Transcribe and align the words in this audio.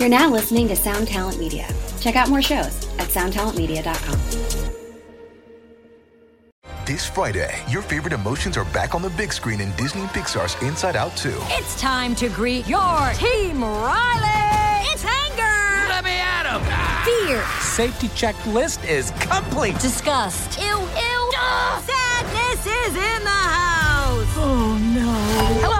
You're 0.00 0.08
now 0.08 0.30
listening 0.30 0.66
to 0.68 0.76
Sound 0.76 1.08
Talent 1.08 1.38
Media. 1.38 1.68
Check 2.00 2.16
out 2.16 2.30
more 2.30 2.40
shows 2.40 2.88
at 2.98 3.08
soundtalentmedia.com. 3.08 4.18
This 6.86 7.06
Friday, 7.06 7.54
your 7.68 7.82
favorite 7.82 8.14
emotions 8.14 8.56
are 8.56 8.64
back 8.64 8.94
on 8.94 9.02
the 9.02 9.10
big 9.10 9.30
screen 9.30 9.60
in 9.60 9.70
Disney 9.76 10.00
and 10.00 10.08
Pixar's 10.08 10.56
Inside 10.62 10.96
Out 10.96 11.14
2. 11.18 11.34
It's 11.50 11.78
time 11.78 12.14
to 12.14 12.30
greet 12.30 12.66
your 12.66 13.12
team, 13.12 13.62
Riley! 13.62 14.88
It's 14.90 15.04
anger! 15.04 15.88
Let 15.90 16.02
me 16.02 16.12
at 16.12 16.46
him! 16.46 16.62
Fear! 17.04 17.44
Safety 17.60 18.08
checklist 18.08 18.82
is 18.88 19.10
complete. 19.20 19.78
Disgust! 19.80 20.58
Ew, 20.58 20.64
ew! 20.64 21.30
Sadness 21.84 22.66
is 22.66 22.96
in 22.96 23.22
the 23.22 23.28
house! 23.28 24.34
Oh 24.38 24.78
no. 24.94 25.12
Hello, 25.60 25.79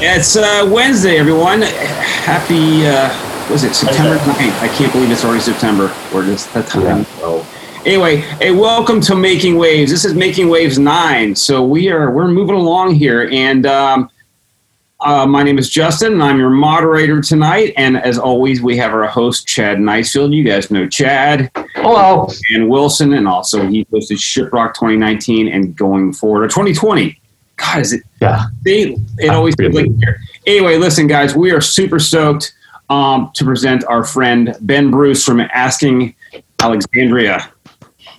It's 0.00 0.36
uh, 0.36 0.68
Wednesday, 0.72 1.18
everyone. 1.18 1.62
Happy, 1.62 2.86
uh, 2.86 3.08
was 3.50 3.64
it 3.64 3.74
September 3.74 4.16
9th? 4.16 4.60
I 4.60 4.68
can't 4.68 4.92
believe 4.92 5.10
it's 5.10 5.24
already 5.24 5.40
September. 5.40 5.94
We're 6.14 6.24
just 6.24 6.52
the 6.54 6.62
time. 6.62 7.04
So, 7.04 7.44
anyway, 7.84 8.16
hey, 8.16 8.52
welcome 8.52 9.00
to 9.02 9.14
Making 9.14 9.56
Waves. 9.56 9.90
This 9.90 10.04
is 10.04 10.14
Making 10.14 10.48
Waves 10.48 10.78
9. 10.78 11.34
So 11.34 11.64
we 11.64 11.90
are, 11.90 12.10
we're 12.10 12.28
moving 12.28 12.54
along 12.54 12.94
here. 12.94 13.28
And 13.32 13.66
um, 13.66 14.10
uh, 15.00 15.26
my 15.26 15.42
name 15.42 15.58
is 15.58 15.68
Justin, 15.68 16.14
and 16.14 16.22
I'm 16.22 16.38
your 16.38 16.50
moderator 16.50 17.20
tonight. 17.20 17.74
And 17.76 17.96
as 17.96 18.18
always, 18.18 18.62
we 18.62 18.76
have 18.76 18.92
our 18.92 19.06
host, 19.06 19.46
Chad 19.46 19.78
Nicefield. 19.78 20.34
You 20.34 20.44
guys 20.44 20.70
know 20.70 20.88
Chad. 20.88 21.50
Hello. 21.74 22.28
And 22.50 22.68
Wilson, 22.68 23.12
and 23.14 23.26
also 23.26 23.66
he 23.66 23.84
hosted 23.86 24.18
Shiprock 24.18 24.74
2019 24.74 25.48
and 25.48 25.76
going 25.76 26.12
forward, 26.12 26.44
or 26.44 26.48
2020. 26.48 27.18
God, 27.56 27.80
is 27.80 27.92
it? 27.92 28.02
Yeah. 28.20 28.46
They, 28.62 28.96
it 29.18 29.30
always 29.30 29.54
feels 29.56 29.74
like 29.74 29.86
here. 29.98 30.18
Anyway, 30.46 30.76
listen, 30.76 31.06
guys, 31.06 31.34
we 31.34 31.52
are 31.52 31.60
super 31.60 31.98
stoked 31.98 32.54
um, 32.90 33.30
to 33.34 33.44
present 33.44 33.84
our 33.84 34.04
friend 34.04 34.56
Ben 34.62 34.90
Bruce 34.90 35.24
from 35.24 35.40
Asking 35.40 36.14
Alexandria. 36.60 37.52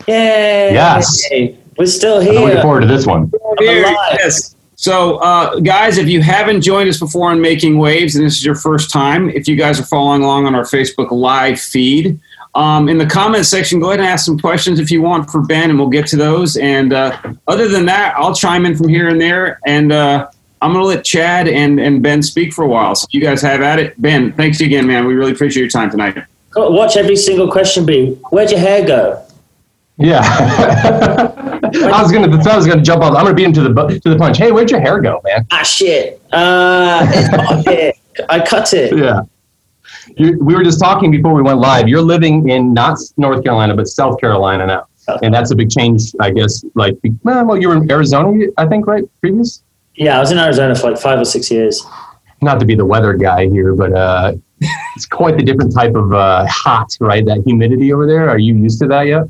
Yay! 0.07 0.73
Yes. 0.73 1.29
We're 1.77 1.85
still 1.85 2.19
here. 2.19 2.39
I'm 2.39 2.45
looking 2.45 2.61
forward 2.61 2.81
to 2.81 2.87
this 2.87 3.05
one. 3.05 3.31
Here, 3.59 3.81
yes. 4.19 4.55
So, 4.75 5.17
uh, 5.17 5.59
guys, 5.59 5.97
if 5.97 6.07
you 6.07 6.21
haven't 6.21 6.61
joined 6.61 6.89
us 6.89 6.99
before 6.99 7.31
on 7.31 7.39
Making 7.39 7.77
Waves 7.77 8.15
and 8.15 8.25
this 8.25 8.35
is 8.35 8.43
your 8.43 8.55
first 8.55 8.91
time, 8.91 9.29
if 9.29 9.47
you 9.47 9.55
guys 9.55 9.79
are 9.79 9.85
following 9.85 10.23
along 10.23 10.45
on 10.45 10.55
our 10.55 10.63
Facebook 10.63 11.11
Live 11.11 11.59
feed, 11.59 12.19
um, 12.55 12.87
in 12.87 12.97
the 12.97 13.05
comment 13.05 13.45
section, 13.45 13.79
go 13.79 13.87
ahead 13.87 13.99
and 13.99 14.07
ask 14.07 14.25
some 14.25 14.39
questions 14.39 14.79
if 14.79 14.91
you 14.91 15.01
want 15.01 15.29
for 15.29 15.41
Ben, 15.41 15.69
and 15.69 15.79
we'll 15.79 15.89
get 15.89 16.05
to 16.07 16.17
those. 16.17 16.55
And 16.57 16.93
uh, 16.93 17.17
other 17.47 17.67
than 17.67 17.85
that, 17.87 18.13
I'll 18.15 18.35
chime 18.35 18.65
in 18.65 18.75
from 18.75 18.89
here 18.89 19.09
and 19.09 19.19
there. 19.19 19.59
And 19.65 19.91
uh, 19.91 20.29
I'm 20.61 20.71
going 20.71 20.83
to 20.83 20.87
let 20.87 21.03
Chad 21.03 21.47
and, 21.47 21.79
and 21.79 22.03
Ben 22.03 22.21
speak 22.21 22.53
for 22.53 22.63
a 22.63 22.67
while. 22.67 22.93
So 22.95 23.07
you 23.11 23.21
guys 23.21 23.41
have 23.41 23.61
at 23.61 23.79
it. 23.79 23.99
Ben, 24.01 24.33
thanks 24.33 24.61
again, 24.61 24.85
man. 24.85 25.05
We 25.05 25.15
really 25.15 25.31
appreciate 25.31 25.63
your 25.63 25.69
time 25.69 25.89
tonight. 25.89 26.17
Watch 26.55 26.97
every 26.97 27.15
single 27.15 27.51
question 27.51 27.85
be, 27.85 28.13
where'd 28.29 28.51
your 28.51 28.59
hair 28.59 28.85
go? 28.85 29.25
Yeah. 29.97 30.21
I 30.23 32.01
was 32.01 32.11
gonna. 32.11 32.27
I 32.27 32.55
was 32.55 32.65
gonna 32.65 32.81
jump 32.81 33.03
off. 33.03 33.15
I'm 33.15 33.25
gonna 33.25 33.35
beat 33.35 33.45
him 33.45 33.53
to 33.53 33.61
the 33.61 33.99
to 34.03 34.09
the 34.09 34.15
punch. 34.17 34.37
Hey, 34.37 34.51
where'd 34.51 34.69
your 34.69 34.79
hair 34.79 34.99
go, 34.99 35.21
man? 35.23 35.45
Ah, 35.51 35.63
shit. 35.63 36.19
Uh, 36.31 37.07
it's 37.09 37.31
not 37.31 37.67
here. 37.67 37.93
I 38.27 38.43
cut 38.43 38.73
it. 38.73 38.97
Yeah. 38.97 39.21
You, 40.17 40.37
we 40.39 40.55
were 40.55 40.63
just 40.63 40.79
talking 40.79 41.11
before 41.11 41.33
we 41.33 41.41
went 41.41 41.59
live. 41.59 41.87
You're 41.87 42.01
living 42.01 42.49
in 42.49 42.73
not 42.73 42.97
North 43.17 43.43
Carolina, 43.43 43.75
but 43.75 43.87
South 43.87 44.19
Carolina 44.19 44.65
now, 44.65 44.87
and 45.21 45.33
that's 45.33 45.51
a 45.51 45.55
big 45.55 45.69
change, 45.69 46.13
I 46.19 46.31
guess. 46.31 46.63
Like, 46.75 46.97
well, 47.23 47.57
you 47.57 47.69
were 47.69 47.77
in 47.77 47.91
Arizona, 47.91 48.47
I 48.57 48.65
think, 48.65 48.87
right? 48.87 49.03
Previous. 49.21 49.63
Yeah, 49.95 50.17
I 50.17 50.19
was 50.19 50.31
in 50.31 50.37
Arizona 50.37 50.75
for 50.75 50.91
like 50.91 50.99
five 50.99 51.19
or 51.19 51.25
six 51.25 51.51
years. 51.51 51.85
Not 52.41 52.59
to 52.59 52.65
be 52.65 52.75
the 52.75 52.85
weather 52.85 53.13
guy 53.13 53.47
here, 53.47 53.75
but 53.75 53.93
uh, 53.93 54.33
it's 54.95 55.05
quite 55.05 55.37
the 55.37 55.43
different 55.43 55.73
type 55.73 55.95
of 55.95 56.13
uh, 56.13 56.45
hot, 56.47 56.95
right? 56.99 57.25
That 57.25 57.43
humidity 57.45 57.93
over 57.93 58.07
there. 58.07 58.29
Are 58.29 58.39
you 58.39 58.55
used 58.55 58.79
to 58.81 58.87
that 58.87 59.03
yet? 59.03 59.23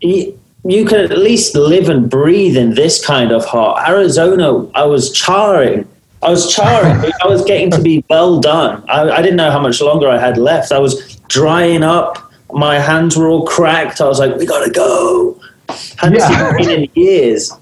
You, 0.00 0.38
you 0.64 0.84
could 0.84 1.10
at 1.10 1.18
least 1.18 1.56
live 1.56 1.88
and 1.88 2.10
breathe 2.10 2.56
in 2.56 2.74
this 2.74 3.04
kind 3.04 3.32
of 3.32 3.44
hot. 3.44 3.88
Arizona, 3.88 4.68
I 4.74 4.84
was 4.84 5.12
charring. 5.12 5.88
I 6.22 6.30
was 6.30 6.52
charring. 6.54 7.12
I 7.22 7.26
was 7.26 7.44
getting 7.44 7.70
to 7.72 7.80
be 7.80 8.04
well 8.08 8.40
done. 8.40 8.84
I, 8.88 9.10
I 9.10 9.22
didn't 9.22 9.36
know 9.36 9.50
how 9.50 9.60
much 9.60 9.80
longer 9.80 10.08
I 10.08 10.18
had 10.18 10.38
left. 10.38 10.72
I 10.72 10.78
was 10.78 11.16
drying 11.28 11.82
up. 11.82 12.32
My 12.52 12.78
hands 12.78 13.16
were 13.16 13.28
all 13.28 13.46
cracked. 13.46 14.00
I 14.00 14.06
was 14.06 14.18
like, 14.18 14.36
we 14.36 14.46
gotta 14.46 14.70
go. 14.70 15.40
Hadn't 15.98 16.18
Yeah. 16.18 16.56
seen 16.58 16.70
in 16.70 16.88
years. 16.94 17.52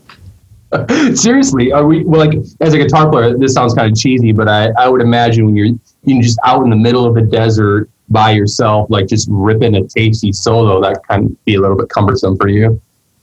Seriously, 1.15 1.73
are 1.73 1.85
we 1.87 2.05
well, 2.05 2.27
like 2.27 2.39
as 2.61 2.75
a 2.75 2.79
guitar 2.79 3.11
player? 3.11 3.37
This 3.37 3.55
sounds 3.55 3.75
kind 3.75 3.91
of 3.91 3.99
cheesy, 3.99 4.33
but 4.33 4.49
I, 4.49 4.69
I 4.79 4.89
would 4.89 5.01
imagine 5.01 5.47
when 5.47 5.57
you're 5.57 5.67
you 5.67 6.15
know, 6.15 6.23
just 6.23 6.39
out 6.45 6.63
in 6.63 6.71
the 6.71 6.77
middle 6.77 7.05
of 7.05 7.15
the 7.15 7.23
desert 7.23 7.91
by 8.09 8.31
yourself, 8.33 8.89
like 8.91 9.07
just 9.07 9.29
ripping 9.31 9.75
a 9.77 9.85
tasty 9.87 10.33
solo, 10.33 10.81
that 10.83 11.01
kind 11.09 11.27
of 11.27 11.45
be 11.45 11.57
a 11.57 11.61
little 11.61 11.77
bit 11.77 11.89
cumbersome 11.89 12.37
for 12.37 12.49
you. 12.49 12.81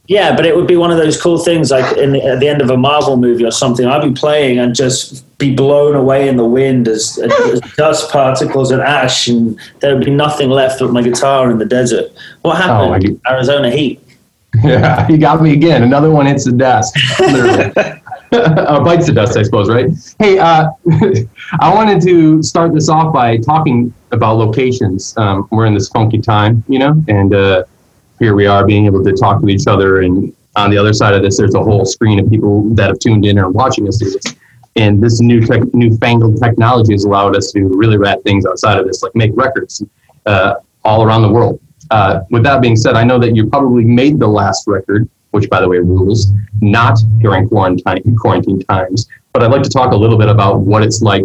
Yeah, 0.07 0.35
but 0.35 0.45
it 0.45 0.55
would 0.55 0.67
be 0.67 0.77
one 0.77 0.89
of 0.89 0.97
those 0.97 1.21
cool 1.21 1.37
things 1.37 1.69
like 1.69 1.97
in 1.97 2.13
the, 2.13 2.23
at 2.23 2.39
the 2.39 2.47
end 2.47 2.61
of 2.61 2.69
a 2.69 2.77
Marvel 2.77 3.17
movie 3.17 3.43
or 3.43 3.51
something. 3.51 3.85
I'd 3.85 4.01
be 4.01 4.13
playing 4.13 4.57
and 4.59 4.73
just 4.73 5.25
be 5.37 5.53
blown 5.53 5.95
away 5.95 6.29
in 6.29 6.37
the 6.37 6.45
wind 6.45 6.87
as, 6.87 7.17
as 7.19 7.59
dust 7.77 8.09
particles 8.09 8.71
and 8.71 8.81
ash, 8.81 9.27
and 9.27 9.59
there 9.81 9.95
would 9.95 10.05
be 10.05 10.11
nothing 10.11 10.49
left 10.49 10.79
but 10.79 10.91
my 10.93 11.01
guitar 11.01 11.51
in 11.51 11.57
the 11.57 11.65
desert. 11.65 12.11
What 12.43 12.55
Oh, 12.69 12.93
happened? 12.93 13.19
Arizona 13.27 13.69
heat. 13.69 14.01
Yeah, 14.63 15.05
you 15.09 15.17
got 15.17 15.41
me 15.41 15.51
again. 15.51 15.83
Another 15.83 16.09
one 16.09 16.25
hits 16.25 16.45
the 16.45 16.53
dust. 16.53 16.97
Literally. 17.19 17.73
uh, 18.31 18.83
bites 18.83 19.07
the 19.07 19.13
dust, 19.13 19.37
I 19.37 19.43
suppose, 19.43 19.69
right? 19.69 19.89
Hey, 20.19 20.39
uh, 20.39 20.69
I 21.59 21.73
wanted 21.73 22.01
to 22.03 22.41
start 22.43 22.73
this 22.73 22.87
off 22.89 23.13
by 23.13 23.37
talking 23.37 23.93
about 24.11 24.37
locations. 24.37 25.15
Um, 25.17 25.47
we're 25.51 25.65
in 25.65 25.73
this 25.73 25.89
funky 25.89 26.19
time, 26.19 26.63
you 26.69 26.79
know, 26.79 27.03
and 27.09 27.33
uh, 27.33 27.63
here 28.19 28.35
we 28.35 28.47
are 28.47 28.65
being 28.65 28.85
able 28.85 29.03
to 29.03 29.13
talk 29.13 29.41
to 29.41 29.49
each 29.49 29.67
other. 29.67 30.01
And 30.01 30.35
on 30.55 30.71
the 30.71 30.77
other 30.77 30.93
side 30.93 31.13
of 31.13 31.21
this, 31.21 31.37
there's 31.37 31.55
a 31.55 31.63
whole 31.63 31.85
screen 31.85 32.19
of 32.19 32.29
people 32.29 32.63
that 32.75 32.87
have 32.89 32.99
tuned 32.99 33.25
in 33.25 33.37
or 33.37 33.49
watching 33.49 33.87
us 33.87 33.97
do 33.97 34.09
this. 34.09 34.35
And 34.75 35.01
this 35.01 35.21
new 35.21 35.45
tech, 35.45 35.61
newfangled 35.73 36.41
technology 36.41 36.93
has 36.93 37.03
allowed 37.03 37.35
us 37.35 37.51
to 37.51 37.67
really 37.67 37.97
rad 37.97 38.23
things 38.23 38.45
outside 38.45 38.77
of 38.77 38.85
this, 38.85 39.01
like 39.01 39.15
make 39.15 39.31
records 39.35 39.83
uh, 40.25 40.55
all 40.83 41.03
around 41.03 41.23
the 41.23 41.31
world. 41.31 41.59
Uh, 41.89 42.21
with 42.29 42.43
that 42.43 42.61
being 42.61 42.75
said, 42.75 42.95
I 42.95 43.03
know 43.03 43.17
that 43.19 43.35
you 43.35 43.47
probably 43.47 43.85
made 43.85 44.19
the 44.19 44.27
last 44.27 44.67
record, 44.67 45.09
which, 45.31 45.49
by 45.49 45.61
the 45.61 45.67
way, 45.67 45.77
rules, 45.77 46.31
not 46.61 46.99
during 47.19 47.47
quarantine 47.47 48.15
quarantine 48.17 48.59
times. 48.63 49.07
But 49.33 49.43
I'd 49.43 49.51
like 49.51 49.63
to 49.63 49.69
talk 49.69 49.93
a 49.93 49.95
little 49.95 50.17
bit 50.17 50.29
about 50.29 50.59
what 50.59 50.83
it's 50.83 51.01
like 51.01 51.23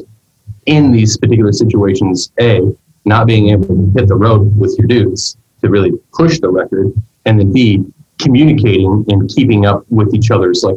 in 0.66 0.92
these 0.92 1.16
particular 1.16 1.52
situations. 1.52 2.32
A, 2.40 2.60
not 3.04 3.26
being 3.26 3.48
able 3.48 3.66
to 3.66 3.92
hit 3.96 4.08
the 4.08 4.14
road 4.14 4.56
with 4.56 4.76
your 4.78 4.86
dudes 4.86 5.36
to 5.62 5.70
really 5.70 5.92
push 6.12 6.40
the 6.40 6.48
record, 6.48 6.92
and 7.24 7.38
then 7.38 7.52
B, 7.52 7.84
communicating 8.18 9.04
and 9.08 9.28
keeping 9.28 9.66
up 9.66 9.84
with 9.90 10.14
each 10.14 10.30
other's 10.30 10.62
like 10.62 10.76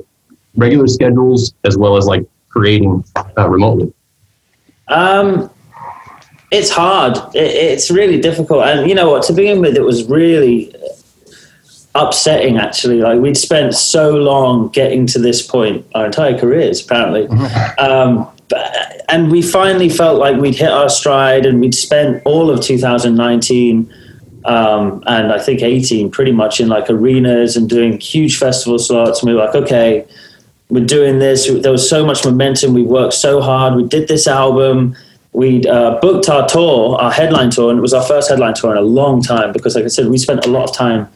regular 0.55 0.87
schedules 0.87 1.53
as 1.63 1.77
well 1.77 1.97
as 1.97 2.05
like 2.05 2.25
creating 2.49 3.03
uh, 3.37 3.49
remotely. 3.49 3.93
Um, 4.87 5.49
it's 6.51 6.69
hard. 6.69 7.17
It, 7.35 7.51
it's 7.55 7.91
really 7.91 8.19
difficult, 8.19 8.65
and 8.65 8.89
you 8.89 8.95
know 8.95 9.09
what? 9.09 9.23
To 9.23 9.33
begin 9.33 9.59
with, 9.61 9.75
it 9.75 9.83
was 9.83 10.05
really 10.05 10.73
upsetting. 11.95 12.57
Actually, 12.57 13.01
like 13.01 13.19
we'd 13.19 13.37
spent 13.37 13.73
so 13.73 14.11
long 14.11 14.69
getting 14.69 15.07
to 15.07 15.19
this 15.19 15.45
point, 15.45 15.85
our 15.95 16.05
entire 16.05 16.37
careers, 16.37 16.83
apparently. 16.83 17.27
um, 17.79 18.27
but, 18.47 19.03
and 19.09 19.31
we 19.31 19.41
finally 19.41 19.89
felt 19.89 20.19
like 20.19 20.37
we'd 20.37 20.55
hit 20.55 20.69
our 20.69 20.89
stride, 20.89 21.45
and 21.45 21.59
we'd 21.59 21.75
spent 21.75 22.21
all 22.25 22.49
of 22.49 22.61
2019 22.61 23.91
um, 24.45 25.03
and 25.07 25.33
I 25.33 25.39
think 25.39 25.61
18 25.61 26.11
pretty 26.11 26.31
much 26.31 26.59
in 26.59 26.67
like 26.67 26.89
arenas 26.89 27.57
and 27.57 27.67
doing 27.67 27.99
huge 27.99 28.37
festival 28.37 28.77
slots. 28.77 29.21
And 29.21 29.29
we 29.29 29.35
were 29.35 29.45
like, 29.45 29.55
okay, 29.55 30.07
we're 30.69 30.85
doing 30.85 31.19
this. 31.19 31.47
There 31.47 31.71
was 31.71 31.87
so 31.87 32.05
much 32.05 32.23
momentum. 32.25 32.73
We 32.73 32.83
worked 32.83 33.13
so 33.13 33.41
hard. 33.41 33.75
We 33.75 33.83
did 33.87 34.07
this 34.07 34.27
album. 34.27 34.95
We 35.33 35.65
uh, 35.67 35.99
booked 35.99 36.29
our 36.29 36.47
tour, 36.47 36.95
our 36.95 37.11
headline 37.11 37.49
tour, 37.49 37.69
and 37.69 37.79
it 37.79 37.81
was 37.81 37.93
our 37.93 38.03
first 38.03 38.29
headline 38.29 38.53
tour 38.53 38.71
in 38.71 38.77
a 38.77 38.81
long 38.81 39.21
time 39.21 39.51
because, 39.51 39.75
like 39.75 39.83
I 39.83 39.89
said, 39.89 40.07
we 40.07 40.17
spent 40.17 40.45
a 40.45 40.49
lot 40.49 40.69
of 40.69 40.75
time 40.75 41.09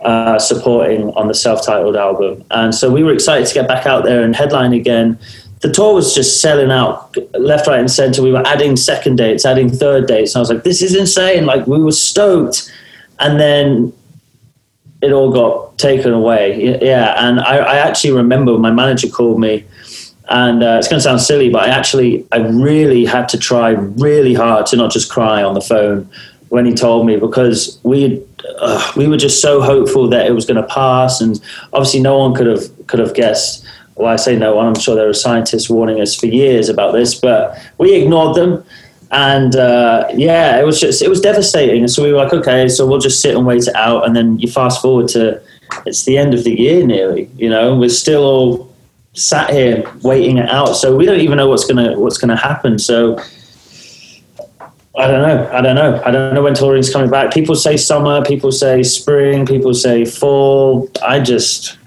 uh, 0.00 0.38
supporting 0.38 1.10
on 1.10 1.28
the 1.28 1.34
self-titled 1.34 1.94
album, 1.94 2.44
and 2.50 2.74
so 2.74 2.90
we 2.90 3.04
were 3.04 3.12
excited 3.12 3.46
to 3.46 3.54
get 3.54 3.68
back 3.68 3.86
out 3.86 4.04
there 4.04 4.24
and 4.24 4.34
headline 4.34 4.72
again. 4.72 5.18
The 5.60 5.70
tour 5.70 5.94
was 5.94 6.14
just 6.14 6.40
selling 6.40 6.70
out 6.70 7.14
left, 7.38 7.66
right, 7.66 7.80
and 7.80 7.90
center. 7.90 8.22
We 8.22 8.32
were 8.32 8.46
adding 8.46 8.76
second 8.76 9.16
dates, 9.16 9.44
adding 9.44 9.70
third 9.70 10.06
dates, 10.06 10.34
and 10.34 10.40
I 10.40 10.40
was 10.40 10.50
like, 10.50 10.62
"This 10.62 10.80
is 10.82 10.94
insane!" 10.94 11.44
Like 11.44 11.66
we 11.66 11.82
were 11.82 11.92
stoked, 11.92 12.72
and 13.18 13.38
then 13.38 13.92
it 15.02 15.12
all 15.12 15.30
got 15.30 15.78
taken 15.78 16.12
away. 16.12 16.78
Yeah, 16.82 17.14
and 17.18 17.40
I, 17.40 17.56
I 17.58 17.76
actually 17.76 18.12
remember 18.12 18.56
my 18.58 18.70
manager 18.70 19.08
called 19.08 19.38
me, 19.38 19.64
and 20.28 20.62
uh, 20.62 20.76
it's 20.78 20.88
going 20.88 20.98
to 20.98 21.04
sound 21.04 21.20
silly, 21.20 21.50
but 21.50 21.68
I 21.68 21.68
actually 21.68 22.26
I 22.32 22.38
really 22.38 23.04
had 23.04 23.28
to 23.30 23.38
try 23.38 23.70
really 23.70 24.34
hard 24.34 24.66
to 24.66 24.76
not 24.76 24.90
just 24.90 25.10
cry 25.10 25.42
on 25.42 25.54
the 25.54 25.60
phone 25.60 26.08
when 26.48 26.66
he 26.66 26.74
told 26.74 27.06
me 27.06 27.16
because 27.16 27.78
we 27.82 28.22
uh, 28.58 28.92
we 28.96 29.08
were 29.08 29.16
just 29.16 29.40
so 29.42 29.60
hopeful 29.60 30.08
that 30.08 30.26
it 30.26 30.32
was 30.32 30.46
going 30.46 30.56
to 30.56 30.68
pass, 30.68 31.20
and 31.20 31.40
obviously 31.72 32.00
no 32.00 32.18
one 32.18 32.34
could 32.34 32.46
have 32.46 32.86
could 32.86 33.00
have 33.00 33.14
guessed. 33.14 33.64
Well, 34.00 34.12
I 34.12 34.16
say 34.16 34.36
no 34.36 34.56
one. 34.56 34.66
I'm 34.66 34.78
sure 34.78 34.96
there 34.96 35.06
were 35.06 35.14
scientists 35.14 35.68
warning 35.68 36.00
us 36.00 36.14
for 36.14 36.26
years 36.26 36.68
about 36.68 36.92
this, 36.92 37.14
but 37.14 37.58
we 37.78 37.94
ignored 37.94 38.36
them 38.36 38.64
and 39.12 39.56
uh, 39.56 40.08
yeah, 40.14 40.60
it 40.60 40.64
was 40.64 40.80
just 40.80 41.02
it 41.02 41.08
was 41.08 41.20
devastating. 41.20 41.80
And 41.80 41.90
so 41.90 42.02
we 42.02 42.12
were 42.12 42.18
like, 42.18 42.32
okay, 42.32 42.68
so 42.68 42.86
we'll 42.86 43.00
just 43.00 43.20
sit 43.20 43.34
and 43.34 43.44
wait 43.44 43.66
it 43.66 43.74
out. 43.74 44.06
And 44.06 44.14
then 44.14 44.38
you 44.38 44.48
fast 44.48 44.80
forward 44.80 45.08
to 45.08 45.42
it's 45.84 46.04
the 46.04 46.16
end 46.16 46.34
of 46.34 46.44
the 46.44 46.58
year 46.58 46.86
nearly. 46.86 47.28
You 47.36 47.50
know, 47.50 47.76
we're 47.76 47.88
still 47.88 48.22
all 48.22 48.74
sat 49.14 49.50
here 49.50 49.82
waiting 50.02 50.38
it 50.38 50.48
out. 50.48 50.74
So 50.74 50.94
we 50.94 51.06
don't 51.06 51.20
even 51.20 51.36
know 51.36 51.48
what's 51.48 51.64
gonna 51.64 51.98
what's 51.98 52.18
gonna 52.18 52.36
happen. 52.36 52.78
So 52.78 53.18
I 54.96 55.08
don't 55.08 55.22
know. 55.22 55.50
I 55.52 55.60
don't 55.60 55.74
know. 55.74 56.02
I 56.04 56.10
don't 56.12 56.34
know 56.34 56.42
when 56.42 56.54
touring's 56.54 56.92
coming 56.92 57.10
back. 57.10 57.32
People 57.32 57.56
say 57.56 57.76
summer. 57.76 58.24
People 58.24 58.52
say 58.52 58.84
spring. 58.84 59.44
People 59.44 59.74
say 59.74 60.04
fall. 60.04 60.88
I 61.02 61.18
just 61.18 61.78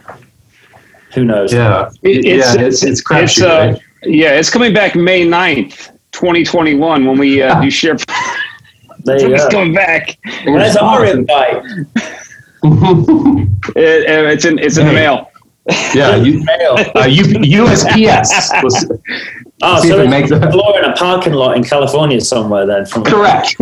who 1.13 1.23
knows? 1.25 1.53
Yeah, 1.53 1.89
It- 2.01 2.25
yeah, 2.25 2.55
it's 2.65 2.83
it's 2.83 3.01
crap 3.01 3.23
it's, 3.23 3.33
shoot, 3.33 3.45
uh, 3.47 3.71
right? 3.73 3.81
yeah, 4.03 4.31
it's 4.39 4.49
coming 4.49 4.73
back 4.73 4.95
May 4.95 5.25
9th, 5.25 5.89
2021 6.11 7.05
when 7.05 7.17
we 7.17 7.41
uh, 7.41 7.61
do 7.61 7.69
share. 7.69 7.97
There 9.05 9.19
you 9.19 9.33
it's 9.33 9.43
go. 9.45 9.49
coming 9.49 9.73
back. 9.73 10.17
Where's 10.45 10.77
our 10.77 11.05
invite? 11.05 11.61
It- 13.75 14.05
it's 14.33 14.45
in 14.45 14.59
it's 14.59 14.77
in 14.77 14.87
the 14.87 14.93
mail. 14.93 15.29
yeah, 15.93 16.15
you, 16.15 16.43
Mail. 16.51 16.75
uh, 16.95 17.05
U, 17.05 17.23
USPS. 17.63 18.63
was- 18.63 18.85
Oh, 19.65 19.79
See 19.81 19.87
if 19.89 19.93
so 19.93 19.99
it 19.99 20.03
it's 20.03 20.09
makes 20.11 20.31
it- 20.31 20.51
floor 20.51 20.77
in 20.79 20.85
a 20.85 20.93
parking 20.93 21.33
lot 21.33 21.55
in 21.55 21.63
California 21.63 22.19
somewhere 22.19 22.65
then. 22.65 22.85
From 22.85 23.03
correct. 23.03 23.55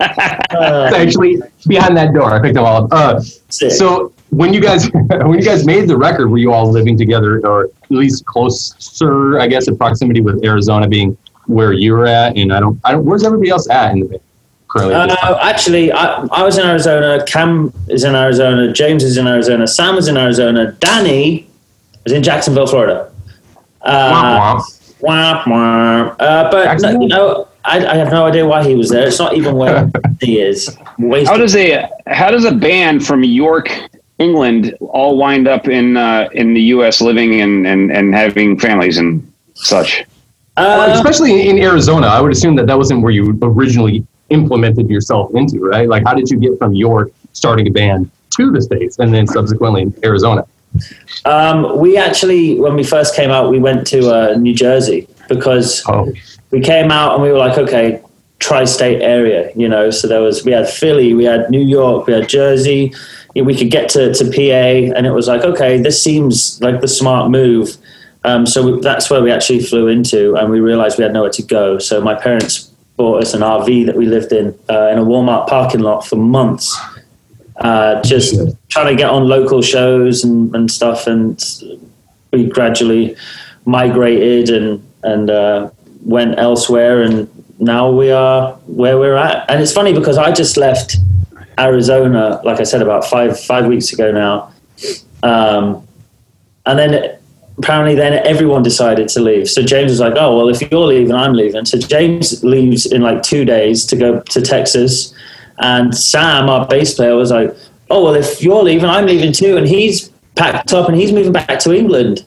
Uh, 0.00 0.90
actually 0.96 1.40
behind 1.66 1.96
that 1.96 2.14
door. 2.14 2.32
I 2.32 2.40
picked 2.40 2.54
them 2.54 2.64
all 2.64 2.84
up. 2.84 2.92
Uh, 2.92 3.20
so 3.20 4.12
when 4.30 4.52
you 4.52 4.60
guys 4.60 4.90
when 4.92 5.34
you 5.34 5.44
guys 5.44 5.66
made 5.66 5.88
the 5.88 5.96
record, 5.96 6.28
were 6.28 6.38
you 6.38 6.52
all 6.52 6.70
living 6.70 6.96
together, 6.96 7.40
or 7.46 7.64
at 7.64 7.90
least 7.90 8.24
closer? 8.24 9.40
I 9.40 9.46
guess 9.46 9.68
in 9.68 9.76
proximity 9.76 10.20
with 10.20 10.44
Arizona 10.44 10.88
being 10.88 11.16
where 11.46 11.72
you're 11.72 12.06
at, 12.06 12.36
and 12.36 12.52
I 12.52 12.60
don't, 12.60 12.80
I 12.84 12.92
don't. 12.92 13.04
Where's 13.04 13.24
everybody 13.24 13.50
else 13.50 13.68
at 13.70 13.92
in 13.92 14.00
the 14.00 14.06
band 14.06 14.22
currently? 14.68 14.94
Uh, 14.94 15.38
actually, 15.40 15.90
I, 15.92 16.22
I 16.26 16.44
was 16.44 16.58
in 16.58 16.66
Arizona. 16.66 17.24
Cam 17.24 17.72
is 17.88 18.04
in 18.04 18.14
Arizona. 18.14 18.72
James 18.72 19.02
is 19.02 19.16
in 19.16 19.26
Arizona. 19.26 19.66
Sam 19.66 19.96
was 19.96 20.08
in 20.08 20.16
Arizona. 20.16 20.72
Danny 20.72 21.48
was 22.04 22.12
in 22.12 22.22
Jacksonville, 22.22 22.66
Florida. 22.66 23.12
Uh, 23.82 24.60
Womp 25.00 25.42
womp. 25.44 26.16
Uh, 26.18 26.50
but 26.50 26.80
no, 26.80 27.00
you 27.00 27.08
know, 27.08 27.47
I, 27.68 27.92
I 27.92 27.96
have 27.96 28.10
no 28.10 28.24
idea 28.26 28.46
why 28.46 28.64
he 28.66 28.74
was 28.74 28.88
there. 28.88 29.06
It's 29.06 29.18
not 29.18 29.36
even 29.36 29.54
where 29.56 29.90
he 30.20 30.40
is. 30.40 30.76
Wasted. 30.98 31.28
How 31.28 31.36
does 31.36 31.54
a 31.56 31.88
how 32.06 32.30
does 32.30 32.44
a 32.44 32.52
band 32.52 33.06
from 33.06 33.22
York, 33.24 33.68
England, 34.18 34.74
all 34.80 35.16
wind 35.16 35.46
up 35.46 35.68
in 35.68 35.96
uh, 35.96 36.28
in 36.32 36.54
the 36.54 36.62
U.S. 36.74 37.00
living 37.00 37.40
and, 37.40 37.66
and, 37.66 37.92
and 37.92 38.14
having 38.14 38.58
families 38.58 38.98
and 38.98 39.30
such? 39.54 40.04
Well, 40.56 40.90
Uh, 40.90 40.94
especially 40.94 41.48
in 41.48 41.58
Arizona, 41.58 42.06
I 42.08 42.20
would 42.20 42.32
assume 42.32 42.56
that 42.56 42.66
that 42.66 42.76
wasn't 42.76 43.02
where 43.02 43.12
you 43.12 43.38
originally 43.42 44.04
implemented 44.30 44.90
yourself 44.90 45.34
into, 45.34 45.60
right? 45.60 45.88
Like, 45.88 46.02
how 46.04 46.14
did 46.14 46.28
you 46.30 46.38
get 46.38 46.58
from 46.58 46.74
York 46.74 47.10
starting 47.32 47.66
a 47.68 47.70
band 47.70 48.10
to 48.36 48.50
the 48.50 48.60
states, 48.60 48.98
and 48.98 49.12
then 49.14 49.26
subsequently 49.26 49.82
in 49.82 49.94
Arizona? 50.04 50.44
um, 51.24 51.78
we 51.78 51.96
actually, 51.96 52.58
when 52.60 52.74
we 52.74 52.84
first 52.84 53.14
came 53.14 53.30
out, 53.30 53.50
we 53.50 53.58
went 53.58 53.86
to 53.86 53.98
uh, 54.14 54.36
New 54.36 54.54
Jersey 54.54 55.08
because 55.28 55.82
Oh, 55.88 56.12
we 56.50 56.60
came 56.60 56.90
out 56.90 57.14
and 57.14 57.22
we 57.22 57.30
were 57.30 57.38
like, 57.38 57.58
okay, 57.58 58.02
tri-state 58.38 59.02
area, 59.02 59.50
you 59.54 59.68
know. 59.68 59.90
So 59.90 60.08
there 60.08 60.20
was 60.20 60.44
we 60.44 60.52
had 60.52 60.68
Philly, 60.68 61.14
we 61.14 61.24
had 61.24 61.50
New 61.50 61.60
York, 61.60 62.06
we 62.06 62.12
had 62.12 62.28
Jersey. 62.28 62.92
We 63.34 63.56
could 63.56 63.70
get 63.70 63.88
to, 63.90 64.12
to 64.12 64.24
PA, 64.24 64.96
and 64.96 65.06
it 65.06 65.12
was 65.12 65.28
like, 65.28 65.42
okay, 65.42 65.80
this 65.80 66.02
seems 66.02 66.60
like 66.60 66.80
the 66.80 66.88
smart 66.88 67.30
move. 67.30 67.76
Um, 68.24 68.46
so 68.46 68.62
we, 68.62 68.80
that's 68.80 69.10
where 69.10 69.22
we 69.22 69.30
actually 69.30 69.60
flew 69.60 69.86
into, 69.86 70.34
and 70.34 70.50
we 70.50 70.58
realized 70.58 70.98
we 70.98 71.04
had 71.04 71.12
nowhere 71.12 71.30
to 71.30 71.42
go. 71.42 71.78
So 71.78 72.00
my 72.00 72.14
parents 72.14 72.72
bought 72.96 73.22
us 73.22 73.34
an 73.34 73.42
RV 73.42 73.86
that 73.86 73.96
we 73.96 74.06
lived 74.06 74.32
in 74.32 74.58
uh, 74.68 74.88
in 74.88 74.98
a 74.98 75.04
Walmart 75.04 75.46
parking 75.46 75.80
lot 75.80 76.04
for 76.04 76.16
months, 76.16 76.76
uh, 77.58 78.02
just 78.02 78.34
trying 78.68 78.88
to 78.88 78.96
get 78.96 79.10
on 79.10 79.28
local 79.28 79.62
shows 79.62 80.24
and, 80.24 80.52
and 80.54 80.68
stuff. 80.68 81.06
And 81.06 81.40
we 82.32 82.46
gradually 82.48 83.16
migrated 83.66 84.50
and 84.50 84.82
and 85.04 85.30
uh, 85.30 85.70
went 86.08 86.38
elsewhere, 86.38 87.02
and 87.02 87.28
now 87.60 87.90
we 87.90 88.10
are 88.10 88.54
where 88.66 88.98
we're 88.98 89.16
at. 89.16 89.48
And 89.48 89.62
it's 89.62 89.72
funny 89.72 89.92
because 89.92 90.18
I 90.18 90.32
just 90.32 90.56
left 90.56 90.96
Arizona, 91.58 92.40
like 92.44 92.60
I 92.60 92.64
said, 92.64 92.82
about 92.82 93.04
five 93.04 93.38
five 93.38 93.66
weeks 93.66 93.92
ago 93.92 94.10
now, 94.10 94.52
um, 95.22 95.86
and 96.66 96.78
then 96.78 97.18
apparently 97.58 97.94
then 97.94 98.14
everyone 98.26 98.62
decided 98.62 99.08
to 99.08 99.20
leave. 99.20 99.48
So 99.50 99.62
James 99.62 99.90
was 99.90 100.00
like, 100.00 100.14
"Oh 100.16 100.36
well, 100.36 100.48
if 100.48 100.62
you're 100.62 100.86
leaving, 100.86 101.14
I'm 101.14 101.34
leaving." 101.34 101.66
So 101.66 101.78
James 101.78 102.42
leaves 102.42 102.86
in 102.86 103.02
like 103.02 103.22
two 103.22 103.44
days 103.44 103.84
to 103.86 103.96
go 103.96 104.20
to 104.20 104.40
Texas, 104.40 105.12
and 105.58 105.94
Sam, 105.94 106.48
our 106.48 106.66
bass 106.66 106.94
player, 106.94 107.16
was 107.16 107.30
like, 107.30 107.54
"Oh 107.90 108.02
well, 108.02 108.14
if 108.14 108.42
you're 108.42 108.62
leaving, 108.62 108.88
I'm 108.88 109.06
leaving 109.06 109.32
too," 109.32 109.58
and 109.58 109.68
he's 109.68 110.08
packed 110.36 110.72
up 110.72 110.88
and 110.88 110.96
he's 110.96 111.12
moving 111.12 111.32
back 111.32 111.58
to 111.58 111.74
England. 111.76 112.24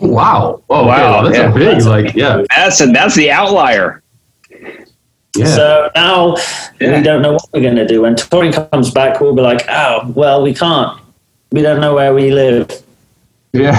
Wow! 0.00 0.62
Oh, 0.70 0.86
Wow, 0.86 0.86
wow! 0.86 1.22
That's 1.22 1.36
yeah. 1.38 1.50
a 1.50 1.54
big, 1.54 1.82
like, 1.84 2.14
yeah, 2.14 2.42
That's 2.54 2.80
a, 2.80 2.86
that's 2.86 3.14
the 3.14 3.30
outlier. 3.30 4.02
yeah. 5.36 5.46
So 5.46 5.90
now 5.94 6.36
Yeah. 6.80 6.96
we 6.98 7.02
don't 7.02 7.22
know 7.22 7.32
what 7.32 7.42
we're 7.52 7.62
going 7.62 7.76
to 7.76 7.86
do. 7.86 8.02
When 8.02 8.16
touring 8.16 8.52
comes 8.52 8.90
back, 8.90 9.20
we'll 9.20 9.34
be 9.34 9.42
like, 9.42 9.64
oh, 9.68 10.12
well, 10.14 10.42
we 10.42 10.54
can't. 10.54 10.98
We 11.52 11.62
don't 11.62 11.80
know 11.80 11.94
where 11.94 12.12
we 12.14 12.30
live. 12.30 12.70
Yeah. 13.52 13.72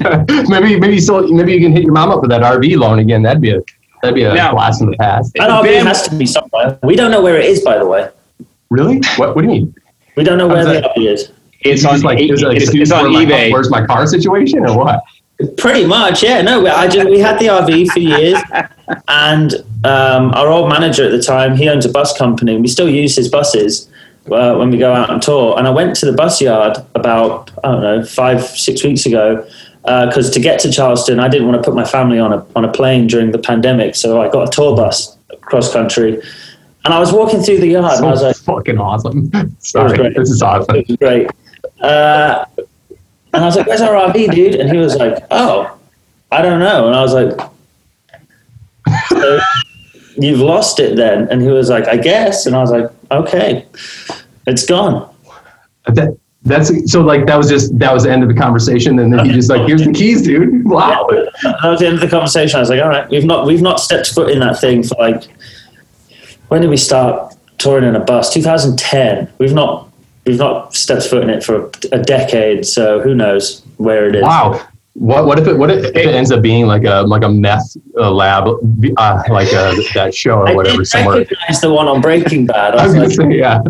maybe 0.48 0.78
maybe 0.78 1.00
so 1.00 1.22
maybe 1.28 1.52
you 1.54 1.60
can 1.60 1.72
hit 1.72 1.82
your 1.84 1.92
mom 1.92 2.10
up 2.10 2.20
with 2.20 2.30
that 2.30 2.42
RV 2.42 2.76
loan 2.76 2.98
again. 2.98 3.22
That'd 3.22 3.40
be 3.40 3.50
a 3.50 3.62
that'd 4.02 4.14
be 4.14 4.24
a 4.24 4.34
Now- 4.34 4.52
blast 4.52 4.82
in 4.82 4.90
the 4.90 4.96
past. 4.98 5.32
An 5.36 5.48
RV 5.50 5.62
Bam- 5.64 5.86
has 5.86 6.06
to 6.08 6.14
be 6.14 6.26
somewhere. 6.26 6.78
We 6.82 6.94
don't 6.96 7.10
know 7.10 7.22
where 7.22 7.36
it 7.38 7.46
is, 7.46 7.62
by 7.62 7.78
the 7.78 7.86
way. 7.86 8.10
Really? 8.70 9.00
What 9.16 9.34
what 9.34 9.42
do 9.42 9.48
you 9.48 9.54
mean? 9.54 9.74
We 10.16 10.24
don't 10.24 10.36
know 10.38 10.46
where 10.48 10.58
How's 10.66 10.82
the? 10.82 10.88
RV 11.00 11.12
is. 11.12 11.32
It's 11.62 11.82
You 11.84 11.88
on 11.90 12.00
like, 12.02 12.18
is 12.20 12.42
it 12.42 12.46
like 12.46 12.56
it's, 12.58 12.68
a 12.68 12.72
dude, 12.72 12.82
it's 12.82 12.90
on 12.90 13.04
where 13.04 13.12
my 13.12 13.24
car- 13.24 13.32
eBay. 13.38 13.52
where's 13.52 13.70
my 13.70 13.86
car 13.86 14.06
situation 14.06 14.66
or 14.66 14.76
what? 14.76 15.00
Pretty 15.56 15.86
much, 15.86 16.22
yeah. 16.22 16.42
No, 16.42 16.66
I 16.66 16.88
just, 16.88 17.08
we 17.08 17.18
had 17.18 17.38
the 17.38 17.46
RV 17.46 17.88
for 17.88 17.98
years, 17.98 18.38
and 19.08 19.54
um, 19.84 20.32
our 20.34 20.48
old 20.48 20.68
manager 20.68 21.04
at 21.04 21.10
the 21.10 21.22
time, 21.22 21.56
he 21.56 21.68
owns 21.68 21.84
a 21.86 21.90
bus 21.90 22.16
company, 22.16 22.54
and 22.54 22.62
we 22.62 22.68
still 22.68 22.88
use 22.88 23.16
his 23.16 23.28
buses 23.28 23.90
uh, 24.30 24.54
when 24.56 24.70
we 24.70 24.78
go 24.78 24.92
out 24.92 25.10
and 25.10 25.20
tour. 25.22 25.58
And 25.58 25.66
I 25.66 25.70
went 25.70 25.96
to 25.96 26.06
the 26.06 26.12
bus 26.12 26.40
yard 26.40 26.78
about 26.94 27.50
I 27.64 27.72
don't 27.72 27.82
know 27.82 28.04
five 28.04 28.44
six 28.44 28.84
weeks 28.84 29.06
ago 29.06 29.46
because 29.82 30.30
to 30.30 30.40
get 30.40 30.60
to 30.60 30.70
Charleston, 30.70 31.18
I 31.18 31.28
didn't 31.28 31.48
want 31.48 31.62
to 31.62 31.68
put 31.68 31.74
my 31.74 31.84
family 31.84 32.18
on 32.18 32.32
a 32.32 32.46
on 32.54 32.64
a 32.64 32.72
plane 32.72 33.06
during 33.06 33.32
the 33.32 33.38
pandemic, 33.38 33.94
so 33.94 34.20
I 34.20 34.28
got 34.28 34.48
a 34.48 34.50
tour 34.50 34.76
bus 34.76 35.16
cross 35.40 35.72
country. 35.72 36.20
And 36.84 36.92
I 36.92 36.98
was 36.98 37.12
walking 37.12 37.40
through 37.40 37.58
the 37.58 37.68
yard, 37.68 37.98
and 37.98 38.06
I 38.06 38.10
was 38.10 38.22
like, 38.22 38.36
fucking 38.36 38.78
awesome. 38.78 39.30
Sorry, 39.58 40.12
this 40.14 40.30
is 40.30 40.42
awesome. 40.42 40.76
it 40.76 40.88
was 40.88 40.96
great. 40.96 41.30
Uh, 41.80 42.44
and 43.32 43.42
I 43.42 43.46
was 43.46 43.56
like, 43.56 43.66
"Where's 43.66 43.80
our 43.80 43.94
RV, 43.94 44.34
dude?" 44.34 44.54
And 44.56 44.70
he 44.70 44.76
was 44.76 44.96
like, 44.96 45.24
"Oh, 45.30 45.78
I 46.30 46.42
don't 46.42 46.60
know." 46.60 46.86
And 46.86 46.96
I 46.96 47.02
was 47.02 47.14
like, 47.14 47.38
so, 49.08 49.40
"You've 50.16 50.40
lost 50.40 50.80
it 50.80 50.96
then?" 50.96 51.28
And 51.30 51.42
he 51.42 51.48
was 51.48 51.70
like, 51.70 51.88
"I 51.88 51.96
guess." 51.96 52.46
And 52.46 52.54
I 52.54 52.60
was 52.60 52.70
like, 52.70 52.90
"Okay, 53.10 53.66
it's 54.46 54.66
gone." 54.66 55.08
That, 55.86 56.16
that's 56.44 56.90
so 56.90 57.02
like 57.02 57.26
that 57.26 57.36
was 57.36 57.48
just 57.48 57.78
that 57.78 57.94
was 57.94 58.02
the 58.02 58.10
end 58.10 58.22
of 58.22 58.28
the 58.28 58.34
conversation, 58.34 58.98
and 58.98 59.12
then 59.12 59.24
he 59.24 59.32
just 59.32 59.48
like 59.48 59.66
here's 59.66 59.84
the 59.84 59.92
keys, 59.92 60.22
dude. 60.22 60.64
Wow. 60.72 61.06
That 61.42 61.58
was 61.64 61.80
the 61.80 61.86
end 61.86 61.96
of 61.96 62.00
the 62.00 62.08
conversation. 62.08 62.56
I 62.56 62.60
was 62.60 62.70
like, 62.70 62.82
"All 62.82 62.88
right, 62.88 63.08
we've 63.10 63.24
not 63.24 63.46
we've 63.46 63.62
not 63.62 63.78
stepped 63.78 64.12
foot 64.12 64.30
in 64.30 64.40
that 64.40 64.60
thing 64.60 64.82
for 64.82 64.96
like 64.98 65.24
when 66.48 66.60
did 66.60 66.70
we 66.70 66.76
start 66.76 67.34
touring 67.58 67.84
in 67.84 67.96
a 67.96 68.00
bus? 68.00 68.32
2010. 68.32 69.32
We've 69.38 69.54
not 69.54 69.88
we've 70.26 70.38
not 70.38 70.74
stepped 70.74 71.04
foot 71.04 71.22
in 71.22 71.30
it 71.30 71.42
for 71.44 71.70
a 71.92 71.98
decade. 71.98 72.66
So 72.66 73.00
who 73.00 73.14
knows 73.14 73.62
where 73.76 74.08
it 74.08 74.16
is? 74.16 74.22
Wow. 74.22 74.66
What 74.94 75.24
what 75.24 75.38
if 75.38 75.46
it 75.48 75.56
what 75.56 75.70
if 75.70 75.84
it 75.86 75.96
ends 76.14 76.30
up 76.30 76.42
being 76.42 76.66
like 76.66 76.84
a 76.84 77.00
like 77.00 77.22
a 77.24 77.28
meth 77.28 77.76
uh, 77.96 78.10
lab 78.10 78.46
uh, 78.46 79.22
like 79.30 79.48
uh, 79.54 79.74
that 79.94 80.14
show 80.14 80.40
or 80.40 80.54
whatever 80.54 80.76
did 80.78 80.86
somewhere? 80.86 81.18
recognize 81.20 81.62
the 81.62 81.72
one 81.72 81.88
on 81.88 82.02
Breaking 82.02 82.44
Bad. 82.44 82.74
I 82.76 82.82
I 82.82 82.86
was 82.86 82.96
was 82.96 83.16
like, 83.18 83.30
say 83.30 83.38
yeah, 83.38 83.62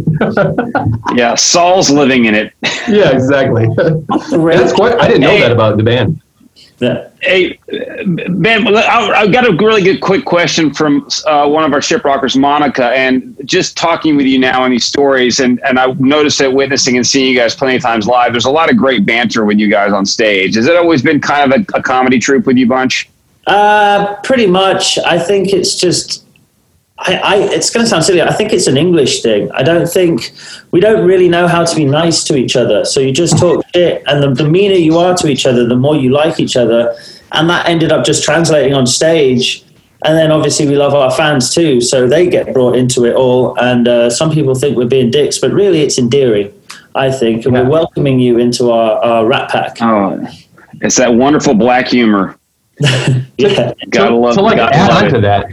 Yeah, 1.15 1.37
Saul's 1.37 1.91
living 1.91 2.25
in 2.25 2.35
it. 2.35 2.53
yeah, 2.89 3.11
exactly. 3.11 3.69
That's 3.77 4.73
quite. 4.73 4.99
I 4.99 5.07
didn't 5.07 5.21
know 5.23 5.39
that 5.39 5.53
about 5.53 5.77
the 5.77 5.85
band. 5.85 6.21
Hey, 7.21 7.59
Ben, 7.69 8.67
I've 8.77 9.33
got 9.33 9.49
a 9.49 9.53
really 9.53 9.83
good 9.83 10.01
quick 10.01 10.25
question 10.25 10.75
from 10.75 11.09
uh, 11.27 11.49
one 11.49 11.63
of 11.63 11.73
our 11.73 11.79
shiprockers, 11.79 12.37
Monica, 12.37 12.87
and 12.87 13.37
just 13.45 13.77
talking 13.77 14.17
with 14.17 14.27
you 14.27 14.39
now 14.39 14.63
on 14.63 14.73
these 14.73 14.85
stories, 14.85 15.39
and, 15.39 15.61
and 15.65 15.79
I 15.79 15.93
noticed 15.93 16.41
that 16.41 16.53
witnessing 16.53 16.97
and 16.97 17.07
seeing 17.07 17.33
you 17.33 17.39
guys 17.39 17.55
plenty 17.55 17.77
of 17.77 17.83
times 17.83 18.09
live, 18.09 18.33
there's 18.33 18.47
a 18.47 18.51
lot 18.51 18.71
of 18.71 18.77
great 18.77 19.07
banter 19.07 19.45
with 19.45 19.59
you 19.59 19.69
guys 19.69 19.93
on 19.93 20.05
stage. 20.05 20.57
Has 20.57 20.67
it 20.67 20.77
always 20.77 21.03
been 21.03 21.21
kind 21.21 21.53
of 21.53 21.61
a, 21.61 21.79
a 21.79 21.83
comedy 21.83 22.19
troupe 22.19 22.47
with 22.47 22.57
you 22.57 22.67
bunch? 22.67 23.09
Uh, 23.47 24.17
pretty 24.25 24.47
much. 24.47 24.99
I 24.99 25.19
think 25.19 25.53
it's 25.53 25.77
just. 25.77 26.25
I, 27.05 27.15
I, 27.17 27.37
it's 27.39 27.71
going 27.71 27.85
to 27.85 27.91
sound 27.91 28.05
silly. 28.05 28.23
I 28.23 28.33
think 28.33 28.53
it's 28.53 28.67
an 28.69 28.77
English 28.77 29.23
thing. 29.23 29.51
I 29.53 29.63
don't 29.63 29.87
think 29.89 30.33
we 30.71 30.79
don't 30.81 31.05
really 31.05 31.29
know 31.29 31.49
how 31.49 31.65
to 31.65 31.75
be 31.77 31.85
nice 31.85 32.23
to 32.25 32.37
each 32.37 32.55
other. 32.57 32.85
So 32.85 33.01
you 33.01 33.13
just 33.13 33.39
talk 33.39 33.65
shit, 33.75 34.03
and 34.07 34.23
the, 34.23 34.31
the 34.43 34.49
meaner 34.49 34.75
you 34.77 34.99
are 34.99 35.15
to 35.17 35.29
each 35.29 35.45
other, 35.47 35.67
the 35.67 35.77
more 35.77 35.97
you 35.97 36.11
like 36.11 36.39
each 36.39 36.57
other, 36.57 36.95
and 37.33 37.51
that 37.51 37.69
ended 37.69 37.91
up 37.93 38.05
just 38.05 38.23
translating 38.25 38.75
on 38.75 38.87
stage. 38.87 39.65
And 40.05 40.17
then 40.19 40.33
obviously 40.33 40.67
we 40.67 40.77
love 40.77 40.95
our 40.95 41.11
fans 41.13 41.55
too, 41.55 41.81
so 41.81 42.07
they 42.09 42.29
get 42.29 42.53
brought 42.53 42.77
into 42.77 43.05
it 43.05 43.15
all. 43.15 43.57
And 43.61 43.87
uh, 43.87 44.11
some 44.11 44.33
people 44.33 44.55
think 44.55 44.77
we're 44.77 44.89
being 44.89 45.11
dicks, 45.13 45.39
but 45.39 45.53
really 45.53 45.83
it's 45.83 45.99
endearing. 45.99 46.53
I 46.95 47.11
think, 47.11 47.47
and 47.47 47.55
Yeah. 47.55 47.63
we're 47.63 47.69
welcoming 47.71 48.21
you 48.21 48.39
into 48.39 48.71
our, 48.71 49.03
our 49.03 49.27
rat 49.27 49.51
pack. 49.51 49.77
Oh, 49.81 50.21
it's 50.83 50.97
that 50.97 51.15
wonderful 51.15 51.55
black 51.55 51.89
humor. 51.89 52.37
Yeah. 53.39 53.73
Gotta 53.91 54.15
love, 54.15 54.35
to 54.35 54.43
like 54.43 54.57
gotta 54.57 54.77
add 54.77 54.89
love 54.89 55.03
on 55.05 55.11
to 55.11 55.21
that. 55.23 55.47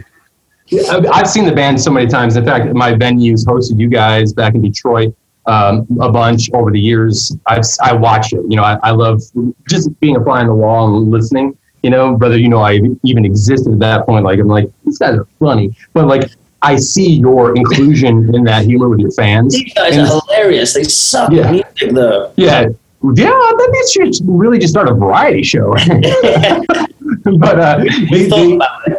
I've- 0.72 1.28
seen 1.28 1.46
the 1.46 1.52
band 1.54 1.80
so 1.80 1.92
many 1.92 2.08
times. 2.08 2.36
In 2.38 2.46
fact, 2.46 2.74
my 2.74 2.94
venues 2.94 3.46
hosted 3.46 3.80
you 3.80 3.88
guys 3.90 4.34
back 4.34 4.56
in 4.56 4.62
Detroit 4.62 5.16
um, 5.46 5.86
a 6.02 6.12
bunch 6.12 6.50
over 6.54 6.72
the 6.72 6.80
years. 6.80 7.32
I've, 7.48 7.64
I 7.82 7.94
watch 7.94 8.34
it. 8.34 8.42
You 8.50 8.58
know, 8.58 8.64
I, 8.64 8.78
I 8.84 8.92
love 8.92 9.22
just 9.68 9.98
being 10.00 10.16
a 10.18 10.24
fly 10.24 10.42
on 10.42 10.48
the 10.48 10.56
wall 10.56 10.98
and 10.98 11.12
listening. 11.12 11.58
You 11.84 11.90
know, 11.92 12.14
whether 12.16 12.38
you 12.38 12.50
know 12.50 12.60
I 12.60 12.80
even 13.04 13.24
existed 13.26 13.72
at 13.74 13.80
that 13.80 14.06
point. 14.06 14.26
Like 14.26 14.40
I'm 14.40 14.48
like 14.48 14.70
these 14.86 14.98
guys 14.98 15.16
are 15.16 15.26
funny, 15.40 15.74
but 15.94 16.08
like 16.08 16.30
I 16.62 16.76
see 16.76 17.10
your 17.14 17.56
inclusion 17.56 18.30
in 18.36 18.44
that 18.44 18.66
humor 18.66 18.90
with 18.90 19.00
your 19.00 19.12
fans. 19.12 19.54
These 19.54 19.74
guys 19.74 19.96
And- 19.96 20.08
are 20.08 20.22
hilarious. 20.28 20.74
They 20.74 20.84
suck 20.84 21.32
Yeah. 21.32 21.52
music 21.52 21.92
though. 21.96 22.32
Yeah. 22.36 22.68
Yeah, 23.16 23.52
maybe 23.56 23.78
it 23.78 23.90
should 24.14 24.14
really 24.28 24.60
just 24.60 24.74
start 24.74 24.90
a 24.90 24.94
variety 24.94 25.42
show. 25.42 25.74
but 27.38 27.60
uh, 27.60 27.78
they, 28.12 28.28
they, 28.28 28.54
about 28.56 28.88
it. 28.88 28.98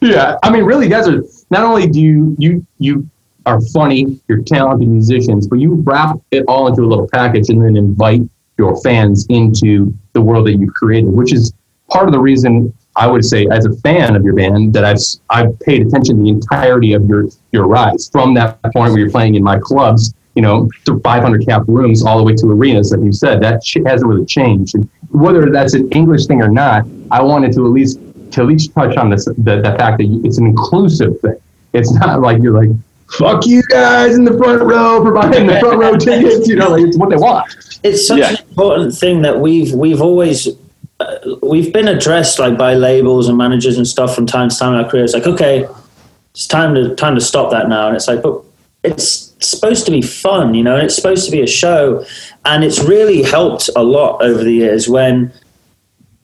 Yeah, 0.00 0.36
I 0.42 0.50
mean, 0.50 0.64
really, 0.64 0.88
guys 0.88 1.08
are 1.08 1.22
not 1.50 1.64
only 1.64 1.86
do 1.86 2.00
you 2.00 2.36
you 2.38 2.66
you 2.78 3.08
are 3.46 3.60
funny, 3.72 4.20
you're 4.28 4.42
talented 4.42 4.88
musicians, 4.88 5.46
but 5.46 5.58
you 5.58 5.74
wrap 5.74 6.16
it 6.30 6.44
all 6.46 6.68
into 6.68 6.82
a 6.82 6.86
little 6.86 7.08
package 7.08 7.48
and 7.48 7.62
then 7.62 7.76
invite 7.76 8.22
your 8.58 8.80
fans 8.82 9.26
into 9.28 9.94
the 10.12 10.20
world 10.20 10.46
that 10.46 10.52
you've 10.52 10.74
created, 10.74 11.08
which 11.08 11.32
is 11.32 11.52
part 11.90 12.06
of 12.06 12.12
the 12.12 12.18
reason 12.18 12.72
I 12.96 13.06
would 13.06 13.24
say, 13.24 13.46
as 13.50 13.64
a 13.66 13.74
fan 13.76 14.16
of 14.16 14.24
your 14.24 14.34
band, 14.34 14.72
that 14.74 14.84
I've 14.84 14.98
I've 15.30 15.58
paid 15.60 15.86
attention 15.86 16.16
to 16.16 16.22
the 16.22 16.28
entirety 16.28 16.92
of 16.92 17.08
your 17.08 17.26
your 17.52 17.66
rise 17.66 18.08
from 18.10 18.34
that 18.34 18.60
point 18.62 18.92
where 18.92 18.98
you're 18.98 19.10
playing 19.10 19.36
in 19.36 19.42
my 19.42 19.58
clubs, 19.58 20.12
you 20.34 20.42
know, 20.42 20.68
to 20.86 20.98
500 21.00 21.46
cap 21.46 21.62
rooms 21.66 22.04
all 22.04 22.18
the 22.18 22.24
way 22.24 22.34
to 22.34 22.50
arenas, 22.50 22.92
like 22.92 23.04
you 23.04 23.12
said. 23.12 23.42
That 23.42 23.62
hasn't 23.86 24.08
really 24.08 24.26
changed, 24.26 24.74
and 24.74 24.88
whether 25.10 25.50
that's 25.50 25.74
an 25.74 25.88
English 25.90 26.26
thing 26.26 26.42
or 26.42 26.48
not, 26.48 26.84
I 27.10 27.22
wanted 27.22 27.52
to 27.54 27.66
at 27.66 27.72
least 27.72 28.00
to 28.32 28.40
at 28.42 28.46
least 28.46 28.72
touch 28.74 28.96
on 28.96 29.10
this 29.10 29.24
the, 29.24 29.60
the 29.62 29.74
fact 29.78 29.98
that 29.98 30.20
it's 30.24 30.38
an 30.38 30.46
inclusive 30.46 31.20
thing. 31.20 31.36
It's 31.72 31.92
not 31.92 32.20
like 32.20 32.42
you're 32.42 32.60
like 32.60 32.70
fuck 33.18 33.44
you 33.46 33.62
guys 33.64 34.14
in 34.14 34.24
the 34.24 34.36
front 34.38 34.62
row 34.62 35.02
for 35.02 35.12
buying 35.12 35.46
the 35.46 35.58
front 35.58 35.78
row 35.78 35.96
tickets. 35.96 36.48
You 36.48 36.56
know, 36.56 36.70
like 36.70 36.84
it's 36.84 36.96
what 36.96 37.10
they 37.10 37.16
want. 37.16 37.52
It's 37.82 38.06
such 38.06 38.18
Yeah. 38.20 38.30
an 38.30 38.36
important 38.48 38.94
thing 38.94 39.22
that 39.22 39.40
we've 39.40 39.72
we've 39.72 40.00
always 40.02 40.48
uh, 41.00 41.16
we've 41.42 41.72
been 41.72 41.88
addressed 41.88 42.38
like 42.38 42.56
by 42.58 42.74
labels 42.74 43.28
and 43.28 43.36
managers 43.38 43.76
and 43.78 43.86
stuff 43.86 44.14
from 44.14 44.26
time 44.26 44.48
to 44.48 44.56
time 44.56 44.74
in 44.74 44.84
our 44.84 44.90
careers. 44.90 45.14
It's 45.14 45.26
like 45.26 45.34
okay, 45.34 45.66
it's 46.32 46.46
time 46.46 46.74
to 46.74 46.94
time 46.94 47.14
to 47.14 47.20
stop 47.20 47.50
that 47.50 47.68
now. 47.68 47.88
And 47.88 47.96
it's 47.96 48.06
like, 48.08 48.22
but 48.22 48.42
it's 48.82 49.34
supposed 49.40 49.86
to 49.86 49.90
be 49.92 50.02
fun, 50.02 50.54
you 50.54 50.62
know, 50.62 50.74
and 50.76 50.84
it's 50.84 50.94
supposed 50.94 51.24
to 51.26 51.30
be 51.32 51.40
a 51.42 51.46
show, 51.46 52.04
and 52.44 52.62
it's 52.64 52.80
really 52.84 53.22
helped 53.22 53.68
a 53.76 53.82
lot 53.82 54.22
over 54.22 54.42
the 54.44 54.52
years 54.52 54.88
when. 54.88 55.32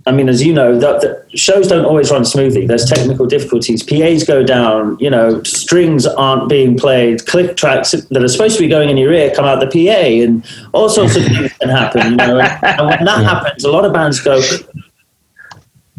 I 0.06 0.12
mean, 0.12 0.28
as 0.28 0.42
you 0.42 0.52
know, 0.52 0.78
that 0.78 1.00
the 1.00 1.36
shows 1.36 1.66
don't 1.66 1.84
always 1.84 2.12
run 2.12 2.24
smoothly. 2.24 2.64
There's 2.64 2.84
technical 2.84 3.26
difficulties. 3.26 3.82
PAs 3.82 4.22
go 4.22 4.44
down. 4.44 4.96
You 5.00 5.10
know, 5.10 5.42
strings 5.42 6.06
aren't 6.06 6.48
being 6.48 6.78
played. 6.78 7.26
Click 7.26 7.56
tracks 7.56 7.90
that 7.90 8.22
are 8.22 8.28
supposed 8.28 8.56
to 8.56 8.62
be 8.62 8.68
going 8.68 8.88
in 8.88 8.96
your 8.96 9.12
ear 9.12 9.32
come 9.34 9.44
out 9.44 9.58
the 9.58 9.66
PA, 9.66 10.06
and 10.24 10.44
all 10.72 10.88
sorts 10.88 11.16
of 11.16 11.24
things 11.24 11.52
can 11.54 11.68
happen. 11.68 12.12
You 12.12 12.16
know, 12.16 12.38
and, 12.38 12.64
and 12.64 12.86
when 12.86 13.04
that 13.04 13.24
happens, 13.24 13.64
a 13.64 13.70
lot 13.70 13.84
of 13.84 13.92
bands 13.92 14.20
go. 14.20 14.40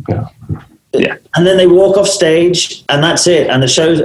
Yeah. 0.08 0.30
Yeah. 0.94 1.18
And 1.36 1.46
then 1.46 1.58
they 1.58 1.68
walk 1.68 1.98
off 1.98 2.08
stage, 2.08 2.84
and 2.88 3.04
that's 3.04 3.28
it. 3.28 3.50
And 3.50 3.62
the 3.62 3.68
shows, 3.68 4.00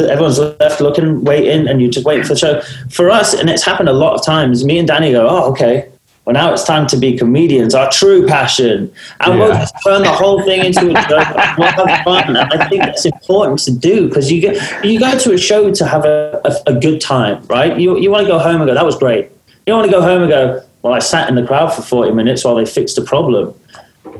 everyone's 0.00 0.40
left 0.40 0.80
looking, 0.80 1.24
waiting, 1.24 1.68
and 1.68 1.80
you 1.80 1.88
just 1.88 2.04
wait 2.04 2.26
for 2.26 2.34
the 2.34 2.38
show. 2.38 2.60
For 2.90 3.08
us, 3.08 3.34
and 3.34 3.48
it's 3.48 3.62
happened 3.62 3.88
a 3.88 3.92
lot 3.92 4.14
of 4.14 4.24
times. 4.24 4.64
Me 4.64 4.78
and 4.78 4.88
Danny 4.88 5.12
go, 5.12 5.28
"Oh, 5.28 5.50
okay. 5.52 5.88
Well, 6.24 6.32
now 6.32 6.52
it's 6.54 6.64
time 6.64 6.86
to 6.86 6.96
be 6.96 7.18
comedians, 7.18 7.74
our 7.74 7.90
true 7.90 8.26
passion, 8.26 8.90
and 9.20 9.38
we'll 9.38 9.52
just 9.52 9.74
turn 9.84 10.02
the 10.02 10.10
whole 10.10 10.42
thing 10.42 10.64
into 10.64 10.88
a 10.88 10.94
joke. 11.08 11.28
and 11.36 11.58
We'll 11.58 11.68
have 11.68 12.02
fun, 12.04 12.34
and 12.36 12.38
I 12.38 12.66
think 12.68 12.82
that's 12.82 13.04
important 13.04 13.58
to 13.60 13.72
do 13.72 14.08
because 14.08 14.32
you 14.32 14.40
get 14.40 14.84
you 14.84 14.98
go 14.98 15.18
to 15.18 15.32
a 15.34 15.38
show 15.38 15.70
to 15.70 15.86
have 15.86 16.06
a, 16.06 16.40
a, 16.46 16.72
a 16.72 16.80
good 16.80 17.00
time, 17.02 17.44
right? 17.48 17.78
You 17.78 17.98
you 17.98 18.10
want 18.10 18.22
to 18.26 18.28
go 18.32 18.38
home 18.38 18.62
and 18.62 18.66
go, 18.66 18.72
"That 18.74 18.86
was 18.86 18.96
great." 18.96 19.24
You 19.66 19.72
don't 19.72 19.80
want 19.80 19.90
to 19.90 19.96
go 19.96 20.02
home 20.02 20.22
and 20.22 20.30
go, 20.30 20.62
"Well, 20.82 20.94
I 20.94 20.98
sat 21.00 21.28
in 21.28 21.34
the 21.34 21.46
crowd 21.46 21.74
for 21.74 21.82
forty 21.82 22.10
minutes 22.12 22.42
while 22.42 22.54
they 22.54 22.64
fixed 22.64 22.96
a 22.96 23.02
problem." 23.02 23.52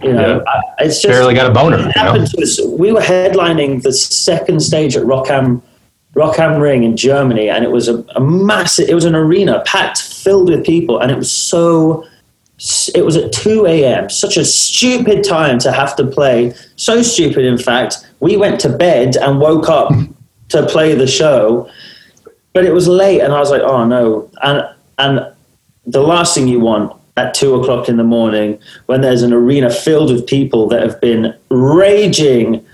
You 0.03 0.13
know, 0.13 0.43
Yeah. 0.45 0.51
I- 0.79 0.85
it's 0.85 1.01
just 1.01 1.09
Barely 1.13 1.33
got 1.35 1.47
a 1.51 1.55
boner, 1.55 1.77
It 1.79 1.81
you 1.81 1.87
know? 1.87 1.93
happened 1.95 2.27
to 2.33 2.43
us. 2.43 2.61
We 2.67 2.93
were 2.93 3.01
headlining 3.01 3.83
the 3.83 3.93
second 3.93 4.61
stage 4.61 4.95
at 4.97 5.07
Rock 5.07 5.31
am, 5.31 5.63
Rockham 6.15 6.59
Ring 6.61 6.85
in 6.85 6.97
Germany, 6.99 7.49
and 7.49 7.65
it 7.65 7.71
was 7.71 7.89
a, 7.89 8.05
a 8.15 8.21
massive. 8.21 8.89
It 8.91 8.95
was 8.95 9.05
an 9.07 9.15
arena 9.15 9.63
packed, 9.65 9.99
filled 10.25 10.49
with 10.49 10.65
people, 10.65 10.99
and 10.99 11.11
it 11.11 11.17
was 11.17 11.31
so. 11.31 12.05
It 12.95 13.05
was 13.05 13.17
at 13.17 13.33
two 13.33 13.67
a.m. 13.67 14.09
Such 14.09 14.37
a 14.37 14.45
stupid 14.45 15.25
time 15.25 15.59
to 15.61 15.73
have 15.73 15.95
to 15.97 16.07
play. 16.07 16.55
So 16.77 17.03
stupid, 17.03 17.45
in 17.45 17.59
fact, 17.59 18.09
we 18.21 18.37
went 18.37 18.61
to 18.61 18.69
bed 18.69 19.17
and 19.17 19.41
woke 19.41 19.69
up 19.69 19.93
to 20.51 20.67
play 20.67 20.95
the 20.95 21.07
show, 21.07 21.69
but 22.53 22.65
it 22.65 22.73
was 22.73 22.89
late, 22.89 23.21
and 23.21 23.33
I 23.33 23.41
was 23.41 23.51
like, 23.51 23.63
"Oh 23.63 23.85
no!" 23.85 24.31
And 24.43 24.69
and 24.99 25.35
the 25.87 26.03
last 26.03 26.35
thing 26.35 26.49
you 26.49 26.61
want 26.61 26.93
at 27.17 27.35
two 27.35 27.55
o'clock 27.55 27.89
in 27.89 27.97
the 27.97 28.05
morning 28.05 28.59
when 28.87 29.01
there's 29.01 29.23
an 29.23 29.33
arena 29.33 29.71
filled 29.71 30.11
with 30.11 30.27
people 30.27 30.67
that 30.69 30.83
have 30.83 31.01
been 31.01 31.35
raging 31.49 32.65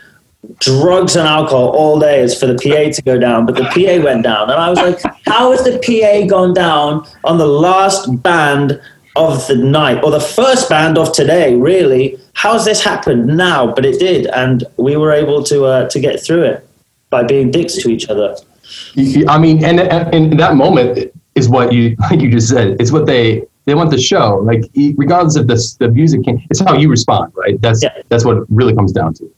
drugs 0.58 1.16
and 1.16 1.26
alcohol 1.26 1.68
all 1.70 1.98
day 1.98 2.20
is 2.20 2.38
for 2.38 2.46
the 2.46 2.54
PA 2.54 2.92
to 2.92 3.02
go 3.02 3.18
down, 3.18 3.46
but 3.46 3.56
the 3.56 3.64
PA 3.64 4.02
went 4.04 4.24
down. 4.24 4.50
And 4.50 4.60
I 4.60 4.70
was 4.70 4.78
like, 4.78 5.00
how 5.26 5.52
has 5.52 5.64
the 5.64 5.78
PA 5.78 6.26
gone 6.26 6.54
down 6.54 7.06
on 7.24 7.38
the 7.38 7.46
last 7.46 8.22
band 8.22 8.80
of 9.16 9.46
the 9.48 9.56
night 9.56 10.02
or 10.02 10.10
the 10.10 10.20
first 10.20 10.68
band 10.68 10.96
of 10.96 11.12
today, 11.12 11.54
really? 11.56 12.18
How's 12.34 12.64
this 12.64 12.82
happened 12.82 13.26
now? 13.26 13.72
But 13.74 13.84
it 13.84 13.98
did. 13.98 14.26
And 14.28 14.64
we 14.76 14.96
were 14.96 15.12
able 15.12 15.42
to, 15.44 15.64
uh, 15.64 15.88
to 15.90 16.00
get 16.00 16.22
through 16.22 16.44
it 16.44 16.66
by 17.10 17.24
being 17.24 17.50
dicks 17.50 17.74
to 17.82 17.90
each 17.90 18.08
other. 18.08 18.36
I 19.28 19.38
mean, 19.38 19.64
and, 19.64 19.80
and 19.80 20.38
that 20.38 20.54
moment 20.54 21.12
is 21.34 21.48
what 21.48 21.72
you 21.72 21.96
like 22.00 22.20
you 22.24 22.30
just 22.30 22.48
said. 22.48 22.76
It's 22.80 22.92
what 22.92 23.06
they 23.06 23.44
they 23.66 23.74
want 23.74 23.90
the 23.90 24.00
show. 24.00 24.36
Like 24.36 24.64
regardless 24.96 25.36
of 25.36 25.48
the 25.48 25.76
the 25.80 25.88
music, 25.88 26.24
can, 26.24 26.40
it's 26.50 26.60
how 26.60 26.74
you 26.74 26.88
respond, 26.88 27.32
right? 27.34 27.60
That's 27.60 27.82
Yeah. 27.82 27.90
that's 28.08 28.24
what 28.24 28.36
it 28.38 28.44
really 28.48 28.74
comes 28.74 28.92
down 28.92 29.14
to. 29.14 29.30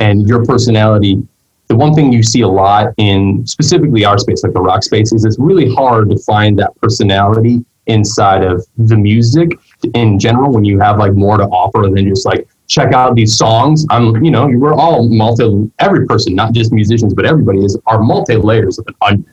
And 0.00 0.26
your 0.26 0.44
personality. 0.44 1.22
The 1.68 1.76
one 1.76 1.94
thing 1.94 2.12
you 2.12 2.24
see 2.24 2.40
a 2.40 2.48
lot 2.48 2.88
in 2.96 3.46
specifically 3.46 4.04
our 4.04 4.18
space, 4.18 4.42
like 4.42 4.54
the 4.54 4.60
rock 4.60 4.82
space, 4.82 5.12
is 5.12 5.24
it's 5.24 5.38
really 5.38 5.72
hard 5.72 6.10
to 6.10 6.18
find 6.18 6.58
that 6.58 6.74
personality 6.80 7.64
inside 7.86 8.42
of 8.42 8.66
the 8.76 8.96
music 8.96 9.52
in 9.94 10.18
general 10.18 10.52
when 10.52 10.64
you 10.64 10.80
have 10.80 10.98
like 10.98 11.12
more 11.12 11.36
to 11.36 11.44
offer 11.44 11.82
than 11.82 12.08
just 12.08 12.26
like 12.26 12.48
check 12.66 12.92
out 12.92 13.14
these 13.14 13.36
songs. 13.36 13.86
I'm, 13.90 14.24
you 14.24 14.30
know, 14.30 14.48
we're 14.48 14.74
all 14.74 15.08
multi. 15.08 15.70
Every 15.78 16.06
person, 16.06 16.34
not 16.34 16.54
just 16.54 16.72
musicians, 16.72 17.14
but 17.14 17.26
everybody 17.26 17.64
is 17.64 17.78
are 17.86 18.00
multi 18.00 18.36
layers 18.36 18.78
of 18.78 18.86
an 18.88 18.94
onion, 19.02 19.26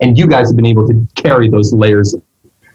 and 0.00 0.18
you 0.18 0.26
guys 0.26 0.48
have 0.48 0.56
been 0.56 0.66
able 0.66 0.86
to 0.88 1.06
carry 1.14 1.48
those 1.48 1.72
layers 1.72 2.14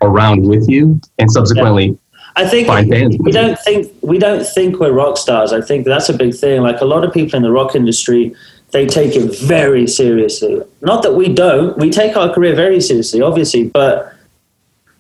around 0.01 0.48
with 0.48 0.70
you, 0.70 1.00
and 1.18 1.32
subsequently, 1.32 1.98
I 2.39 2.48
think 2.48 3.22
we 3.24 3.31
don't 3.31 3.60
think 3.60 3.91
we 4.01 4.17
don't 4.17 4.46
think 4.46 4.79
we're 4.79 4.93
rock 4.93 5.17
stars. 5.17 5.51
I 5.51 5.62
think 5.62 5.86
that's 5.86 6.10
a 6.10 6.13
big 6.13 6.34
thing. 6.34 6.62
Like 6.62 6.79
a 6.81 6.86
lot 6.86 7.03
of 7.03 7.13
people 7.13 7.36
in 7.38 7.43
the 7.43 7.51
rock 7.51 7.75
industry, 7.75 8.34
they 8.72 8.86
take 8.86 9.15
it 9.15 9.38
very 9.39 9.88
seriously. 9.88 10.62
Not 10.81 11.03
that 11.03 11.13
we 11.15 11.34
don't. 11.34 11.77
We 11.77 11.89
take 11.89 12.15
our 12.15 12.34
career 12.34 12.55
very 12.55 12.79
seriously, 12.81 13.22
obviously, 13.22 13.65
but 13.67 14.13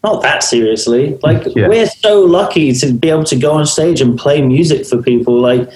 not 0.03 0.21
that 0.23 0.43
seriously. 0.43 1.17
Like 1.23 1.45
Yeah. 1.55 1.67
we're 1.67 1.87
so 1.87 2.21
lucky 2.21 2.73
to 2.73 2.93
be 2.93 3.09
able 3.09 3.25
to 3.25 3.35
go 3.37 3.51
on 3.53 3.65
stage 3.65 4.01
and 4.01 4.17
play 4.19 4.41
music 4.41 4.85
for 4.85 5.01
people. 5.01 5.39
Like 5.39 5.69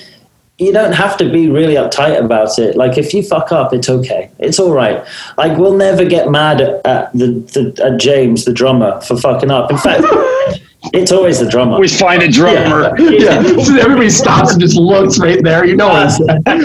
you 0.59 0.71
don't 0.71 0.93
have 0.93 1.17
to 1.17 1.29
be 1.31 1.49
really 1.49 1.75
uptight 1.75 2.23
about 2.23 2.59
it. 2.59 2.75
Like 2.75 2.97
if 2.97 3.13
you 3.13 3.23
fuck 3.23 3.51
up, 3.51 3.73
it's 3.73 3.89
okay. 3.89 4.29
It's 4.39 4.59
all 4.59 4.71
right. 4.71 5.03
Like 5.37 5.57
we'll 5.57 5.77
never 5.77 6.05
get 6.05 6.29
mad 6.29 6.61
at, 6.61 6.85
at 6.85 7.13
the, 7.13 7.27
the 7.53 7.83
at 7.83 7.99
James, 7.99 8.45
the 8.45 8.53
drummer, 8.53 9.01
for 9.01 9.17
fucking 9.17 9.49
up. 9.51 9.71
In 9.71 9.77
fact, 9.77 10.03
it's 10.91 11.11
always 11.11 11.39
the 11.39 11.49
drummer. 11.49 11.73
Always 11.73 11.97
find 11.97 12.21
a 12.21 12.27
drummer. 12.27 12.93
yeah. 12.99 13.41
So 13.41 13.77
everybody 13.77 14.09
stops 14.09 14.51
and 14.51 14.61
just 14.61 14.75
looks 14.75 15.19
right 15.19 15.41
there. 15.41 15.65
You 15.65 15.77
know 15.77 15.87
what 15.89 16.45
I'm? 16.45 16.63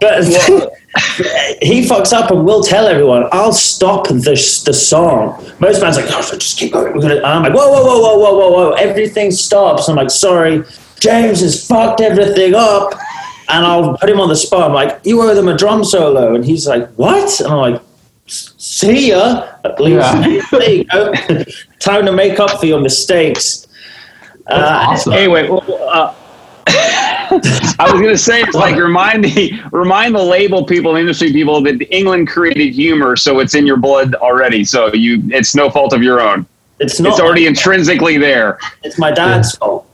But 0.00 0.24
he 1.62 1.82
fucks 1.86 2.12
up 2.12 2.30
and 2.30 2.44
we'll 2.44 2.62
tell 2.62 2.86
everyone, 2.86 3.28
I'll 3.32 3.52
stop 3.52 4.08
the, 4.08 4.62
the 4.66 4.72
song. 4.72 5.42
Most 5.58 5.80
bands 5.80 5.98
are 5.98 6.02
like, 6.02 6.10
oh, 6.12 6.36
just 6.36 6.58
keep 6.58 6.72
going. 6.72 6.94
We're 6.94 7.00
gonna, 7.00 7.22
I'm 7.22 7.42
like, 7.42 7.54
whoa, 7.54 7.70
whoa, 7.70 7.84
whoa, 7.84 8.00
whoa, 8.00 8.18
whoa, 8.18 8.38
whoa, 8.38 8.50
whoa. 8.50 8.70
Everything 8.72 9.30
stops. 9.30 9.88
I'm 9.88 9.96
like, 9.96 10.10
sorry, 10.10 10.62
James 11.00 11.40
has 11.40 11.66
fucked 11.66 12.00
everything 12.00 12.54
up. 12.54 12.94
And 13.48 13.66
I'll 13.66 13.96
put 13.98 14.08
him 14.08 14.20
on 14.20 14.28
the 14.28 14.36
spot. 14.36 14.70
I'm 14.70 14.74
like, 14.74 15.00
you 15.04 15.20
owe 15.20 15.34
them 15.34 15.48
a 15.48 15.56
drum 15.56 15.84
solo. 15.84 16.34
And 16.34 16.44
he's 16.44 16.66
like, 16.66 16.88
what? 16.92 17.40
And 17.40 17.48
I'm 17.48 17.72
like, 17.72 17.82
see 18.62 19.10
ya. 19.10 19.48
At 19.64 19.80
least 19.80 19.96
Yeah. 19.96 20.40
there 20.52 20.70
you 20.70 20.84
go. 20.84 21.12
Time 21.80 22.06
to 22.06 22.12
make 22.12 22.38
up 22.38 22.60
for 22.60 22.66
your 22.66 22.80
mistakes. 22.80 23.66
Uh, 24.46 24.86
awesome. 24.88 25.12
Anyway, 25.12 25.48
well, 25.48 25.64
uh, 25.92 26.14
I 26.66 27.88
was 27.90 28.00
going 28.00 28.08
to 28.08 28.18
say 28.18 28.40
it's 28.40 28.54
like 28.54 28.76
remind 28.76 29.24
the 29.24 29.60
remind 29.72 30.14
the 30.14 30.22
label 30.22 30.64
people, 30.64 30.96
industry 30.96 31.32
people 31.32 31.60
that 31.62 31.94
England 31.94 32.28
created 32.28 32.72
humor, 32.74 33.16
so 33.16 33.40
it's 33.40 33.54
in 33.54 33.66
your 33.66 33.76
blood 33.78 34.14
already. 34.16 34.64
So 34.64 34.92
you, 34.92 35.22
it's 35.30 35.54
no 35.54 35.70
fault 35.70 35.92
of 35.92 36.02
your 36.02 36.20
own. 36.20 36.46
it's 36.78 37.00
not. 37.00 37.12
It's 37.12 37.20
already 37.20 37.46
intrinsically 37.46 38.18
there. 38.18 38.58
It's 38.82 38.98
my 38.98 39.10
dad's 39.10 39.56
fault. 39.56 39.88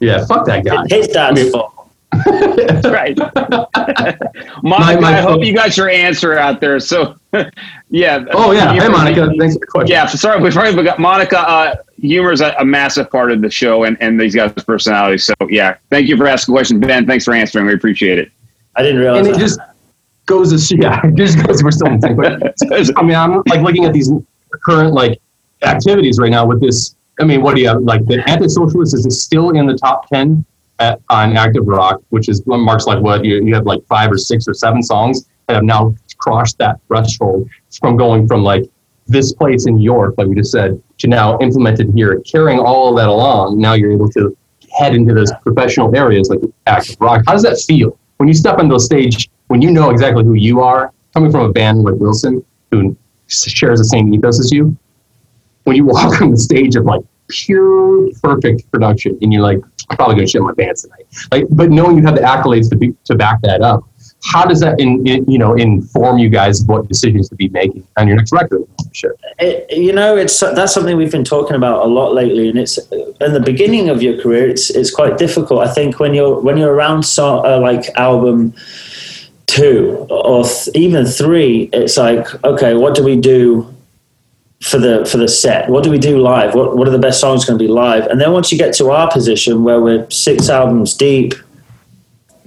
Yeah, 0.00 0.24
fuck 0.26 0.46
that 0.46 0.64
guy. 0.64 0.82
It's 0.84 0.94
his 0.94 1.08
dad's 1.08 1.50
fault. 1.50 1.81
Right. 2.14 3.16
Monica, 3.42 4.18
My- 4.62 4.96
my 4.96 5.18
I 5.18 5.20
hope 5.20 5.30
fault. 5.30 5.44
you 5.46 5.54
got 5.54 5.76
your 5.76 5.88
answer 5.88 6.36
out 6.38 6.60
there. 6.60 6.78
So, 6.80 7.16
yeah. 7.90 8.24
Oh 8.32 8.52
yeah. 8.52 8.72
Hey 8.72 8.88
Monica, 8.88 9.30
thanks 9.38 9.54
for 9.54 9.60
the 9.60 9.66
question. 9.66 9.88
Yeah, 9.88 10.06
so 10.06 10.18
sorry, 10.18 10.40
we've 10.42 10.56
already 10.56 10.82
got 10.82 10.98
Monica. 10.98 11.40
Uh, 11.40 11.76
humor 11.98 12.32
is 12.32 12.40
a, 12.40 12.54
a 12.58 12.64
massive 12.64 13.10
part 13.10 13.32
of 13.32 13.40
the 13.40 13.50
show 13.50 13.84
and, 13.84 13.96
and 14.00 14.20
these 14.20 14.34
guys' 14.34 14.52
personalities. 14.52 15.24
So, 15.24 15.34
yeah, 15.48 15.76
thank 15.90 16.08
you 16.08 16.16
for 16.16 16.26
asking 16.26 16.54
the 16.54 16.58
question. 16.58 16.80
Ben, 16.80 17.06
thanks 17.06 17.24
for 17.24 17.34
answering. 17.34 17.66
We 17.66 17.74
appreciate 17.74 18.18
it. 18.18 18.30
I 18.76 18.82
didn't 18.82 19.00
realize 19.00 19.18
and 19.20 19.28
it 19.28 19.32
that. 19.32 19.38
just 19.38 19.60
goes 20.26 20.68
to 20.68 20.76
yeah, 20.80 21.00
it 21.04 21.14
just 21.14 21.44
goes. 21.44 21.62
We're 21.62 21.70
still 21.70 21.88
in 21.88 22.00
sync. 22.00 22.16
But 22.16 22.54
I 22.96 23.02
mean, 23.02 23.16
I'm 23.16 23.42
like 23.46 23.60
looking 23.62 23.84
at 23.84 23.92
these 23.92 24.10
current 24.62 24.92
like 24.92 25.20
activities 25.62 26.18
right 26.18 26.30
now 26.30 26.46
with 26.46 26.60
this. 26.60 26.94
I 27.20 27.24
mean, 27.24 27.42
what 27.42 27.54
do 27.54 27.62
you 27.62 27.68
have? 27.68 27.82
Like 27.82 28.04
the 28.06 28.22
anti-socialist 28.28 28.94
is 28.94 29.22
still 29.22 29.50
in 29.50 29.66
the 29.66 29.76
top 29.76 30.08
ten 30.08 30.44
at, 30.82 31.00
on 31.08 31.36
active 31.36 31.66
rock, 31.66 32.00
which 32.10 32.28
is 32.28 32.42
marks 32.46 32.86
like 32.86 32.98
what 32.98 33.24
you, 33.24 33.42
you 33.44 33.54
have 33.54 33.66
like 33.66 33.84
five 33.86 34.10
or 34.10 34.18
six 34.18 34.48
or 34.48 34.54
seven 34.54 34.82
songs 34.82 35.28
that 35.46 35.54
have 35.54 35.64
now 35.64 35.94
crossed 36.18 36.58
that 36.58 36.80
threshold 36.88 37.48
from 37.80 37.96
going 37.96 38.26
from 38.26 38.42
like 38.42 38.64
this 39.06 39.32
place 39.32 39.66
in 39.66 39.78
York, 39.78 40.14
like 40.18 40.26
we 40.26 40.34
just 40.34 40.52
said, 40.52 40.80
to 40.98 41.06
now 41.06 41.38
implemented 41.40 41.92
here, 41.94 42.20
carrying 42.20 42.58
all 42.58 42.90
of 42.90 42.96
that 42.96 43.08
along. 43.08 43.60
Now 43.60 43.74
you're 43.74 43.92
able 43.92 44.08
to 44.10 44.36
head 44.76 44.94
into 44.94 45.14
those 45.14 45.30
professional 45.42 45.94
areas 45.94 46.30
like 46.30 46.40
active 46.66 46.96
rock. 47.00 47.22
How 47.26 47.32
does 47.32 47.42
that 47.42 47.58
feel 47.58 47.98
when 48.16 48.28
you 48.28 48.34
step 48.34 48.58
onto 48.58 48.74
the 48.74 48.80
stage 48.80 49.30
when 49.48 49.60
you 49.60 49.70
know 49.70 49.90
exactly 49.90 50.24
who 50.24 50.34
you 50.34 50.60
are, 50.60 50.92
coming 51.14 51.30
from 51.30 51.42
a 51.42 51.52
band 51.52 51.82
like 51.82 51.94
Wilson 51.94 52.44
who 52.70 52.96
shares 53.28 53.78
the 53.78 53.84
same 53.84 54.12
ethos 54.12 54.40
as 54.40 54.50
you? 54.50 54.76
When 55.64 55.76
you 55.76 55.84
walk 55.84 56.20
on 56.22 56.30
the 56.30 56.38
stage 56.38 56.74
of 56.74 56.84
like 56.84 57.02
pure 57.32 58.08
perfect 58.22 58.70
production, 58.70 59.18
and 59.22 59.32
you're 59.32 59.42
like, 59.42 59.58
I'm 59.90 59.96
probably 59.96 60.16
gonna 60.16 60.26
shit 60.26 60.42
my 60.42 60.52
pants 60.52 60.82
tonight. 60.82 61.06
Like, 61.30 61.46
but 61.50 61.70
knowing 61.70 61.96
you 61.96 62.04
have 62.04 62.14
the 62.14 62.20
accolades 62.20 62.68
to 62.70 62.76
be, 62.76 62.94
to 63.04 63.14
back 63.14 63.40
that 63.42 63.62
up, 63.62 63.84
how 64.24 64.44
does 64.44 64.60
that 64.60 64.80
in, 64.80 65.06
in 65.06 65.24
you 65.30 65.38
know 65.38 65.54
inform 65.54 66.18
you 66.18 66.28
guys 66.28 66.64
what 66.64 66.86
decisions 66.88 67.28
to 67.28 67.34
be 67.34 67.48
making 67.48 67.86
on 67.96 68.06
your 68.06 68.16
next 68.16 68.32
record? 68.32 68.64
Sure. 68.92 69.14
It, 69.38 69.76
you 69.76 69.92
know, 69.92 70.16
it's 70.16 70.38
that's 70.38 70.72
something 70.72 70.96
we've 70.96 71.10
been 71.10 71.24
talking 71.24 71.56
about 71.56 71.84
a 71.84 71.88
lot 71.88 72.14
lately, 72.14 72.48
and 72.48 72.58
it's 72.58 72.78
in 72.90 73.32
the 73.32 73.42
beginning 73.44 73.88
of 73.88 74.02
your 74.02 74.20
career. 74.20 74.48
It's 74.48 74.70
it's 74.70 74.90
quite 74.90 75.18
difficult. 75.18 75.66
I 75.66 75.72
think 75.72 75.98
when 75.98 76.14
you're 76.14 76.38
when 76.40 76.56
you're 76.56 76.72
around 76.72 77.02
so, 77.02 77.44
uh, 77.44 77.58
like 77.60 77.88
album 77.96 78.54
two 79.46 80.06
or 80.08 80.44
th- 80.44 80.68
even 80.74 81.04
three, 81.04 81.68
it's 81.72 81.96
like 81.96 82.26
okay, 82.44 82.74
what 82.74 82.94
do 82.94 83.02
we 83.02 83.16
do 83.16 83.71
for 84.62 84.78
the 84.78 85.04
for 85.04 85.18
the 85.18 85.28
set? 85.28 85.68
What 85.68 85.84
do 85.84 85.90
we 85.90 85.98
do 85.98 86.18
live? 86.18 86.54
What 86.54 86.76
what 86.76 86.88
are 86.88 86.92
the 86.92 86.98
best 86.98 87.20
songs 87.20 87.44
going 87.44 87.58
to 87.58 87.64
be 87.64 87.70
live? 87.70 88.06
And 88.06 88.20
then 88.20 88.32
once 88.32 88.52
you 88.52 88.58
get 88.58 88.74
to 88.76 88.90
our 88.90 89.10
position 89.10 89.64
where 89.64 89.80
we're 89.80 90.08
six 90.10 90.48
albums 90.48 90.94
deep, 90.94 91.34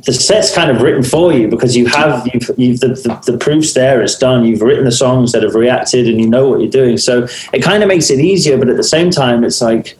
the 0.06 0.14
set's 0.14 0.54
kind 0.54 0.70
of 0.70 0.82
written 0.82 1.04
for 1.04 1.34
you 1.34 1.48
because 1.48 1.76
you 1.76 1.88
have 1.88 2.28
you've, 2.34 2.50
you've 2.58 2.80
the, 2.80 2.90
the, 2.90 3.32
the 3.32 3.38
proof's 3.38 3.74
there 3.74 4.02
it's 4.02 4.18
done 4.18 4.46
you've 4.46 4.62
written 4.62 4.86
the 4.86 4.92
songs 4.92 5.32
that 5.32 5.42
have 5.42 5.56
reacted 5.56 6.08
and 6.08 6.20
you 6.20 6.28
know 6.28 6.48
what 6.48 6.60
you're 6.60 6.70
doing 6.70 6.98
so 6.98 7.28
it 7.54 7.64
kind 7.64 7.82
of 7.82 7.88
makes 7.88 8.12
it 8.12 8.20
easier 8.20 8.58
but 8.58 8.70
at 8.70 8.78
the 8.78 8.84
same 8.84 9.10
time 9.10 9.44
it's 9.44 9.62
like 9.62 9.98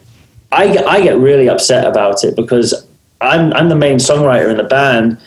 I 0.52 0.78
I 0.86 1.02
get 1.02 1.18
really 1.18 1.50
upset 1.50 1.88
about 1.88 2.24
it 2.24 2.36
because 2.36 2.88
I'm 3.20 3.52
I'm 3.54 3.70
the 3.70 3.76
main 3.76 3.98
songwriter 3.98 4.52
in 4.52 4.58
the 4.58 4.64
band 4.64 5.18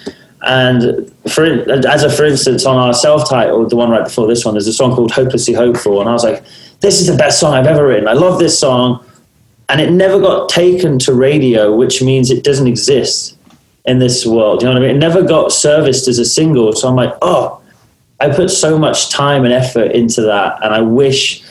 and 0.42 1.12
for 1.28 1.44
as 1.44 2.04
a 2.04 2.10
for 2.10 2.24
instance 2.24 2.64
on 2.64 2.76
our 2.76 2.94
self-titled 2.94 3.70
the 3.70 3.76
one 3.76 3.90
right 3.90 4.04
before 4.04 4.26
this 4.26 4.44
one 4.44 4.54
there's 4.54 4.68
a 4.68 4.72
song 4.72 4.94
called 4.94 5.10
Hopelessly 5.10 5.52
Hopeful 5.52 6.00
and 6.00 6.08
I 6.08 6.12
was 6.12 6.22
like 6.22 6.44
this 6.80 7.00
is 7.00 7.08
the 7.08 7.16
best 7.16 7.40
song 7.40 7.54
I've 7.54 7.66
ever 7.66 7.86
written 7.86 8.06
I 8.06 8.12
love 8.12 8.38
this 8.38 8.58
song 8.58 9.04
and 9.68 9.80
it 9.80 9.90
never 9.90 10.20
got 10.20 10.48
taken 10.48 10.98
to 11.00 11.12
radio 11.12 11.74
which 11.74 12.00
means 12.02 12.30
it 12.30 12.44
doesn't 12.44 12.68
exist 12.68 13.36
in 13.88 13.98
this 13.98 14.26
world. 14.26 14.62
You 14.62 14.68
know 14.68 14.74
what 14.74 14.82
I 14.82 14.86
mean? 14.86 14.96
It 14.96 14.98
never 14.98 15.22
got 15.22 15.50
serviced 15.50 16.08
as 16.08 16.18
a 16.18 16.24
single. 16.24 16.72
So 16.74 16.88
I'm 16.88 16.94
like, 16.94 17.14
oh, 17.22 17.60
I 18.20 18.28
put 18.28 18.50
so 18.50 18.78
much 18.78 19.10
time 19.10 19.44
and 19.44 19.52
effort 19.52 19.92
into 19.92 20.20
that, 20.22 20.62
and 20.62 20.74
I 20.74 20.80
wish 20.80 21.42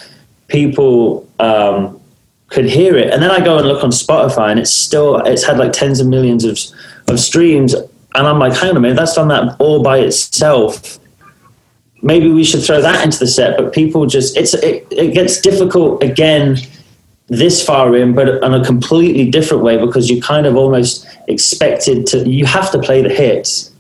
people 0.48 1.28
um, 1.40 2.00
could 2.48 2.66
hear 2.66 2.96
it. 2.96 3.12
And 3.12 3.24
then 3.24 3.32
I 3.32 3.44
go 3.44 3.58
and 3.58 3.68
look 3.68 3.84
on 3.84 3.90
Spotify, 3.90 4.52
and 4.52 4.60
it's 4.60 4.72
still 4.72 5.18
it's 5.26 5.44
had 5.44 5.58
like 5.58 5.74
tens 5.74 6.00
of 6.00 6.08
millions 6.08 6.46
of 6.46 6.60
of 7.08 7.20
streams, 7.20 7.74
and 8.16 8.28
I'm 8.28 8.40
like, 8.40 8.54
hang 8.54 8.72
on 8.72 8.78
a 8.78 8.80
minute, 8.80 8.96
that's 8.96 9.16
done 9.16 9.28
that 9.30 9.56
all 9.60 9.84
by 9.84 10.00
itself. 10.00 11.00
Maybe 12.02 12.30
we 12.30 12.44
should 12.44 12.64
throw 12.64 12.82
that 12.82 13.04
into 13.04 13.20
the 13.20 13.28
set, 13.28 13.58
but 13.58 13.74
people 13.74 14.06
just 14.06 14.38
it's 14.38 14.54
it, 14.54 14.88
it 14.92 15.14
gets 15.14 15.42
difficult 15.42 16.04
again 16.04 16.58
this 17.28 17.66
far 17.66 17.96
in, 17.96 18.14
but 18.14 18.42
in 18.44 18.54
a 18.54 18.64
completely 18.64 19.30
different 19.30 19.64
way 19.64 19.78
because 19.78 20.10
you 20.10 20.22
kind 20.22 20.46
of 20.46 20.56
almost 20.56 21.08
expected 21.28 22.06
to. 22.08 22.28
You 22.30 22.46
have 22.46 22.72
to 22.72 22.80
play 22.80 23.02
the 23.02 23.10
hits. 23.10 23.72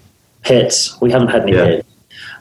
Hits. 0.43 0.99
We 0.99 1.11
haven't 1.11 1.29
had 1.29 1.43
any 1.43 1.53
Yeah. 1.53 1.65
hits. 1.65 1.87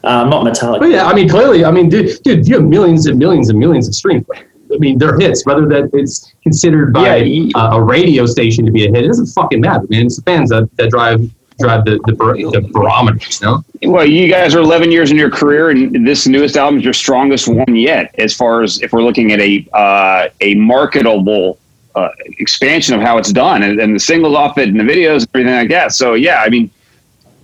Uh, 0.03 0.25
not 0.25 0.44
Metallica. 0.46 0.79
But 0.81 0.90
yeah, 0.90 1.07
I 1.07 1.14
mean, 1.14 1.29
clearly, 1.29 1.64
I 1.64 1.70
mean, 1.70 1.88
dude, 1.88 2.22
dude, 2.22 2.46
you 2.49 2.55
have 2.55 2.64
millions 2.64 3.07
and 3.07 3.18
millions 3.18 3.51
and 3.51 3.59
millions 3.59 3.87
of 3.88 3.94
streams. 3.94 4.25
I 4.35 4.79
mean, 4.79 4.99
they're 4.99 5.18
hits. 5.18 5.44
Whether 5.46 5.66
that 5.68 5.90
it's 5.92 6.33
considered 6.42 6.92
by 6.92 7.05
Yeah, 7.05 7.14
you- 7.16 7.51
uh, 7.55 7.70
a 7.75 7.83
radio 7.83 8.25
station 8.27 8.64
to 8.66 8.72
be 8.72 8.87
a 8.87 8.90
hit, 8.90 9.05
it 9.05 9.09
doesn't 9.09 9.27
fucking 9.27 9.61
matter, 9.61 9.85
man. 9.90 10.07
It's 10.07 10.16
the 10.16 10.22
fans 10.22 10.51
that, 10.51 10.68
that 10.77 10.90
drive 10.90 11.29
drive 11.58 11.84
the 11.84 12.00
the, 12.06 12.12
bar- 12.12 12.36
the 12.36 12.68
barometers, 12.72 13.40
you 13.40 13.46
know? 13.46 13.64
Well, 13.82 14.06
you 14.06 14.28
guys 14.28 14.54
are 14.54 14.60
11 14.60 14.90
years 14.90 15.10
in 15.10 15.16
your 15.16 15.30
career, 15.30 15.70
and 15.70 16.06
this 16.06 16.26
newest 16.26 16.56
album 16.56 16.78
is 16.78 16.84
your 16.84 16.92
strongest 16.92 17.48
one 17.48 17.74
yet, 17.74 18.14
as 18.18 18.34
far 18.34 18.62
as 18.62 18.80
if 18.82 18.92
we're 18.92 19.02
looking 19.02 19.32
at 19.32 19.40
a 19.40 19.66
uh, 19.72 20.28
a 20.40 20.54
marketable 20.54 21.58
uh, 21.94 22.10
expansion 22.38 22.94
of 22.94 23.00
how 23.00 23.18
it's 23.18 23.32
done, 23.32 23.62
and, 23.62 23.80
and 23.80 23.94
the 23.94 24.00
singles 24.00 24.36
off 24.36 24.58
it, 24.58 24.68
and 24.68 24.78
the 24.78 24.84
videos, 24.84 25.20
and 25.20 25.28
everything 25.34 25.54
like 25.54 25.70
that. 25.70 25.92
So, 25.92 26.14
yeah, 26.14 26.42
I 26.42 26.50
mean, 26.50 26.70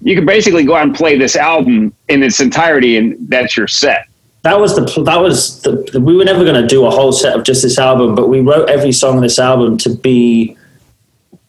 you 0.02 0.14
can 0.14 0.26
basically 0.26 0.64
go 0.64 0.74
out 0.76 0.82
and 0.82 0.94
play 0.94 1.16
this 1.16 1.36
album 1.36 1.94
in 2.08 2.22
its 2.22 2.40
entirety, 2.40 2.96
and 2.96 3.16
that's 3.28 3.56
your 3.56 3.68
set. 3.68 4.06
that 4.42 4.60
was 4.60 4.74
the 4.74 5.02
that 5.04 5.20
was 5.20 5.62
the, 5.62 5.88
the 5.92 6.00
we 6.00 6.16
were 6.16 6.24
never 6.24 6.44
going 6.44 6.60
to 6.60 6.66
do 6.66 6.84
a 6.84 6.90
whole 6.90 7.12
set 7.12 7.36
of 7.36 7.44
just 7.44 7.62
this 7.62 7.78
album, 7.78 8.14
but 8.14 8.28
we 8.28 8.40
wrote 8.40 8.68
every 8.68 8.92
song 8.92 9.16
on 9.16 9.22
this 9.22 9.38
album 9.38 9.78
to 9.78 9.90
be 9.90 10.56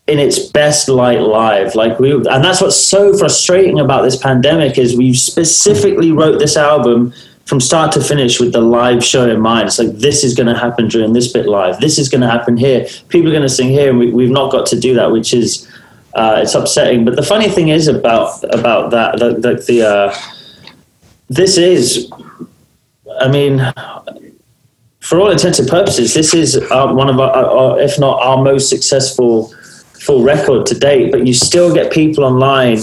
in 0.08 0.20
its 0.20 0.48
best 0.48 0.89
light 0.89 1.22
live. 1.22 1.76
Like 1.76 2.00
we, 2.00 2.13
and 2.13 2.44
that's 2.44 2.62
what's 2.62 2.76
so 2.76 3.18
frustrating 3.18 3.80
about 3.80 4.02
this 4.02 4.18
pandemic 4.18 4.78
is 4.78 4.98
we 4.98 5.13
specifically 5.13 6.12
wrote 6.12 6.39
this 6.39 6.58
album 6.58 7.13
from 7.46 7.60
start 7.60 7.92
to 7.94 8.02
finish 8.02 8.39
with 8.39 8.54
the 8.54 8.62
live 8.62 9.04
show 9.04 9.30
in 9.30 9.39
mind. 9.39 9.68
It's 9.68 9.80
like 9.80 9.92
this 9.98 10.24
is 10.24 10.34
going 10.34 10.48
to 10.48 10.58
happen 10.58 10.88
during 10.88 11.13
this 11.13 11.32
bit 11.32 11.46
live. 11.46 11.80
This 11.80 11.98
is 11.98 12.10
going 12.10 12.22
to 12.22 12.30
happen 12.30 12.58
here. 12.58 12.88
People 13.10 13.30
are 13.30 13.32
going 13.32 13.44
to 13.44 13.50
sing 13.50 13.70
here, 13.70 13.89
and 13.89 14.00
we, 14.00 14.12
we've 14.12 14.30
not 14.30 14.52
got 14.52 14.66
to 14.68 14.80
do 14.80 14.94
that, 14.96 15.12
which 15.12 15.34
is 15.34 15.70
uh, 16.16 16.39
it's 16.42 16.56
upsetting. 16.56 17.06
But 17.06 17.16
the 17.16 17.24
funny 17.24 17.50
thing 17.50 17.70
is 17.70 17.88
about 17.88 18.44
about 18.54 18.92
that, 18.92 19.20
the, 19.20 19.34
the, 19.34 19.63
the 19.68 19.88
uh, 19.88 20.16
this 21.30 21.58
is 21.58 22.12
I 23.20 23.30
mean, 23.30 23.62
for 25.00 25.20
all 25.20 25.32
intents 25.32 25.60
and 25.60 25.68
purposes, 25.68 26.13
this 26.13 26.34
is 26.34 26.58
uh, 26.58 26.94
one 26.94 27.10
of 27.10 27.20
our, 27.20 27.32
our, 27.32 27.80
if 27.80 28.00
not 28.00 28.22
our 28.22 28.42
most 28.42 28.70
successful 28.70 29.54
full 30.04 30.24
record 30.24 30.66
to 30.68 30.78
date. 30.78 31.12
But 31.12 31.26
you 31.26 31.34
still 31.34 31.74
get 31.74 31.92
people 31.92 32.24
online 32.24 32.78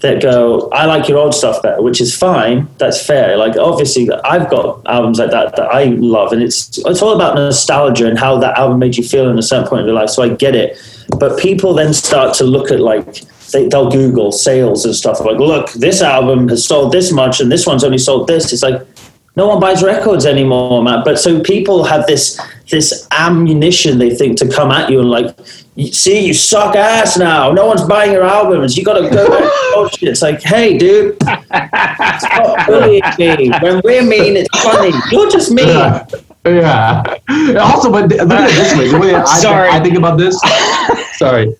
that 0.00 0.20
go, 0.20 0.68
I 0.70 0.84
like 0.84 1.08
your 1.08 1.18
old 1.18 1.34
stuff 1.34 1.62
better, 1.62 1.80
which 1.80 2.00
is 2.00 2.14
fine. 2.14 2.68
That's 2.78 3.04
fair. 3.04 3.36
Like 3.36 3.56
obviously, 3.56 4.08
I've 4.24 4.50
got 4.50 4.82
albums 4.86 5.18
like 5.18 5.30
that 5.30 5.56
that 5.56 5.68
I 5.70 5.84
love, 5.84 6.32
and 6.32 6.42
it's 6.42 6.78
it's 6.78 7.02
all 7.02 7.14
about 7.14 7.34
nostalgia 7.34 8.06
and 8.06 8.18
how 8.18 8.38
that 8.38 8.58
album 8.58 8.78
made 8.78 8.96
you 8.96 9.04
feel 9.04 9.28
in 9.30 9.38
a 9.38 9.42
certain 9.42 9.66
point 9.66 9.80
in 9.80 9.86
your 9.86 9.94
life. 9.94 10.10
So 10.10 10.22
I 10.22 10.28
get 10.28 10.54
it, 10.54 10.78
but 11.18 11.38
people 11.38 11.72
then 11.72 11.94
start 11.94 12.34
to 12.34 12.44
look 12.44 12.70
at 12.70 12.80
like 12.80 13.24
they, 13.52 13.68
they'll 13.68 13.90
Google 13.90 14.32
sales 14.32 14.84
and 14.84 14.94
stuff 14.94 15.20
like, 15.20 15.38
look, 15.38 15.72
this 15.72 16.02
album 16.02 16.48
has 16.48 16.66
sold 16.66 16.92
this 16.92 17.12
much, 17.12 17.40
and 17.40 17.50
this 17.50 17.66
one's 17.66 17.84
only 17.84 17.98
sold 17.98 18.26
this. 18.26 18.52
It's 18.52 18.62
like 18.62 18.86
no 19.36 19.46
one 19.46 19.60
buys 19.60 19.82
records 19.82 20.24
anymore, 20.24 20.82
man. 20.82 21.02
But 21.04 21.18
so 21.18 21.40
people 21.40 21.84
have 21.84 22.06
this 22.06 22.40
this 22.70 23.06
ammunition 23.12 23.98
they 23.98 24.14
think 24.14 24.38
to 24.38 24.48
come 24.48 24.70
at 24.70 24.90
you 24.90 25.00
and 25.00 25.10
like, 25.10 25.38
see, 25.92 26.26
you 26.26 26.34
suck 26.34 26.74
ass 26.74 27.16
now. 27.18 27.52
No 27.52 27.66
one's 27.66 27.84
buying 27.84 28.12
your 28.12 28.24
albums. 28.24 28.76
You 28.76 28.84
got 28.84 28.94
to 28.94 29.08
go. 29.10 29.26
oh 29.30 29.88
shit! 29.92 30.08
It's 30.08 30.22
like, 30.22 30.42
hey, 30.42 30.78
dude, 30.78 31.22
stop 31.22 32.66
bullying 32.66 33.02
me. 33.18 33.50
When 33.60 33.82
we're 33.84 34.02
mean, 34.02 34.36
it's 34.36 34.62
funny. 34.62 34.92
You're 35.12 35.30
just 35.30 35.52
mean. 35.52 35.68
Yeah. 35.68 36.06
yeah. 36.46 37.18
Also, 37.60 37.92
but 37.92 38.08
look 38.10 38.30
at 38.30 38.50
it 38.50 38.54
this 38.54 38.76
way. 38.78 38.88
The 38.88 38.98
way 38.98 39.14
I, 39.14 39.24
Sorry. 39.24 39.68
I 39.68 39.80
think 39.82 39.96
about 39.96 40.16
this. 40.16 40.40
Sorry. 41.18 41.54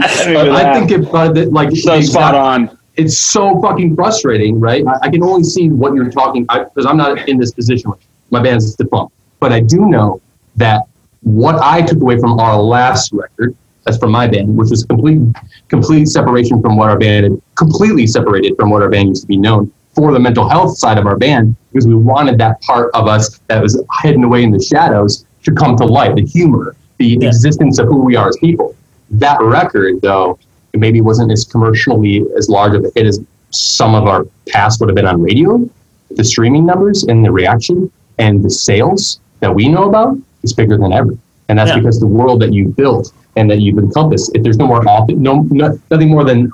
I 0.00 0.74
think 0.74 0.90
about 0.90 1.36
uh, 1.36 1.40
it 1.40 1.52
like 1.52 1.74
So 1.74 2.00
spot 2.00 2.34
on. 2.34 2.75
It's 2.96 3.18
so 3.18 3.60
fucking 3.60 3.94
frustrating, 3.94 4.58
right? 4.58 4.84
I, 4.86 5.06
I 5.06 5.10
can 5.10 5.22
only 5.22 5.44
see 5.44 5.70
what 5.70 5.94
you're 5.94 6.10
talking 6.10 6.44
because 6.44 6.86
I'm 6.86 6.96
not 6.96 7.28
in 7.28 7.38
this 7.38 7.52
position. 7.52 7.92
My 8.30 8.42
band's 8.42 8.74
defunct, 8.74 9.14
but 9.40 9.52
I 9.52 9.60
do 9.60 9.86
know 9.86 10.20
that 10.56 10.82
what 11.22 11.56
I 11.62 11.82
took 11.82 12.00
away 12.00 12.18
from 12.18 12.38
our 12.40 12.60
last 12.60 13.12
record, 13.12 13.54
that's 13.84 13.98
from 13.98 14.10
my 14.10 14.26
band, 14.26 14.56
which 14.56 14.70
was 14.70 14.84
complete 14.84 15.20
complete 15.68 16.06
separation 16.08 16.60
from 16.60 16.76
what 16.76 16.88
our 16.88 16.98
band 16.98 17.24
had 17.24 17.42
completely 17.54 18.06
separated 18.06 18.56
from 18.56 18.70
what 18.70 18.82
our 18.82 18.88
band 18.88 19.08
used 19.10 19.22
to 19.22 19.28
be 19.28 19.36
known 19.36 19.72
for 19.94 20.12
the 20.12 20.18
mental 20.18 20.48
health 20.48 20.76
side 20.76 20.98
of 20.98 21.06
our 21.06 21.16
band 21.16 21.56
because 21.72 21.86
we 21.86 21.94
wanted 21.94 22.36
that 22.38 22.60
part 22.62 22.90
of 22.94 23.06
us 23.08 23.38
that 23.48 23.62
was 23.62 23.82
hidden 24.02 24.24
away 24.24 24.42
in 24.42 24.50
the 24.50 24.62
shadows 24.62 25.24
to 25.44 25.52
come 25.52 25.76
to 25.76 25.84
light, 25.84 26.14
the 26.16 26.22
humor, 26.24 26.74
the 26.98 27.16
Yeah. 27.20 27.28
existence 27.28 27.78
of 27.78 27.86
who 27.86 27.98
we 27.98 28.16
are 28.16 28.28
as 28.28 28.36
people. 28.38 28.74
That 29.10 29.40
record, 29.40 30.00
though, 30.02 30.38
it 30.76 30.80
maybe 30.80 31.00
wasn't 31.00 31.32
as 31.32 31.44
commercially 31.44 32.22
as 32.36 32.48
large 32.48 32.74
of 32.74 32.84
a 32.84 32.90
hit 32.94 33.06
as 33.06 33.18
some 33.50 33.94
of 33.94 34.04
our 34.06 34.24
past 34.48 34.78
would 34.80 34.88
have 34.90 34.94
been 34.94 35.06
on 35.06 35.20
radio. 35.22 35.68
The 36.10 36.22
streaming 36.24 36.66
numbers 36.66 37.04
and 37.04 37.24
the 37.24 37.32
reaction 37.32 37.90
and 38.18 38.42
the 38.42 38.50
sales 38.50 39.18
that 39.40 39.52
we 39.54 39.68
know 39.68 39.84
about 39.88 40.16
is 40.42 40.52
bigger 40.52 40.76
than 40.76 40.92
ever, 40.92 41.12
and 41.48 41.58
that's 41.58 41.70
Yeah. 41.70 41.78
because 41.78 41.98
the 41.98 42.06
world 42.06 42.40
that 42.42 42.52
you 42.52 42.68
built 42.68 43.12
and 43.36 43.50
that 43.50 43.60
you've 43.60 43.78
encompassed. 43.78 44.30
If 44.34 44.42
there's 44.42 44.58
no 44.58 44.66
more 44.66 44.82
auth- 44.84 45.16
no, 45.16 45.46
no 45.50 45.78
nothing 45.90 46.10
more 46.10 46.24
than 46.24 46.52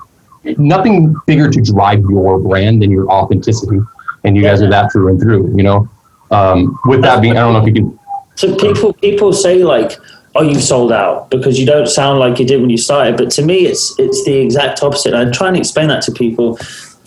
nothing 0.56 1.14
bigger 1.26 1.50
to 1.50 1.60
drive 1.60 2.00
your 2.08 2.38
brand 2.38 2.82
than 2.82 2.90
your 2.90 3.06
authenticity, 3.10 3.80
and 4.24 4.36
you 4.36 4.42
guys 4.42 4.62
are 4.62 4.70
that 4.70 4.92
through 4.92 5.08
and 5.08 5.20
through. 5.20 5.52
You 5.56 5.64
know. 5.64 5.88
Um, 6.30 6.78
with 6.86 7.02
that 7.02 7.20
being, 7.20 7.36
I 7.36 7.40
don't 7.40 7.52
know 7.52 7.60
if 7.60 7.66
you 7.66 7.74
can. 7.74 7.98
So 8.36 8.56
people 8.56 8.92
people 8.94 9.32
say 9.32 9.62
like, 9.64 9.98
"Oh, 10.34 10.42
you 10.42 10.60
sold 10.60 10.92
out 10.92 11.30
because 11.30 11.58
you 11.58 11.66
don't 11.66 11.88
sound 11.88 12.18
like 12.18 12.38
you 12.38 12.46
did 12.46 12.60
when 12.60 12.70
you 12.70 12.78
started." 12.78 13.16
But 13.16 13.30
to 13.32 13.42
me, 13.42 13.66
it's 13.66 13.94
it's 13.98 14.24
the 14.24 14.36
exact 14.36 14.82
opposite. 14.82 15.14
And 15.14 15.28
I 15.28 15.32
try 15.32 15.48
and 15.48 15.56
explain 15.56 15.88
that 15.88 16.02
to 16.02 16.12
people. 16.12 16.58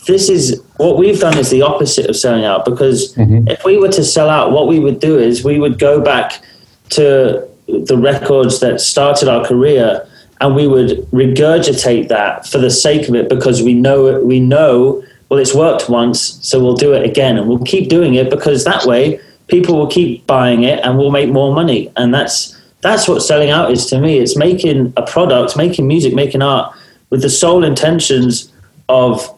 This 0.07 0.29
is 0.29 0.61
what 0.77 0.97
we've 0.97 1.19
done 1.19 1.37
is 1.37 1.49
the 1.49 1.63
opposite 1.63 2.07
of 2.07 2.15
selling 2.15 2.45
out 2.45 2.63
because 2.63 3.15
mm-hmm. 3.15 3.47
if 3.47 3.65
we 3.65 3.77
were 3.77 3.89
to 3.89 4.03
sell 4.03 4.29
out, 4.29 4.51
what 4.51 4.67
we 4.67 4.79
would 4.79 4.99
do 4.99 5.17
is 5.17 5.43
we 5.43 5.59
would 5.59 5.79
go 5.79 5.99
back 5.99 6.43
to 6.89 7.47
the 7.67 7.97
records 7.97 8.59
that 8.59 8.79
started 8.79 9.27
our 9.27 9.45
career 9.45 10.07
and 10.41 10.55
we 10.55 10.67
would 10.67 10.89
regurgitate 11.11 12.07
that 12.09 12.45
for 12.45 12.57
the 12.57 12.69
sake 12.69 13.07
of 13.07 13.15
it 13.15 13.29
because 13.29 13.63
we 13.63 13.73
know 13.73 14.07
it, 14.07 14.25
we 14.25 14.39
know 14.39 15.03
well 15.29 15.39
it's 15.39 15.55
worked 15.55 15.89
once 15.89 16.39
so 16.47 16.61
we'll 16.61 16.75
do 16.75 16.93
it 16.93 17.03
again 17.03 17.37
and 17.37 17.47
we'll 17.47 17.63
keep 17.63 17.89
doing 17.89 18.15
it 18.15 18.29
because 18.29 18.63
that 18.63 18.85
way 18.85 19.19
people 19.47 19.75
will 19.75 19.87
keep 19.87 20.25
buying 20.27 20.63
it 20.63 20.79
and 20.83 20.97
we'll 20.97 21.11
make 21.11 21.29
more 21.29 21.53
money 21.53 21.91
and 21.95 22.13
that's 22.13 22.59
that's 22.85 23.07
what 23.07 23.21
selling 23.21 23.49
out 23.49 23.71
is 23.71 23.85
to 23.87 23.99
me 23.99 24.19
it's 24.19 24.37
making 24.37 24.93
a 24.97 25.01
product 25.01 25.57
making 25.57 25.87
music 25.87 26.13
making 26.13 26.41
art 26.41 26.75
with 27.09 27.21
the 27.21 27.29
sole 27.29 27.63
intentions 27.63 28.51
of 28.89 29.37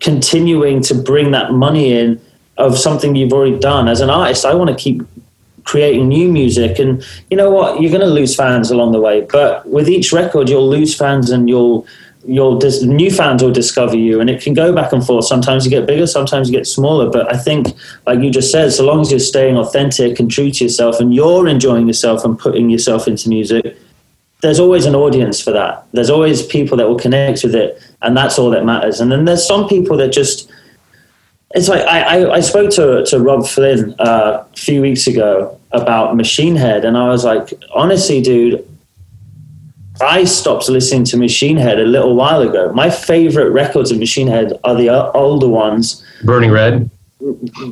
continuing 0.00 0.82
to 0.82 0.94
bring 0.94 1.30
that 1.30 1.52
money 1.52 1.92
in 1.92 2.20
of 2.58 2.78
something 2.78 3.14
you've 3.14 3.34
already 3.34 3.58
done. 3.58 3.88
As 3.88 4.00
an 4.00 4.10
artist 4.10 4.44
i 4.44 4.54
want 4.54 4.70
to 4.70 4.76
keep 4.76 5.02
creating 5.64 6.06
new 6.08 6.30
music 6.30 6.78
and 6.78 7.04
you 7.28 7.36
know 7.36 7.50
what 7.50 7.80
you're 7.80 7.90
going 7.90 8.00
to 8.00 8.06
lose 8.06 8.36
fans 8.36 8.70
along 8.70 8.92
the 8.92 9.00
way 9.00 9.22
but 9.32 9.68
with 9.68 9.88
each 9.88 10.12
record 10.12 10.48
you'll 10.48 10.68
lose 10.68 10.94
fans 10.94 11.30
and 11.30 11.48
you'll 11.48 11.84
you'll 12.26 12.58
dis- 12.58 12.82
new 12.82 13.10
fans 13.10 13.42
will 13.42 13.52
discover 13.52 13.96
you 13.96 14.20
and 14.20 14.28
it 14.28 14.42
can 14.42 14.54
go 14.54 14.74
back 14.74 14.92
and 14.92 15.04
forth. 15.04 15.24
Sometimes 15.24 15.64
you 15.64 15.70
get 15.70 15.86
bigger 15.86 16.06
sometimes 16.06 16.48
you 16.48 16.56
get 16.56 16.66
smaller 16.66 17.08
but 17.10 17.32
i 17.32 17.36
think 17.36 17.68
like 18.06 18.20
you 18.20 18.30
just 18.30 18.50
said 18.50 18.72
so 18.72 18.84
long 18.84 19.00
as 19.00 19.10
you're 19.10 19.20
staying 19.20 19.56
authentic 19.56 20.18
and 20.20 20.30
true 20.30 20.50
to 20.50 20.64
yourself 20.64 21.00
and 21.00 21.14
you're 21.14 21.46
enjoying 21.48 21.86
yourself 21.86 22.24
and 22.24 22.38
putting 22.38 22.70
yourself 22.70 23.08
into 23.08 23.28
music 23.28 23.76
there's 24.42 24.60
always 24.60 24.84
an 24.84 24.94
audience 24.94 25.40
for 25.40 25.50
that. 25.52 25.86
There's 25.92 26.10
always 26.10 26.44
people 26.44 26.76
that 26.76 26.86
will 26.86 26.98
connect 26.98 27.42
with 27.42 27.54
it 27.54 27.82
and 28.02 28.16
that's 28.16 28.38
all 28.38 28.50
that 28.50 28.64
matters. 28.64 29.00
And 29.00 29.10
then 29.10 29.24
there's 29.24 29.46
some 29.46 29.66
people 29.68 29.96
that 29.96 30.12
just 30.12 30.50
it's 31.54 31.68
like 31.68 31.82
I, 31.86 32.22
I, 32.22 32.34
I 32.34 32.40
spoke 32.40 32.70
to, 32.72 33.04
to 33.06 33.20
Robb 33.20 33.46
Flynn 33.46 33.94
uh, 33.98 34.44
a 34.52 34.56
few 34.56 34.82
weeks 34.82 35.06
ago 35.06 35.58
about 35.70 36.16
Machine 36.16 36.56
Head, 36.56 36.84
and 36.84 36.96
I 36.96 37.08
was 37.08 37.24
like, 37.24 37.52
honestly, 37.72 38.20
dude, 38.20 38.66
I 40.00 40.24
stopped 40.24 40.68
listening 40.68 41.04
to 41.04 41.16
Machine 41.16 41.56
Head 41.56 41.78
a 41.78 41.84
little 41.84 42.14
while 42.14 42.42
ago. 42.42 42.72
My 42.72 42.90
favorite 42.90 43.50
records 43.50 43.90
of 43.90 43.98
Machine 43.98 44.28
Head 44.28 44.52
are 44.64 44.74
the 44.74 44.90
o- 44.90 45.10
older 45.12 45.48
ones. 45.48 46.04
Burning 46.24 46.50
Red. 46.50 46.90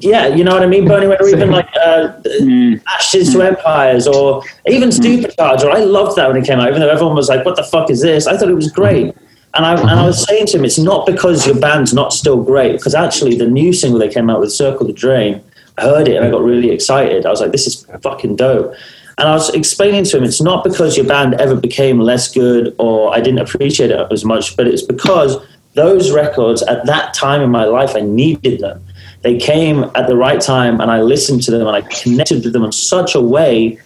Yeah, 0.00 0.28
you 0.28 0.42
know 0.42 0.52
what 0.52 0.62
I 0.62 0.66
mean? 0.66 0.86
Burning 0.86 1.10
Red, 1.10 1.20
or 1.20 1.28
even 1.28 1.50
like 1.50 1.68
uh, 1.76 2.20
mm. 2.40 2.82
Ashes 2.88 3.32
to 3.32 3.38
mm. 3.38 3.48
Empires, 3.48 4.06
or 4.08 4.42
even 4.66 4.88
mm. 4.88 5.22
Supercharger. 5.22 5.70
I 5.70 5.80
loved 5.80 6.16
that 6.16 6.28
when 6.28 6.42
it 6.42 6.46
came 6.46 6.58
out, 6.58 6.68
even 6.68 6.80
though 6.80 6.90
everyone 6.90 7.14
was 7.14 7.28
like, 7.28 7.44
what 7.44 7.56
the 7.56 7.64
fuck 7.64 7.90
is 7.90 8.00
this? 8.00 8.26
I 8.26 8.36
thought 8.36 8.48
it 8.48 8.54
was 8.54 8.70
great. 8.70 9.14
And 9.54 9.64
I, 9.64 9.80
and 9.80 9.90
I 9.90 10.04
was 10.04 10.16
mm-hmm. 10.16 10.24
saying 10.24 10.46
to 10.46 10.58
him, 10.58 10.64
it's 10.64 10.78
not 10.78 11.06
because 11.06 11.46
your 11.46 11.56
band's 11.56 11.94
not 11.94 12.12
still 12.12 12.42
great, 12.42 12.72
because 12.72 12.94
actually 12.94 13.36
the 13.36 13.46
new 13.46 13.72
single 13.72 14.00
they 14.00 14.08
came 14.08 14.28
out 14.28 14.40
with, 14.40 14.52
Circle 14.52 14.86
the 14.88 14.92
Drain, 14.92 15.40
I 15.78 15.82
heard 15.82 16.08
it 16.08 16.16
and 16.16 16.24
I 16.24 16.30
got 16.30 16.42
really 16.42 16.70
excited. 16.70 17.24
I 17.24 17.30
was 17.30 17.40
like, 17.40 17.52
this 17.52 17.66
is 17.66 17.86
fucking 18.02 18.36
dope. 18.36 18.74
And 19.18 19.28
I 19.28 19.32
was 19.32 19.50
explaining 19.50 20.04
to 20.04 20.16
him, 20.18 20.24
it's 20.24 20.40
not 20.40 20.64
because 20.64 20.96
your 20.96 21.06
band 21.06 21.34
ever 21.34 21.54
became 21.54 22.00
less 22.00 22.32
good 22.32 22.74
or 22.78 23.14
I 23.14 23.20
didn't 23.20 23.40
appreciate 23.40 23.90
it 23.90 24.12
as 24.12 24.24
much, 24.24 24.56
but 24.56 24.66
it's 24.66 24.82
because 24.82 25.36
those 25.74 26.10
records 26.10 26.62
at 26.62 26.86
that 26.86 27.14
time 27.14 27.40
in 27.40 27.50
my 27.50 27.64
life, 27.64 27.94
I 27.94 28.00
needed 28.00 28.60
them. 28.60 28.84
They 29.22 29.38
came 29.38 29.84
at 29.94 30.06
the 30.06 30.16
right 30.16 30.40
time 30.40 30.80
and 30.80 30.90
I 30.90 31.00
listened 31.00 31.42
to 31.44 31.50
them 31.50 31.66
and 31.66 31.76
I 31.76 31.82
connected 31.82 32.44
with 32.44 32.52
them 32.52 32.64
in 32.64 32.72
such 32.72 33.14
a 33.14 33.20
way 33.20 33.78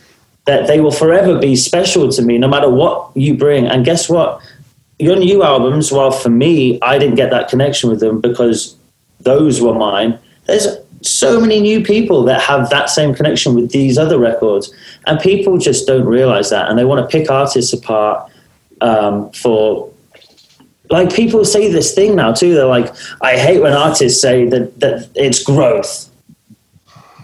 that 0.47 0.67
they 0.67 0.81
will 0.81 0.91
forever 0.91 1.39
be 1.39 1.57
special 1.57 2.11
to 2.11 2.23
me 2.23 2.39
no 2.39 2.49
matter 2.49 2.71
what 2.71 3.15
you 3.15 3.37
bring. 3.37 3.67
And 3.67 3.85
guess 3.85 4.09
what? 4.09 4.41
Your 4.99 5.17
new 5.17 5.43
albums, 5.43 5.93
well, 5.93 6.11
for 6.11 6.31
me, 6.31 6.81
I 6.81 6.99
didn't 6.99 7.17
get 7.17 7.31
that 7.31 7.49
connection 7.49 7.91
with 7.91 8.01
them 8.01 8.21
because 8.21 8.77
those 9.21 9.61
were 9.61 9.75
mine. 9.75 10.19
There's 10.47 10.67
so 11.03 11.41
many 11.41 11.61
new 11.61 11.83
people 11.83 12.25
that 12.25 12.41
have 12.41 12.71
that 12.71 12.91
same 12.91 13.15
connection 13.15 13.55
with 13.55 13.71
these 13.71 13.99
other 13.99 14.19
records, 14.19 14.73
and 15.07 15.21
people 15.21 15.59
just 15.59 15.87
don't 15.87 16.07
realize 16.07 16.51
that, 16.51 16.69
and 16.69 16.79
they 16.79 16.85
want 16.85 17.09
to 17.09 17.19
pick 17.19 17.31
artists 17.31 17.73
apart 17.73 18.31
um, 18.81 19.31
for. 19.33 19.93
Like 20.91 21.13
people 21.13 21.45
say 21.45 21.71
this 21.71 21.95
thing 21.95 22.17
now 22.17 22.33
too. 22.33 22.55
They're 22.55 22.65
like, 22.65 22.95
I 23.21 23.37
hate 23.37 23.61
when 23.61 23.75
artists 23.75 24.23
say 24.23 24.49
that 24.49 24.81
that 24.81 25.11
it's 25.15 25.43
growth. 25.43 26.09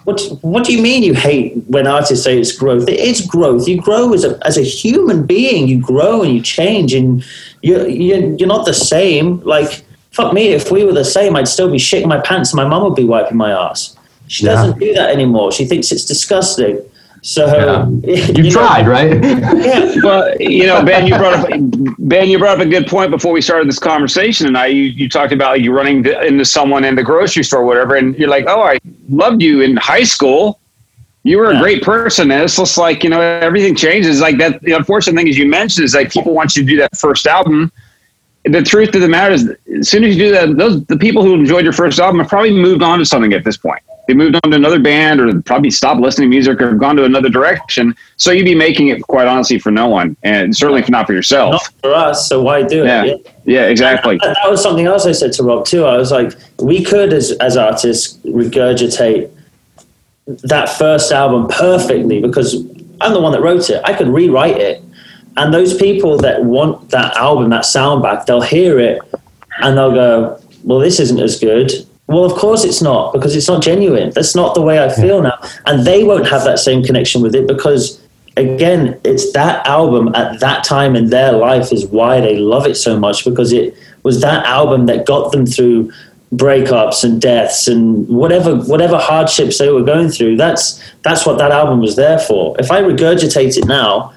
What 0.05 0.21
What 0.43 0.65
do 0.65 0.75
you 0.75 0.83
mean 0.83 1.03
you 1.03 1.15
hate 1.15 1.57
when 1.67 1.87
artists 1.87 2.25
say 2.25 2.39
it's 2.39 2.53
growth? 2.53 2.85
It's 2.89 3.27
growth. 3.27 3.67
You 3.67 3.81
grow 3.81 4.13
as 4.13 4.23
a 4.23 4.39
as 4.47 4.59
a 4.59 4.63
human 4.63 5.25
being. 5.25 5.67
You 5.67 5.81
grow 5.81 6.23
and 6.23 6.35
you 6.35 6.43
change, 6.43 6.93
and 6.93 7.25
you 7.63 7.87
you 7.87 8.37
you're 8.39 8.49
not 8.49 8.67
the 8.67 8.75
same. 8.75 9.41
Like 9.41 9.83
fuck 10.15 10.33
me, 10.33 10.49
if 10.49 10.71
we 10.71 10.85
were 10.85 10.93
the 10.93 11.05
same, 11.05 11.35
I'd 11.37 11.49
still 11.49 11.69
be 11.71 11.79
shitting 11.79 12.07
my 12.07 12.21
pants 12.21 12.53
and 12.53 12.57
my 12.63 12.69
mum 12.69 12.85
would 12.85 12.95
be 12.95 13.05
wiping 13.05 13.37
my 13.37 13.51
ass. 13.51 13.97
She 14.29 14.45
Yeah. 14.47 14.53
doesn't 14.55 14.79
do 14.79 14.95
that 14.95 15.11
anymore. 15.11 15.51
She 15.53 15.65
thinks 15.65 15.91
it's 15.91 16.05
disgusting. 16.05 16.79
So 17.23 17.47
Yeah. 17.47 17.65
Um, 17.65 18.01
you 18.07 18.15
You've 18.15 18.37
know, 18.37 18.51
tried, 18.51 18.87
right? 18.87 19.11
Yeah. 19.65 19.95
Well, 20.05 20.37
you 20.39 20.67
know, 20.67 20.85
Ben, 20.85 21.07
you 21.07 21.17
brought 21.17 21.35
up 21.41 21.49
Ben, 21.99 22.29
you 22.29 22.39
brought 22.39 22.61
up 22.61 22.67
a 22.67 22.69
good 22.69 22.87
point 22.87 23.11
before 23.11 23.33
we 23.33 23.41
started 23.41 23.67
this 23.67 23.79
conversation, 23.79 24.47
and 24.47 24.57
I 24.57 24.67
you, 24.67 24.85
you 24.85 25.09
talked 25.09 25.33
about 25.33 25.61
you 25.63 25.73
running 25.73 26.05
into 26.07 26.45
someone 26.45 26.85
in 26.85 26.95
the 26.95 27.03
grocery 27.03 27.43
store, 27.43 27.63
or 27.63 27.67
whatever, 27.67 27.97
and 27.97 28.15
you're 28.19 28.29
like, 28.29 28.45
"Oh, 28.47 28.63
I 28.63 28.79
loved 29.09 29.41
you 29.43 29.63
in 29.63 29.77
high 29.77 30.03
school. 30.05 30.61
You 31.25 31.39
were 31.39 31.51
a 31.51 31.55
Yeah. 31.55 31.61
great 31.63 31.83
person." 31.83 32.31
And 32.31 32.43
it's 32.43 32.57
just 32.57 32.77
like 32.77 33.03
you 33.03 33.09
know, 33.11 33.21
everything 33.23 33.75
changes. 33.75 34.21
Like 34.21 34.37
that. 34.39 34.61
The 34.61 34.73
unfortunate 34.73 35.17
thing, 35.17 35.29
as 35.31 35.39
you 35.39 35.49
mentioned, 35.49 35.85
is 35.87 35.95
like 35.95 36.13
people 36.13 36.35
want 36.35 36.55
you 36.57 36.63
to 36.63 36.69
do 36.69 36.77
that 36.77 36.95
first 36.97 37.27
album. 37.27 37.73
The 38.45 38.63
truth 38.63 38.95
of 38.95 39.01
the 39.01 39.09
matter 39.09 39.33
is, 39.33 39.51
as 39.79 39.89
soon 39.89 40.05
as 40.05 40.17
you 40.17 40.27
do 40.27 40.31
that, 40.33 40.57
those 40.57 40.85
the 40.85 40.99
people 40.99 41.23
who 41.23 41.35
enjoyed 41.35 41.65
your 41.65 41.73
first 41.73 41.99
album 41.99 42.21
have 42.21 42.29
probably 42.29 42.53
moved 42.53 42.83
on 42.83 42.99
to 42.99 43.05
something 43.05 43.33
at 43.33 43.43
this 43.43 43.57
point. 43.57 43.83
they 44.07 44.15
moved 44.15 44.37
on 44.45 44.51
to 44.51 44.57
another 44.57 44.79
band 44.79 45.21
or 45.21 45.41
probably 45.43 45.71
stopped 45.71 46.01
listening 46.01 46.31
to 46.31 46.31
music 46.31 46.61
or 46.61 46.75
gone 46.75 46.97
to 46.97 47.05
another 47.05 47.31
direction. 47.31 47.95
So 48.17 48.33
you'd 48.33 48.45
be 48.45 48.55
making 48.55 48.89
it 48.89 49.03
quite 49.03 49.27
honestly 49.27 49.59
for 49.59 49.71
no 49.71 49.89
one 49.89 50.17
and 50.23 50.55
certainly 50.55 50.85
not 50.89 51.07
for 51.07 51.15
yourself. 51.15 51.53
Not 51.53 51.75
for 51.81 51.95
us, 51.95 52.29
so 52.29 52.43
why 52.43 52.63
do 52.63 52.85
it? 52.85 52.87
Yeah. 52.87 53.33
Yeah, 53.47 53.67
exactly. 53.69 54.19
And 54.23 54.37
that 54.37 54.51
was 54.51 54.63
something 54.63 54.87
else 54.87 55.07
I 55.07 55.13
said 55.13 55.33
to 55.35 55.43
Robb 55.43 55.67
too. 55.67 55.85
I 55.85 55.97
was 55.97 56.11
like, 56.11 56.33
we 56.59 56.83
could, 56.85 57.13
as 57.13 57.33
as 57.33 57.57
artists, 57.57 58.19
regurgitate 58.25 59.31
that 60.27 60.71
first 60.79 61.13
album 61.13 61.49
perfectly 61.49 62.21
because 62.21 62.55
I'm 63.01 63.13
the 63.13 63.21
one 63.21 63.33
that 63.33 63.43
wrote 63.43 63.69
it. 63.69 63.83
I 63.85 63.93
could 63.93 64.09
rewrite 64.09 64.57
it, 64.57 64.83
and 65.37 65.53
those 65.53 65.75
people 65.77 66.17
that 66.19 66.45
want 66.45 66.91
that 66.91 67.17
album, 67.17 67.51
that 67.51 67.65
sound 67.65 68.03
back, 68.03 68.27
they'll 68.27 68.41
hear 68.41 68.79
it 68.79 69.01
and 69.59 69.77
they'll 69.77 69.93
go, 69.93 70.39
"Well, 70.65 70.79
this 70.79 71.01
isn't 71.01 71.21
as 71.21 71.39
good." 71.39 71.73
Well, 72.07 72.25
of 72.25 72.33
course 72.33 72.65
it's 72.65 72.83
not 72.83 73.13
because 73.13 73.35
it's 73.35 73.49
not 73.49 73.63
genuine. 73.63 74.11
That's 74.11 74.35
not 74.35 74.55
the 74.55 74.61
way 74.61 74.83
I 74.83 74.89
feel 74.91 75.23
now, 75.23 75.39
and 75.67 75.87
they 75.87 76.05
won't 76.05 76.29
have 76.29 76.45
that 76.45 76.59
same 76.59 76.83
connection 76.83 77.23
with 77.23 77.35
it 77.35 77.47
because 77.47 78.01
again, 78.37 79.01
it's 79.05 79.33
that 79.33 79.67
album 79.67 80.15
at 80.15 80.41
that 80.41 80.65
time 80.65 80.97
in 80.97 81.11
their 81.11 81.33
life 81.33 81.73
is 81.73 81.87
why 81.87 82.21
they 82.21 82.37
love 82.37 82.67
it 82.67 82.77
so 82.77 82.99
much 82.99 83.25
because 83.25 83.53
it 83.53 83.77
was 84.03 84.21
that 84.21 84.45
album 84.45 84.87
that 84.87 85.07
got 85.07 85.33
them 85.33 85.47
through 85.47 85.93
breakups 86.33 87.05
and 87.05 87.21
deaths 87.21 87.69
and 87.69 88.09
whatever 88.09 88.57
whatever 88.57 88.99
hardships 88.99 89.59
they 89.59 89.71
were 89.71 89.83
going 89.83 90.09
through. 90.09 90.37
That's 90.37 90.83
that's 91.03 91.25
what 91.25 91.39
that 91.39 91.53
album 91.53 91.81
was 91.81 91.97
there 91.97 92.19
for. 92.19 92.57
If 92.59 92.71
I 92.71 92.83
regurgitate 92.83 93.57
it 93.57 93.67
now, 93.67 94.13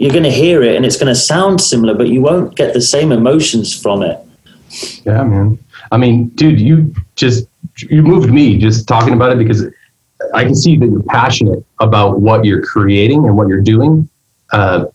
you're 0.00 0.10
going 0.10 0.24
to 0.24 0.30
hear 0.30 0.62
it 0.62 0.76
and 0.76 0.86
it's 0.86 0.96
going 0.96 1.12
to 1.12 1.14
sound 1.14 1.60
similar, 1.60 1.94
but 1.94 2.08
you 2.08 2.22
won't 2.22 2.56
get 2.56 2.72
the 2.72 2.80
same 2.80 3.12
emotions 3.12 3.78
from 3.78 4.02
it. 4.02 4.18
Yeah, 5.04 5.22
man. 5.24 5.58
I 5.92 5.98
mean, 5.98 6.28
dude, 6.30 6.58
you 6.58 6.94
just 7.16 7.46
you 7.76 8.02
moved 8.02 8.30
me 8.32 8.56
just 8.56 8.88
talking 8.88 9.12
about 9.12 9.30
it 9.32 9.38
because 9.38 9.66
I 10.32 10.44
can 10.44 10.54
see 10.54 10.78
that 10.78 10.86
you're 10.86 11.02
passionate 11.02 11.62
about 11.80 12.20
what 12.20 12.46
you're 12.46 12.62
creating 12.62 13.26
and 13.26 13.36
what 13.36 13.48
you're 13.48 13.60
doing, 13.60 14.08
uh, 14.52 14.86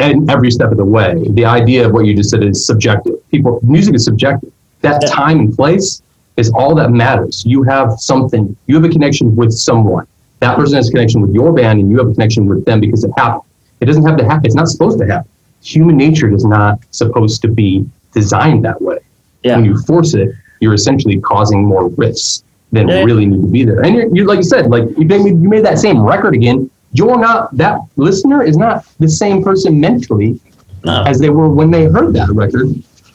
and 0.00 0.28
every 0.28 0.50
step 0.50 0.72
of 0.72 0.78
the 0.78 0.84
way. 0.84 1.22
The 1.30 1.44
idea 1.44 1.86
of 1.86 1.92
what 1.92 2.06
you 2.06 2.14
just 2.16 2.30
said 2.30 2.42
is 2.42 2.64
subjective. 2.66 3.14
People, 3.30 3.60
music 3.62 3.94
is 3.94 4.04
subjective. 4.04 4.52
That 4.80 5.00
Yeah. 5.02 5.10
time 5.10 5.38
and 5.38 5.54
place 5.54 6.02
is 6.36 6.50
all 6.50 6.74
that 6.74 6.90
matters. 6.90 7.44
You 7.46 7.62
have 7.64 8.00
something. 8.00 8.56
You 8.66 8.74
have 8.74 8.84
a 8.84 8.88
connection 8.88 9.36
with 9.36 9.52
someone. 9.52 10.06
That 10.40 10.56
person 10.56 10.74
has 10.76 10.88
a 10.88 10.90
connection 10.90 11.20
with 11.20 11.32
your 11.34 11.52
band, 11.52 11.78
and 11.78 11.88
you 11.90 11.98
have 11.98 12.08
a 12.08 12.14
connection 12.14 12.46
with 12.46 12.64
them 12.64 12.80
because 12.80 13.04
it 13.04 13.12
happened. 13.16 13.42
It 13.80 13.86
doesn't 13.86 14.04
have 14.04 14.16
to 14.18 14.24
happen. 14.24 14.44
It's 14.46 14.54
not 14.54 14.68
supposed 14.68 14.98
to 14.98 15.06
happen. 15.06 15.30
Human 15.62 15.96
nature 15.96 16.32
is 16.32 16.44
not 16.44 16.78
supposed 16.90 17.42
to 17.42 17.48
be 17.48 17.86
designed 18.12 18.64
that 18.64 18.80
way 18.80 18.98
Yeah. 19.42 19.56
when 19.56 19.64
you 19.64 19.78
force 19.82 20.14
it, 20.14 20.30
you're 20.60 20.74
essentially 20.74 21.18
causing 21.20 21.64
more 21.64 21.88
risks 21.90 22.44
than 22.72 22.88
Yeah. 22.88 23.02
really 23.04 23.26
need 23.26 23.40
to 23.42 23.48
be 23.48 23.64
there. 23.64 23.80
And 23.80 23.94
you're, 23.96 24.14
you 24.14 24.24
like 24.26 24.38
you 24.38 24.42
said, 24.42 24.70
like 24.70 24.84
you 24.98 25.04
made, 25.06 25.24
you 25.26 25.48
made 25.48 25.64
that 25.64 25.78
same 25.78 26.00
record 26.02 26.34
again. 26.34 26.70
You're 26.92 27.18
not 27.18 27.56
that 27.56 27.78
listener 27.96 28.42
is 28.42 28.56
not 28.56 28.84
the 28.98 29.08
same 29.08 29.42
person 29.42 29.78
mentally 29.80 30.40
No. 30.84 31.02
as 31.04 31.18
they 31.18 31.30
were 31.30 31.48
when 31.48 31.70
they 31.70 31.84
heard 31.84 32.12
that 32.14 32.28
record. 32.30 32.68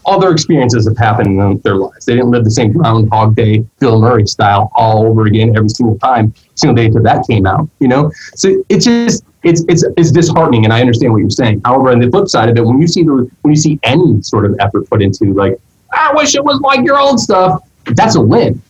All 0.08 0.20
their 0.20 0.32
experiences 0.32 0.88
have 0.88 0.98
happened 0.98 1.40
in 1.42 1.58
their 1.64 1.76
lives. 1.78 2.06
They 2.06 2.14
didn't 2.14 2.30
live 2.30 2.44
the 2.44 2.52
same 2.52 2.72
Groundhog 2.74 3.36
Day, 3.36 3.66
Bill 3.80 4.00
Murray 4.00 4.28
style 4.28 4.72
all 4.76 5.04
over 5.08 5.26
again 5.26 5.56
every 5.58 5.70
single 5.70 5.98
time, 5.98 6.32
single 6.54 6.76
day 6.76 6.86
until 6.86 7.02
that 7.04 7.26
came 7.28 7.48
out. 7.48 7.68
You 7.80 7.88
know, 7.88 8.12
so 8.36 8.64
it's 8.70 8.86
just 8.86 9.24
it's 9.46 9.64
it's 9.70 9.86
it's 9.96 10.12
disheartening, 10.12 10.66
and 10.66 10.74
I 10.74 10.82
understand 10.82 11.14
what 11.14 11.20
you're 11.20 11.30
saying. 11.30 11.62
However, 11.64 11.92
on 11.92 12.00
the 12.00 12.10
flip 12.10 12.28
side 12.28 12.50
of 12.50 12.58
it, 12.58 12.66
when 12.66 12.82
you 12.82 12.88
see 12.88 13.04
the 13.04 13.30
when 13.42 13.54
you 13.54 13.56
see 13.56 13.80
any 13.84 14.22
sort 14.22 14.46
of 14.46 14.56
effort 14.60 14.90
put 14.90 15.02
into 15.02 15.34
like, 15.34 15.60
I 15.94 16.12
wish 16.14 16.36
it 16.36 16.44
was 16.44 16.60
like 16.62 16.84
your 16.84 17.00
old 17.00 17.20
stuff, 17.20 17.62
that's 17.96 18.16
a 18.16 18.22
win. 18.22 18.62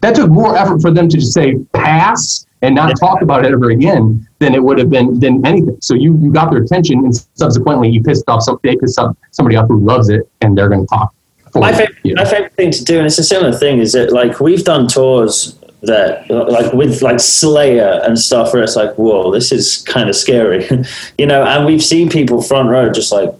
That 0.00 0.14
took 0.14 0.30
more 0.30 0.56
effort 0.56 0.80
for 0.80 0.90
them 0.90 1.08
to 1.08 1.18
just 1.18 1.32
say 1.32 1.56
pass 1.72 2.46
and 2.62 2.74
not 2.74 2.94
talk 2.98 3.22
about 3.22 3.44
it 3.44 3.52
ever 3.52 3.70
again 3.70 4.26
than 4.38 4.54
it 4.54 4.62
would 4.62 4.78
have 4.78 4.90
been 4.90 5.18
than 5.18 5.44
anything. 5.44 5.76
So 5.80 5.94
you 5.94 6.16
you 6.18 6.32
got 6.32 6.52
their 6.52 6.62
attention, 6.62 7.00
and 7.04 7.14
subsequently 7.34 7.90
you 7.90 8.02
pissed 8.02 8.28
off 8.28 8.42
some 8.42 8.58
they 8.62 8.76
pissed 8.76 8.98
off 9.00 9.16
somebody 9.32 9.56
off 9.56 9.66
who 9.66 9.80
loves 9.80 10.08
it, 10.08 10.30
and 10.40 10.56
they're 10.56 10.68
going 10.68 10.86
to 10.86 10.86
talk. 10.86 11.12
My 11.54 11.72
favorite, 11.72 11.98
my 12.14 12.24
favorite 12.24 12.54
thing 12.54 12.70
to 12.70 12.84
do, 12.84 12.98
and 12.98 13.06
it's 13.06 13.18
a 13.18 13.24
similar 13.24 13.52
thing, 13.52 13.80
is 13.80 13.92
that 13.92 14.12
like 14.12 14.40
we've 14.40 14.64
done 14.64 14.86
tours 14.86 15.58
that 15.82 16.30
like 16.30 16.72
with 16.72 17.02
like 17.02 17.20
Slayer 17.20 18.00
and 18.04 18.18
stuff, 18.18 18.52
where 18.52 18.62
it's 18.62 18.76
like, 18.76 18.94
whoa, 18.94 19.32
this 19.32 19.52
is 19.52 19.82
kind 19.82 20.08
of 20.08 20.16
scary, 20.16 20.68
you 21.18 21.26
know. 21.26 21.44
And 21.44 21.66
we've 21.66 21.82
seen 21.82 22.08
people 22.08 22.42
front 22.42 22.68
row 22.68 22.90
just 22.90 23.12
like. 23.12 23.30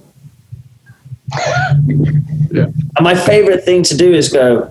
Yeah. 2.53 2.67
And 2.67 3.01
my 3.01 3.15
favorite 3.15 3.65
thing 3.65 3.83
to 3.85 3.97
do 3.97 4.13
is 4.13 4.31
go, 4.31 4.71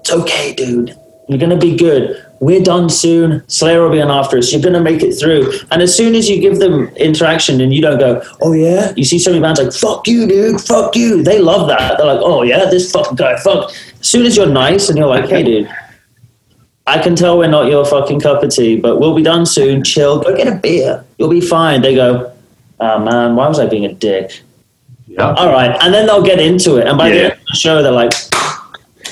it's 0.00 0.10
okay, 0.10 0.54
dude. 0.54 0.96
You're 1.28 1.38
gonna 1.38 1.56
be 1.56 1.76
good. 1.76 2.26
We're 2.40 2.62
done 2.62 2.90
soon. 2.90 3.48
Slayer 3.48 3.82
will 3.82 3.92
be 3.92 4.02
on 4.02 4.10
after 4.10 4.38
us. 4.38 4.52
You're 4.52 4.62
gonna 4.62 4.80
make 4.80 5.02
it 5.02 5.12
through. 5.12 5.52
And 5.70 5.82
as 5.82 5.94
soon 5.94 6.16
as 6.16 6.28
you 6.28 6.40
give 6.40 6.58
them 6.58 6.88
interaction 6.96 7.60
and 7.60 7.72
you 7.72 7.80
don't 7.80 8.00
go, 8.00 8.20
oh 8.40 8.52
yeah, 8.52 8.92
you 8.96 9.04
see 9.04 9.20
so 9.20 9.30
many 9.30 9.40
bands 9.40 9.60
like, 9.60 9.72
fuck 9.72 10.08
you, 10.08 10.26
dude, 10.26 10.60
fuck 10.60 10.96
you. 10.96 11.22
They 11.22 11.38
love 11.38 11.68
that. 11.68 11.98
They're 11.98 12.06
like, 12.06 12.22
oh 12.22 12.42
yeah, 12.42 12.64
this 12.64 12.90
fucking 12.90 13.14
guy, 13.14 13.36
fuck. 13.36 13.70
As 13.70 14.08
soon 14.08 14.26
as 14.26 14.36
you're 14.36 14.46
nice 14.46 14.88
and 14.88 14.98
you're 14.98 15.06
like, 15.06 15.28
hey, 15.28 15.44
dude, 15.44 15.70
I 16.90 17.00
can 17.00 17.14
tell 17.14 17.38
we're 17.38 17.48
not 17.48 17.68
your 17.68 17.84
fucking 17.84 18.20
cup 18.20 18.42
of 18.42 18.50
tea, 18.50 18.76
but 18.76 18.98
we'll 18.98 19.14
be 19.14 19.22
done 19.22 19.46
soon. 19.46 19.84
Chill. 19.84 20.20
Go 20.20 20.36
get 20.36 20.48
a 20.48 20.56
beer. 20.56 21.04
You'll 21.18 21.30
be 21.30 21.40
fine. 21.40 21.82
They 21.82 21.94
go, 21.94 22.32
oh 22.80 22.98
man, 22.98 23.36
why 23.36 23.46
was 23.46 23.60
I 23.60 23.66
being 23.66 23.84
a 23.84 23.92
dick? 23.92 24.42
Yeah. 25.06 25.32
All 25.34 25.52
right, 25.52 25.76
and 25.82 25.92
then 25.92 26.06
they'll 26.06 26.22
get 26.22 26.38
into 26.38 26.76
it, 26.76 26.86
and 26.86 26.96
by 26.96 27.10
the 27.10 27.24
end 27.24 27.32
of 27.32 27.38
the 27.44 27.56
show, 27.56 27.82
they're 27.82 27.90
like, 27.90 28.12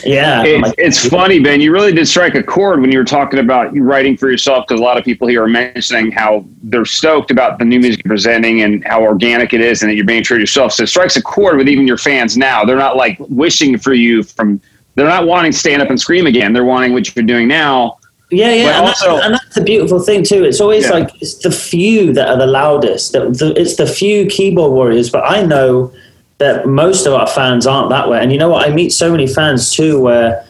"Yeah." 0.05 0.45
It's, 0.45 0.63
like, 0.63 0.75
it's 0.79 1.09
funny, 1.09 1.41
Ben. 1.41 1.61
You 1.61 1.73
really 1.73 1.93
did 1.93 2.07
strike 2.07 2.37
a 2.37 2.43
chord 2.43 2.81
when 2.81 2.93
you 2.93 2.99
were 2.99 3.05
talking 3.05 3.41
about 3.41 3.75
you 3.75 3.83
writing 3.83 4.17
for 4.17 4.31
yourself 4.31 4.67
because 4.69 4.81
a 4.81 4.85
lot 4.85 4.97
of 4.97 5.05
people 5.05 5.27
here 5.27 5.43
are 5.43 5.49
mentioning 5.49 6.13
how 6.13 6.45
they're 6.63 6.85
stoked 6.85 7.33
about 7.33 7.59
the 7.59 7.65
new 7.65 7.81
music 7.81 8.05
you're 8.05 8.11
presenting 8.11 8.63
and 8.63 8.87
how 8.87 9.03
organic 9.03 9.53
it 9.53 9.61
is 9.61 9.83
and 9.83 9.91
that 9.91 9.97
you're 9.97 10.05
being 10.05 10.23
true 10.23 10.37
to 10.37 10.43
yourself. 10.43 10.73
So 10.73 10.85
it 10.85 10.89
strikes 10.89 11.17
a 11.17 11.23
chord 11.23 11.57
with 11.57 11.69
even 11.69 11.85
your 11.85 11.99
fans 11.99 12.37
now. 12.37 12.65
They're 12.65 12.77
not 12.77 12.97
like 12.97 13.17
wishing 13.19 13.77
for 13.77 13.93
you 13.93 14.23
from, 14.23 14.61
they're 14.99 15.09
not 15.09 15.27
wanting 15.27 15.53
to 15.53 15.59
stand 15.59 15.81
up 15.81 15.89
and 15.91 15.99
scream 16.01 16.27
again. 16.27 16.53
They're 16.53 16.65
wanting 16.65 16.93
what 16.93 17.15
you're 17.15 17.25
doing 17.25 17.49
now. 17.49 17.99
yeah, 18.31 18.53
yeah, 18.53 18.79
and, 18.79 18.87
also- 18.87 19.15
that's, 19.15 19.25
and 19.25 19.35
that's 19.35 19.55
the 19.55 19.63
beautiful 19.63 20.01
thing 20.01 20.23
too. 20.25 20.45
It's 20.45 20.61
always 20.61 20.85
Yeah. 20.85 20.91
like 20.99 21.23
it's 21.23 21.37
the 21.37 21.51
few 21.51 22.13
that 22.13 22.29
are 22.29 22.37
the 22.37 22.47
loudest. 22.47 23.13
The, 23.13 23.31
the, 23.31 23.55
it's 23.59 23.77
the 23.77 23.87
few 23.87 24.27
keyboard 24.27 24.73
warriors, 24.73 25.09
but 25.09 25.25
I 25.25 25.43
know 25.43 25.93
that 26.39 26.67
most 26.67 27.07
of 27.07 27.15
our 27.15 27.27
fans 27.27 27.67
aren't 27.67 27.91
that 27.91 28.09
way. 28.09 28.21
And 28.23 28.31
you 28.33 28.39
know 28.39 28.49
what? 28.51 28.69
I 28.69 28.73
meet 28.73 28.91
so 28.93 29.11
many 29.11 29.27
fans 29.27 29.73
too, 29.73 29.99
where 30.01 30.45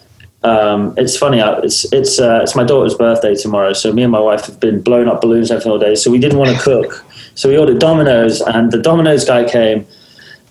um, 0.45 0.95
it's 0.97 1.17
funny. 1.17 1.41
It's 1.41 1.91
it's 1.93 2.19
uh, 2.21 2.41
it's 2.43 2.55
my 2.55 2.65
daughter's 2.65 2.95
birthday 2.95 3.35
tomorrow, 3.35 3.73
so 3.73 3.93
me 3.93 4.03
and 4.03 4.13
my 4.13 4.21
wife 4.21 4.47
have 4.47 4.61
been 4.61 4.81
blowing 4.83 5.09
up 5.09 5.21
balloons 5.21 5.51
every 5.51 5.63
single 5.63 5.79
day. 5.79 5.95
So 5.95 6.11
we 6.11 6.19
didn't 6.19 6.39
want 6.39 6.51
to 6.57 6.63
cook, 6.71 7.05
so 7.35 7.49
we 7.49 7.57
ordered 7.59 7.79
Domino's, 7.79 8.41
and 8.41 8.71
the 8.71 8.79
Domino's 8.79 9.25
guy 9.25 9.49
came, 9.49 9.87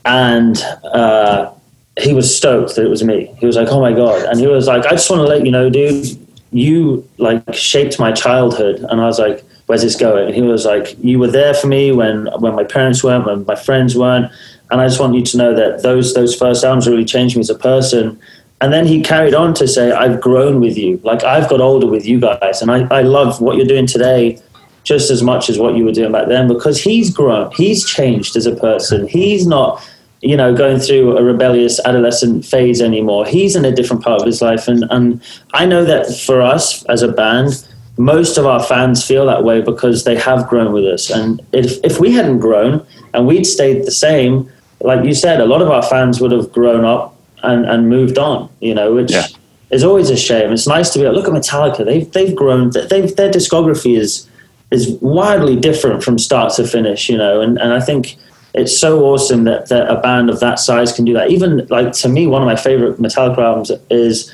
and 0.05 0.57
uh, 0.83 1.51
he 1.97 2.13
was 2.13 2.35
stoked 2.35 2.75
that 2.75 2.85
it 2.85 2.89
was 2.89 3.03
me. 3.03 3.33
He 3.39 3.45
was 3.45 3.55
like, 3.55 3.69
"Oh 3.69 3.81
my 3.81 3.91
god!" 3.91 4.23
And 4.23 4.39
he 4.39 4.47
was 4.47 4.67
like, 4.67 4.85
"I 4.85 4.91
just 4.91 5.09
want 5.09 5.21
to 5.21 5.27
let 5.27 5.45
you 5.45 5.51
know, 5.51 5.69
dude, 5.69 6.17
you 6.51 7.07
like 7.17 7.53
shaped 7.53 7.99
my 7.99 8.11
childhood." 8.11 8.85
And 8.89 9.01
I 9.01 9.05
was 9.05 9.19
like, 9.19 9.43
"Where's 9.65 9.81
this 9.81 9.95
going?" 9.95 10.27
And 10.27 10.35
he 10.35 10.41
was 10.41 10.65
like, 10.65 10.95
"You 11.03 11.19
were 11.19 11.27
there 11.27 11.53
for 11.53 11.67
me 11.67 11.91
when 11.91 12.27
when 12.39 12.55
my 12.55 12.63
parents 12.63 13.03
weren't, 13.03 13.25
when 13.25 13.45
my 13.45 13.55
friends 13.55 13.97
weren't, 13.97 14.31
and 14.69 14.79
I 14.79 14.87
just 14.87 14.99
want 14.99 15.15
you 15.15 15.23
to 15.23 15.37
know 15.37 15.55
that 15.55 15.81
those 15.81 16.13
those 16.13 16.35
first 16.35 16.63
albums 16.63 16.87
really 16.87 17.05
changed 17.05 17.35
me 17.35 17.41
as 17.41 17.49
a 17.49 17.55
person." 17.55 18.19
And 18.59 18.73
then 18.73 18.87
he 18.87 19.03
carried 19.03 19.35
on 19.35 19.53
to 19.55 19.67
say, 19.67 19.91
"I've 19.91 20.21
grown 20.21 20.59
with 20.59 20.77
you. 20.77 20.99
Like 21.03 21.23
I've 21.23 21.49
got 21.49 21.61
older 21.61 21.87
with 21.87 22.05
you 22.05 22.19
guys, 22.19 22.61
and 22.61 22.71
I, 22.71 22.87
I 22.91 23.01
love 23.01 23.41
what 23.41 23.57
you're 23.57 23.65
doing 23.65 23.87
today." 23.87 24.39
Just 24.83 25.11
as 25.11 25.21
much 25.21 25.49
as 25.49 25.59
what 25.59 25.75
you 25.75 25.83
were 25.83 25.91
doing 25.91 26.13
back 26.13 26.29
then, 26.29 26.47
because 26.47 26.81
he's 26.81 27.13
grown, 27.13 27.51
he's 27.57 27.83
changed 27.85 28.37
as 28.37 28.45
a 28.45 28.55
person. 28.55 29.05
He's 29.05 29.45
not 29.45 29.83
you 30.27 30.35
know, 30.35 30.53
going 30.63 30.77
through 30.85 31.17
a 31.17 31.23
rebellious 31.23 31.79
adolescent 31.89 32.45
phase 32.45 32.81
anymore. 32.81 33.25
He's 33.25 33.55
in 33.55 33.63
a 33.65 33.71
different 33.71 34.03
part 34.03 34.19
of 34.21 34.25
his 34.31 34.41
life. 34.41 34.67
And, 34.67 34.83
and 34.95 35.21
I 35.53 35.65
know 35.65 35.83
that 35.85 36.03
for 36.27 36.41
us 36.41 36.83
as 36.95 37.01
a 37.01 37.11
band, 37.21 37.49
most 37.97 38.37
of 38.37 38.45
our 38.45 38.61
fans 38.71 39.05
feel 39.09 39.25
that 39.27 39.43
way 39.43 39.61
because 39.61 40.03
they 40.03 40.17
have 40.17 40.41
grown 40.51 40.73
with 40.73 40.85
us. 40.85 41.09
And 41.09 41.29
if, 41.53 41.79
if 41.89 41.99
we 41.99 42.09
hadn't 42.11 42.39
grown 42.39 42.85
and 43.13 43.25
we'd 43.25 43.45
stayed 43.45 43.85
the 43.85 43.91
same, 44.07 44.51
like 44.81 45.05
you 45.05 45.13
said, 45.13 45.39
a 45.39 45.45
lot 45.53 45.61
of 45.61 45.69
our 45.69 45.81
fans 45.93 46.19
would 46.21 46.33
have 46.33 46.51
grown 46.51 46.83
up 46.83 47.15
and, 47.43 47.65
and 47.65 47.89
moved 47.89 48.17
on, 48.17 48.49
you 48.59 48.73
know, 48.75 48.93
which 48.93 49.11
Yeah. 49.11 49.27
is 49.69 49.83
always 49.83 50.09
a 50.09 50.17
shame. 50.17 50.51
It's 50.51 50.67
nice 50.67 50.89
to 50.91 50.99
be 50.99 51.05
like, 51.05 51.15
look 51.15 51.27
at 51.27 51.33
Metallica. 51.41 51.85
They've, 51.85 52.11
they've 52.11 52.35
grown, 52.35 52.71
they've, 52.91 53.15
their 53.15 53.31
discography 53.31 53.97
is, 53.97 54.27
is 54.71 54.89
wildly 55.01 55.55
different 55.55 56.03
from 56.03 56.17
start 56.19 56.53
to 56.55 56.67
finish, 56.67 57.07
you 57.09 57.17
know, 57.17 57.39
and, 57.39 57.57
and 57.57 57.71
I 57.71 57.79
think 57.79 58.17
it's 58.57 58.77
so 58.77 59.03
awesome 59.05 59.43
that, 59.45 59.69
that 59.69 59.89
a 59.89 59.99
band 60.01 60.29
of 60.29 60.39
that 60.39 60.59
size 60.59 60.91
can 60.93 61.05
do 61.05 61.13
that. 61.13 61.29
Even 61.31 61.65
like 61.69 61.91
to 61.93 62.09
me, 62.09 62.27
one 62.27 62.41
of 62.41 62.45
my 62.45 62.55
favorite 62.55 62.97
Metallica 62.99 63.39
albums 63.39 63.71
is 63.89 64.31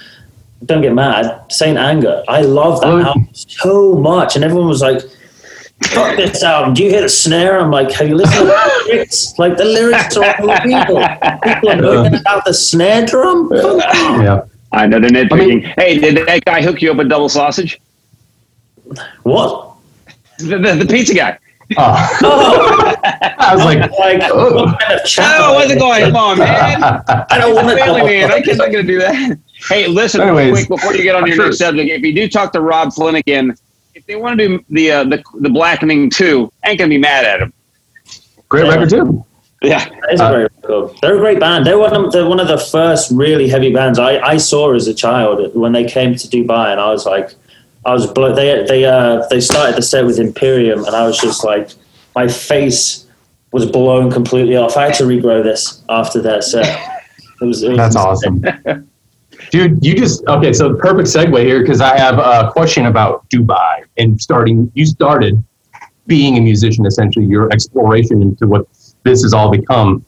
Don't 0.66 0.82
Get 0.82 0.94
Mad, 0.94 1.42
Saint 1.52 1.78
Anger. 1.78 2.24
I 2.28 2.42
love 2.42 2.82
that 2.82 2.88
Oh. 2.88 3.00
album 3.02 3.30
so 3.34 3.96
much, 3.96 4.36
and 4.36 4.44
everyone 4.46 4.68
was 4.70 4.82
like, 4.82 5.02
"Fuck 5.84 6.18
this 6.18 6.42
album! 6.44 6.74
Do 6.74 6.84
you 6.84 6.90
hear 6.90 7.02
the 7.02 7.10
snare?" 7.10 7.60
I'm 7.60 7.72
like, 7.72 7.92
"Have 7.92 8.08
you 8.08 8.16
listened 8.16 8.40
to 8.40 8.46
the 8.46 8.84
lyrics? 8.94 9.38
Like 9.38 9.58
the 9.58 9.66
lyrics 9.66 10.16
are 10.18 10.24
unbelievable. 10.24 11.08
People 11.44 11.70
are 11.70 11.82
moving 11.82 12.16
about 12.16 12.46
the 12.46 12.54
snare 12.54 13.06
drum. 13.06 13.50
Yeah. 13.54 14.46
I 14.72 14.88
know 14.88 15.00
they're 15.00 15.10
nitpicking. 15.12 15.34
I 15.34 15.46
mean- 15.46 15.62
hey, 15.78 16.00
did 16.00 16.26
that 16.28 16.46
guy 16.46 16.62
hook 16.64 16.82
you 16.82 16.90
up 16.92 16.98
with 16.98 17.10
double 17.10 17.30
sausage? 17.30 17.80
What? 19.24 19.70
The, 20.40 20.58
the, 20.58 20.76
the 20.76 20.86
pizza 20.86 21.14
guy. 21.14 21.38
Oh. 21.78 22.94
I 23.04 23.56
was 23.56 23.66
like, 23.66 23.80
Like, 23.92 24.22
oh. 24.32 24.66
what 24.66 24.80
kind 24.80 25.00
of 25.00 25.06
chat? 25.06 25.26
Oh, 25.42 25.54
what's 25.56 25.72
it 25.72 25.80
going? 25.80 26.04
Come 26.06 26.16
on, 26.16 26.38
man. 26.40 26.84
I 26.84 27.38
don't 27.38 27.56
want 27.56 27.70
to 27.70 27.76
Family 27.78 28.04
man. 28.04 28.32
I 28.32 28.42
can't, 28.42 28.62
I'm 28.62 28.72
going 28.72 28.86
to 28.86 28.92
do 28.94 29.00
that. 29.00 29.38
Hey, 29.68 29.88
listen, 29.88 30.22
real 30.22 30.38
Anyways. 30.38 30.66
quick 30.66 30.80
before 30.80 30.94
you 30.96 31.04
get 31.04 31.16
on 31.16 31.26
your 31.26 31.36
Sure. 31.36 31.46
next 31.46 31.58
subject. 31.60 31.90
If 31.90 32.02
you 32.02 32.14
do 32.14 32.28
talk 32.30 32.52
to 32.54 32.62
Rob 32.62 32.94
Flanagan, 32.94 33.56
if 33.96 34.06
they 34.06 34.16
want 34.16 34.40
to 34.40 34.48
do 34.48 34.66
the 34.70 34.92
uh, 34.92 35.04
the 35.06 35.24
the 35.40 35.50
Blackening 35.50 36.10
too, 36.10 36.52
I 36.64 36.70
ain't 36.70 36.80
going 36.80 36.90
to 36.90 36.94
be 36.96 37.00
mad 37.00 37.26
at 37.26 37.42
him. 37.42 37.54
Great 38.50 38.68
record 38.68 38.90
too. 38.90 39.26
Yeah. 39.62 39.86
That 40.02 40.14
is 40.14 40.20
a 40.20 40.30
great 40.30 40.52
record. 40.64 40.98
They're 41.02 41.16
a 41.16 41.20
great 41.20 41.40
band. 41.40 41.66
They're 41.66 41.78
one 41.80 41.94
of 41.96 42.12
they're 42.12 42.28
one 42.28 42.40
of 42.40 42.48
the 42.48 42.58
first 42.58 43.12
really 43.12 43.48
heavy 43.48 43.72
bands 43.72 44.00
I, 44.00 44.20
I 44.20 44.38
saw 44.38 44.74
as 44.74 44.88
a 44.88 44.94
child 44.94 45.56
when 45.56 45.72
they 45.72 45.86
came 45.86 46.16
to 46.16 46.28
Dubai, 46.28 46.72
and 46.72 46.80
I 46.82 46.92
was 46.92 47.06
like, 47.06 47.34
I 47.86 47.94
was 47.94 48.08
blown. 48.08 48.36
They 48.36 48.66
they 48.68 48.86
uh 48.86 49.26
they 49.30 49.40
started 49.40 49.76
the 49.76 49.82
set 49.82 50.06
with 50.06 50.20
Imperium, 50.20 50.86
and 50.86 50.96
I 50.96 51.06
was 51.06 51.18
just 51.18 51.44
like, 51.44 51.72
my 52.16 52.28
face 52.28 53.08
was 53.52 53.66
blown 53.66 54.12
completely 54.12 54.56
off. 54.56 54.78
I 54.78 54.86
had 54.86 54.94
to 54.96 55.04
regrow 55.04 55.44
this 55.44 55.84
after 55.90 56.22
that 56.22 56.44
set. 56.44 56.90
It 57.42 57.48
was, 57.48 57.62
it 57.62 57.70
was 57.70 57.78
That's 57.78 57.96
awesome. 57.98 58.42
Dude, 59.52 59.84
you 59.84 59.96
just 59.96 60.26
okay. 60.28 60.54
So 60.54 60.76
perfect 60.76 61.10
segue 61.10 61.38
here 61.44 61.60
because 61.60 61.82
I 61.82 61.98
have 61.98 62.18
a 62.18 62.52
question 62.52 62.86
about 62.86 63.30
Dubai 63.30 63.84
and 63.98 64.22
starting. 64.22 64.72
You 64.76 64.86
started 64.86 65.44
being 66.08 66.38
a 66.38 66.42
musician, 66.42 66.86
essentially 66.86 67.26
your 67.26 67.52
exploration 67.52 68.22
into 68.22 68.48
what 68.48 68.66
this 69.04 69.24
has 69.24 69.34
all 69.34 69.52
become. 69.52 70.06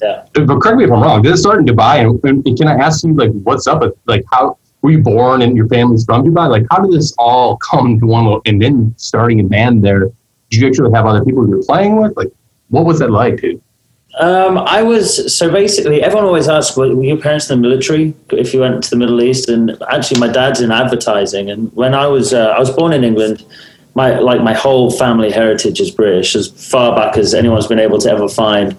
Yeah. 0.00 0.24
But 0.32 0.60
correct 0.60 0.78
me 0.78 0.84
if 0.84 0.90
I'm 0.90 1.02
wrong. 1.02 1.22
Did 1.22 1.34
it 1.34 1.36
start 1.38 1.58
in 1.60 1.66
Dubai? 1.66 2.00
And, 2.24 2.46
and 2.46 2.56
can 2.56 2.68
I 2.68 2.74
ask 2.74 3.04
you, 3.04 3.12
like, 3.12 3.32
what's 3.42 3.66
up 3.66 3.80
with 3.80 3.94
like 4.06 4.24
how 4.32 4.58
were 4.88 4.92
you 4.92 5.02
born 5.02 5.42
and 5.42 5.56
your 5.56 5.68
family's 5.68 6.04
from 6.04 6.24
Dubai? 6.24 6.48
Like, 6.48 6.66
how 6.70 6.80
did 6.80 6.92
this 6.92 7.14
all 7.18 7.58
come 7.58 8.00
to 8.00 8.06
one? 8.06 8.24
lo- 8.24 8.42
And 8.46 8.60
then 8.60 8.94
starting 8.96 9.40
a 9.40 9.44
band 9.44 9.84
there, 9.84 10.00
did 10.50 10.60
you 10.60 10.66
actually 10.66 10.92
have 10.92 11.04
other 11.06 11.24
people 11.24 11.46
you 11.46 11.56
were 11.56 11.62
playing 11.62 12.00
with? 12.00 12.16
Like, 12.16 12.32
what 12.68 12.86
was 12.86 12.98
that 13.00 13.10
like, 13.10 13.40
dude? 13.40 13.60
Um, 14.18 14.58
I 14.58 14.82
was 14.82 15.36
so 15.36 15.50
basically 15.50 16.02
everyone 16.02 16.24
always 16.24 16.48
asks, 16.48 16.76
"Were 16.76 16.92
were 16.96 17.04
your 17.04 17.18
parents 17.18 17.48
in 17.48 17.60
the 17.60 17.68
military?" 17.68 18.14
If 18.30 18.52
you 18.52 18.60
went 18.60 18.82
to 18.84 18.90
the 18.90 18.96
Middle 18.96 19.22
East, 19.22 19.48
and 19.48 19.76
actually, 19.92 20.18
my 20.18 20.26
dad's 20.26 20.60
in 20.60 20.72
advertising. 20.72 21.50
And 21.50 21.70
when 21.76 21.94
I 21.94 22.06
was 22.08 22.34
uh, 22.34 22.48
I 22.56 22.58
was 22.58 22.70
born 22.70 22.92
in 22.94 23.04
England, 23.04 23.44
my 23.94 24.18
like 24.18 24.40
my 24.42 24.54
whole 24.54 24.90
family 24.90 25.30
heritage 25.30 25.78
is 25.78 25.90
British, 25.92 26.34
as 26.34 26.48
far 26.48 26.96
back 26.96 27.16
as 27.16 27.32
anyone's 27.32 27.68
been 27.68 27.78
able 27.78 27.98
to 27.98 28.10
ever 28.10 28.28
find. 28.28 28.74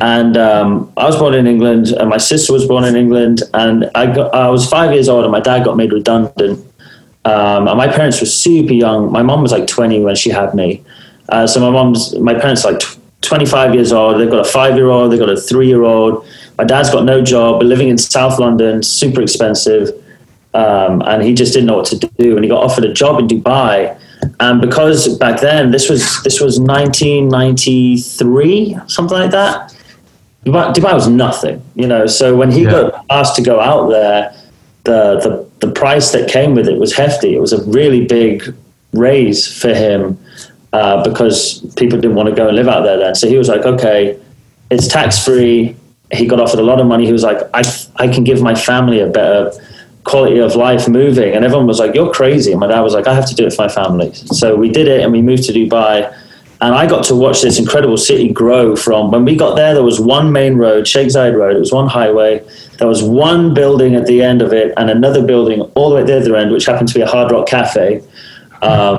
And 0.00 0.36
um, 0.36 0.92
I 0.96 1.06
was 1.06 1.16
born 1.16 1.34
in 1.34 1.46
England, 1.46 1.88
and 1.88 2.08
my 2.08 2.18
sister 2.18 2.52
was 2.52 2.66
born 2.66 2.84
in 2.84 2.96
England, 2.96 3.42
and 3.54 3.90
I 3.94 4.06
got 4.06 4.34
I 4.34 4.48
was 4.48 4.68
five 4.68 4.92
years 4.92 5.08
old, 5.08 5.24
and 5.24 5.32
my 5.32 5.40
dad 5.40 5.64
got 5.64 5.76
made 5.76 5.92
redundant. 5.92 6.66
Um, 7.24 7.68
and 7.68 7.76
my 7.76 7.88
parents 7.88 8.20
were 8.20 8.26
super 8.26 8.72
young. 8.72 9.12
My 9.12 9.22
mom 9.22 9.42
was 9.42 9.52
like 9.52 9.66
20 9.66 10.00
when 10.00 10.16
she 10.16 10.30
had 10.30 10.54
me. 10.54 10.82
Uh, 11.28 11.46
so 11.46 11.60
my 11.60 11.68
mom's, 11.70 12.18
my 12.18 12.32
parents 12.32 12.64
are 12.64 12.72
like 12.72 12.80
tw 12.80 12.96
25 13.20 13.74
years 13.74 13.92
old. 13.92 14.18
They've 14.18 14.30
got 14.30 14.46
a 14.46 14.50
five 14.50 14.76
year 14.76 14.88
old. 14.88 15.12
They've 15.12 15.18
got 15.18 15.28
a 15.28 15.36
three 15.36 15.68
year 15.68 15.84
old. 15.84 16.26
My 16.56 16.64
dad's 16.64 16.88
got 16.90 17.04
no 17.04 17.20
job. 17.20 17.60
We're 17.60 17.68
living 17.68 17.88
in 17.88 17.98
South 17.98 18.38
London, 18.38 18.82
super 18.82 19.20
expensive. 19.20 19.90
Um, 20.54 21.02
and 21.02 21.22
he 21.22 21.34
just 21.34 21.52
didn't 21.52 21.66
know 21.66 21.76
what 21.76 21.84
to 21.86 21.98
do. 21.98 22.36
And 22.36 22.44
he 22.44 22.48
got 22.48 22.64
offered 22.64 22.84
a 22.84 22.92
job 22.92 23.20
in 23.20 23.28
Dubai. 23.28 23.96
And 24.40 24.60
because 24.60 25.16
back 25.18 25.40
then, 25.40 25.70
this 25.70 25.88
was 25.88 26.20
this 26.22 26.40
was 26.40 26.58
1993, 26.58 28.78
something 28.86 29.18
like 29.18 29.30
that. 29.30 29.74
Dubai, 30.44 30.72
Dubai 30.72 30.94
was 30.94 31.08
nothing, 31.08 31.62
you 31.74 31.86
know. 31.86 32.06
So 32.06 32.34
when 32.36 32.50
he 32.50 32.62
Yeah. 32.64 32.70
got 32.70 33.04
asked 33.10 33.36
to 33.36 33.42
go 33.42 33.60
out 33.60 33.88
there, 33.90 34.32
the, 34.84 35.20
the 35.20 35.66
the 35.66 35.72
price 35.72 36.12
that 36.12 36.28
came 36.30 36.54
with 36.54 36.66
it 36.68 36.78
was 36.78 36.94
hefty. 36.94 37.34
It 37.36 37.40
was 37.40 37.52
a 37.52 37.62
really 37.64 38.06
big 38.06 38.54
raise 38.94 39.46
for 39.60 39.74
him 39.74 40.18
uh, 40.72 41.02
because 41.04 41.60
people 41.76 42.00
didn't 42.00 42.16
want 42.16 42.28
to 42.30 42.34
go 42.34 42.48
and 42.48 42.56
live 42.56 42.66
out 42.68 42.82
there 42.82 42.96
then. 42.96 43.14
So 43.14 43.28
he 43.28 43.36
was 43.36 43.48
like, 43.48 43.66
okay, 43.66 44.18
it's 44.70 44.88
tax 44.88 45.22
free. 45.22 45.76
He 46.12 46.26
got 46.26 46.40
offered 46.40 46.60
a 46.60 46.62
lot 46.62 46.80
of 46.80 46.86
money. 46.86 47.04
He 47.04 47.12
was 47.12 47.22
like, 47.22 47.40
I, 47.52 47.62
I 47.96 48.08
can 48.08 48.24
give 48.24 48.40
my 48.40 48.54
family 48.54 49.00
a 49.00 49.06
better 49.06 49.52
quality 50.04 50.38
of 50.38 50.56
life 50.56 50.88
moving. 50.88 51.34
And 51.34 51.44
everyone 51.44 51.66
was 51.66 51.78
like, 51.78 51.94
you're 51.94 52.10
crazy. 52.12 52.50
And 52.52 52.58
my 52.60 52.66
dad 52.66 52.80
was 52.80 52.94
like, 52.94 53.06
I 53.06 53.14
have 53.14 53.28
to 53.28 53.34
do 53.34 53.46
it 53.46 53.52
for 53.52 53.62
my 53.62 53.68
family. 53.68 54.12
So 54.14 54.56
we 54.56 54.70
did 54.70 54.88
it 54.88 55.02
and 55.02 55.12
we 55.12 55.20
moved 55.20 55.44
to 55.44 55.52
Dubai. 55.52 56.10
And 56.62 56.74
I 56.74 56.86
got 56.86 57.04
to 57.04 57.14
watch 57.14 57.40
this 57.40 57.58
incredible 57.58 57.96
city 57.96 58.30
grow 58.30 58.76
from 58.76 59.10
when 59.10 59.24
we 59.24 59.34
got 59.34 59.54
there, 59.56 59.72
there 59.72 59.82
was 59.82 59.98
one 59.98 60.30
main 60.30 60.56
road, 60.56 60.84
Zayed 60.84 61.34
Road, 61.34 61.56
it 61.56 61.58
was 61.58 61.72
one 61.72 61.88
highway. 61.88 62.46
There 62.78 62.88
was 62.88 63.02
one 63.02 63.54
building 63.54 63.94
at 63.94 64.06
the 64.06 64.22
end 64.22 64.42
of 64.42 64.52
it 64.52 64.74
and 64.76 64.90
another 64.90 65.24
building 65.24 65.62
all 65.74 65.88
the 65.88 65.96
way 65.96 66.00
at 66.02 66.06
the 66.06 66.18
other 66.18 66.36
end, 66.36 66.52
which 66.52 66.66
happened 66.66 66.88
to 66.88 66.94
be 66.94 67.00
a 67.00 67.06
Hard 67.06 67.32
Rock 67.32 67.46
Cafe. 67.46 68.02
Um, 68.60 68.98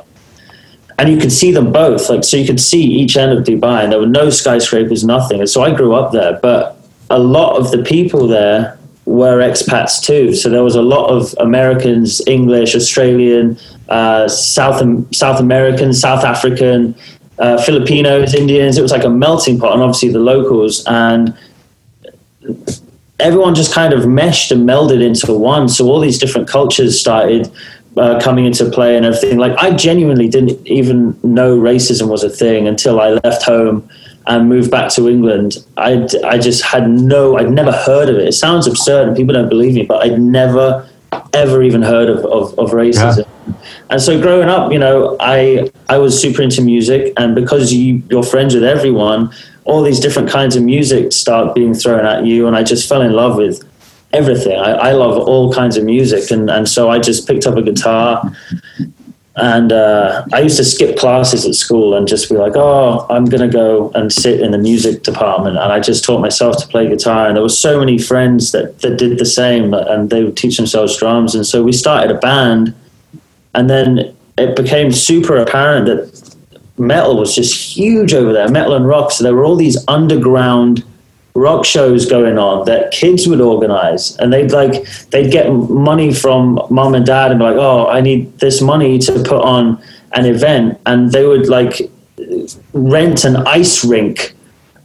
and 0.98 1.10
you 1.10 1.18
could 1.18 1.32
see 1.32 1.52
them 1.52 1.72
both. 1.72 2.10
Like, 2.10 2.24
so 2.24 2.38
you 2.38 2.46
could 2.46 2.60
see 2.60 2.84
each 2.84 3.18
end 3.18 3.38
of 3.38 3.44
Dubai, 3.44 3.84
and 3.84 3.92
there 3.92 4.00
were 4.00 4.06
no 4.06 4.30
skyscrapers, 4.30 5.04
nothing. 5.04 5.40
And 5.40 5.50
so 5.50 5.64
I 5.64 5.74
grew 5.74 5.94
up 5.94 6.12
there, 6.12 6.40
but 6.42 6.78
a 7.10 7.20
lot 7.20 7.58
of 7.58 7.72
the 7.72 7.84
people 7.84 8.28
there 8.28 8.78
were 9.06 9.40
expats 9.40 10.02
too. 10.04 10.36
So 10.36 10.50
there 10.50 10.64
was 10.64 10.76
a 10.76 10.82
lot 10.82 11.08
of 11.10 11.34
Americans, 11.40 12.22
English, 12.28 12.76
Australian, 12.76 13.58
uh, 13.90 14.28
South 14.28 14.80
South 15.14 15.40
American, 15.40 15.92
South 15.92 16.24
African, 16.24 16.96
uh, 17.42 17.62
Filipinos, 17.62 18.34
Indians. 18.34 18.78
It 18.78 18.82
was 18.82 18.92
like 18.92 19.04
a 19.04 19.10
melting 19.10 19.60
pot, 19.60 19.74
and 19.74 19.82
obviously 19.82 20.10
the 20.10 20.20
locals 20.20 20.86
and 20.86 21.36
everyone 23.20 23.56
just 23.56 23.74
kind 23.74 23.94
of 23.94 24.08
meshed 24.08 24.52
and 24.52 24.68
melded 24.68 25.02
into 25.02 25.32
one. 25.34 25.70
So 25.70 25.86
all 25.88 26.00
these 26.00 26.18
different 26.18 26.48
cultures 26.48 27.00
started 27.00 27.52
uh, 27.98 28.20
coming 28.22 28.46
into 28.46 28.70
play 28.70 28.96
and 28.96 29.06
everything. 29.06 29.38
Like 29.38 29.58
I 29.58 29.72
genuinely 29.72 30.28
didn't 30.28 30.66
even 30.68 31.18
know 31.24 31.58
racism 31.58 32.10
was 32.10 32.24
a 32.24 32.30
thing 32.30 32.68
until 32.68 33.00
I 33.00 33.20
left 33.24 33.44
home 33.44 33.88
and 34.28 34.48
moved 34.48 34.72
back 34.72 34.92
to 34.94 35.10
England. 35.10 35.58
I 35.78 36.08
I 36.24 36.38
just 36.38 36.64
had 36.64 36.90
no, 36.90 37.38
I'd 37.38 37.52
never 37.52 37.72
heard 37.72 38.10
of 38.10 38.18
it. 38.18 38.28
It 38.28 38.34
sounds 38.34 38.68
absurd 38.68 39.08
and 39.08 39.18
people 39.18 39.34
don't 39.34 39.50
believe 39.50 39.74
me, 39.74 39.84
but 39.84 40.04
I'd 40.04 40.20
never 40.20 40.88
ever 41.34 41.62
even 41.62 41.82
heard 41.82 42.10
of, 42.10 42.20
of, 42.26 42.58
of 42.60 42.72
racism. 42.72 43.28
And 43.90 44.02
so 44.02 44.22
growing 44.22 44.50
up, 44.50 44.72
you 44.72 44.80
know, 44.80 45.18
I 45.20 45.70
I 45.90 45.98
was 45.98 46.20
super 46.20 46.42
into 46.42 46.62
music, 46.62 47.14
and 47.18 47.36
because 47.36 47.74
you 47.74 48.02
you're 48.10 48.24
friends 48.24 48.54
with 48.54 48.64
everyone, 48.64 49.34
all 49.66 49.84
these 49.84 50.00
different 50.00 50.30
kinds 50.30 50.56
of 50.56 50.64
music 50.64 51.12
start 51.12 51.54
being 51.54 51.74
thrown 51.74 52.06
at 52.06 52.26
you, 52.26 52.48
and 52.48 52.56
I 52.56 52.64
just 52.64 52.88
fell 52.88 53.02
in 53.02 53.14
love 53.14 53.36
with 53.38 53.64
everything. 54.14 54.58
I, 54.58 54.72
I 54.72 54.92
love 54.94 55.18
all 55.18 55.54
kinds 55.54 55.76
of 55.78 55.84
music, 55.84 56.32
and 56.32 56.50
and 56.50 56.68
so 56.68 56.90
I 56.90 57.00
just 57.00 57.28
picked 57.28 57.46
up 57.46 57.58
a 57.58 57.62
guitar, 57.62 58.32
and 59.36 59.72
uh, 59.72 60.26
I 60.34 60.42
used 60.42 60.58
to 60.58 60.66
skip 60.66 60.98
classes 60.98 61.46
at 61.46 61.56
school 61.56 61.96
and 61.96 62.08
just 62.08 62.30
be 62.30 62.36
like, 62.36 62.54
oh, 62.56 63.06
I'm 63.10 63.26
gonna 63.26 63.48
go 63.48 63.92
and 63.92 64.12
sit 64.12 64.42
in 64.42 64.52
the 64.52 64.58
music 64.58 65.04
department, 65.04 65.58
and 65.58 65.72
I 65.72 65.80
just 65.80 66.04
taught 66.04 66.22
myself 66.22 66.58
to 66.58 66.68
play 66.68 66.90
guitar, 66.90 67.28
and 67.28 67.36
there 67.36 67.44
were 67.44 67.50
so 67.50 67.80
many 67.80 67.98
friends 67.98 68.52
that 68.52 68.80
that 68.80 68.98
did 68.98 69.18
the 69.18 69.26
same, 69.26 69.74
and 69.74 70.10
they 70.10 70.24
would 70.24 70.38
teach 70.38 70.58
themselves 70.58 70.98
drums, 70.98 71.36
and 71.36 71.46
so 71.46 71.64
we 71.64 71.72
started 71.72 72.16
a 72.16 72.20
band 72.20 72.76
and 73.54 73.70
then 73.70 74.16
it 74.38 74.56
became 74.56 74.92
super 74.92 75.38
apparent 75.38 75.86
that 75.86 76.36
metal 76.78 77.18
was 77.18 77.36
just 77.36 77.54
huge 77.54 78.14
over 78.14 78.34
there 78.34 78.50
metal 78.50 78.76
and 78.76 78.88
rock. 78.88 79.12
So 79.12 79.24
there 79.24 79.36
were 79.36 79.44
all 79.44 79.56
these 79.56 79.78
underground 79.88 80.84
rock 81.34 81.66
shows 81.66 82.06
going 82.06 82.38
on 82.38 82.66
that 82.66 82.92
kids 82.92 83.28
would 83.28 83.42
organize. 83.42 84.16
And 84.18 84.32
they'd 84.32 84.52
like 84.52 84.86
they'd 85.10 85.32
get 85.32 85.52
money 85.52 86.14
from 86.14 86.60
mom 86.70 86.94
and 86.96 87.06
dad 87.06 87.32
and 87.32 87.40
be 87.40 87.46
like 87.46 87.56
oh 87.56 87.88
i 87.88 88.02
need 88.02 88.38
this 88.40 88.62
money 88.62 89.00
to 89.00 89.14
put 89.24 89.42
on 89.42 89.82
an 90.14 90.26
event. 90.26 90.80
And 90.86 91.12
they 91.12 91.26
would 91.26 91.48
like 91.48 91.90
rent 92.74 93.24
an 93.24 93.36
ice 93.48 93.84
rink 93.84 94.36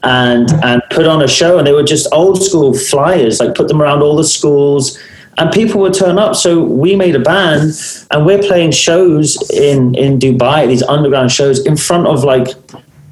and 0.03 0.49
and 0.63 0.83
put 0.91 1.07
on 1.07 1.23
a 1.23 1.29
show. 1.29 1.59
And 1.59 1.67
they 1.67 1.73
were 1.73 1.83
just 1.83 2.07
old 2.13 2.43
school 2.43 2.75
flyers 2.75 3.41
like 3.41 3.55
put 3.55 3.69
them 3.69 3.83
around 3.83 4.03
all 4.03 4.17
the 4.17 4.25
schools. 4.25 4.99
And 5.39 5.53
people 5.53 5.83
would 5.83 5.93
turn 5.93 6.19
up. 6.19 6.35
So 6.35 6.65
we 6.65 6.97
made 6.97 7.15
a 7.15 7.21
band 7.21 7.73
and 8.11 8.25
we're 8.25 8.39
playing 8.39 8.71
shows 8.71 9.51
in 9.51 9.95
in 9.95 10.19
dubai 10.19 10.67
these 10.67 10.83
underground 10.85 11.31
shows 11.33 11.65
in 11.67 11.77
front 11.77 12.07
of 12.07 12.25
like 12.25 12.49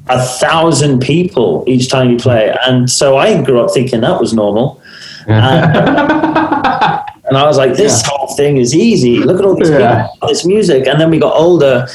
a 0.07 0.21
thousand 0.21 0.99
people 1.01 1.63
each 1.67 1.89
time 1.89 2.09
you 2.11 2.17
play 2.17 2.55
and 2.67 2.89
so 2.89 3.17
i 3.17 3.41
grew 3.43 3.59
up 3.59 3.71
thinking 3.71 4.01
that 4.01 4.19
was 4.19 4.33
normal 4.33 4.79
and, 5.27 5.75
and 7.27 7.37
i 7.37 7.43
was 7.45 7.57
like 7.57 7.73
this 7.75 8.03
whole 8.05 8.27
thing 8.35 8.57
is 8.57 8.75
easy 8.75 9.17
look 9.19 9.39
at 9.39 9.45
all 9.45 9.55
these 9.55 9.69
Yeah. 9.69 10.07
people, 10.13 10.27
this 10.27 10.45
music 10.45 10.87
and 10.87 10.99
then 11.01 11.09
we 11.09 11.17
got 11.19 11.33
older 11.35 11.87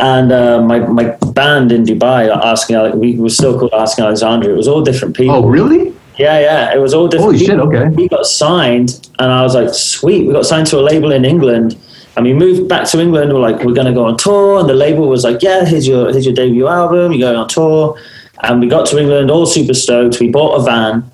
and 0.00 0.30
uh, 0.32 0.60
my, 0.62 0.78
my 0.80 1.04
band 1.32 1.72
in 1.72 1.84
dubai 1.84 2.28
asking 2.52 2.98
we 2.98 3.16
were 3.16 3.30
still 3.30 3.58
called 3.58 3.72
asking 3.74 4.04
alexandria 4.04 4.52
it 4.52 4.56
was 4.56 4.68
all 4.68 4.82
different 4.82 5.16
people 5.16 5.36
Oh, 5.36 5.46
really? 5.48 5.94
yeah, 6.18 6.40
yeah, 6.40 6.74
it 6.74 6.80
was 6.80 6.94
all 6.94 7.06
different. 7.06 7.34
Holy 7.36 7.46
shit, 7.46 7.60
okay. 7.60 7.86
We 7.94 8.08
got 8.08 8.26
signed, 8.26 9.08
and 9.20 9.30
I 9.30 9.42
was 9.44 9.54
like, 9.54 9.72
sweet. 9.72 10.26
We 10.26 10.32
got 10.32 10.46
signed 10.46 10.66
to 10.72 10.80
a 10.80 10.84
label 10.90 11.12
in 11.12 11.24
England, 11.24 11.76
and 12.18 12.26
we 12.26 12.34
moved 12.34 12.68
back 12.68 12.84
to 12.88 13.00
England. 13.00 13.32
We're 13.32 13.38
like, 13.38 13.64
we're 13.64 13.74
going 13.74 13.86
to 13.86 13.92
go 13.92 14.04
on 14.04 14.16
tour, 14.16 14.58
and 14.58 14.68
the 14.68 14.74
label 14.74 15.06
was 15.08 15.22
like, 15.22 15.40
yeah, 15.40 15.64
here's 15.64 15.86
your 15.86 16.10
here's 16.10 16.26
your 16.26 16.34
debut 16.34 16.66
album. 16.66 17.12
You're 17.12 17.28
going 17.30 17.36
on 17.38 17.46
tour, 17.48 17.96
and 18.42 18.60
we 18.60 18.66
got 18.66 18.86
to 18.86 18.98
England, 18.98 19.30
all 19.30 19.46
super 19.46 19.72
stoked. 19.72 20.18
We 20.18 20.28
bought 20.28 20.56
a 20.60 20.64
van, 20.64 21.08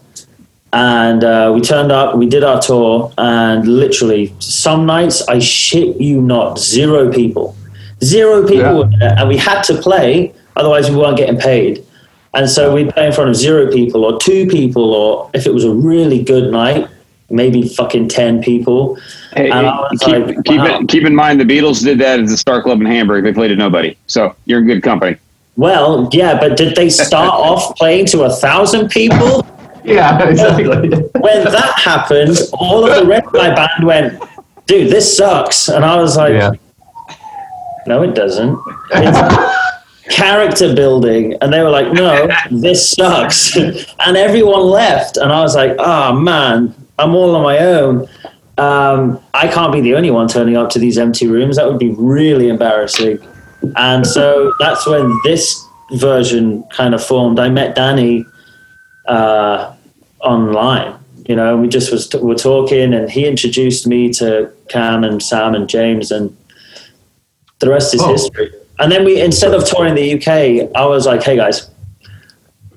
and 0.72 1.22
uh, 1.22 1.52
we 1.54 1.60
turned 1.60 1.92
up. 1.92 2.16
We 2.16 2.26
did 2.26 2.42
our 2.42 2.58
tour, 2.58 3.12
and 3.18 3.68
literally, 3.68 4.34
some 4.38 4.86
nights 4.86 5.20
I 5.28 5.40
shit 5.40 6.00
you 6.00 6.22
not, 6.22 6.58
zero 6.58 7.12
people. 7.12 7.54
Zero 8.02 8.40
people 8.48 8.56
Yeah. 8.62 8.72
were 8.72 8.90
there, 8.98 9.14
and 9.18 9.28
we 9.28 9.36
had 9.36 9.60
to 9.64 9.74
play, 9.74 10.32
otherwise 10.56 10.90
we 10.90 10.96
weren't 10.96 11.18
getting 11.18 11.38
paid. 11.38 11.84
And 12.32 12.48
so 12.48 12.74
we'd 12.74 12.88
play 12.94 13.06
in 13.06 13.12
front 13.12 13.28
of 13.28 13.36
zero 13.36 13.70
people 13.70 14.06
or 14.06 14.18
two 14.18 14.46
people, 14.46 14.94
or 14.94 15.30
if 15.34 15.46
it 15.46 15.52
was 15.52 15.64
a 15.64 15.70
really 15.70 16.22
good 16.22 16.50
night, 16.50 16.88
maybe 17.30 17.68
fucking 17.68 18.08
10 18.08 18.42
people. 18.42 18.98
Hey, 19.34 19.46
keep, 20.00 20.26
like, 20.26 20.44
keep, 20.44 20.58
wow. 20.58 20.80
it, 20.80 20.88
keep 20.88 21.04
in 21.04 21.14
mind 21.14 21.40
the 21.40 21.44
Beatles 21.44 21.82
did 21.82 21.98
that 21.98 22.20
at 22.20 22.26
the 22.26 22.36
Star 22.36 22.62
Club 22.62 22.80
in 22.80 22.86
Hamburg. 22.86 23.24
They 23.24 23.32
played 23.32 23.48
to 23.48 23.56
nobody. 23.56 23.96
So 24.06 24.36
you're 24.44 24.60
in 24.60 24.66
good 24.66 24.82
company. 24.82 25.16
Well, 25.56 26.08
yeah, 26.12 26.38
but 26.38 26.56
did 26.56 26.76
they 26.76 26.90
start 26.90 27.28
off 27.32 27.76
playing 27.76 28.06
to 28.06 28.22
a 28.22 28.30
thousand 28.30 28.88
people? 28.90 29.46
Yeah, 29.84 30.22
exactly. 30.28 30.66
when 30.66 31.44
that 31.44 31.74
happened, 31.76 32.38
all 32.52 32.88
of 32.88 32.94
the 32.94 33.06
rest 33.06 33.26
of 33.26 33.34
my 33.34 33.54
band 33.54 33.84
went, 33.84 34.22
dude, 34.66 34.90
this 34.90 35.16
sucks. 35.16 35.68
And 35.68 35.84
I 35.84 35.96
was 35.96 36.16
like, 36.16 36.32
yeah. 36.32 36.52
no, 37.86 38.02
it 38.02 38.14
doesn't. 38.14 38.58
It's 38.92 39.54
character 40.14 40.74
building. 40.74 41.34
And 41.40 41.52
they 41.52 41.62
were 41.62 41.70
like, 41.70 41.92
no, 41.92 42.28
this 42.50 42.90
sucks. 42.90 43.56
and 43.56 44.16
everyone 44.16 44.62
left. 44.62 45.16
And 45.16 45.32
I 45.32 45.40
was 45.42 45.54
like, 45.54 45.76
oh, 45.78 46.12
man, 46.12 46.74
I'm 46.98 47.14
all 47.14 47.34
on 47.36 47.42
my 47.42 47.58
own. 47.58 48.08
Um, 48.58 49.20
I 49.34 49.48
can't 49.48 49.72
be 49.72 49.80
the 49.80 49.94
only 49.94 50.10
one 50.10 50.28
turning 50.28 50.56
up 50.56 50.70
to 50.70 50.78
these 50.78 50.96
empty 50.98 51.26
rooms. 51.26 51.56
That 51.56 51.66
would 51.66 51.78
be 51.78 51.90
really 51.90 52.48
embarrassing. 52.48 53.18
And 53.76 54.06
so 54.06 54.52
that's 54.60 54.86
when 54.86 55.12
this 55.24 55.64
version 55.94 56.62
kind 56.70 56.94
of 56.94 57.04
formed. 57.04 57.38
I 57.40 57.48
met 57.48 57.74
Danny 57.74 58.24
uh, 59.06 59.74
online. 60.20 60.94
You 61.26 61.36
know, 61.36 61.56
we 61.56 61.68
just 61.68 61.90
was 61.90 62.12
were 62.14 62.34
talking, 62.34 62.92
and 62.94 63.10
he 63.10 63.26
introduced 63.26 63.86
me 63.86 64.12
to 64.14 64.50
Cam 64.68 65.04
and 65.04 65.22
Sam 65.22 65.54
and 65.54 65.68
James, 65.68 66.10
and 66.10 66.36
the 67.60 67.70
rest 67.70 67.94
is 67.94 68.02
Oh. 68.02 68.08
history. 68.12 68.52
And 68.78 68.90
then 68.92 69.04
we, 69.04 69.20
instead 69.20 69.54
of 69.54 69.64
touring 69.64 69.94
the 69.94 70.14
UK, 70.14 70.68
I 70.74 70.84
was 70.84 71.06
like, 71.06 71.22
"Hey 71.22 71.36
guys, 71.36 71.70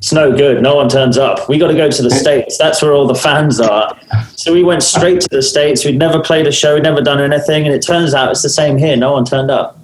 it's 0.08 0.14
no 0.14 0.32
good. 0.32 0.62
No 0.64 0.74
one 0.76 0.88
turns 0.88 1.18
up. 1.18 1.50
We 1.50 1.58
got 1.58 1.68
to 1.68 1.74
go 1.76 1.92
to 1.92 2.02
the 2.02 2.10
states. 2.10 2.58
That's 2.58 2.82
where 2.82 2.94
all 2.94 3.08
the 3.08 3.16
fans 3.16 3.60
are." 3.60 3.94
So 4.38 4.54
we 4.54 4.64
went 4.64 4.82
straight 4.82 5.20
to 5.20 5.28
the 5.30 5.42
states. 5.42 5.84
We'd 5.84 6.00
never 6.00 6.22
played 6.22 6.48
a 6.48 6.52
show, 6.52 6.76
we'd 6.76 6.84
never 6.84 7.02
done 7.02 7.20
anything, 7.20 7.66
and 7.66 7.76
it 7.76 7.82
turns 7.86 8.14
out 8.14 8.32
it's 8.32 8.42
the 8.42 8.48
same 8.50 8.78
here. 8.78 8.96
No 8.96 9.12
one 9.12 9.26
turned 9.26 9.52
up. 9.52 9.78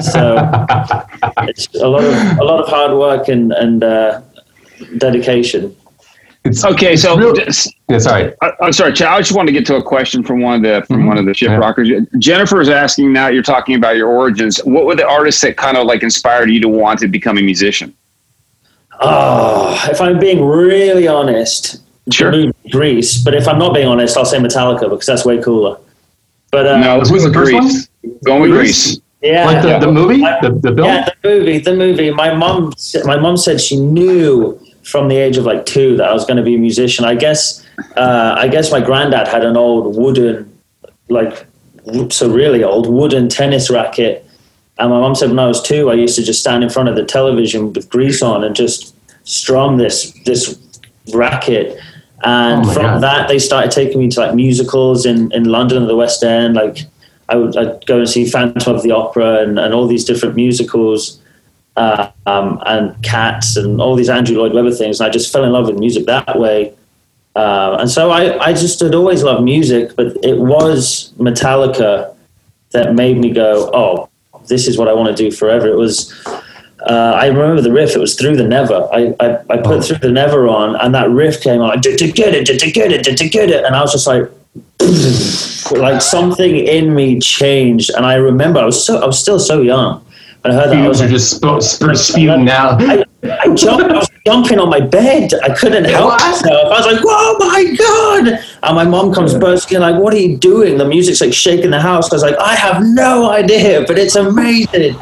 So 0.00 0.36
it's 1.48 1.66
a 1.76 1.88
lot 1.88 2.04
of 2.04 2.12
a 2.38 2.44
lot 2.44 2.60
of 2.62 2.68
hard 2.68 2.92
work 2.98 3.28
and 3.28 3.52
and 3.52 3.82
uh, 3.82 4.20
dedication. 4.98 5.74
It's, 6.44 6.62
Okay, 6.62 6.94
so 6.94 7.16
real- 7.16 7.32
just- 7.32 7.74
yeah, 7.88 7.96
sorry. 7.96 8.34
I, 8.42 8.50
I'm 8.60 8.72
sorry, 8.74 8.92
Chad. 8.92 9.08
I 9.08 9.18
just 9.18 9.32
want 9.32 9.46
to 9.48 9.52
get 9.52 9.64
to 9.66 9.76
a 9.76 9.82
question 9.82 10.22
from 10.22 10.42
one 10.42 10.56
of 10.56 10.62
the 10.62 10.84
from 10.86 11.04
Mhm. 11.04 11.06
one 11.06 11.16
of 11.16 11.24
the 11.24 11.32
ship 11.32 11.48
Yeah. 11.48 11.56
rockers. 11.56 11.88
Jennifer 12.18 12.60
is 12.60 12.68
asking 12.68 13.14
now. 13.14 13.28
You're 13.28 13.42
talking 13.42 13.76
about 13.76 13.96
your 13.96 14.08
origins. 14.08 14.58
What 14.64 14.84
were 14.84 14.94
the 14.94 15.08
artists 15.08 15.40
that 15.40 15.56
kind 15.56 15.78
of 15.78 15.86
like 15.86 16.02
inspired 16.02 16.50
you 16.50 16.60
to 16.60 16.68
want 16.68 16.98
to 16.98 17.08
become 17.08 17.38
a 17.38 17.42
musician? 17.42 17.94
Oh, 19.00 19.86
if 19.90 20.00
I'm 20.00 20.18
being 20.18 20.44
really 20.44 21.08
honest, 21.08 21.80
Sure. 22.10 22.30
the 22.30 22.36
movie 22.46 22.70
Grease. 22.70 23.22
But 23.22 23.34
if 23.34 23.48
I'm 23.48 23.58
not 23.58 23.74
being 23.74 23.88
honest, 23.88 24.16
I'll 24.16 24.24
say 24.24 24.38
Metallica 24.38 24.90
because 24.90 25.06
that's 25.06 25.24
way 25.24 25.40
cooler. 25.40 25.78
But 26.50 26.66
uh, 26.66 26.78
no, 26.78 26.98
let's 26.98 27.10
go 27.10 27.16
who's 27.16 27.24
with 27.24 27.34
first 27.34 27.52
Grease. 27.52 27.88
Going 28.24 28.42
with 28.42 28.50
Grease? 28.50 28.86
Greece. 28.86 29.00
yeah, 29.22 29.46
like 29.46 29.62
the, 29.62 29.68
yeah. 29.68 29.78
the 29.78 29.90
movie, 29.90 30.18
the, 30.18 30.58
the 30.60 30.74
film? 30.74 30.86
Yeah, 30.86 31.08
the 31.22 31.28
movie, 31.28 31.58
the 31.58 31.74
movie. 31.74 32.10
My 32.10 32.34
mom, 32.34 32.72
my 33.04 33.16
mom 33.16 33.36
said 33.36 33.60
she 33.60 33.76
knew 33.80 34.60
from 34.82 35.08
the 35.08 35.16
age 35.16 35.38
of 35.38 35.44
like 35.46 35.64
two 35.64 35.96
that 35.96 36.08
I 36.08 36.12
was 36.12 36.24
going 36.26 36.36
to 36.36 36.42
be 36.42 36.54
a 36.54 36.58
musician. 36.58 37.04
I 37.04 37.14
guess, 37.14 37.66
uh, 37.96 38.34
I 38.38 38.48
guess 38.48 38.70
my 38.70 38.80
granddad 38.80 39.26
had 39.26 39.44
an 39.44 39.56
old 39.56 39.96
wooden, 39.96 40.56
like, 41.08 41.46
so 42.10 42.30
really 42.30 42.62
old 42.62 42.86
wooden 42.88 43.28
tennis 43.28 43.70
racket. 43.70 44.23
And 44.78 44.90
my 44.90 45.00
mom 45.00 45.14
said 45.14 45.30
when 45.30 45.38
I 45.38 45.46
was 45.46 45.62
two, 45.62 45.90
I 45.90 45.94
used 45.94 46.16
to 46.16 46.22
just 46.22 46.40
stand 46.40 46.64
in 46.64 46.70
front 46.70 46.88
of 46.88 46.96
the 46.96 47.04
television 47.04 47.72
with 47.72 47.88
grease 47.88 48.22
on 48.22 48.42
and 48.42 48.56
just 48.56 48.94
strum 49.24 49.76
this 49.76 50.12
this 50.24 50.58
racket. 51.12 51.78
And 52.24 52.64
Oh 52.64 52.72
from 52.72 52.82
God. 52.82 53.02
that, 53.02 53.28
they 53.28 53.38
started 53.38 53.70
taking 53.70 53.98
me 54.00 54.08
to 54.10 54.20
like 54.20 54.34
musicals 54.34 55.06
in, 55.06 55.30
in 55.32 55.44
London 55.44 55.78
and 55.78 55.88
the 55.88 55.96
West 55.96 56.22
End. 56.24 56.54
Like 56.54 56.78
I 57.28 57.36
would 57.36 57.56
I'd 57.56 57.86
go 57.86 57.98
and 57.98 58.08
see 58.08 58.26
Phantom 58.26 58.74
of 58.74 58.82
the 58.82 58.90
Opera 58.90 59.42
and, 59.42 59.58
and 59.58 59.72
all 59.74 59.86
these 59.86 60.04
different 60.04 60.34
musicals 60.34 61.20
uh, 61.76 62.10
um, 62.26 62.60
and 62.66 63.00
Cats 63.02 63.56
and 63.56 63.80
all 63.80 63.94
these 63.94 64.08
Andrew 64.08 64.38
Lloyd 64.38 64.54
Webber 64.54 64.72
things. 64.72 65.00
And 65.00 65.08
I 65.08 65.10
just 65.10 65.32
fell 65.32 65.44
in 65.44 65.52
love 65.52 65.66
with 65.66 65.78
music 65.78 66.06
that 66.06 66.38
way. 66.38 66.74
Uh, 67.36 67.76
and 67.80 67.90
so 67.90 68.10
I, 68.10 68.38
I 68.38 68.52
just 68.52 68.78
had 68.80 68.94
always 68.94 69.22
loved 69.22 69.42
music, 69.42 69.96
but 69.96 70.16
it 70.24 70.38
was 70.38 71.12
Metallica 71.18 72.14
that 72.70 72.94
made 72.94 73.18
me 73.18 73.30
go, 73.30 73.70
oh, 73.74 74.08
this 74.48 74.66
is 74.68 74.78
what 74.78 74.88
I 74.88 74.92
want 74.92 75.14
to 75.16 75.30
do 75.30 75.34
forever. 75.34 75.66
It 75.68 75.76
was, 75.76 76.12
uh, 76.86 77.12
I 77.20 77.26
remember 77.26 77.60
the 77.62 77.72
riff, 77.72 77.94
it 77.96 77.98
was 77.98 78.14
Through 78.14 78.36
the 78.36 78.44
Never. 78.46 78.88
I, 78.92 79.14
I, 79.20 79.38
I 79.50 79.56
put 79.58 79.84
Through 79.84 79.98
the 79.98 80.10
Never 80.12 80.48
on, 80.48 80.76
and 80.76 80.94
that 80.94 81.08
riff 81.10 81.40
came 81.40 81.60
on, 81.60 81.80
"Du- 81.80 81.96
du- 81.96 82.12
get 82.12 82.34
it, 82.34 82.46
du- 82.46 82.56
du- 82.56 82.70
get 82.72 82.92
it, 82.92 83.02
du- 83.04 83.14
du- 83.14 83.28
get 83.28 83.50
it. 83.50 83.64
And 83.64 83.74
I 83.74 83.80
was 83.80 83.92
just 83.92 84.06
like, 84.06 84.30
like 85.80 86.02
something 86.02 86.54
in 86.56 86.94
me 86.94 87.18
changed. 87.20 87.90
And 87.96 88.04
I 88.04 88.14
remember 88.16 88.60
I 88.60 88.64
was 88.64 88.84
so, 88.84 89.02
I 89.02 89.06
was 89.06 89.18
still 89.18 89.38
so 89.40 89.62
young. 89.62 90.03
I 90.44 90.52
heard 90.52 90.70
that. 90.70 90.76
I 90.84 90.88
was 90.88 91.00
like, 91.00 91.10
just 91.10 91.30
sp- 91.40 91.60
sp- 91.64 91.96
spewing 91.96 92.48
out. 92.50 92.82
I, 92.82 93.04
I 93.42 93.54
jumped. 93.54 93.90
I 93.90 93.96
was 93.98 94.08
jumping 94.26 94.58
on 94.58 94.68
my 94.68 94.80
bed. 94.80 95.32
I 95.42 95.54
couldn't 95.54 95.84
help 95.84 96.10
What? 96.10 96.20
myself. 96.20 96.66
I 96.72 96.76
was 96.78 96.86
like, 96.86 97.00
"Oh 97.04 97.36
my 97.40 97.74
god!" 97.76 98.44
And 98.62 98.76
my 98.76 98.84
mom 98.84 99.12
comes 99.14 99.34
bursting 99.34 99.80
like, 99.80 99.96
"What 100.00 100.12
are 100.12 100.18
you 100.18 100.36
doing?" 100.36 100.76
The 100.76 100.84
music's 100.84 101.20
like 101.22 101.32
shaking 101.32 101.70
the 101.70 101.80
house. 101.80 102.12
I 102.12 102.16
was 102.16 102.22
like, 102.22 102.38
"I 102.38 102.54
have 102.54 102.82
no 102.84 103.30
idea, 103.30 103.84
but 103.86 103.98
it's 103.98 104.16
amazing." 104.16 104.96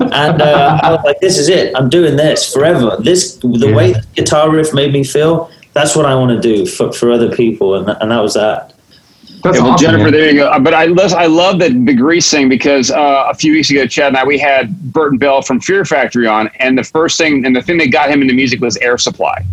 And 0.00 0.42
uh, 0.42 0.78
I 0.82 0.90
was 0.92 1.00
like, 1.04 1.20
"This 1.20 1.38
is 1.38 1.48
it. 1.48 1.74
I'm 1.76 1.88
doing 1.88 2.16
this 2.16 2.52
forever. 2.52 2.96
This 3.00 3.36
the 3.36 3.48
Yeah. 3.68 3.74
way 3.76 3.92
the 3.92 4.04
guitar 4.16 4.50
riff 4.50 4.74
made 4.74 4.92
me 4.92 5.04
feel. 5.04 5.50
That's 5.74 5.94
what 5.94 6.06
I 6.06 6.14
want 6.16 6.30
to 6.30 6.40
do 6.40 6.66
for, 6.66 6.92
for 6.92 7.12
other 7.12 7.30
people." 7.34 7.76
And, 7.76 7.88
and 8.00 8.10
that 8.10 8.20
was 8.20 8.34
that. 8.34 8.74
That's 9.42 9.56
Yeah, 9.56 9.62
well, 9.62 9.72
awesome, 9.72 9.84
Jennifer, 9.86 10.04
man. 10.04 10.12
there 10.12 10.30
you 10.30 10.36
go. 10.36 10.48
Uh, 10.48 10.58
But 10.58 10.74
I 10.74 10.86
love, 10.86 11.12
I 11.12 11.26
love 11.26 11.58
that 11.60 11.70
the 11.84 11.94
Grease 11.94 12.30
thing 12.30 12.48
because 12.48 12.90
uh, 12.90 13.26
a 13.30 13.34
few 13.34 13.52
weeks 13.52 13.70
ago, 13.70 13.86
Chad 13.86 14.08
and 14.08 14.16
I, 14.16 14.24
we 14.24 14.38
had 14.38 14.76
Burton 14.92 15.18
Bell 15.18 15.42
from 15.42 15.60
Fear 15.60 15.84
Factory 15.84 16.26
on, 16.26 16.48
and 16.58 16.76
the 16.76 16.84
first 16.84 17.18
thing 17.18 17.44
and 17.46 17.54
the 17.54 17.62
thing 17.62 17.78
that 17.78 17.88
got 17.92 18.10
him 18.10 18.22
into 18.22 18.34
music 18.34 18.60
was 18.60 18.76
Air 18.78 18.98
Supply. 18.98 19.44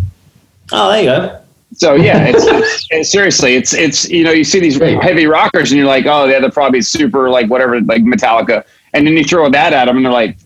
Oh, 0.72 0.92
there 0.92 1.00
you 1.02 1.06
go. 1.08 1.42
So 1.74 1.96
yeah, 1.96 2.26
it's, 2.28 2.46
it's, 2.46 2.88
it's 2.90 3.12
seriously, 3.12 3.56
it's 3.56 3.74
it's 3.74 4.08
you 4.10 4.24
know 4.24 4.32
you 4.32 4.46
see 4.46 4.62
these 4.62 4.78
Great. 4.78 5.02
heavy 5.04 5.26
rockers 5.26 5.72
and 5.72 5.78
you're 5.78 5.88
like, 5.88 6.06
oh 6.06 6.24
yeah, 6.26 6.40
they're 6.40 6.50
probably 6.50 6.82
super 6.82 7.30
like 7.30 7.50
whatever 7.50 7.82
like 7.82 8.02
Metallica, 8.04 8.64
and 8.94 9.06
then 9.06 9.18
you 9.18 9.26
throw 9.26 9.50
that 9.50 9.74
at 9.74 9.86
them 9.86 9.98
and 9.98 10.06
they're 10.06 10.14
like, 10.14 10.38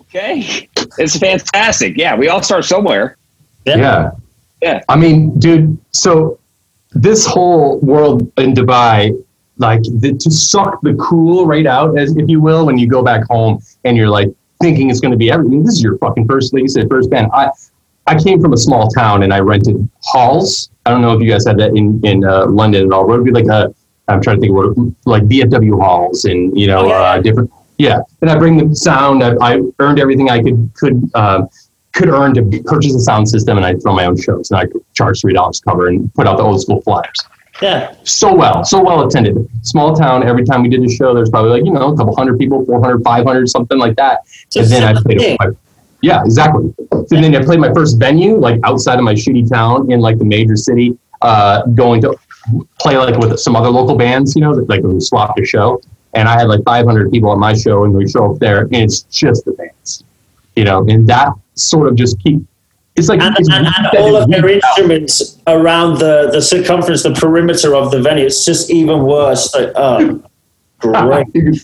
okay, 0.00 0.68
it's 0.98 1.16
fantastic. 1.16 1.96
Yeah, 1.96 2.16
we 2.16 2.28
all 2.28 2.42
start 2.42 2.64
somewhere. 2.64 3.16
Yeah. 3.64 4.10
Yeah. 4.62 4.82
I 4.88 4.96
mean, 4.96 5.38
dude, 5.38 5.78
so 5.92 6.39
this 6.92 7.26
whole 7.26 7.78
world 7.80 8.32
in 8.38 8.52
Dubai, 8.52 9.22
like 9.58 9.82
the, 9.82 10.16
to 10.18 10.30
suck 10.30 10.80
the 10.82 10.94
cool 10.94 11.46
right 11.46 11.66
out, 11.66 11.98
as 11.98 12.16
if 12.16 12.28
you 12.28 12.40
will, 12.40 12.66
when 12.66 12.78
you 12.78 12.88
go 12.88 13.02
back 13.02 13.24
home 13.24 13.62
and 13.84 13.96
you're 13.96 14.08
like 14.08 14.28
thinking 14.60 14.90
it's 14.90 15.00
going 15.00 15.12
to 15.12 15.18
be 15.18 15.30
everything. 15.30 15.62
This 15.62 15.74
is 15.74 15.82
your 15.82 15.98
fucking 15.98 16.26
first, 16.26 16.52
like 16.52 16.62
you 16.62 16.68
said, 16.68 16.88
first 16.88 17.10
band. 17.10 17.30
I, 17.32 17.50
I 18.06 18.18
came 18.18 18.40
from 18.40 18.52
a 18.52 18.56
small 18.56 18.88
town 18.88 19.22
and 19.22 19.32
I 19.32 19.40
rented 19.40 19.88
halls. 20.02 20.70
I 20.86 20.90
don't 20.90 21.02
know 21.02 21.14
if 21.14 21.22
you 21.22 21.30
guys 21.30 21.46
had 21.46 21.58
that 21.58 21.76
in, 21.76 22.00
in 22.04 22.24
uh, 22.24 22.46
London 22.46 22.86
at 22.86 22.92
all. 22.92 23.06
But 23.06 23.14
it 23.14 23.16
would 23.18 23.24
be 23.26 23.30
like 23.32 23.46
a, 23.46 23.74
I'm 24.08 24.20
trying 24.20 24.36
to 24.36 24.40
think 24.40 24.50
of 24.50 24.76
what, 24.76 24.94
like 25.04 25.22
VFW 25.24 25.80
halls 25.80 26.24
and, 26.24 26.58
you 26.58 26.66
know, 26.66 26.86
Oh, 26.86 26.90
uh, 26.90 27.20
different, 27.20 27.50
yeah. 27.78 28.00
And 28.22 28.30
I 28.30 28.36
bring 28.36 28.68
the 28.68 28.74
sound. 28.74 29.22
I, 29.22 29.34
I 29.40 29.60
earned 29.78 29.98
everything 30.00 30.30
I 30.30 30.42
could, 30.42 30.70
could, 30.74 31.10
um, 31.14 31.48
could 31.92 32.08
earn 32.08 32.34
to 32.34 32.62
purchase 32.64 32.94
a 32.94 33.00
sound 33.00 33.28
system 33.28 33.56
and 33.56 33.66
I'd 33.66 33.82
throw 33.82 33.94
my 33.94 34.06
own 34.06 34.20
shows 34.20 34.50
and 34.50 34.60
I 34.60 34.66
could 34.66 34.82
charge 34.94 35.20
three 35.20 35.32
dollars 35.32 35.60
cover 35.60 35.88
and 35.88 36.12
put 36.14 36.26
out 36.26 36.36
the 36.36 36.42
old 36.42 36.60
school 36.62 36.80
flyers. 36.82 37.16
Yeah. 37.60 37.94
So 38.04 38.34
well, 38.34 38.64
so 38.64 38.82
well 38.82 39.06
attended. 39.06 39.48
Small 39.62 39.94
town. 39.94 40.26
Every 40.26 40.44
time 40.44 40.62
we 40.62 40.68
did 40.68 40.82
a 40.82 40.88
show, 40.88 41.14
there's 41.14 41.30
probably 41.30 41.50
like, 41.50 41.64
you 41.64 41.72
know, 41.72 41.92
a 41.92 41.96
couple 41.96 42.14
hundred 42.16 42.38
people, 42.38 42.64
400, 42.64 43.02
500, 43.02 43.48
something 43.48 43.78
like 43.78 43.96
that. 43.96 44.20
So 44.48 44.60
and 44.60 44.70
then 44.70 44.84
I 44.84 45.00
played 45.00 45.18
thing. 45.18 45.36
my, 45.38 45.48
yeah, 46.00 46.22
exactly. 46.24 46.72
And 46.92 47.24
then 47.24 47.34
I 47.36 47.44
played 47.44 47.60
my 47.60 47.72
first 47.72 47.98
venue, 47.98 48.36
like 48.36 48.60
outside 48.64 48.98
of 48.98 49.04
my 49.04 49.14
shitty 49.14 49.50
town 49.50 49.90
in 49.92 50.00
like 50.00 50.18
the 50.18 50.24
major 50.24 50.56
city, 50.56 50.96
uh, 51.20 51.62
going 51.66 52.00
to 52.02 52.18
play 52.78 52.96
like 52.96 53.16
with 53.18 53.38
some 53.38 53.56
other 53.56 53.68
local 53.68 53.96
bands, 53.96 54.34
you 54.34 54.40
know, 54.40 54.54
that, 54.54 54.68
like 54.68 54.82
we 54.82 54.98
swapped 55.00 55.38
a 55.38 55.44
show. 55.44 55.80
And 56.14 56.28
I 56.28 56.38
had 56.38 56.48
like 56.48 56.64
500 56.64 57.12
people 57.12 57.30
at 57.32 57.38
my 57.38 57.52
show 57.52 57.84
and 57.84 57.94
we 57.94 58.08
show 58.08 58.32
up 58.32 58.38
there 58.38 58.62
and 58.62 58.76
it's 58.76 59.02
just 59.02 59.44
the 59.44 59.52
bands, 59.52 60.02
you 60.56 60.64
know, 60.64 60.84
and 60.88 61.06
that 61.08 61.32
sort 61.60 61.88
of 61.88 61.96
just 61.96 62.18
keep, 62.20 62.40
it's 62.96 63.08
like, 63.08 63.20
and, 63.20 63.36
and, 63.38 63.66
and 63.66 63.86
all 63.98 64.16
of 64.16 64.28
their 64.28 64.48
instruments 64.48 65.38
around 65.46 65.98
the, 65.98 66.30
the 66.32 66.42
circumference, 66.42 67.02
the 67.02 67.12
perimeter 67.12 67.74
of 67.74 67.90
the 67.90 68.00
venue. 68.00 68.26
It's 68.26 68.44
just 68.44 68.70
even 68.70 69.04
worse. 69.04 69.54
Like, 69.54 69.72
oh, 69.76 70.22
great. 70.78 71.26
you, 71.34 71.42
can, 71.42 71.54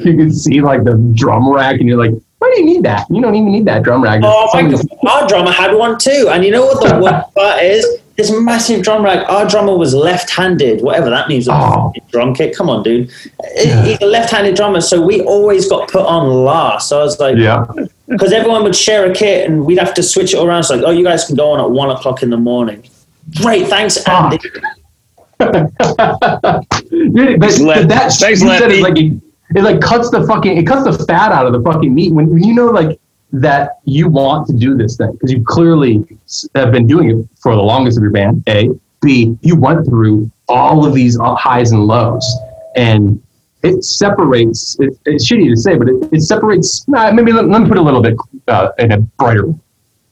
you 0.00 0.16
can 0.16 0.32
see 0.32 0.60
like 0.60 0.84
the 0.84 0.94
drum 1.14 1.52
rack 1.52 1.78
and 1.78 1.88
you're 1.88 1.98
like, 1.98 2.12
why 2.38 2.50
do 2.54 2.60
you 2.60 2.66
need 2.66 2.82
that? 2.84 3.06
You 3.10 3.20
don't 3.20 3.34
even 3.34 3.52
need 3.52 3.66
that 3.66 3.84
drum 3.84 4.02
rack. 4.02 4.22
Oh 4.24 4.48
my 4.52 4.68
god, 4.68 4.84
our 5.06 5.28
drummer 5.28 5.52
had 5.52 5.74
one 5.74 5.96
too. 5.98 6.28
And 6.30 6.44
you 6.44 6.50
know 6.50 6.66
what 6.66 6.82
the 6.82 6.98
worst 7.02 7.34
part 7.34 7.62
is? 7.62 8.02
this 8.16 8.32
massive 8.40 8.82
drum 8.82 9.04
rack. 9.04 9.28
Our 9.28 9.48
drummer 9.48 9.76
was 9.76 9.94
left-handed, 9.94 10.82
whatever 10.82 11.10
that 11.10 11.28
means. 11.28 11.48
Oh. 11.50 11.92
Drum 12.10 12.34
kit. 12.34 12.54
Come 12.54 12.68
on, 12.68 12.82
dude. 12.82 13.10
He's 13.56 14.00
a 14.00 14.06
left-handed 14.06 14.54
drummer, 14.54 14.80
so 14.80 15.00
we 15.00 15.22
always 15.22 15.68
got 15.68 15.90
put 15.90 16.04
on 16.04 16.28
last. 16.44 16.88
So 16.88 17.00
I 17.00 17.04
was 17.04 17.18
like, 17.18 17.36
Yeah. 17.36 17.66
Because 18.12 18.32
everyone 18.32 18.62
would 18.62 18.76
share 18.76 19.10
a 19.10 19.14
kit 19.14 19.48
and 19.48 19.64
we'd 19.64 19.78
have 19.78 19.94
to 19.94 20.02
switch 20.02 20.34
it 20.34 20.38
around. 20.38 20.60
It's 20.60 20.70
like, 20.70 20.82
oh, 20.84 20.90
you 20.90 21.04
guys 21.04 21.24
can 21.24 21.36
go 21.36 21.50
on 21.52 21.60
at 21.60 21.70
one 21.70 21.90
o'clock 21.90 22.22
in 22.22 22.30
the 22.30 22.36
morning. 22.36 22.84
Great, 23.40 23.68
thanks, 23.68 23.96
Andy. 24.06 24.38
Dude, 24.38 25.70
but, 27.40 27.58
Lef- 27.58 27.58
but 27.58 27.88
that 27.88 28.12
thanks, 28.12 28.40
you 28.40 28.48
said 28.48 28.60
Lefty. 28.60 28.78
it 28.78 28.82
like 28.82 28.98
it, 28.98 29.20
it 29.56 29.62
like 29.62 29.80
cuts 29.80 30.10
the 30.10 30.24
fucking 30.26 30.56
it 30.56 30.66
cuts 30.66 30.84
the 30.84 31.04
fat 31.04 31.32
out 31.32 31.46
of 31.46 31.52
the 31.52 31.60
fucking 31.62 31.92
meat 31.92 32.12
when, 32.12 32.28
when 32.28 32.44
you 32.44 32.54
know 32.54 32.66
like 32.66 33.00
that 33.32 33.80
you 33.84 34.08
want 34.08 34.46
to 34.46 34.52
do 34.52 34.76
this 34.76 34.96
thing 34.96 35.10
because 35.12 35.32
you 35.32 35.42
clearly 35.44 36.04
have 36.54 36.70
been 36.70 36.86
doing 36.86 37.10
it 37.10 37.28
for 37.40 37.54
the 37.54 37.62
longest 37.62 37.96
of 37.98 38.02
your 38.02 38.12
band. 38.12 38.42
A, 38.48 38.68
B, 39.00 39.36
you 39.40 39.56
went 39.56 39.86
through 39.86 40.30
all 40.48 40.86
of 40.86 40.94
these 40.94 41.18
uh, 41.18 41.34
highs 41.34 41.72
and 41.72 41.86
lows, 41.86 42.24
and 42.76 43.21
it 43.62 43.84
separates. 43.84 44.76
It, 44.80 44.98
it's 45.06 45.30
shitty 45.30 45.48
to 45.50 45.56
say, 45.56 45.76
but 45.76 45.88
it, 45.88 46.08
it 46.12 46.20
separates. 46.22 46.84
Uh, 46.94 47.12
maybe 47.12 47.32
let, 47.32 47.48
let 47.48 47.62
me 47.62 47.68
put 47.68 47.76
it 47.76 47.80
a 47.80 47.84
little 47.84 48.02
bit 48.02 48.16
uh, 48.48 48.70
in 48.78 48.92
a 48.92 48.98
brighter. 49.00 49.46
way. 49.46 49.58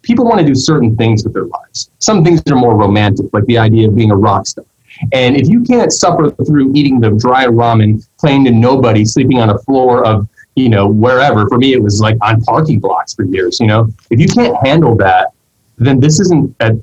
People 0.03 0.25
want 0.25 0.41
to 0.41 0.47
do 0.47 0.55
certain 0.55 0.97
things 0.97 1.25
with 1.25 1.35
their 1.35 1.45
lives. 1.45 1.91
Some 1.99 2.25
things 2.25 2.43
are 2.51 2.57
more 2.57 2.75
romantic, 2.75 3.27
like 3.33 3.45
the 3.45 3.59
idea 3.59 3.89
of 3.89 3.95
being 3.95 4.11
a 4.11 4.17
rock 4.17 4.47
star. 4.47 4.65
And 5.13 5.37
if 5.37 5.49
you 5.49 5.63
can't 5.63 5.93
suffer 5.93 6.31
through 6.31 6.73
eating 6.75 7.01
the 7.01 7.11
dry 7.11 7.47
ramen, 7.47 8.07
playing 8.19 8.45
to 8.47 8.51
nobody, 8.51 9.05
sleeping 9.05 9.41
on 9.41 9.51
a 9.51 9.59
floor 9.59 10.05
of, 10.07 10.29
you 10.57 10.69
know, 10.69 10.89
wherever, 10.89 11.47
for 11.49 11.59
me, 11.59 11.75
it 11.75 11.83
was 11.83 12.01
like 12.01 12.17
on 12.23 12.41
parking 12.43 12.81
blocks 12.81 13.15
for 13.15 13.25
years, 13.25 13.61
you 13.61 13.67
know, 13.67 13.89
if 14.11 14.19
you 14.21 14.27
can't 14.27 14.57
handle 14.67 14.97
that, 14.97 15.33
then 15.79 16.01
this 16.01 16.21
isn't 16.21 16.55
a, 16.61 16.79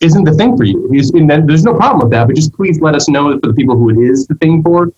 isn't 0.00 0.24
the 0.24 0.32
thing 0.32 0.56
for 0.56 0.64
you. 0.64 0.88
And 1.14 1.48
there's 1.48 1.64
no 1.64 1.74
problem 1.74 2.00
with 2.00 2.10
that, 2.12 2.26
but 2.26 2.36
just 2.36 2.52
please 2.54 2.80
let 2.80 2.94
us 2.94 3.08
know 3.08 3.38
for 3.40 3.48
the 3.48 3.54
people 3.54 3.76
who 3.76 3.90
it 3.90 3.98
is 3.98 4.26
the 4.26 4.34
thing 4.36 4.62
for. 4.62 4.92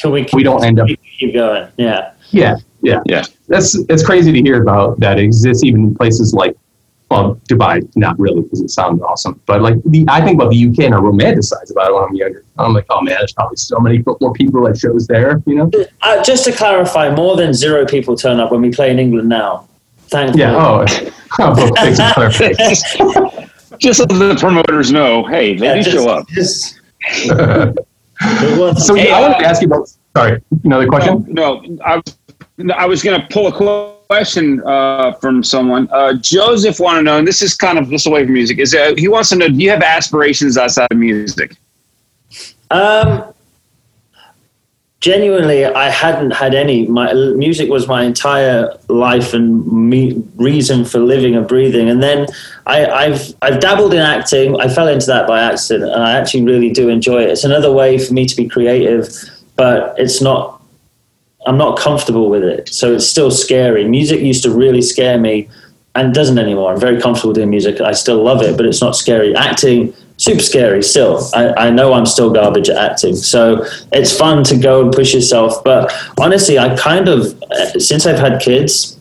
Can 0.00 0.12
we? 0.12 0.26
We 0.32 0.42
don't 0.42 0.64
end 0.64 0.80
up. 0.80 0.88
keep 1.18 1.34
going? 1.34 1.68
Yeah. 1.76 2.12
Yeah, 2.32 2.56
yeah, 2.82 3.00
Yeah. 3.06 3.24
That's 3.48 3.74
it's 3.88 4.04
crazy 4.04 4.30
to 4.32 4.40
hear 4.40 4.62
about 4.62 5.00
that 5.00 5.18
it 5.18 5.24
exists 5.24 5.64
even 5.64 5.80
in 5.84 5.94
places 5.94 6.32
like 6.32 6.56
well, 7.10 7.34
Dubai, 7.48 7.84
not 7.96 8.16
really 8.20 8.42
because 8.42 8.60
it 8.60 8.70
sounds 8.70 9.02
awesome, 9.02 9.40
but 9.46 9.60
like 9.60 9.82
the 9.84 10.04
I 10.08 10.20
think 10.24 10.40
about 10.40 10.50
the 10.52 10.68
UK 10.68 10.84
and 10.84 10.94
I 10.94 10.98
romanticize 10.98 11.72
about 11.72 11.90
it 11.90 11.94
when 11.94 12.04
I'm 12.04 12.14
younger. 12.14 12.44
I'm 12.56 12.72
like, 12.72 12.86
oh 12.88 13.00
man, 13.02 13.16
there's 13.18 13.32
probably 13.32 13.56
so 13.56 13.80
many 13.80 14.00
more 14.20 14.32
people 14.32 14.68
at 14.68 14.78
shows 14.78 15.08
there, 15.08 15.42
you 15.44 15.56
know? 15.56 15.70
Uh, 16.02 16.22
just 16.22 16.44
to 16.44 16.52
clarify, 16.52 17.12
more 17.12 17.34
than 17.36 17.52
zero 17.52 17.84
people 17.84 18.14
turn 18.16 18.38
up 18.38 18.52
when 18.52 18.62
we 18.62 18.70
play 18.70 18.92
in 18.92 19.00
England 19.00 19.28
now. 19.28 19.66
Thank 20.06 20.36
you. 20.36 20.42
Yeah. 20.42 20.54
Oh, 20.54 20.84
oh 21.40 21.74
thanks 21.74 21.98
for 21.98 22.12
clarification. 22.14 23.48
Just 23.78 23.98
so 23.98 24.04
the 24.04 24.36
promoters 24.38 24.92
know, 24.92 25.24
hey, 25.24 25.56
they 25.56 25.64
Yeah, 25.66 25.74
do 25.76 25.82
just- 25.82 25.96
show 25.96 26.08
up. 26.10 26.28
just- 26.28 26.80
it 27.00 27.34
was- 27.34 27.86
so 28.20 28.94
Hey, 28.94 29.08
yeah, 29.08 29.16
I 29.16 29.20
wanted 29.20 29.36
uh, 29.36 29.40
to 29.40 29.46
ask 29.46 29.62
you 29.62 29.68
about. 29.68 29.88
Sorry, 30.16 30.42
another 30.64 30.86
question. 30.86 31.24
No, 31.28 31.60
no 31.60 31.82
I, 31.84 31.96
was- 31.96 32.16
I 32.76 32.86
was 32.86 33.02
going 33.02 33.20
to 33.20 33.26
pull 33.28 33.46
a 33.46 33.96
question 34.08 34.60
uh, 34.66 35.12
from 35.14 35.42
someone. 35.42 35.88
Uh, 35.92 36.14
Joseph 36.14 36.80
want 36.80 36.98
to 36.98 37.02
know, 37.02 37.18
and 37.18 37.26
this 37.26 37.42
is 37.42 37.54
kind 37.54 37.78
of 37.78 37.88
this 37.88 38.06
away 38.06 38.24
from 38.24 38.34
music. 38.34 38.58
Is 38.58 38.74
uh, 38.74 38.94
he 38.98 39.08
wants 39.08 39.30
to 39.30 39.36
know? 39.36 39.48
Do 39.48 39.54
you 39.54 39.70
have 39.70 39.82
aspirations 39.82 40.58
outside 40.58 40.88
of 40.90 40.98
music? 40.98 41.56
Um, 42.70 43.32
genuinely, 45.00 45.64
I 45.64 45.88
hadn't 45.88 46.32
had 46.32 46.54
any. 46.54 46.86
My 46.86 47.12
music 47.12 47.70
was 47.70 47.88
my 47.88 48.04
entire 48.04 48.76
life 48.88 49.32
and 49.32 49.66
me, 49.66 50.22
reason 50.36 50.84
for 50.84 50.98
living 50.98 51.34
and 51.34 51.48
breathing. 51.48 51.88
And 51.88 52.02
then 52.02 52.26
I, 52.66 52.86
I've 52.86 53.34
I've 53.42 53.60
dabbled 53.60 53.94
in 53.94 54.00
acting. 54.00 54.60
I 54.60 54.68
fell 54.68 54.88
into 54.88 55.06
that 55.06 55.26
by 55.26 55.40
accident, 55.40 55.90
and 55.92 56.02
I 56.02 56.12
actually 56.12 56.44
really 56.44 56.70
do 56.70 56.88
enjoy 56.88 57.22
it. 57.22 57.30
It's 57.30 57.44
another 57.44 57.72
way 57.72 57.98
for 57.98 58.12
me 58.12 58.26
to 58.26 58.36
be 58.36 58.48
creative, 58.48 59.08
but 59.56 59.94
it's 59.98 60.20
not. 60.20 60.58
I'm 61.46 61.56
not 61.56 61.78
comfortable 61.78 62.28
with 62.28 62.44
it, 62.44 62.68
so 62.68 62.94
it's 62.94 63.06
still 63.06 63.30
scary. 63.30 63.84
Music 63.84 64.20
used 64.20 64.42
to 64.42 64.50
really 64.50 64.82
scare 64.82 65.18
me, 65.18 65.48
and 65.94 66.14
doesn't 66.14 66.38
anymore. 66.38 66.72
I'm 66.72 66.80
very 66.80 67.00
comfortable 67.00 67.32
doing 67.32 67.48
music. 67.48 67.80
I 67.80 67.92
still 67.92 68.22
love 68.22 68.42
it, 68.42 68.58
but 68.58 68.66
it's 68.66 68.82
not 68.82 68.94
scary. 68.94 69.34
Acting, 69.34 69.94
super 70.20 70.42
scary 70.42 70.82
still. 70.82 71.26
I, 71.34 71.66
I 71.66 71.70
know 71.70 71.94
I'm 71.94 72.06
still 72.06 72.30
garbage 72.30 72.68
at 72.68 72.76
acting, 72.76 73.16
so 73.16 73.64
it's 73.92 74.16
fun 74.16 74.44
to 74.44 74.56
go 74.56 74.82
and 74.82 74.92
push 74.92 75.14
yourself. 75.14 75.64
But 75.64 75.92
honestly, 76.20 76.58
I 76.58 76.76
kind 76.76 77.08
of 77.08 77.42
uh, 77.50 77.78
since 77.78 78.06
I've 78.06 78.18
had 78.18 78.40
kids, 78.40 79.00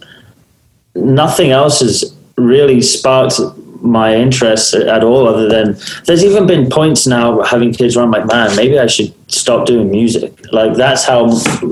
nothing 0.96 1.52
else 1.52 1.82
has 1.82 2.16
really 2.38 2.82
sparked 2.82 3.40
my 3.82 4.16
interest 4.16 4.74
at 4.74 5.04
all 5.04 5.28
other 5.28 5.48
than 5.48 5.78
there's 6.06 6.24
even 6.24 6.46
been 6.46 6.70
points 6.70 7.08
now 7.08 7.42
having 7.44 7.74
kids 7.74 7.96
where 7.96 8.04
I'm 8.04 8.12
like, 8.12 8.26
man, 8.26 8.54
maybe 8.56 8.78
I 8.78 8.88
should 8.88 9.14
stop 9.32 9.66
doing 9.66 9.90
music. 9.90 10.34
Like 10.52 10.74
that's 10.74 11.04
how 11.06 11.30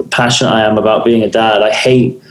passionate 0.09 0.51
I 0.51 0.61
am 0.65 0.77
about 0.77 1.03
being 1.03 1.23
a 1.23 1.29
dad. 1.29 1.61
I 1.61 1.71
hate 1.71 2.21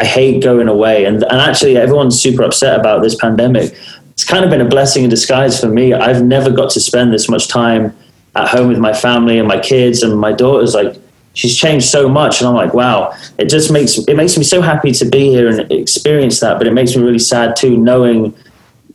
I 0.00 0.04
hate 0.04 0.42
going 0.42 0.68
away 0.68 1.04
and, 1.04 1.22
and 1.22 1.40
actually 1.40 1.76
everyone's 1.76 2.20
super 2.20 2.42
upset 2.42 2.78
about 2.78 3.02
this 3.02 3.14
pandemic. 3.14 3.76
It's 4.14 4.24
kind 4.24 4.44
of 4.44 4.50
been 4.50 4.60
a 4.60 4.68
blessing 4.68 5.04
in 5.04 5.10
disguise 5.10 5.60
for 5.60 5.68
me. 5.68 5.92
I've 5.92 6.22
never 6.22 6.50
got 6.50 6.70
to 6.70 6.80
spend 6.80 7.12
this 7.12 7.28
much 7.28 7.48
time 7.48 7.96
at 8.34 8.48
home 8.48 8.68
with 8.68 8.78
my 8.78 8.92
family 8.92 9.38
and 9.38 9.46
my 9.46 9.60
kids 9.60 10.02
and 10.02 10.18
my 10.18 10.32
daughter's. 10.32 10.74
Like 10.74 10.96
she's 11.34 11.56
changed 11.56 11.86
so 11.86 12.08
much 12.08 12.40
and 12.40 12.48
i'm 12.48 12.54
like 12.54 12.74
wow. 12.74 13.12
It 13.38 13.48
just 13.48 13.70
makes 13.70 13.98
it 13.98 14.16
makes 14.16 14.36
me 14.38 14.44
so 14.44 14.62
happy 14.62 14.92
to 14.92 15.04
be 15.04 15.28
here 15.30 15.48
and 15.48 15.70
experience 15.70 16.40
that 16.40 16.58
but 16.58 16.66
it 16.66 16.72
makes 16.72 16.96
me 16.96 17.02
really 17.02 17.18
sad 17.18 17.56
too 17.56 17.76
knowing 17.76 18.34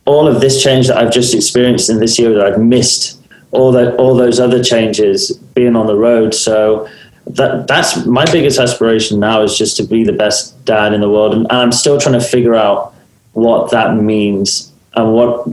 all 0.06 0.26
of 0.26 0.40
this 0.40 0.62
change 0.62 0.88
that 0.88 0.96
i've 0.96 1.12
just 1.12 1.34
experienced 1.34 1.90
in 1.90 2.00
this 2.00 2.18
year 2.18 2.32
that 2.32 2.46
i've 2.46 2.58
missed 2.58 3.20
all 3.52 3.72
that 3.72 3.96
all 3.96 4.14
those 4.14 4.38
other 4.38 4.62
changes 4.62 5.32
being 5.54 5.76
on 5.76 5.86
the 5.86 5.96
road. 5.96 6.34
So 6.34 6.88
that 7.26 7.66
that's 7.66 8.06
my 8.06 8.24
biggest 8.30 8.58
aspiration 8.58 9.20
now 9.20 9.42
is 9.42 9.56
just 9.56 9.76
to 9.76 9.82
be 9.84 10.04
the 10.04 10.12
best 10.12 10.64
dad 10.64 10.92
in 10.92 11.00
the 11.00 11.08
world 11.08 11.32
and, 11.32 11.42
and 11.42 11.52
i'm 11.52 11.70
still 11.70 12.00
trying 12.00 12.18
to 12.18 12.26
figure 12.26 12.56
out 12.56 12.94
what 13.34 13.70
that 13.70 13.94
means 13.94 14.69
and 14.96 15.12
what 15.12 15.46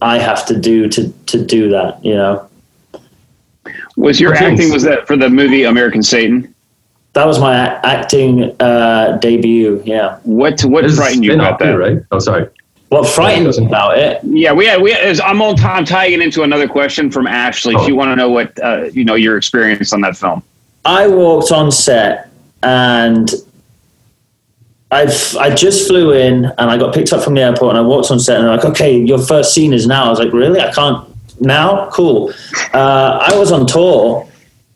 i 0.00 0.18
have 0.18 0.44
to 0.46 0.56
do 0.58 0.88
to 0.88 1.08
to 1.26 1.44
do 1.44 1.68
that 1.70 2.04
you 2.04 2.14
know 2.14 2.48
Was 3.96 4.20
your 4.20 4.34
Okay. 4.34 4.46
acting 4.52 4.72
was 4.72 4.82
that 4.84 5.06
for 5.06 5.16
the 5.16 5.28
movie 5.28 5.64
American 5.64 6.02
Satan? 6.02 6.52
that 7.14 7.26
was 7.26 7.38
my 7.38 7.54
a- 7.54 7.78
acting 7.84 8.56
uh, 8.58 9.18
debut. 9.20 9.82
Yeah. 9.84 10.16
What 10.24 10.62
what 10.62 10.82
This 10.84 10.96
frightened 10.96 11.24
you 11.24 11.34
about 11.34 11.58
that? 11.58 11.72
too, 11.72 11.76
right? 11.76 11.98
Oh, 12.10 12.18
sorry. 12.18 12.48
What 12.88 13.06
frightened 13.06 13.54
me 13.58 13.66
about 13.66 13.98
it? 13.98 14.20
Yeah, 14.24 14.52
we 14.54 14.64
had, 14.66 14.80
we 14.80 14.92
had, 14.92 15.20
I'm 15.20 15.42
on 15.42 15.60
I'm 15.60 15.84
tying 15.84 16.14
it 16.14 16.20
into 16.22 16.42
another 16.42 16.66
question 16.66 17.10
from 17.10 17.26
Ashley. 17.26 17.74
If 17.74 17.82
Oh. 17.82 17.86
you 17.88 17.96
want 17.96 18.10
to 18.12 18.16
know 18.16 18.30
what 18.30 18.58
uh, 18.62 18.84
you 18.92 19.04
know 19.04 19.14
your 19.14 19.36
experience 19.36 19.92
on 19.92 20.00
that 20.00 20.16
film. 20.16 20.42
I 20.86 21.06
walked 21.06 21.52
on 21.52 21.70
set 21.70 22.30
and 22.62 23.30
I 24.92 25.10
I 25.40 25.54
just 25.54 25.88
flew 25.88 26.12
in 26.12 26.44
and 26.44 26.70
I 26.70 26.76
got 26.76 26.94
picked 26.94 27.12
up 27.12 27.24
from 27.24 27.34
the 27.34 27.40
airport 27.40 27.70
and 27.70 27.78
I 27.78 27.82
walked 27.82 28.10
on 28.10 28.20
set 28.20 28.36
and 28.36 28.46
they're 28.46 28.56
like, 28.56 28.64
okay, 28.66 28.96
your 28.96 29.18
first 29.18 29.54
scene 29.54 29.72
is 29.72 29.86
now. 29.86 30.04
I 30.04 30.10
was 30.10 30.18
like, 30.18 30.32
really? 30.32 30.60
I 30.60 30.70
can't 30.70 31.08
now? 31.40 31.88
Cool. 31.90 32.32
Uh, 32.74 33.18
I 33.32 33.36
was 33.36 33.50
on 33.52 33.66
tour 33.66 34.28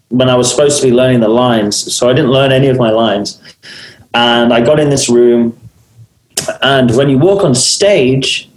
when 0.08 0.30
I 0.30 0.34
was 0.34 0.50
supposed 0.50 0.80
to 0.80 0.86
be 0.86 0.92
learning 0.92 1.20
the 1.20 1.28
lines, 1.28 1.76
so 1.94 2.08
I 2.08 2.12
didn't 2.12 2.30
learn 2.30 2.50
any 2.50 2.68
of 2.68 2.78
my 2.78 2.90
lines. 2.90 3.40
And 4.14 4.52
I 4.52 4.64
got 4.64 4.80
in 4.80 4.88
this 4.88 5.08
room, 5.10 5.58
and 6.62 6.96
when 6.96 7.10
you 7.10 7.18
walk 7.18 7.44
on 7.44 7.54
stage, 7.54 8.48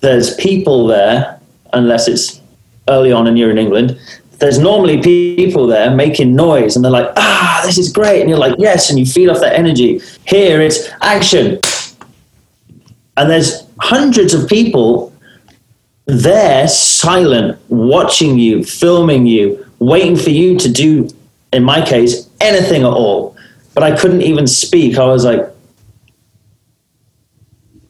there's 0.00 0.36
people 0.36 0.86
there, 0.86 1.40
unless 1.72 2.06
it's 2.06 2.40
early 2.88 3.10
on 3.10 3.26
and 3.26 3.38
you're 3.38 3.50
in 3.50 3.58
England. 3.58 3.98
There's 4.38 4.58
normally 4.58 5.02
people 5.02 5.66
there 5.66 5.90
making 5.90 6.34
noise, 6.34 6.76
and 6.76 6.84
they're 6.84 6.92
like, 6.92 7.10
"Ah, 7.16 7.60
this 7.64 7.76
is 7.76 7.92
great," 7.92 8.20
and 8.20 8.30
you're 8.30 8.38
like, 8.38 8.54
"Yes," 8.58 8.88
and 8.88 8.98
you 8.98 9.04
feed 9.04 9.28
off 9.28 9.40
that 9.40 9.58
energy. 9.58 10.00
Here, 10.26 10.60
it's 10.60 10.88
action, 11.02 11.58
and 13.16 13.28
there's 13.28 13.64
hundreds 13.80 14.34
of 14.34 14.48
people 14.48 15.12
there, 16.06 16.68
silent, 16.68 17.58
watching 17.68 18.38
you, 18.38 18.64
filming 18.64 19.26
you, 19.26 19.66
waiting 19.78 20.16
for 20.16 20.30
you 20.30 20.58
to 20.58 20.70
do, 20.70 21.08
in 21.52 21.62
my 21.64 21.84
case, 21.84 22.28
anything 22.40 22.82
at 22.82 22.92
all. 22.92 23.36
But 23.74 23.82
I 23.82 23.96
couldn't 23.96 24.22
even 24.22 24.46
speak. 24.46 24.98
I 24.98 25.04
was 25.04 25.24
like, 25.24 25.46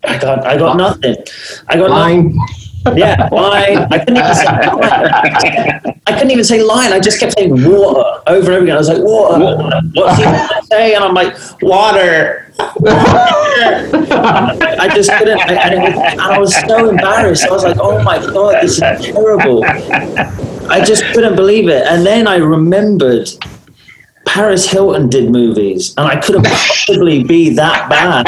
I 0.05 0.19
got, 0.19 0.45
I 0.47 0.57
got 0.57 0.77
nothing. 0.77 1.17
I 1.69 1.77
got 1.77 1.91
nothing. 1.91 2.39
Yeah, 2.97 3.29
line. 3.31 3.79
I 3.91 3.99
couldn't 3.99 4.17
even 4.17 4.35
say. 4.35 4.47
I 6.07 6.13
couldn't 6.13 6.31
even 6.31 6.45
say 6.45 6.63
line. 6.63 6.93
I 6.93 7.01
just 7.01 7.19
kept 7.21 7.35
saying 7.35 7.51
water 7.51 8.23
over 8.27 8.53
and 8.53 8.59
over 8.59 8.59
again. 8.59 8.75
I 8.75 8.79
was 8.79 8.89
like, 8.89 9.03
water. 9.03 9.83
What's 9.95 10.17
he 10.17 10.25
gonna 10.25 10.63
say? 10.65 10.95
And 10.95 11.05
I'm 11.05 11.15
like, 11.15 11.37
water. 11.63 12.53
I 14.81 14.91
just 14.95 15.11
couldn't. 15.13 15.41
I, 15.41 15.53
and, 15.55 15.75
it 15.75 15.81
was, 15.81 15.99
and 16.13 16.21
I 16.21 16.39
was 16.39 16.55
so 16.55 16.89
embarrassed. 16.91 17.45
I 17.45 17.51
was 17.51 17.65
like, 17.65 17.77
oh 17.81 18.03
my 18.03 18.19
god, 18.19 18.63
this 18.63 18.81
is 18.81 19.07
terrible. 19.07 19.65
I 19.65 20.83
just 20.85 21.05
couldn't 21.13 21.37
believe 21.37 21.69
it. 21.69 21.87
And 21.87 22.05
then 22.05 22.27
I 22.27 22.37
remembered 22.37 23.29
Paris 24.29 24.69
Hilton 24.69 25.09
did 25.09 25.31
movies, 25.31 25.95
and 25.97 26.07
I 26.07 26.21
couldn't 26.21 26.45
possibly 26.45 27.25
be 27.25 27.49
that 27.55 27.89
bad. 27.89 28.27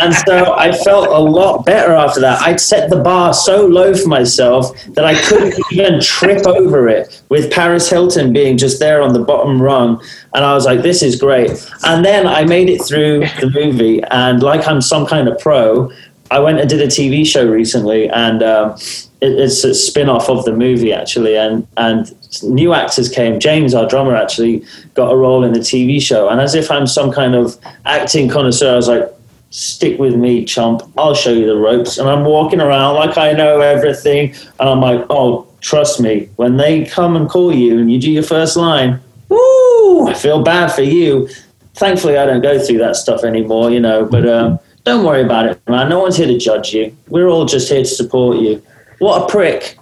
And 0.00 0.14
so 0.14 0.54
I 0.54 0.70
felt 0.70 1.08
a 1.08 1.18
lot 1.18 1.66
better 1.66 1.92
after 1.92 2.20
that. 2.20 2.40
I'd 2.40 2.60
set 2.60 2.88
the 2.88 3.00
bar 3.00 3.34
so 3.34 3.66
low 3.66 3.94
for 3.94 4.08
myself 4.08 4.72
that 4.94 5.04
I 5.04 5.20
couldn't 5.22 5.54
even 5.72 6.00
trip 6.00 6.46
over 6.46 6.88
it 6.88 7.22
with 7.30 7.50
Paris 7.50 7.90
Hilton 7.90 8.32
being 8.32 8.56
just 8.56 8.78
there 8.78 9.02
on 9.02 9.12
the 9.12 9.24
bottom 9.24 9.60
rung. 9.60 10.00
And 10.34 10.44
I 10.44 10.54
was 10.54 10.66
like, 10.66 10.82
this 10.82 11.02
is 11.02 11.20
great. 11.20 11.50
And 11.84 12.04
then 12.04 12.28
I 12.28 12.44
made 12.44 12.70
it 12.70 12.84
through 12.84 13.20
the 13.40 13.50
movie, 13.52 14.02
and 14.04 14.40
like 14.40 14.68
I'm 14.68 14.80
some 14.80 15.04
kind 15.04 15.26
of 15.26 15.38
pro, 15.40 15.90
I 16.30 16.38
went 16.38 16.60
and 16.60 16.68
did 16.68 16.80
a 16.80 16.86
TV 16.86 17.26
show 17.26 17.46
recently, 17.46 18.08
and 18.08 18.42
um, 18.42 18.76
it's 19.24 19.64
a 19.64 19.74
spin 19.74 20.08
off 20.08 20.28
of 20.28 20.44
the 20.44 20.52
movie, 20.52 20.92
actually. 20.92 21.36
And, 21.36 21.66
and 21.76 22.12
new 22.42 22.74
actors 22.74 23.08
came. 23.08 23.40
James, 23.40 23.74
our 23.74 23.88
drummer, 23.88 24.14
actually 24.14 24.64
got 24.94 25.12
a 25.12 25.16
role 25.16 25.44
in 25.44 25.52
the 25.52 25.60
TV 25.60 26.00
show. 26.00 26.28
And 26.28 26.40
as 26.40 26.54
if 26.54 26.70
I'm 26.70 26.86
some 26.86 27.12
kind 27.12 27.34
of 27.34 27.56
acting 27.84 28.28
connoisseur, 28.28 28.72
I 28.72 28.76
was 28.76 28.88
like, 28.88 29.08
stick 29.50 29.98
with 29.98 30.16
me, 30.16 30.44
chump. 30.44 30.82
I'll 30.96 31.14
show 31.14 31.32
you 31.32 31.46
the 31.46 31.56
ropes. 31.56 31.98
And 31.98 32.08
I'm 32.08 32.24
walking 32.24 32.60
around 32.60 32.96
like 32.96 33.16
I 33.16 33.32
know 33.32 33.60
everything. 33.60 34.34
And 34.58 34.68
I'm 34.68 34.80
like, 34.80 35.06
oh, 35.10 35.46
trust 35.60 36.00
me, 36.00 36.28
when 36.36 36.56
they 36.56 36.84
come 36.84 37.16
and 37.16 37.28
call 37.28 37.54
you 37.54 37.78
and 37.78 37.90
you 37.90 38.00
do 38.00 38.10
your 38.10 38.22
first 38.22 38.56
line, 38.56 39.00
woo, 39.28 40.08
I 40.08 40.14
feel 40.14 40.42
bad 40.42 40.72
for 40.72 40.82
you. 40.82 41.28
Thankfully, 41.74 42.18
I 42.18 42.26
don't 42.26 42.42
go 42.42 42.58
through 42.58 42.78
that 42.78 42.96
stuff 42.96 43.24
anymore, 43.24 43.70
you 43.70 43.80
know, 43.80 44.04
but 44.04 44.28
um, 44.28 44.58
don't 44.84 45.04
worry 45.04 45.22
about 45.22 45.46
it, 45.46 45.60
man. 45.68 45.88
No 45.88 46.00
one's 46.00 46.16
here 46.16 46.26
to 46.26 46.38
judge 46.38 46.74
you. 46.74 46.96
We're 47.08 47.28
all 47.28 47.46
just 47.46 47.70
here 47.70 47.82
to 47.82 47.88
support 47.88 48.38
you. 48.38 48.62
What 49.04 49.24
a 49.24 49.26
prick. 49.30 49.76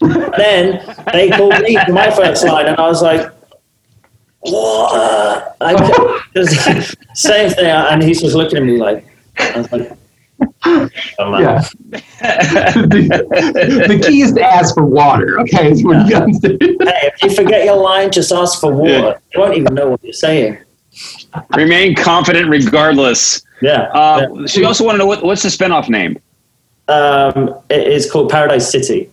then 0.00 0.82
they 1.12 1.30
called 1.30 1.60
me 1.60 1.78
for 1.86 1.92
my 1.92 2.10
first 2.10 2.44
line, 2.44 2.66
and 2.66 2.76
I 2.76 2.88
was 2.88 3.02
like, 3.02 3.32
what? 4.40 5.56
I, 5.60 6.26
just, 6.34 6.96
same 7.14 7.50
thing. 7.50 7.66
And 7.66 8.02
he's 8.02 8.20
just 8.20 8.34
looking 8.34 8.58
at 8.58 8.64
me 8.64 8.78
like, 8.78 9.06
I 9.38 9.58
was 9.58 9.70
like, 9.70 9.92
oh. 10.64 10.88
Yeah. 11.38 11.60
the, 12.18 13.86
the 13.86 14.04
key 14.04 14.22
is 14.22 14.32
to 14.32 14.42
ask 14.42 14.74
for 14.74 14.84
water. 14.84 15.38
Okay, 15.42 15.70
is 15.70 15.84
what 15.84 16.08
you 16.08 16.40
to. 16.40 16.58
Hey, 16.84 17.12
if 17.14 17.22
you 17.22 17.30
forget 17.30 17.64
your 17.64 17.76
line, 17.76 18.10
just 18.10 18.32
ask 18.32 18.58
for 18.60 18.72
water. 18.74 19.20
You 19.32 19.40
won't 19.40 19.56
even 19.56 19.72
know 19.72 19.88
what 19.90 20.02
you're 20.02 20.12
saying. 20.12 20.58
Remain 21.54 21.94
confident 21.94 22.50
regardless. 22.50 23.40
Yeah. 23.62 23.82
Uh, 23.92 24.48
So 24.48 24.58
you 24.60 24.66
also 24.66 24.84
want 24.84 24.94
to 24.96 24.98
know 24.98 25.06
what, 25.06 25.22
what's 25.22 25.44
the 25.44 25.48
spinoff 25.48 25.88
name? 25.88 26.18
Um, 26.88 27.54
it 27.68 27.86
is 27.86 28.10
called 28.10 28.30
Paradise 28.30 28.70
City. 28.70 29.10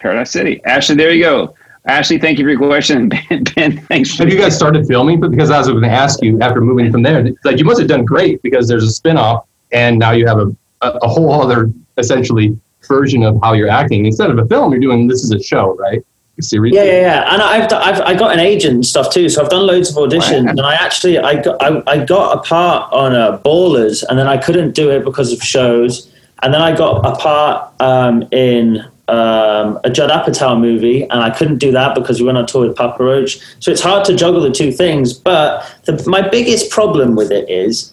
Paradise 0.00 0.30
City. 0.32 0.62
Ashley, 0.64 0.96
there 0.96 1.12
you 1.12 1.22
go. 1.22 1.54
Ashley, 1.86 2.18
thank 2.18 2.38
you 2.38 2.44
for 2.44 2.50
your 2.50 2.58
question. 2.58 3.08
Ben, 3.28 3.44
ben 3.56 3.78
thanks 3.86 4.14
for 4.14 4.22
Have 4.24 4.32
you 4.32 4.38
guys 4.38 4.56
started 4.56 4.86
filming? 4.86 5.20
But 5.20 5.30
because 5.32 5.50
I 5.50 5.58
was 5.58 5.68
going 5.68 5.82
to 5.82 5.88
ask 5.88 6.22
you 6.22 6.40
after 6.40 6.60
moving 6.60 6.90
from 6.92 7.02
there, 7.02 7.28
like 7.44 7.58
you 7.58 7.64
must 7.64 7.80
have 7.80 7.88
done 7.88 8.04
great 8.04 8.40
because 8.42 8.68
there's 8.68 8.84
a 8.84 8.90
spin-off 8.90 9.46
and 9.72 9.98
now 9.98 10.12
you 10.12 10.26
have 10.26 10.38
a, 10.38 10.56
a, 10.82 10.90
a 11.02 11.08
whole 11.08 11.32
other 11.32 11.70
essentially 11.98 12.58
version 12.86 13.22
of 13.22 13.38
how 13.42 13.52
you're 13.52 13.68
acting. 13.68 14.06
Instead 14.06 14.30
of 14.30 14.38
a 14.38 14.46
film, 14.46 14.72
you're 14.72 14.80
doing 14.80 15.08
this 15.08 15.22
is 15.24 15.32
a 15.32 15.42
show, 15.42 15.74
right? 15.76 16.04
A 16.38 16.42
series. 16.42 16.74
Yeah, 16.74 16.84
yeah, 16.84 17.00
yeah. 17.00 17.34
And 17.34 17.42
I've, 17.42 17.72
I've 17.72 18.00
I 18.00 18.14
got 18.14 18.32
an 18.32 18.40
agent 18.40 18.74
and 18.74 18.86
stuff 18.86 19.12
too. 19.12 19.28
So 19.28 19.42
I've 19.42 19.50
done 19.50 19.66
loads 19.66 19.90
of 19.90 19.96
auditions, 19.96 20.44
Wow. 20.44 20.50
and 20.50 20.60
I 20.62 20.74
actually 20.74 21.18
I 21.18 21.42
got 21.42 21.62
I, 21.62 21.82
I 21.86 22.04
got 22.04 22.38
a 22.38 22.42
part 22.42 22.92
on 22.92 23.14
uh, 23.14 23.38
Ballers, 23.38 24.02
and 24.08 24.18
then 24.18 24.26
I 24.26 24.38
couldn't 24.38 24.74
do 24.74 24.90
it 24.90 25.04
because 25.04 25.32
of 25.32 25.42
shows, 25.42 26.10
and 26.42 26.52
then 26.52 26.60
I 26.60 26.76
got 26.76 27.04
a 27.06 27.16
part 27.16 27.72
um, 27.80 28.28
in 28.32 28.84
um, 29.08 29.78
a 29.84 29.90
Judd 29.90 30.10
Apatow 30.10 30.58
movie, 30.60 31.02
and 31.02 31.14
I 31.20 31.30
couldn't 31.30 31.58
do 31.58 31.70
that 31.72 31.94
because 31.94 32.20
we 32.20 32.26
went 32.26 32.38
on 32.38 32.46
tour 32.46 32.66
with 32.66 32.76
Papa 32.76 33.02
Roach. 33.02 33.38
So 33.60 33.70
it's 33.70 33.80
hard 33.80 34.04
to 34.06 34.14
juggle 34.14 34.40
the 34.40 34.50
two 34.50 34.72
things. 34.72 35.12
But 35.12 35.64
the, 35.84 36.02
my 36.08 36.26
biggest 36.26 36.70
problem 36.70 37.14
with 37.14 37.30
it 37.30 37.48
is 37.48 37.92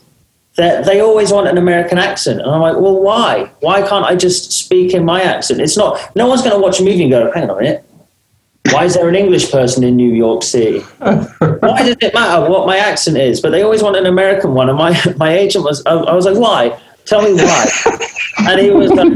that 0.56 0.86
they 0.86 1.00
always 1.00 1.32
want 1.32 1.47
an 1.47 1.58
American 1.58 1.97
accent. 1.97 2.41
And 2.41 2.50
I'm 2.50 2.62
like, 2.62 2.76
well, 2.76 3.00
why? 3.00 3.52
Why 3.62 3.82
can't 3.88 4.06
I 4.06 4.16
just 4.16 4.52
speak 4.52 4.93
in 4.93 5.06
my 5.06 5.22
accent? 5.22 5.62
It's 5.62 5.78
not, 5.78 6.00
no 6.16 6.28
one's 6.28 6.41
going 6.41 6.54
to 6.54 6.60
watch 6.60 6.80
a 6.80 6.84
movie 6.84 7.04
and 7.04 7.12
go, 7.12 7.32
hang 7.32 7.43
on 7.43 7.58
a 7.58 7.62
minute. 7.62 7.86
Why 8.72 8.86
is 8.86 8.93
there 8.93 9.08
an 9.08 9.16
English 9.16 9.52
person 9.52 9.84
in 9.84 9.95
New 9.95 10.14
York 10.14 10.43
City? 10.43 10.80
Why 11.00 11.84
does 11.84 11.97
it 12.02 12.14
matter 12.14 12.50
what 12.50 12.68
my 12.68 12.78
accent 12.78 13.18
is? 13.18 13.41
But 13.41 13.52
they 13.52 13.62
always 13.62 13.82
want 13.82 13.95
an 13.95 14.06
American 14.06 14.54
one. 14.54 14.70
And 14.70 14.78
my, 14.78 15.00
my 15.18 15.32
agent 15.32 15.64
was, 15.64 15.84
I, 15.86 15.93
I 15.93 16.14
was 16.14 16.26
like, 16.26 16.38
why? 16.38 16.80
Tell 17.06 17.22
me 17.22 17.34
why. 17.34 17.66
And 18.47 18.60
he 18.60 18.70
was 18.70 18.91
like, 18.91 19.12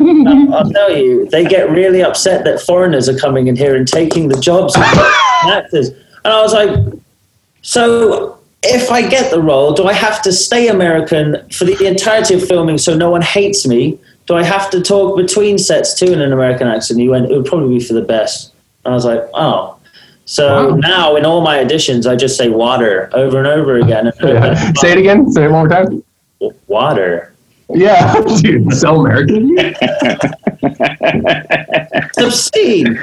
I'll 0.54 0.70
tell 0.72 0.92
you, 0.96 1.28
they 1.30 1.46
get 1.46 1.70
really 1.70 2.04
upset 2.04 2.44
that 2.46 2.60
foreigners 2.62 3.08
are 3.08 3.18
coming 3.18 3.48
in 3.48 3.56
here 3.56 3.76
and 3.76 3.88
taking 3.88 4.28
the 4.28 4.40
jobs 4.40 4.76
of 4.76 4.82
actors. 5.48 5.90
And 5.90 6.34
I 6.34 6.42
was 6.42 6.54
like, 6.54 6.94
so 7.62 8.40
if 8.64 8.92
I 8.92 9.08
get 9.08 9.32
the 9.32 9.42
role, 9.42 9.74
do 9.74 9.86
I 9.88 9.94
have 9.94 10.22
to 10.24 10.32
stay 10.34 10.68
American 10.70 11.48
for 11.50 11.66
the 11.66 11.86
entirety 11.86 12.34
of 12.36 12.46
filming 12.48 12.78
so 12.78 12.96
no 12.96 13.10
one 13.10 13.22
hates 13.22 13.68
me? 13.68 14.00
Do 14.26 14.36
I 14.36 14.44
have 14.44 14.70
to 14.72 14.82
talk 14.82 15.18
between 15.18 15.58
sets 15.58 15.98
too 16.00 16.08
in 16.08 16.22
an 16.22 16.32
American 16.34 16.68
accent? 16.68 17.00
He 17.00 17.10
went, 17.10 17.30
it 17.30 17.36
would 17.36 17.46
probably 17.46 17.78
be 17.78 17.84
for 17.84 17.94
the 17.94 18.02
best. 18.02 18.54
And 18.86 18.94
I 18.94 18.96
was 18.96 19.06
like, 19.06 19.22
oh. 19.34 19.78
So 20.26 20.70
Wow. 20.70 20.76
now 20.78 21.16
in 21.18 21.26
all 21.26 21.42
my 21.42 21.58
auditions, 21.58 22.10
I 22.10 22.16
just 22.16 22.38
say 22.38 22.48
water 22.50 23.10
over 23.14 23.38
and 23.38 23.48
over 23.48 23.76
again. 23.78 24.12
Yeah. 24.22 24.72
Say 24.78 24.94
it 24.94 24.98
again. 24.98 25.30
Say 25.32 25.44
it 25.44 25.52
one 25.52 25.68
more 25.68 25.70
time. 25.70 26.02
Water. 26.68 27.33
Yeah, 27.70 28.22
dude, 28.42 28.74
so 28.78 29.00
American. 29.02 29.56
It's 31.04 32.18
obscene. 32.18 33.00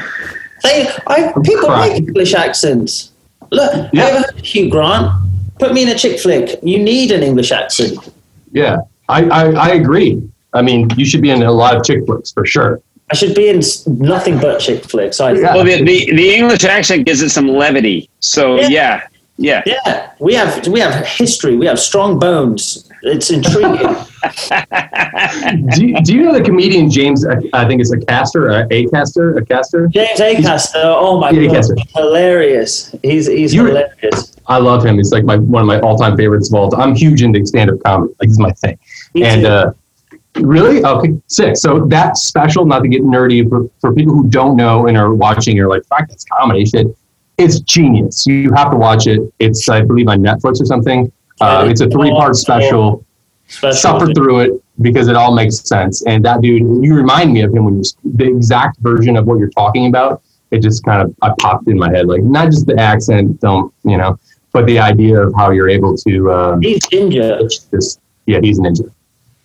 They, 0.63 0.89
I, 1.07 1.33
people 1.43 1.69
crying. 1.69 1.93
make 1.93 2.03
English 2.09 2.35
accents. 2.35 3.11
Look, 3.51 3.73
Yeah. 3.73 3.89
you 3.93 4.01
ever 4.03 4.19
heard 4.27 4.39
of 4.39 4.45
Hugh 4.45 4.71
Grant? 4.71 5.11
Put 5.59 5.73
me 5.73 5.83
in 5.83 5.89
a 5.89 5.95
chick 5.95 6.21
flick. 6.21 6.59
You 6.63 6.79
need 6.83 7.11
an 7.13 7.23
English 7.23 7.53
accent. 7.53 7.99
Yeah, 8.53 8.79
I, 9.09 9.25
I, 9.25 9.51
I 9.53 9.69
agree. 9.71 10.23
I 10.53 10.63
mean, 10.63 10.91
you 10.97 11.05
should 11.05 11.23
be 11.23 11.31
in 11.31 11.43
a 11.43 11.51
lot 11.53 11.77
of 11.77 11.85
chick 11.85 12.05
flicks 12.07 12.33
for 12.33 12.45
sure. 12.45 12.81
I 13.11 13.15
should 13.17 13.35
be 13.35 13.49
in 13.49 13.61
nothing 13.87 14.39
but 14.39 14.61
chick 14.61 14.85
flicks. 14.85 15.21
I, 15.21 15.33
Yeah. 15.33 15.55
Well, 15.55 15.65
the, 15.65 15.83
the, 15.83 16.13
the 16.15 16.35
English 16.35 16.65
accent 16.65 17.07
gives 17.07 17.23
it 17.23 17.31
some 17.31 17.49
levity. 17.49 18.09
So, 18.21 18.57
Yeah. 18.61 18.69
yeah. 18.69 19.03
Yeah. 19.37 19.63
Yeah, 19.87 20.11
we 20.21 20.35
have 20.35 20.67
we 20.69 20.81
have 20.81 21.07
history. 21.07 21.57
We 21.57 21.65
have 21.65 21.81
strong 21.81 22.19
bones. 22.19 22.90
It's 23.03 23.31
intriguing. 23.31 23.77
do, 25.75 25.87
you, 25.87 26.03
do 26.03 26.15
you 26.15 26.23
know 26.23 26.33
the 26.35 26.43
comedian 26.45 26.91
James? 26.91 27.27
I 27.27 27.37
I 27.53 27.67
think 27.67 27.81
it's 27.81 27.93
a 27.93 27.99
caster, 27.99 28.49
a, 28.49 28.67
a 28.71 28.87
caster, 28.89 29.37
a 29.37 29.45
caster. 29.45 29.87
James 29.89 30.19
Acaster. 30.21 30.73
Oh 30.85 31.19
my 31.19 31.31
Yeah, 31.31 31.47
god, 31.47 31.57
Acaster. 31.57 31.77
hilarious. 31.97 32.95
He's 33.03 33.27
he's 33.27 33.55
You- 33.55 33.67
hilarious. 33.67 34.37
I 34.47 34.59
love 34.59 34.85
him. 34.85 34.97
He's 34.97 35.13
like 35.13 35.25
my 35.25 35.37
one 35.39 35.63
of 35.63 35.67
my 35.69 35.81
all 35.81 35.97
time 35.97 36.17
favorites 36.17 36.49
of 36.51 36.55
all 36.59 36.71
time. 36.71 36.81
I'm 36.81 36.95
huge 36.95 37.23
into 37.23 37.45
stand 37.47 37.71
up 37.71 37.81
comedy. 37.85 38.13
Like, 38.21 38.29
this 38.29 38.33
is 38.33 38.39
my 38.39 38.51
thing. 38.53 38.79
Me 39.15 39.23
and 39.25 39.43
too. 39.43 39.49
uh, 39.49 39.73
really, 40.37 40.85
okay, 40.85 41.13
sick. 41.29 41.57
So 41.57 41.87
that 41.87 42.17
special, 42.17 42.65
not 42.67 42.81
to 42.83 42.89
get 42.89 43.03
nerdy, 43.03 43.49
for, 43.49 43.69
for 43.81 43.95
people 43.95 44.13
who 44.15 44.29
don't 44.29 44.57
know 44.57 44.87
and 44.89 44.97
are 44.97 45.15
watching, 45.15 45.57
you're 45.57 45.69
like, 45.71 45.85
fuck, 45.87 46.09
that's 46.09 46.25
comedy 46.25 46.65
shit. 46.65 46.87
It's 47.39 47.61
genius. 47.61 48.27
You 48.27 48.53
have 48.53 48.71
to 48.73 48.77
watch 48.77 49.07
it. 49.07 49.21
It's, 49.39 49.69
I 49.69 49.81
believe, 49.83 50.09
on 50.09 50.19
Netflix 50.21 50.61
or 50.61 50.67
something. 50.67 51.11
Uh, 51.41 51.67
it's 51.69 51.81
a 51.81 51.89
three 51.89 52.11
part 52.11 52.37
special. 52.37 53.05
Special. 53.49 53.77
Suffer 53.77 54.13
through 54.15 54.41
it 54.41 54.65
because 54.81 55.09
it 55.09 55.17
all 55.17 55.35
makes 55.35 55.59
sense. 55.69 56.05
And 56.07 56.25
that 56.25 56.41
dude, 56.41 56.85
you 56.85 56.95
remind 56.95 57.33
me 57.33 57.43
of 57.43 57.53
him 57.53 57.65
when 57.65 57.79
you 57.79 57.83
the 58.05 58.27
exact 58.27 58.79
version 58.81 59.17
of 59.17 59.27
what 59.27 59.39
you're 59.39 59.51
talking 59.51 59.87
about. 59.87 60.23
It 60.51 60.63
just 60.63 60.85
kind 60.85 61.03
of 61.03 61.15
I 61.23 61.33
popped 61.41 61.69
in 61.69 61.79
my 61.79 61.91
head, 61.91 62.07
like 62.07 62.23
not 62.23 62.47
just 62.47 62.67
the 62.67 62.77
accent, 62.79 63.41
don't 63.41 63.73
you 63.85 63.97
know, 63.97 64.19
but 64.53 64.67
the 64.67 64.79
idea 64.79 65.21
of 65.21 65.33
how 65.37 65.51
you're 65.51 65.69
able 65.69 65.97
to. 65.97 66.33
Um, 66.33 66.63
He's 66.63 66.81
it's 66.93 67.59
just 67.67 68.01
yeah, 68.27 68.41
he's 68.43 68.61
ninja. 68.61 68.91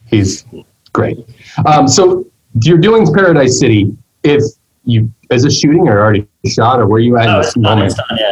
He's 0.08 0.46
great. 0.94 1.18
Um, 1.66 1.88
so 1.88 2.26
you're 2.62 2.78
doing 2.78 3.12
Paradise 3.14 3.60
City. 3.60 3.96
If 4.24 4.42
you 4.86 5.12
as 5.32 5.46
a 5.46 5.52
shooting 5.52 5.88
or 5.88 6.00
already 6.00 6.28
shot 6.46 6.80
or 6.80 6.88
where 6.88 7.00
you 7.00 7.18
at 7.18 7.26
No, 7.26 7.36
in 7.38 7.42
this 7.42 7.58
moment? 7.58 7.94
not 7.98 8.20
yet. 8.20 8.25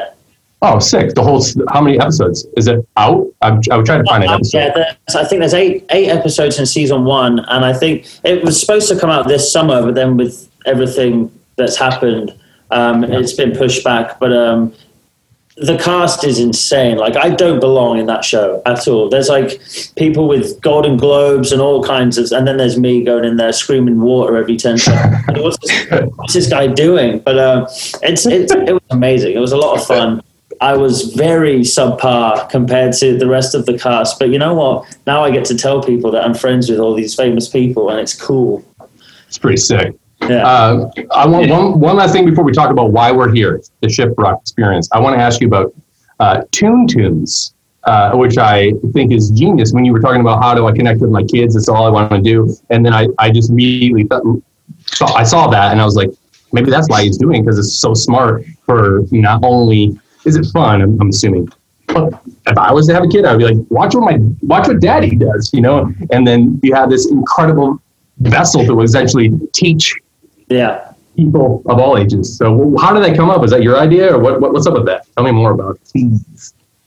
Oh, 0.65 0.79
sick! 0.79 1.13
The 1.13 1.21
whole 1.21 1.43
how 1.73 1.81
many 1.81 1.99
episodes 1.99 2.47
is 2.55 2.69
it 2.69 2.87
out? 2.95 3.27
I'm, 3.41 3.59
I 3.69 3.75
would 3.75 3.85
try 3.85 3.97
to 3.97 4.03
find 4.05 4.23
an 4.23 4.29
episode. 4.29 4.71
yeah, 4.73 4.95
I 5.13 5.25
think 5.25 5.41
there's 5.41 5.53
eight 5.53 5.85
eight 5.89 6.07
episodes 6.07 6.57
in 6.57 6.65
season 6.65 7.03
one, 7.03 7.39
and 7.39 7.65
I 7.65 7.73
think 7.73 8.07
it 8.23 8.45
was 8.45 8.61
supposed 8.61 8.87
to 8.87 8.97
come 8.97 9.09
out 9.09 9.27
this 9.27 9.51
summer, 9.51 9.83
but 9.83 9.93
then 9.93 10.15
with 10.15 10.49
everything 10.65 11.29
that's 11.57 11.75
happened, 11.75 12.33
um, 12.71 13.03
it's 13.03 13.33
been 13.33 13.51
pushed 13.51 13.83
back. 13.83 14.21
But 14.21 14.31
um, 14.31 14.73
the 15.57 15.77
cast 15.77 16.23
is 16.23 16.39
insane. 16.39 16.97
Like 16.97 17.17
I 17.17 17.31
don't 17.31 17.59
belong 17.59 17.99
in 17.99 18.05
that 18.05 18.23
show 18.23 18.61
at 18.65 18.87
all. 18.87 19.09
There's 19.09 19.27
like 19.27 19.61
people 19.97 20.29
with 20.29 20.61
Golden 20.61 20.95
Globes 20.95 21.51
and 21.51 21.61
all 21.61 21.83
kinds 21.83 22.17
of, 22.17 22.31
and 22.31 22.47
then 22.47 22.55
there's 22.55 22.79
me 22.79 23.03
going 23.03 23.25
in 23.25 23.35
there 23.35 23.51
screaming 23.51 23.99
water 23.99 24.37
every 24.37 24.55
ten 24.55 24.77
seconds. 24.77 25.25
What's, 25.43 25.57
this, 25.59 26.09
what's 26.15 26.33
this 26.33 26.47
guy 26.47 26.67
doing? 26.67 27.19
But 27.19 27.37
um, 27.37 27.63
it's, 28.01 28.25
it's 28.25 28.53
it 28.53 28.71
was 28.71 28.81
amazing. 28.91 29.33
It 29.35 29.39
was 29.39 29.51
a 29.51 29.57
lot 29.57 29.77
of 29.77 29.85
fun. 29.85 30.23
I 30.63 30.77
was 30.77 31.13
very 31.13 31.59
subpar 31.59 32.49
compared 32.49 32.93
to 32.93 33.17
the 33.17 33.27
rest 33.27 33.53
of 33.53 33.65
the 33.65 33.77
cast. 33.77 34.17
But 34.17 34.29
you 34.29 34.39
know 34.39 34.53
what? 34.53 34.97
Now 35.05 35.21
I 35.21 35.29
get 35.29 35.43
to 35.45 35.57
tell 35.57 35.83
people 35.83 36.09
that 36.11 36.23
I'm 36.23 36.33
friends 36.33 36.69
with 36.69 36.79
all 36.79 36.95
these 36.95 37.15
famous 37.15 37.49
people, 37.49 37.89
and 37.89 37.99
it's 37.99 38.15
cool. 38.19 38.63
It's 39.27 39.37
pretty 39.37 39.57
sick. 39.57 39.93
Yeah. 40.21 40.47
Uh, 40.47 40.89
I 41.13 41.27
want 41.27 41.49
one, 41.49 41.81
one 41.81 41.95
last 41.97 42.13
thing 42.13 42.25
before 42.25 42.45
we 42.45 42.53
talk 42.53 42.71
about 42.71 42.93
why 42.93 43.11
we're 43.11 43.33
here, 43.33 43.61
the 43.81 43.89
shipwreck 43.89 44.37
experience. 44.39 44.87
I 44.93 45.01
want 45.01 45.17
to 45.17 45.21
ask 45.21 45.41
you 45.41 45.47
about 45.47 45.75
uh, 46.21 46.43
Tune 46.51 46.87
Tunes, 46.87 47.53
uh, 47.83 48.13
which 48.13 48.37
I 48.37 48.71
think 48.93 49.11
is 49.11 49.31
genius. 49.31 49.73
When 49.73 49.83
you 49.83 49.91
were 49.91 49.99
talking 49.99 50.21
about 50.21 50.41
how 50.41 50.55
do 50.55 50.65
I 50.65 50.71
connect 50.71 51.01
with 51.01 51.09
my 51.09 51.23
kids, 51.23 51.55
that's 51.55 51.67
all 51.67 51.85
I 51.85 51.89
want 51.89 52.09
to 52.11 52.21
do. 52.21 52.55
And 52.69 52.85
then 52.85 52.93
I, 52.93 53.09
I 53.19 53.31
just 53.31 53.49
immediately 53.49 54.05
thought, 54.05 54.23
saw, 54.85 55.13
I 55.13 55.23
saw 55.23 55.47
that 55.47 55.73
and 55.73 55.81
I 55.81 55.83
was 55.83 55.97
like, 55.97 56.11
maybe 56.53 56.71
that's 56.71 56.87
why 56.87 57.03
he's 57.03 57.17
doing 57.17 57.43
because 57.43 57.59
it's 57.59 57.75
so 57.75 57.93
smart 57.93 58.45
for 58.65 59.01
not 59.11 59.43
only 59.43 59.99
is 60.25 60.35
it 60.35 60.45
fun, 60.53 60.81
I'm, 60.81 60.99
I'm 61.01 61.09
assuming. 61.09 61.49
But 61.87 62.13
if 62.47 62.57
I 62.57 62.71
was 62.71 62.87
to 62.87 62.93
have 62.93 63.03
a 63.03 63.07
kid, 63.07 63.25
I'd 63.25 63.37
be 63.37 63.45
like, 63.45 63.57
watch 63.69 63.93
what 63.93 64.03
my 64.11 64.17
watch 64.41 64.67
what 64.67 64.79
daddy 64.79 65.15
does, 65.15 65.51
you 65.53 65.61
know, 65.61 65.93
and 66.11 66.25
then 66.25 66.59
you 66.63 66.73
have 66.73 66.89
this 66.89 67.09
incredible 67.11 67.79
vessel 68.19 68.65
to 68.65 68.81
essentially 68.81 69.31
teach 69.51 69.95
Yeah. 70.49 70.93
people 71.15 71.61
of 71.65 71.79
all 71.79 71.97
ages. 71.97 72.37
So 72.37 72.75
how 72.77 72.93
did 72.93 73.03
that 73.03 73.15
come 73.17 73.29
up? 73.29 73.43
Is 73.43 73.51
that 73.51 73.63
your 73.63 73.77
idea 73.79 74.13
or 74.15 74.19
what, 74.19 74.39
what 74.39 74.53
what's 74.53 74.65
up 74.65 74.73
with 74.75 74.85
that? 74.85 75.05
Tell 75.15 75.25
me 75.25 75.31
more 75.31 75.51
about 75.51 75.77
it. 75.93 76.21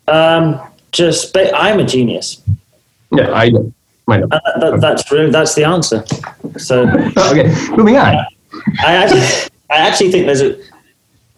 Um, 0.09 0.61
just, 0.93 1.33
ba- 1.35 1.55
I'm 1.55 1.79
a 1.79 1.85
genius. 1.85 2.41
Yeah, 3.13 3.31
I 3.33 3.51
know. 3.51 3.73
I 4.09 4.19
know. 4.19 4.29
Uh, 4.31 4.41
that, 4.61 4.81
that's 4.81 5.13
really, 5.13 5.31
that's 5.31 5.55
the 5.55 5.65
answer. 5.65 6.05
So 6.59 6.83
okay, 7.31 7.53
moving 7.77 7.97
on. 7.97 8.25
I 8.83 8.95
actually, 8.95 9.21
I 9.71 9.77
actually 9.87 10.11
think 10.11 10.27
there's 10.27 10.41
a. 10.43 10.57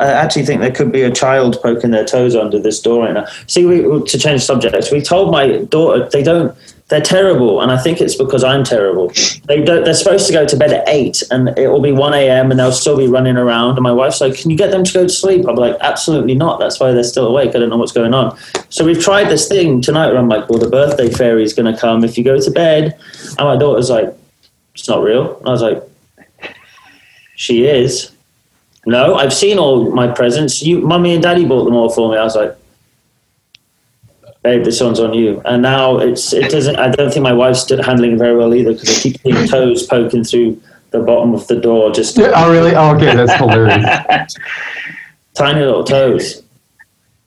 I 0.01 0.13
actually 0.13 0.47
think 0.47 0.61
there 0.61 0.71
could 0.71 0.93
be 0.93 1.03
a 1.03 1.11
child 1.11 1.59
poking 1.61 1.91
their 1.91 2.05
toes 2.05 2.37
under 2.37 2.59
this 2.59 2.81
door 2.81 3.05
right 3.05 3.15
now. 3.15 3.27
See, 3.47 3.65
we, 3.65 3.83
to 4.05 4.19
change 4.19 4.43
subjects, 4.43 4.93
we 4.93 5.01
told 5.01 5.33
my 5.33 5.65
daughter 5.65 6.09
they 6.11 6.23
don't. 6.23 6.57
They're 6.87 7.03
terrible, 7.03 7.61
and 7.61 7.71
I 7.71 7.77
think 7.77 8.01
it's 8.01 8.15
because 8.15 8.43
I'm 8.43 8.65
terrible. 8.65 9.13
They 9.47 9.63
don't. 9.63 9.85
They're 9.85 9.93
supposed 9.93 10.27
to 10.29 10.33
go 10.33 10.47
to 10.47 10.57
bed 10.57 10.73
at 10.73 10.89
eight, 10.89 11.23
and 11.31 11.51
it 11.59 11.69
will 11.69 11.83
be 11.83 11.93
one 11.93 12.15
a.m. 12.15 12.51
and 12.51 12.59
they'll 12.59 12.73
still 12.73 12.97
be 12.97 13.07
running 13.07 13.37
around. 13.37 13.73
And 13.73 13.83
my 13.83 13.93
wife's 13.93 14.23
like, 14.23 14.39
"Can 14.39 14.51
you 14.51 14.57
get 14.57 14.71
them 14.71 14.85
to 14.85 14.93
go 14.93 15.03
to 15.03 15.09
sleep?" 15.09 15.47
I'm 15.47 15.57
like, 15.57 15.77
"Absolutely 15.83 16.35
not. 16.35 16.59
That's 16.59 16.81
why 16.81 16.93
they're 16.93 17.05
still 17.05 17.27
awake. 17.27 17.51
I 17.55 17.59
don't 17.59 17.69
know 17.69 17.77
what's 17.77 17.93
going 17.93 18.15
on." 18.15 18.39
So 18.71 18.87
we've 18.87 19.03
tried 19.03 19.29
this 19.29 19.49
thing 19.49 19.83
tonight 19.83 20.09
where 20.09 20.17
I'm 20.17 20.31
like, 20.31 20.49
"Well, 20.49 20.61
the 20.61 20.71
birthday 20.71 21.11
fairy 21.11 21.43
is 21.43 21.53
going 21.53 21.71
to 21.71 21.79
come 21.79 22.05
if 22.05 22.17
you 22.17 22.25
go 22.25 22.41
to 22.41 22.51
bed," 22.51 22.97
and 23.37 23.47
my 23.47 23.57
daughter's 23.57 23.91
like, 23.91 24.15
"It's 24.75 24.89
not 24.89 25.03
real." 25.03 25.37
And 25.41 25.49
I 25.49 25.51
was 25.51 25.61
like, 25.61 25.83
"She 27.37 27.67
is." 27.67 28.13
No, 28.89 29.17
I've 29.17 29.35
seen 29.35 29.59
all 29.59 29.91
my 29.91 30.09
presents. 30.09 30.63
You, 30.63 30.81
mummy 30.81 31.13
and 31.13 31.23
daddy 31.23 31.45
bought 31.45 31.65
them 31.65 31.75
all 31.75 31.91
for 31.91 32.11
me. 32.11 32.17
I 32.17 32.25
was 32.25 32.35
like, 32.35 32.57
babe, 34.43 34.65
this 34.65 34.81
one's 34.81 34.99
on 34.99 35.13
you. 35.13 35.43
And 35.45 35.61
now 35.61 35.99
it's 35.99 36.33
it 36.33 36.51
doesn't. 36.51 36.77
I 36.77 36.89
don't 36.91 37.13
think 37.13 37.23
my 37.23 37.35
wife's 37.35 37.69
handling 37.69 38.13
it 38.13 38.19
very 38.19 38.35
well 38.35 38.55
either 38.55 38.73
because 38.73 38.97
I 38.97 39.01
keep 39.03 39.21
seeing 39.21 39.47
toes 39.47 39.87
poking 39.87 40.25
through 40.25 40.59
the 40.91 41.01
bottom 41.01 41.35
of 41.35 41.47
the 41.49 41.57
door. 41.57 41.93
Just 41.93 42.19
Oh, 42.19 42.51
really? 42.51 42.75
Oh, 42.75 42.97
okay, 42.97 43.15
that's 43.15 43.35
hilarious. 43.35 44.35
tiny 45.35 45.61
little 45.61 45.85
toes. 45.85 46.43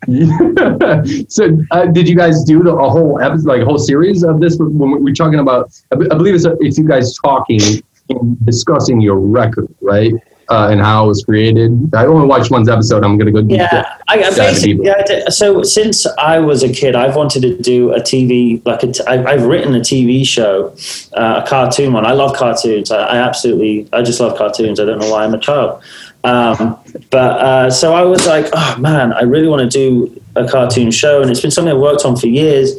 so, 1.27 1.57
uh, 1.69 1.85
did 1.85 2.09
you 2.09 2.15
guys 2.15 2.43
do 2.43 2.63
the, 2.63 2.73
a 2.73 2.89
whole 2.89 3.21
episode, 3.21 3.45
like 3.45 3.61
a 3.61 3.65
whole 3.65 3.77
series 3.77 4.23
of 4.23 4.39
this? 4.39 4.57
When 4.57 5.03
we're 5.03 5.13
talking 5.13 5.37
about, 5.37 5.79
I 5.91 5.95
I 5.95 6.15
believe 6.17 6.33
it's, 6.33 6.47
it's 6.59 6.79
you 6.79 6.87
guys 6.87 7.15
talking 7.23 7.61
and 8.09 8.45
discussing 8.47 8.99
your 8.99 9.19
record, 9.19 9.67
right? 9.79 10.11
Uh, 10.51 10.69
and 10.69 10.81
how 10.81 11.05
it 11.05 11.07
was 11.07 11.23
created. 11.23 11.95
I 11.95 12.05
only 12.05 12.27
watched 12.27 12.51
one 12.51 12.67
episode. 12.69 13.05
I'm 13.05 13.17
gonna 13.17 13.31
go. 13.31 13.41
deep 13.41 13.57
Yeah, 13.57 13.97
I, 14.09 14.21
I 14.21 14.29
basically. 14.35 14.85
Yeah, 14.85 15.29
so 15.29 15.63
since 15.63 16.05
I 16.17 16.39
was 16.39 16.61
a 16.61 16.71
kid, 16.71 16.93
I've 16.93 17.15
wanted 17.15 17.41
to 17.43 17.57
do 17.57 17.93
a 17.93 18.01
TV 18.01 18.61
like 18.65 18.83
a 18.83 18.91
t- 18.91 19.03
I, 19.07 19.23
I've 19.23 19.45
written 19.45 19.73
a 19.75 19.79
TV 19.79 20.27
show, 20.27 20.75
uh, 21.13 21.41
a 21.43 21.47
cartoon 21.47 21.93
one. 21.93 22.05
I 22.05 22.11
love 22.11 22.35
cartoons. 22.35 22.91
I, 22.91 22.97
I 22.97 23.17
absolutely, 23.17 23.87
I 23.93 24.01
just 24.01 24.19
love 24.19 24.37
cartoons. 24.37 24.79
I 24.81 24.85
don't 24.85 24.99
know 24.99 25.09
why 25.09 25.23
I'm 25.23 25.33
a 25.33 25.39
child. 25.39 25.81
Um, 26.25 26.77
but 27.09 27.39
uh, 27.39 27.71
so 27.71 27.93
I 27.93 28.01
was 28.01 28.27
like, 28.27 28.47
oh 28.53 28.75
man, 28.77 29.13
I 29.13 29.21
really 29.21 29.47
want 29.47 29.61
to 29.61 29.69
do 29.69 30.21
a 30.35 30.47
cartoon 30.47 30.91
show, 30.91 31.21
and 31.21 31.31
it's 31.31 31.39
been 31.39 31.51
something 31.51 31.73
I've 31.73 31.79
worked 31.79 32.03
on 32.03 32.17
for 32.17 32.27
years. 32.27 32.73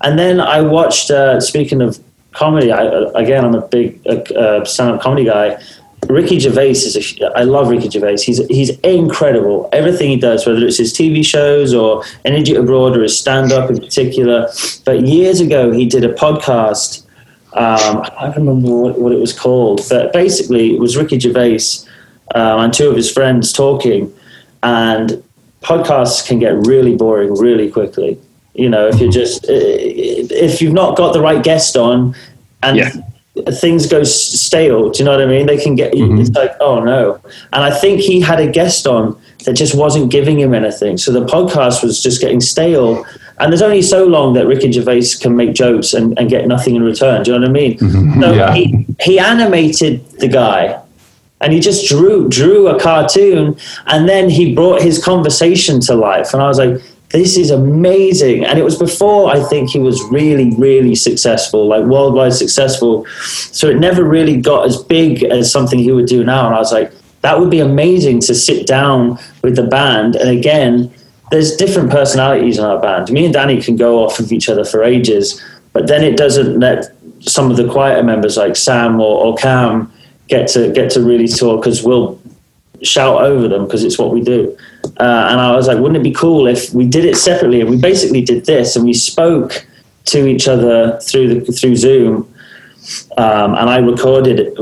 And 0.00 0.18
then 0.18 0.40
I 0.40 0.62
watched. 0.62 1.10
Uh, 1.10 1.40
speaking 1.40 1.82
of 1.82 1.98
comedy, 2.32 2.70
I, 2.70 2.84
again, 3.14 3.44
I'm 3.44 3.54
a 3.54 3.66
big 3.66 4.00
uh, 4.06 4.14
uh, 4.34 4.64
stand-up 4.64 5.00
comedy 5.00 5.24
guy. 5.24 5.60
Ricky 6.06 6.38
Gervais 6.38 6.70
is 6.70 6.96
a, 7.20 7.38
I 7.38 7.42
love 7.42 7.68
Ricky 7.68 7.90
Gervais. 7.90 8.22
He's 8.22 8.38
he's 8.46 8.70
incredible. 8.80 9.68
Everything 9.72 10.10
he 10.10 10.16
does, 10.16 10.46
whether 10.46 10.64
it's 10.64 10.78
his 10.78 10.92
TV 10.92 11.24
shows 11.24 11.74
or 11.74 12.04
An 12.24 12.34
Idiot 12.34 12.58
Abroad 12.60 12.96
or 12.96 13.02
his 13.02 13.18
stand 13.18 13.52
up 13.52 13.70
in 13.70 13.78
particular. 13.78 14.48
But 14.84 15.06
years 15.06 15.40
ago, 15.40 15.72
he 15.72 15.86
did 15.86 16.04
a 16.04 16.14
podcast. 16.14 17.04
Um, 17.52 18.02
I 18.02 18.10
can't 18.10 18.36
remember 18.36 18.68
what, 18.70 18.98
what 18.98 19.12
it 19.12 19.18
was 19.18 19.38
called, 19.38 19.82
but 19.88 20.12
basically, 20.12 20.74
it 20.74 20.80
was 20.80 20.96
Ricky 20.96 21.18
Gervais 21.18 21.60
um, 22.34 22.60
and 22.60 22.72
two 22.72 22.88
of 22.88 22.96
his 22.96 23.10
friends 23.10 23.52
talking. 23.52 24.14
And 24.62 25.22
podcasts 25.62 26.26
can 26.26 26.38
get 26.38 26.54
really 26.66 26.96
boring 26.96 27.34
really 27.34 27.70
quickly. 27.70 28.18
You 28.54 28.68
know, 28.68 28.88
if 28.88 28.98
you're 29.00 29.12
just 29.12 29.44
if 29.48 30.62
you've 30.62 30.72
not 30.72 30.96
got 30.96 31.12
the 31.12 31.20
right 31.20 31.42
guest 31.42 31.76
on, 31.76 32.14
and 32.62 32.76
Yeah. 32.76 32.90
Things 33.46 33.86
go 33.86 34.02
stale. 34.04 34.90
Do 34.90 34.98
you 34.98 35.04
know 35.04 35.12
what 35.12 35.20
I 35.22 35.26
mean? 35.26 35.46
They 35.46 35.56
can 35.56 35.74
get. 35.74 35.92
Mm-hmm. 35.92 36.20
It's 36.20 36.30
like, 36.30 36.52
oh 36.60 36.80
no. 36.80 37.20
And 37.52 37.62
I 37.64 37.70
think 37.70 38.00
he 38.00 38.20
had 38.20 38.40
a 38.40 38.50
guest 38.50 38.86
on 38.86 39.20
that 39.44 39.54
just 39.54 39.74
wasn't 39.76 40.10
giving 40.10 40.38
him 40.38 40.54
anything. 40.54 40.98
So 40.98 41.12
the 41.12 41.24
podcast 41.24 41.82
was 41.82 42.02
just 42.02 42.20
getting 42.20 42.40
stale. 42.40 43.04
And 43.40 43.52
there's 43.52 43.62
only 43.62 43.82
so 43.82 44.04
long 44.06 44.34
that 44.34 44.46
Ricky 44.46 44.72
Gervais 44.72 45.02
can 45.20 45.36
make 45.36 45.54
jokes 45.54 45.94
and, 45.94 46.18
and 46.18 46.28
get 46.28 46.46
nothing 46.48 46.74
in 46.74 46.82
return. 46.82 47.22
Do 47.22 47.32
you 47.32 47.38
know 47.38 47.42
what 47.46 47.50
I 47.50 47.52
mean? 47.52 47.78
Mm-hmm. 47.78 48.20
So 48.22 48.32
Yeah. 48.32 48.52
he, 48.54 48.86
he 49.00 49.18
animated 49.18 50.08
the 50.18 50.28
guy 50.28 50.80
and 51.40 51.52
he 51.52 51.60
just 51.60 51.86
drew 51.88 52.28
drew 52.28 52.66
a 52.66 52.80
cartoon 52.80 53.56
and 53.86 54.08
then 54.08 54.28
he 54.28 54.54
brought 54.54 54.82
his 54.82 55.02
conversation 55.02 55.78
to 55.80 55.94
life 55.94 56.34
and 56.34 56.42
i 56.42 56.48
was 56.48 56.58
like 56.58 56.82
this 57.10 57.36
is 57.38 57.50
amazing. 57.50 58.44
And 58.44 58.58
it 58.58 58.64
was 58.64 58.78
before 58.78 59.30
i 59.30 59.42
think 59.44 59.70
he 59.70 59.78
was 59.78 60.02
really 60.10 60.54
really 60.56 60.94
successful 60.94 61.66
like 61.66 61.84
worldwide 61.84 62.34
successful. 62.34 63.06
So 63.52 63.68
it 63.68 63.78
never 63.78 64.04
really 64.04 64.36
got 64.36 64.66
as 64.66 64.82
big 64.82 65.24
as 65.24 65.50
something 65.50 65.78
he 65.78 65.92
would 65.92 66.06
do 66.06 66.24
now. 66.24 66.46
And 66.46 66.54
i 66.54 66.58
was 66.58 66.72
like 66.72 66.92
that 67.22 67.38
would 67.38 67.50
be 67.50 67.60
amazing 67.60 68.20
to 68.20 68.34
sit 68.34 68.66
down 68.66 69.18
with 69.42 69.56
the 69.56 69.64
band. 69.64 70.16
And 70.16 70.30
again 70.30 70.92
there's 71.30 71.56
different 71.56 71.90
personalities 71.90 72.56
in 72.58 72.64
our 72.64 72.80
band. 72.80 73.10
Me 73.10 73.24
and 73.24 73.34
danny 73.34 73.60
can 73.60 73.76
go 73.76 74.04
off 74.04 74.18
of 74.18 74.32
each 74.32 74.48
other 74.48 74.64
for 74.64 74.82
ages 74.82 75.42
but 75.72 75.86
then 75.86 76.02
it 76.02 76.16
doesn't 76.16 76.58
let 76.58 76.92
some 77.20 77.50
of 77.50 77.56
the 77.56 77.68
quieter 77.70 78.02
members 78.02 78.36
like 78.36 78.56
sam 78.56 79.00
or, 79.00 79.24
or 79.24 79.36
cam 79.36 79.92
get 80.28 80.48
to 80.48 80.72
get 80.72 80.90
to 80.90 81.00
really 81.02 81.26
talk 81.26 81.62
because 81.62 81.82
we'll 81.82 82.20
shout 82.82 83.22
over 83.22 83.48
them 83.48 83.64
because 83.64 83.84
it's 83.84 83.98
what 83.98 84.12
we 84.12 84.20
do. 84.20 84.56
Uh, 84.84 85.28
and 85.30 85.40
I 85.40 85.54
was 85.54 85.68
like, 85.68 85.78
wouldn't 85.78 85.96
it 85.96 86.02
be 86.02 86.12
cool 86.12 86.46
if 86.46 86.72
we 86.72 86.86
did 86.86 87.04
it 87.04 87.16
separately? 87.16 87.60
And 87.60 87.70
we 87.70 87.76
basically 87.76 88.22
did 88.22 88.46
this, 88.46 88.76
and 88.76 88.84
we 88.84 88.94
spoke 88.94 89.66
to 90.06 90.26
each 90.26 90.48
other 90.48 90.98
through 91.00 91.40
the 91.40 91.52
through 91.52 91.76
Zoom. 91.76 92.34
Um, 93.16 93.54
and 93.54 93.68
I 93.68 93.78
recorded 93.78 94.56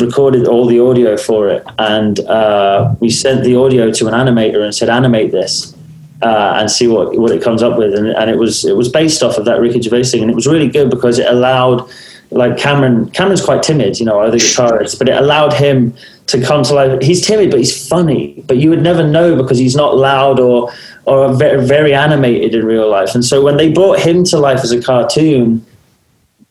recorded 0.00 0.46
all 0.46 0.66
the 0.66 0.80
audio 0.80 1.16
for 1.16 1.48
it, 1.48 1.64
and 1.78 2.20
uh, 2.20 2.94
we 3.00 3.10
sent 3.10 3.42
the 3.42 3.56
audio 3.56 3.90
to 3.90 4.06
an 4.06 4.14
animator 4.14 4.62
and 4.62 4.74
said, 4.74 4.88
"Animate 4.88 5.32
this." 5.32 5.74
Uh, 6.22 6.56
and 6.58 6.70
see 6.70 6.86
what, 6.86 7.16
what 7.16 7.30
it 7.30 7.42
comes 7.42 7.62
up 7.62 7.78
with, 7.78 7.94
and, 7.94 8.08
and 8.08 8.28
it 8.28 8.36
was 8.36 8.66
it 8.66 8.76
was 8.76 8.90
based 8.90 9.22
off 9.22 9.38
of 9.38 9.46
that 9.46 9.58
Ricky 9.58 9.80
Gervais 9.80 10.04
thing, 10.04 10.20
and 10.20 10.30
it 10.30 10.34
was 10.34 10.46
really 10.46 10.68
good 10.68 10.90
because 10.90 11.18
it 11.18 11.26
allowed 11.26 11.88
like 12.30 12.58
Cameron. 12.58 13.10
Cameron's 13.10 13.42
quite 13.42 13.62
timid, 13.62 13.98
you 13.98 14.04
know, 14.04 14.20
other 14.20 14.36
guitarist, 14.36 14.98
but 14.98 15.08
it 15.08 15.16
allowed 15.16 15.54
him 15.54 15.94
to 16.30 16.40
come 16.44 16.62
to 16.64 16.74
life. 16.74 17.02
He's 17.02 17.26
timid, 17.26 17.50
but 17.50 17.58
he's 17.58 17.88
funny. 17.88 18.42
But 18.46 18.58
you 18.58 18.70
would 18.70 18.82
never 18.82 19.06
know 19.06 19.36
because 19.36 19.58
he's 19.58 19.76
not 19.76 19.96
loud 19.96 20.40
or 20.40 20.72
or 21.06 21.32
very, 21.34 21.64
very 21.66 21.94
animated 21.94 22.54
in 22.54 22.64
real 22.64 22.88
life. 22.88 23.14
And 23.14 23.24
so 23.24 23.42
when 23.42 23.56
they 23.56 23.72
brought 23.72 23.98
him 24.00 24.24
to 24.24 24.38
life 24.38 24.60
as 24.60 24.70
a 24.70 24.80
cartoon, 24.80 25.64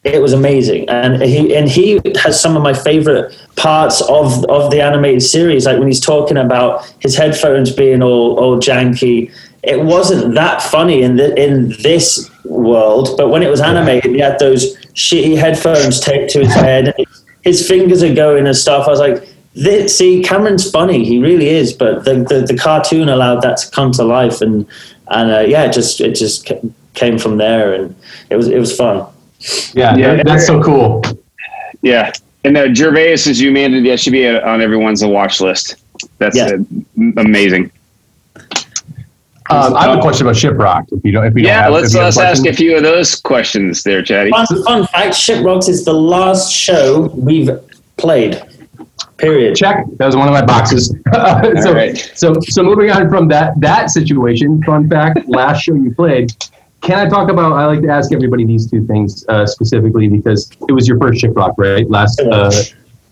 it 0.03 0.21
was 0.21 0.33
amazing. 0.33 0.87
And 0.89 1.21
he 1.21 1.55
and 1.55 1.67
he 1.67 2.01
has 2.21 2.39
some 2.39 2.55
of 2.55 2.63
my 2.63 2.73
favorite 2.73 3.35
parts 3.55 4.01
of 4.01 4.45
of 4.45 4.71
the 4.71 4.81
animated 4.81 5.23
series, 5.23 5.65
like 5.65 5.77
when 5.77 5.87
he's 5.87 5.99
talking 5.99 6.37
about 6.37 6.85
his 6.99 7.15
headphones 7.15 7.71
being 7.71 8.01
all 8.01 8.37
all 8.39 8.57
janky. 8.57 9.33
It 9.61 9.83
wasn't 9.83 10.35
that 10.35 10.61
funny 10.61 11.01
in 11.01 11.17
the, 11.17 11.35
in 11.35 11.69
this 11.83 12.31
world, 12.45 13.17
but 13.17 13.27
when 13.27 13.43
it 13.43 13.49
was 13.49 13.59
animated, 13.59 14.11
he 14.11 14.19
had 14.19 14.39
those 14.39 14.77
shitty 14.93 15.37
headphones 15.37 15.99
taped 15.99 16.31
to 16.31 16.39
his 16.39 16.53
head. 16.53 16.95
His 17.41 17.65
fingers 17.65 18.03
are 18.03 18.13
going 18.13 18.47
and 18.47 18.55
stuff. 18.55 18.85
I 18.85 18.91
was 18.91 18.99
like, 18.99 19.28
this, 19.63 19.97
see, 19.97 20.21
Cameron's 20.23 20.69
funny. 20.69 21.03
He 21.05 21.19
really 21.19 21.49
is. 21.49 21.73
But 21.73 22.05
the, 22.05 22.15
the, 22.27 22.45
the 22.47 22.57
cartoon 22.57 23.09
allowed 23.09 23.41
that 23.41 23.57
to 23.57 23.71
come 23.71 23.91
to 23.93 24.03
life, 24.03 24.41
and 24.41 24.65
and 25.09 25.31
uh, 25.31 25.39
yeah, 25.41 25.65
it 25.65 25.73
just 25.73 26.01
it 26.01 26.15
just 26.15 26.49
came 26.93 27.17
from 27.17 27.37
there, 27.37 27.73
and 27.73 27.95
it 28.29 28.35
was 28.35 28.47
it 28.47 28.59
was 28.59 28.75
fun. 28.75 29.05
Yeah, 29.73 29.95
Yeah. 29.95 30.23
that's 30.23 30.45
so 30.47 30.61
cool. 30.61 31.01
Yeah. 31.81 32.11
And 32.43 32.55
uh, 32.57 32.67
Gervais's 32.73 33.39
humanity 33.41 33.89
that 33.89 33.99
should 33.99 34.13
be 34.13 34.25
uh, 34.27 34.47
on 34.49 34.61
everyone's 34.61 35.03
watch 35.03 35.41
list. 35.41 35.75
That's 36.19 36.35
Yeah. 36.37 36.45
uh, 36.45 36.63
m- 36.97 37.13
amazing. 37.17 37.71
Um, 39.51 39.75
I 39.75 39.87
have 39.87 39.97
a 39.97 40.01
question 40.01 40.27
about 40.27 40.35
ShipRocked. 40.35 40.91
If 40.91 41.03
you 41.03 41.11
don't, 41.11 41.25
if 41.25 41.35
you 41.35 41.41
don't 41.41 41.47
Yeah, 41.51 41.63
have, 41.63 41.73
let's 41.73 41.87
if 41.89 41.95
you 41.95 42.03
let's 42.03 42.19
ask 42.19 42.45
a 42.45 42.53
few 42.53 42.77
of 42.77 42.83
those 42.83 43.15
questions 43.15 43.81
there, 43.81 44.03
Chatty. 44.03 44.29
Fun, 44.29 44.45
fun 44.63 44.87
fact: 44.87 45.15
Shiprocks 45.15 45.67
is 45.67 45.85
the 45.85 45.93
last 45.93 46.53
show 46.53 47.07
we've 47.15 47.49
played. 47.97 48.39
Period. 49.19 49.55
Check. 49.55 49.85
That 49.97 50.05
was 50.05 50.15
one 50.15 50.27
of 50.27 50.33
my 50.33 50.45
boxes. 50.45 50.87
so, 51.61 51.73
right. 51.73 51.97
so, 52.15 52.33
so 52.41 52.63
moving 52.63 52.89
on 52.89 53.09
from 53.09 53.27
that 53.27 53.59
that 53.59 53.89
situation. 53.89 54.63
Fun 54.63 54.89
fact: 54.89 55.19
last 55.27 55.63
show 55.63 55.75
you 55.75 55.93
played. 55.93 56.31
Can 56.81 56.97
I 56.97 57.09
talk 57.09 57.29
about? 57.29 57.53
I 57.53 57.65
like 57.65 57.81
to 57.81 57.89
ask 57.89 58.13
everybody 58.13 58.45
these 58.45 58.69
two 58.69 58.87
things 58.87 59.25
uh, 59.27 59.45
specifically 59.45 60.07
because 60.07 60.49
it 60.67 60.71
was 60.71 60.87
your 60.87 60.97
first 60.97 61.21
ShipRocked, 61.21 61.55
right? 61.57 61.89
Last. 61.89 62.21
Uh, 62.21 62.51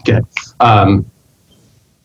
okay. 0.02 0.22
Um, 0.62 1.06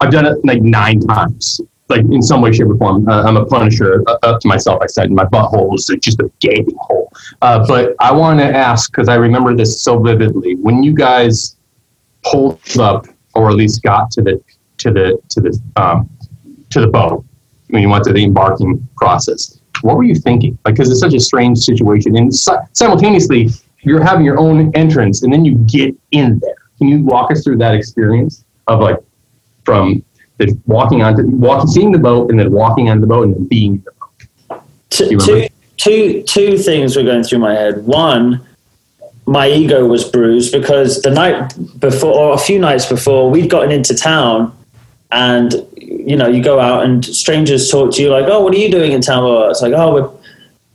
I've 0.00 0.10
done 0.10 0.26
it 0.26 0.44
like 0.44 0.60
nine 0.60 0.98
times, 1.00 1.60
like 1.88 2.00
in 2.00 2.22
some 2.22 2.40
way, 2.40 2.52
shape, 2.52 2.66
or 2.66 2.76
form. 2.76 3.08
Uh, 3.08 3.22
I'm 3.22 3.36
a 3.36 3.46
punisher 3.46 4.02
uh, 4.08 4.18
up 4.24 4.40
to 4.40 4.48
myself. 4.48 4.82
I 4.82 4.86
said 4.86 5.12
my 5.12 5.24
butthole 5.26 5.74
is 5.74 5.88
just 6.00 6.18
a 6.18 6.28
gaping 6.40 6.76
hole. 6.80 7.12
Uh, 7.40 7.64
but 7.68 7.94
I 8.00 8.10
want 8.10 8.40
to 8.40 8.46
ask 8.46 8.90
because 8.90 9.08
I 9.08 9.14
remember 9.14 9.54
this 9.54 9.80
so 9.80 10.00
vividly. 10.00 10.56
When 10.56 10.82
you 10.82 10.92
guys 10.92 11.56
pulled 12.24 12.58
up, 12.80 13.06
or 13.34 13.48
at 13.48 13.54
least 13.54 13.82
got 13.82 14.10
to 14.12 14.22
the 14.22 14.42
to 14.78 14.90
the 14.90 15.18
to 15.30 15.40
the 15.40 15.60
um, 15.76 16.08
to 16.70 16.80
the 16.80 16.86
boat 16.86 17.24
when 17.68 17.82
you 17.82 17.88
went 17.88 18.04
through 18.04 18.12
the 18.12 18.24
embarking 18.24 18.86
process, 18.96 19.58
what 19.80 19.96
were 19.96 20.04
you 20.04 20.14
thinking? 20.14 20.58
Like, 20.64 20.74
because 20.74 20.90
it's 20.90 21.00
such 21.00 21.14
a 21.14 21.20
strange 21.20 21.58
situation, 21.58 22.16
and 22.16 22.34
si- 22.34 22.52
simultaneously 22.74 23.48
you're 23.80 24.02
having 24.02 24.24
your 24.24 24.38
own 24.38 24.70
entrance, 24.74 25.22
and 25.22 25.32
then 25.32 25.44
you 25.44 25.54
get 25.66 25.94
in 26.12 26.38
there. 26.38 26.54
Can 26.78 26.88
you 26.88 27.02
walk 27.02 27.30
us 27.32 27.42
through 27.42 27.56
that 27.58 27.74
experience 27.74 28.44
of 28.66 28.80
like 28.80 28.98
from 29.64 30.04
the 30.38 30.56
walking 30.66 31.02
onto 31.02 31.26
walking, 31.26 31.68
seeing 31.68 31.92
the 31.92 31.98
boat, 31.98 32.30
and 32.30 32.38
then 32.38 32.52
walking 32.52 32.90
on 32.90 33.00
the 33.00 33.06
boat, 33.06 33.24
and 33.24 33.34
then 33.34 33.44
being 33.46 33.74
in 33.76 33.84
the 33.84 33.92
boat? 34.50 34.62
Two, 34.90 35.04
You 35.06 35.18
two, 35.18 35.32
remember? 35.32 35.54
two, 35.78 36.22
two 36.24 36.58
things 36.58 36.94
were 36.96 37.02
going 37.02 37.22
through 37.22 37.38
my 37.38 37.54
head. 37.54 37.84
One, 37.86 38.46
my 39.26 39.48
ego 39.48 39.86
was 39.86 40.04
bruised 40.04 40.52
because 40.52 41.02
the 41.02 41.10
night 41.10 41.54
before, 41.78 42.12
or 42.12 42.34
a 42.34 42.38
few 42.38 42.58
nights 42.58 42.86
before, 42.86 43.30
we'd 43.30 43.50
gotten 43.50 43.70
into 43.70 43.94
town, 43.94 44.56
and 45.10 45.54
you 45.76 46.16
know, 46.16 46.28
you 46.28 46.42
go 46.42 46.58
out 46.58 46.84
and 46.84 47.04
strangers 47.04 47.70
talk 47.70 47.92
to 47.94 48.02
you 48.02 48.10
like, 48.10 48.26
"Oh, 48.26 48.40
what 48.42 48.54
are 48.54 48.58
you 48.58 48.70
doing 48.70 48.92
in 48.92 49.00
town?" 49.00 49.50
It's 49.50 49.62
like, 49.62 49.72
"Oh, 49.74 49.94
we're 49.94 50.10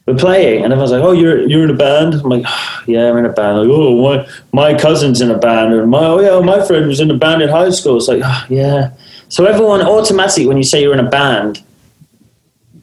we're 0.06 0.18
playing," 0.18 0.64
and 0.64 0.72
everyone's 0.72 0.92
like, 0.92 1.04
"Oh, 1.04 1.12
you're 1.12 1.48
you're 1.48 1.64
in 1.64 1.70
a 1.70 1.74
band." 1.74 2.14
I'm 2.14 2.30
like, 2.30 2.46
"Yeah, 2.86 3.10
I'm 3.10 3.18
in 3.18 3.26
a 3.26 3.34
band." 3.34 3.60
Like, 3.60 3.70
"Oh, 3.70 4.02
my 4.02 4.28
my 4.54 4.80
cousin's 4.80 5.20
in 5.20 5.30
a 5.30 5.38
band," 5.38 5.74
and 5.74 5.90
my 5.90 6.06
oh 6.06 6.20
yeah, 6.22 6.40
my 6.40 6.66
friend 6.66 6.88
was 6.88 7.00
in 7.00 7.12
a 7.12 7.18
band 7.18 7.42
in 7.42 7.50
high 7.50 7.70
school. 7.72 7.98
It's 7.98 8.08
like, 8.08 8.22
"Ah, 8.24 8.46
"Yeah." 8.50 8.92
So 9.30 9.46
everyone 9.46 9.82
automatically, 9.82 10.48
when 10.48 10.56
you 10.56 10.64
say 10.64 10.82
you're 10.82 10.94
in 10.94 11.06
a 11.06 11.10
band, 11.10 11.62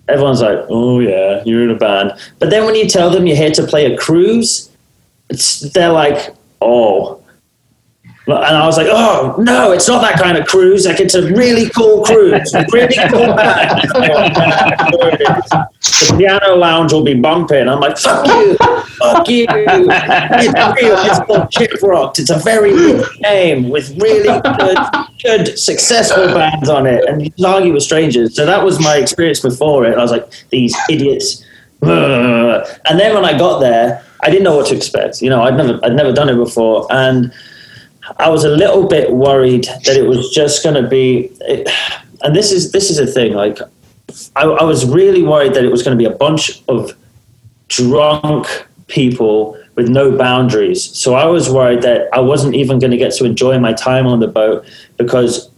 everyone's 0.09 0.43
like, 0.43 0.59
"Oh 0.69 1.01
yeah, 1.01 1.43
you're 1.47 1.65
in 1.65 1.71
a 1.71 1.77
band." 1.77 2.13
But 2.39 2.51
then 2.51 2.67
when 2.67 2.75
you 2.75 2.87
tell 2.87 3.11
them 3.11 3.27
you're 3.27 3.37
here 3.37 3.53
to 3.53 3.67
play 3.67 3.91
a 3.91 3.97
cruise, 3.97 4.69
they're 5.73 5.93
like, 5.93 6.35
"Oh." 6.61 7.21
And 8.27 8.57
I 8.57 8.65
was 8.65 8.79
like, 8.79 8.87
"Oh 8.91 9.37
no, 9.39 9.73
it's 9.73 9.87
not 9.87 10.01
that 10.01 10.19
kind 10.19 10.39
of 10.39 10.47
cruise. 10.47 10.87
Like 10.87 10.99
it's 10.99 11.15
a 11.15 11.23
really 11.35 11.69
cool 11.71 12.03
cruise, 12.03 12.55
really 12.73 12.97
cool 13.11 13.35
band." 13.35 13.83
the 16.01 16.15
piano 16.17 16.55
lounge 16.57 16.93
will 16.93 17.05
be 17.05 17.15
bumping. 17.15 17.69
I'm 17.69 17.81
like, 17.81 17.99
"Fuck 17.99 18.27
you, 18.27 18.57
fuck 18.57 19.29
you." 19.29 19.47
It's 19.51 20.83
real. 20.83 20.97
It's 20.99 21.19
called 21.21 21.51
Chip 21.51 21.73
Rocked. 21.83 22.19
It's 22.19 22.31
a 22.31 22.39
very 22.39 22.71
good 22.71 23.07
name 23.21 23.69
with 23.69 23.91
really 24.01 24.41
good, 24.41 24.79
good, 25.23 25.59
successful 25.59 26.27
bands 26.29 26.71
on 26.71 26.87
it, 26.87 27.05
and 27.07 27.23
you 27.23 27.31
can 27.31 27.45
argue 27.45 27.75
with 27.75 27.83
strangers. 27.83 28.35
So 28.35 28.47
that 28.47 28.65
was 28.65 28.81
my 28.81 28.97
experience 28.97 29.41
before 29.41 29.85
it. 29.85 29.99
I 29.99 30.03
was 30.03 30.11
like, 30.11 30.31
"These 30.49 30.75
idiots." 30.89 31.45
And 31.83 32.99
then 32.99 33.15
when 33.15 33.25
I 33.25 33.37
got 33.37 33.59
there, 33.61 34.03
I 34.25 34.31
didn't 34.31 34.45
know 34.45 34.57
what 34.57 34.67
to 34.69 34.77
expect. 34.77 35.23
You 35.23 35.31
know, 35.31 35.43
I'd 35.43 35.57
never, 35.57 35.79
I'd 35.85 35.95
never 35.95 36.13
done 36.13 36.29
it 36.29 36.37
before, 36.37 36.87
and 36.91 37.33
I 38.19 38.29
was 38.31 38.45
a 38.45 38.51
little 38.51 38.89
bit 38.89 39.13
worried 39.13 39.65
that 39.85 39.97
it 39.97 40.07
was 40.07 40.31
just 40.31 40.63
going 40.63 40.83
to 40.83 40.89
be. 40.89 41.31
It, 41.43 41.69
and 42.23 42.35
this 42.35 42.51
is 42.51 42.73
this 42.73 42.91
is 42.91 42.99
a 42.99 43.07
thing. 43.07 43.35
Like, 43.35 43.59
I, 44.35 44.45
I 44.45 44.65
was 44.65 44.87
really 44.87 45.23
worried 45.23 45.55
that 45.55 45.65
it 45.65 45.71
was 45.71 45.83
going 45.83 45.97
to 45.97 46.03
be 46.03 46.11
a 46.11 46.17
bunch 46.17 46.63
of 46.69 46.93
drunk 47.69 48.67
people 48.87 49.59
with 49.75 49.89
no 49.89 50.17
boundaries. 50.17 50.83
So 50.97 51.15
I 51.15 51.27
was 51.27 51.51
worried 51.51 51.83
that 51.83 52.09
I 52.13 52.21
wasn't 52.21 52.55
even 52.55 52.79
going 52.79 52.93
to 52.93 52.97
get 52.97 53.13
to 53.15 53.25
enjoy 53.25 53.59
my 53.59 53.73
time 53.73 54.07
on 54.07 54.21
the 54.21 54.29
boat 54.29 54.65
because 54.97 55.51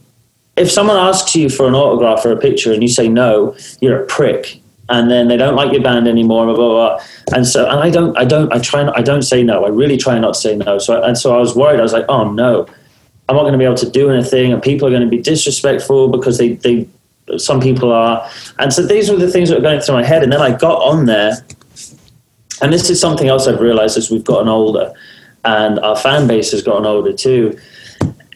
if 0.55 0.71
someone 0.71 0.97
asks 0.97 1.35
you 1.35 1.49
for 1.49 1.67
an 1.67 1.75
autograph 1.75 2.25
or 2.25 2.31
a 2.31 2.37
picture 2.37 2.73
and 2.73 2.81
you 2.81 2.89
say 2.89 3.07
no, 3.07 3.55
you're 3.79 4.03
a 4.03 4.05
prick. 4.07 4.59
And 4.89 5.11
then 5.11 5.27
they 5.27 5.35
don't 5.35 5.55
like 5.55 5.73
your 5.73 5.81
band 5.81 6.07
anymore, 6.07 6.45
blah, 6.45 6.55
blah, 6.55 6.69
blah. 6.69 7.05
And 7.33 7.45
so, 7.45 7.69
and 7.69 7.79
I 7.79 7.89
don't, 7.89 8.17
I 8.17 8.23
don't, 8.23 8.51
I 8.53 8.59
try, 8.59 8.83
not, 8.83 8.97
I 8.97 9.01
don't 9.01 9.23
say 9.23 9.43
no. 9.43 9.65
I 9.65 9.69
really 9.69 9.97
try 9.97 10.17
not 10.17 10.35
to 10.35 10.39
say 10.39 10.55
no. 10.55 10.77
So, 10.77 11.03
and 11.03 11.17
so 11.17 11.35
I 11.35 11.39
was 11.39 11.55
worried. 11.55 11.79
I 11.79 11.83
was 11.83 11.91
like, 11.91 12.05
oh 12.07 12.31
no, 12.31 12.65
I'm 13.27 13.35
not 13.35 13.41
going 13.41 13.51
to 13.51 13.57
be 13.57 13.65
able 13.65 13.75
to 13.75 13.89
do 13.89 14.09
anything, 14.09 14.53
and 14.53 14.63
people 14.63 14.87
are 14.87 14.91
going 14.91 15.01
to 15.01 15.09
be 15.09 15.21
disrespectful 15.21 16.07
because 16.07 16.37
they, 16.37 16.53
they, 16.53 16.87
some 17.37 17.59
people 17.59 17.91
are. 17.91 18.29
And 18.59 18.71
so 18.71 18.81
these 18.81 19.09
were 19.09 19.17
the 19.17 19.29
things 19.29 19.49
that 19.49 19.55
were 19.55 19.61
going 19.61 19.81
through 19.81 19.95
my 19.95 20.03
head. 20.05 20.23
And 20.23 20.31
then 20.31 20.41
I 20.41 20.55
got 20.55 20.81
on 20.81 21.05
there, 21.05 21.33
and 22.61 22.71
this 22.71 22.89
is 22.89 23.01
something 23.01 23.27
else 23.27 23.45
I've 23.45 23.59
realized 23.59 23.97
as 23.97 24.09
we've 24.09 24.23
gotten 24.23 24.47
older, 24.47 24.93
and 25.43 25.79
our 25.79 25.97
fan 25.97 26.27
base 26.27 26.51
has 26.51 26.61
gotten 26.63 26.85
older 26.85 27.11
too. 27.11 27.59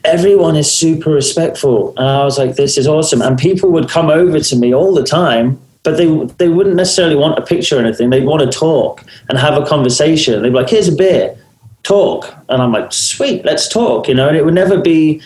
Everyone 0.04 0.58
is 0.58 0.70
super 0.70 1.12
respectful, 1.12 1.94
and 1.96 2.06
I 2.08 2.26
was 2.26 2.38
like, 2.38 2.56
"This 2.56 2.78
is 2.78 2.88
awesome." 2.88 3.22
And 3.22 3.38
people 3.38 3.72
would 3.72 3.88
come 3.88 4.10
over 4.10 4.40
to 4.42 4.56
me 4.58 4.74
all 4.74 4.94
the 4.94 5.04
time, 5.04 5.62
but 5.84 5.98
they 5.98 6.08
they 6.38 6.50
wouldn't 6.50 6.76
necessarily 6.76 7.16
want 7.16 7.40
a 7.40 7.42
picture 7.42 7.78
or 7.78 7.80
anything. 7.80 8.10
They'd 8.10 8.26
want 8.26 8.50
to 8.50 8.58
talk 8.58 9.04
and 9.30 9.38
have 9.38 9.62
a 9.62 9.66
conversation. 9.66 10.42
They'd 10.42 10.50
be 10.50 10.56
like, 10.56 10.70
"Here's 10.70 10.88
a 10.88 10.96
beer, 10.96 11.36
talk," 11.84 12.34
and 12.50 12.62
I'm 12.62 12.72
like, 12.72 12.94
"Sweet, 12.94 13.46
let's 13.46 13.68
talk," 13.68 14.08
you 14.08 14.14
know. 14.14 14.28
And 14.28 14.38
it 14.38 14.46
would 14.46 14.54
never 14.54 14.80
be 14.80 15.22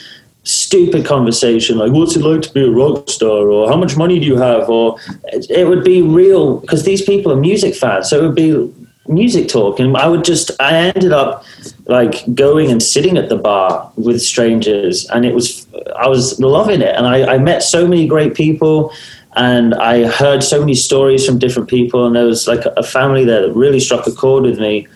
stupid 0.45 1.03
conversation 1.03 1.79
like 1.79 1.91
what's 1.91 2.15
it 2.15 2.21
like 2.21 2.39
to 2.39 2.53
be 2.53 2.63
a 2.63 2.69
rock 2.69 3.09
star 3.09 3.49
or 3.49 3.67
how 3.67 3.75
much 3.75 3.97
money 3.97 4.19
do 4.19 4.27
you 4.27 4.37
have 4.37 4.69
or 4.69 4.95
it, 5.33 5.49
it 5.49 5.67
would 5.67 5.83
be 5.83 6.03
real 6.03 6.59
because 6.59 6.83
these 6.83 7.01
people 7.01 7.31
are 7.31 7.35
music 7.35 7.73
fans 7.73 8.07
so 8.07 8.19
it 8.19 8.21
would 8.21 8.35
be 8.35 8.71
music 9.07 9.47
talk 9.47 9.79
and 9.79 9.97
i 9.97 10.07
would 10.07 10.23
just 10.23 10.51
i 10.59 10.71
ended 10.71 11.11
up 11.11 11.43
like 11.87 12.23
going 12.35 12.69
and 12.69 12.83
sitting 12.83 13.17
at 13.17 13.27
the 13.27 13.35
bar 13.35 13.91
with 13.95 14.21
strangers 14.21 15.09
and 15.09 15.25
it 15.25 15.33
was 15.33 15.65
i 15.97 16.07
was 16.07 16.39
loving 16.39 16.79
it 16.79 16.95
and 16.95 17.07
i, 17.07 17.33
I 17.33 17.37
met 17.39 17.63
so 17.63 17.87
many 17.87 18.07
great 18.07 18.35
people 18.35 18.93
and 19.35 19.73
i 19.75 20.07
heard 20.07 20.43
so 20.43 20.59
many 20.59 20.75
stories 20.75 21.25
from 21.25 21.37
different 21.37 21.69
people 21.69 22.05
and 22.05 22.15
there 22.15 22.25
was 22.25 22.47
like 22.47 22.65
a 22.77 22.83
family 22.83 23.25
there 23.25 23.41
that 23.41 23.53
really 23.53 23.79
struck 23.79 24.07
a 24.07 24.11
chord 24.11 24.43
with 24.43 24.59
me 24.59 24.87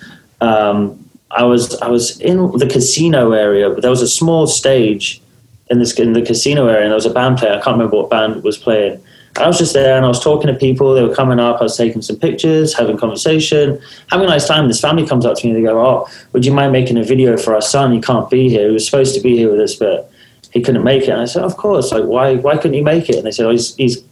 um, 0.42 1.10
I 1.32 1.44
was 1.44 1.80
I 1.82 1.88
was 1.90 2.20
in 2.20 2.52
the 2.58 2.68
casino 2.68 3.32
area, 3.32 3.70
but 3.70 3.82
there 3.82 3.92
was 3.92 4.02
a 4.02 4.08
small 4.08 4.48
stage 4.48 5.22
in 5.70 5.80
this 5.80 5.94
in 6.00 6.14
the 6.14 6.22
casino 6.22 6.68
area, 6.68 6.82
and 6.82 6.90
there 6.90 6.96
was 6.96 7.06
a 7.06 7.12
band 7.12 7.38
player. 7.38 7.52
I 7.52 7.62
can't 7.62 7.78
remember 7.78 7.98
what 7.98 8.10
band 8.10 8.44
was 8.44 8.58
playing. 8.58 9.02
I 9.38 9.46
was 9.46 9.60
just 9.60 9.74
there, 9.74 9.96
and 9.96 10.06
I 10.06 10.08
was 10.08 10.20
talking 10.20 10.48
to 10.48 10.56
people. 10.56 10.96
They 10.96 11.04
were 11.04 11.14
coming 11.14 11.40
up. 11.40 11.60
I 11.60 11.64
was 11.64 11.78
taking 11.78 12.02
some 12.02 12.16
pictures, 12.16 12.74
having 12.74 12.98
conversation, 12.98 13.80
having 14.10 14.26
a 14.26 14.30
nice 14.30 14.48
time. 14.48 14.68
This 14.68 14.82
family 14.82 15.06
comes 15.06 15.24
up 15.24 15.38
to 15.38 15.48
me 15.48 15.54
they 15.54 15.62
go, 15.62 15.80
"Oh, 15.80 16.08
would 16.34 16.46
you 16.46 16.52
mind 16.52 16.72
making 16.72 16.98
a 16.98 17.04
video 17.04 17.38
for 17.38 17.54
our 17.54 17.62
son? 17.62 17.92
He 17.92 18.02
can't 18.02 18.28
be 18.30 18.50
here. 18.50 18.68
He 18.68 18.74
was 18.74 18.86
supposed 18.86 19.14
to 19.16 19.22
be 19.22 19.38
here 19.38 19.52
with 19.52 19.60
us, 19.60 19.76
but 19.76 20.12
he 20.52 20.62
couldn't 20.62 20.84
make 20.84 21.04
it." 21.04 21.10
And 21.10 21.22
I 21.22 21.26
said, 21.26 21.44
"Of 21.44 21.58
course. 21.58 21.92
Like, 21.92 22.06
why 22.06 22.38
why 22.38 22.58
couldn't 22.58 22.74
he 22.74 22.82
make 22.82 23.08
it?" 23.08 23.18
And 23.18 23.26
they 23.26 23.32
said, 23.32 23.46
"Oh, 23.46 23.52
he's 23.52 23.76
he's 23.76 24.04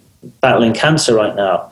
battling 0.42 0.74
cancer 0.74 1.16
right 1.16 1.36
now." 1.36 1.72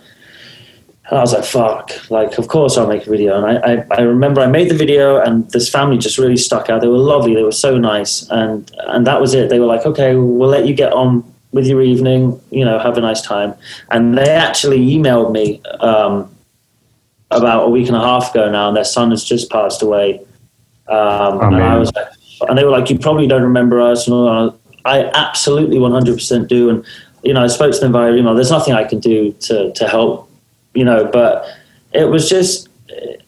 And 1.09 1.19
I 1.19 1.21
was 1.21 1.33
like, 1.33 1.45
fuck, 1.45 2.09
like, 2.09 2.39
of 2.39 2.47
course 2.47 2.77
I'll 2.77 2.87
make 2.87 3.05
a 3.05 3.09
video. 3.09 3.37
And 3.37 3.45
I, 3.45 3.73
I, 3.73 3.85
I 3.99 4.01
remember 4.01 4.41
I 4.41 4.47
made 4.47 4.71
the 4.71 4.75
video 4.75 5.21
and 5.21 5.49
this 5.51 5.69
family 5.69 5.99
just 5.99 6.17
really 6.17 6.37
stuck 6.37 6.67
out. 6.67 6.81
They 6.81 6.87
were 6.87 6.97
lovely. 6.97 7.35
They 7.35 7.43
were 7.43 7.51
so 7.51 7.77
nice. 7.77 8.27
And, 8.31 8.71
and 8.87 9.05
that 9.05 9.21
was 9.21 9.35
it. 9.35 9.49
They 9.49 9.59
were 9.59 9.67
like, 9.67 9.85
okay, 9.85 10.15
we'll 10.15 10.49
let 10.49 10.65
you 10.65 10.73
get 10.73 10.93
on 10.93 11.23
with 11.51 11.67
your 11.67 11.83
evening, 11.83 12.41
you 12.49 12.65
know, 12.65 12.79
have 12.79 12.97
a 12.97 13.01
nice 13.01 13.21
time. 13.21 13.53
And 13.91 14.17
they 14.17 14.29
actually 14.29 14.79
emailed 14.79 15.31
me 15.31 15.61
um, 15.79 16.35
about 17.29 17.67
a 17.67 17.69
week 17.69 17.87
and 17.87 17.95
a 17.95 18.01
half 18.01 18.31
ago 18.31 18.49
now, 18.49 18.69
and 18.69 18.75
their 18.75 18.83
son 18.83 19.11
has 19.11 19.23
just 19.23 19.51
passed 19.51 19.83
away. 19.83 20.19
Um, 20.87 21.39
and 21.41 21.55
I 21.55 21.77
was 21.77 21.93
like, 21.93 22.07
and 22.49 22.57
they 22.57 22.63
were 22.63 22.71
like, 22.71 22.89
you 22.89 22.97
probably 22.97 23.27
don't 23.27 23.43
remember 23.43 23.79
us. 23.79 24.07
And. 24.07 24.53
I 24.85 25.05
absolutely 25.15 25.77
100% 25.77 26.47
do. 26.47 26.69
And, 26.69 26.85
you 27.25 27.33
know, 27.33 27.43
I 27.43 27.47
spoke 27.47 27.73
to 27.73 27.79
them 27.79 27.91
via 27.91 28.13
email. 28.13 28.35
There's 28.35 28.51
nothing 28.51 28.73
I 28.73 28.83
can 28.83 28.99
do 28.99 29.33
to, 29.33 29.73
to 29.73 29.87
help 29.87 30.29
you 30.75 30.85
know 30.85 31.05
but 31.05 31.47
it 31.93 32.05
was 32.05 32.29
just 32.29 32.69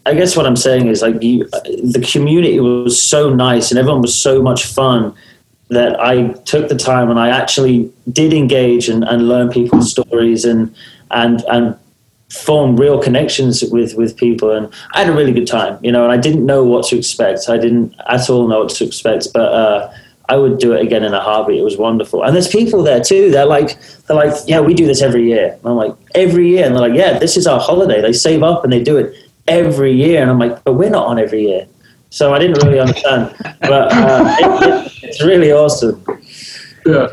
i 0.05 0.13
guess 0.13 0.37
what 0.37 0.45
i'm 0.45 0.55
saying 0.55 0.87
is 0.87 1.01
like 1.01 1.21
you, 1.23 1.45
the 1.45 2.07
community 2.11 2.59
was 2.59 3.01
so 3.01 3.33
nice 3.33 3.71
and 3.71 3.79
everyone 3.79 4.01
was 4.01 4.15
so 4.15 4.41
much 4.41 4.65
fun 4.65 5.15
that 5.69 5.99
i 5.99 6.27
took 6.45 6.69
the 6.69 6.75
time 6.75 7.09
and 7.09 7.19
i 7.19 7.29
actually 7.29 7.91
did 8.11 8.33
engage 8.33 8.87
and, 8.87 9.03
and 9.05 9.27
learn 9.27 9.49
people's 9.49 9.89
stories 9.89 10.45
and 10.45 10.75
and 11.11 11.41
and 11.49 11.75
form 12.29 12.75
real 12.75 13.01
connections 13.01 13.63
with 13.71 13.95
with 13.95 14.15
people 14.17 14.51
and 14.51 14.71
i 14.93 14.99
had 14.99 15.09
a 15.09 15.15
really 15.15 15.31
good 15.31 15.47
time 15.47 15.79
you 15.81 15.91
know 15.91 16.03
and 16.03 16.11
i 16.11 16.17
didn't 16.17 16.45
know 16.45 16.61
what 16.63 16.85
to 16.85 16.97
expect 16.97 17.47
i 17.47 17.57
didn't 17.57 17.95
at 18.09 18.29
all 18.29 18.47
know 18.49 18.59
what 18.59 18.69
to 18.69 18.85
expect 18.85 19.27
but 19.33 19.53
uh 19.53 19.93
I 20.30 20.36
would 20.36 20.59
do 20.59 20.73
it 20.73 20.82
again 20.82 21.03
in 21.03 21.13
a 21.13 21.21
heartbeat. 21.21 21.59
It 21.59 21.63
was 21.63 21.78
wonderful. 21.78 22.23
And 22.23 22.36
there's 22.36 22.49
people 22.49 22.84
there 22.84 23.01
too. 23.01 23.32
They're 23.32 23.45
like, 23.45 23.78
they're 24.07 24.17
like, 24.17 24.34
yeah, 24.45 24.59
we 24.59 24.73
do 24.73 24.86
this 24.86 25.01
every 25.01 25.25
year. 25.25 25.53
And 25.53 25.65
I'm 25.65 25.75
like, 25.75 25.95
every 26.15 26.49
year. 26.49 26.65
And 26.65 26.75
they're 26.75 26.82
like, 26.82 26.97
yeah, 26.97 27.17
this 27.17 27.38
is 27.38 27.47
our 27.47 27.59
holiday. 27.59 28.01
They 28.01 28.13
save 28.13 28.43
up 28.43 28.63
and 28.63 28.73
they 28.73 28.84
do 28.84 28.97
it 28.97 29.15
every 29.47 29.93
year. 29.93 30.21
And 30.21 30.30
I'm 30.30 30.39
like, 30.39 30.63
but 30.63 30.73
we're 30.73 30.89
not 30.89 31.07
on 31.07 31.17
every 31.17 31.47
year. 31.47 31.65
So 32.09 32.34
I 32.34 32.39
didn't 32.39 32.63
really 32.65 32.80
understand. 32.80 33.36
But 33.61 33.93
uh, 33.93 34.36
it, 34.39 34.86
it, 34.86 35.03
it's 35.03 35.23
really 35.23 35.51
awesome. 35.51 36.03
Yeah. 36.86 37.07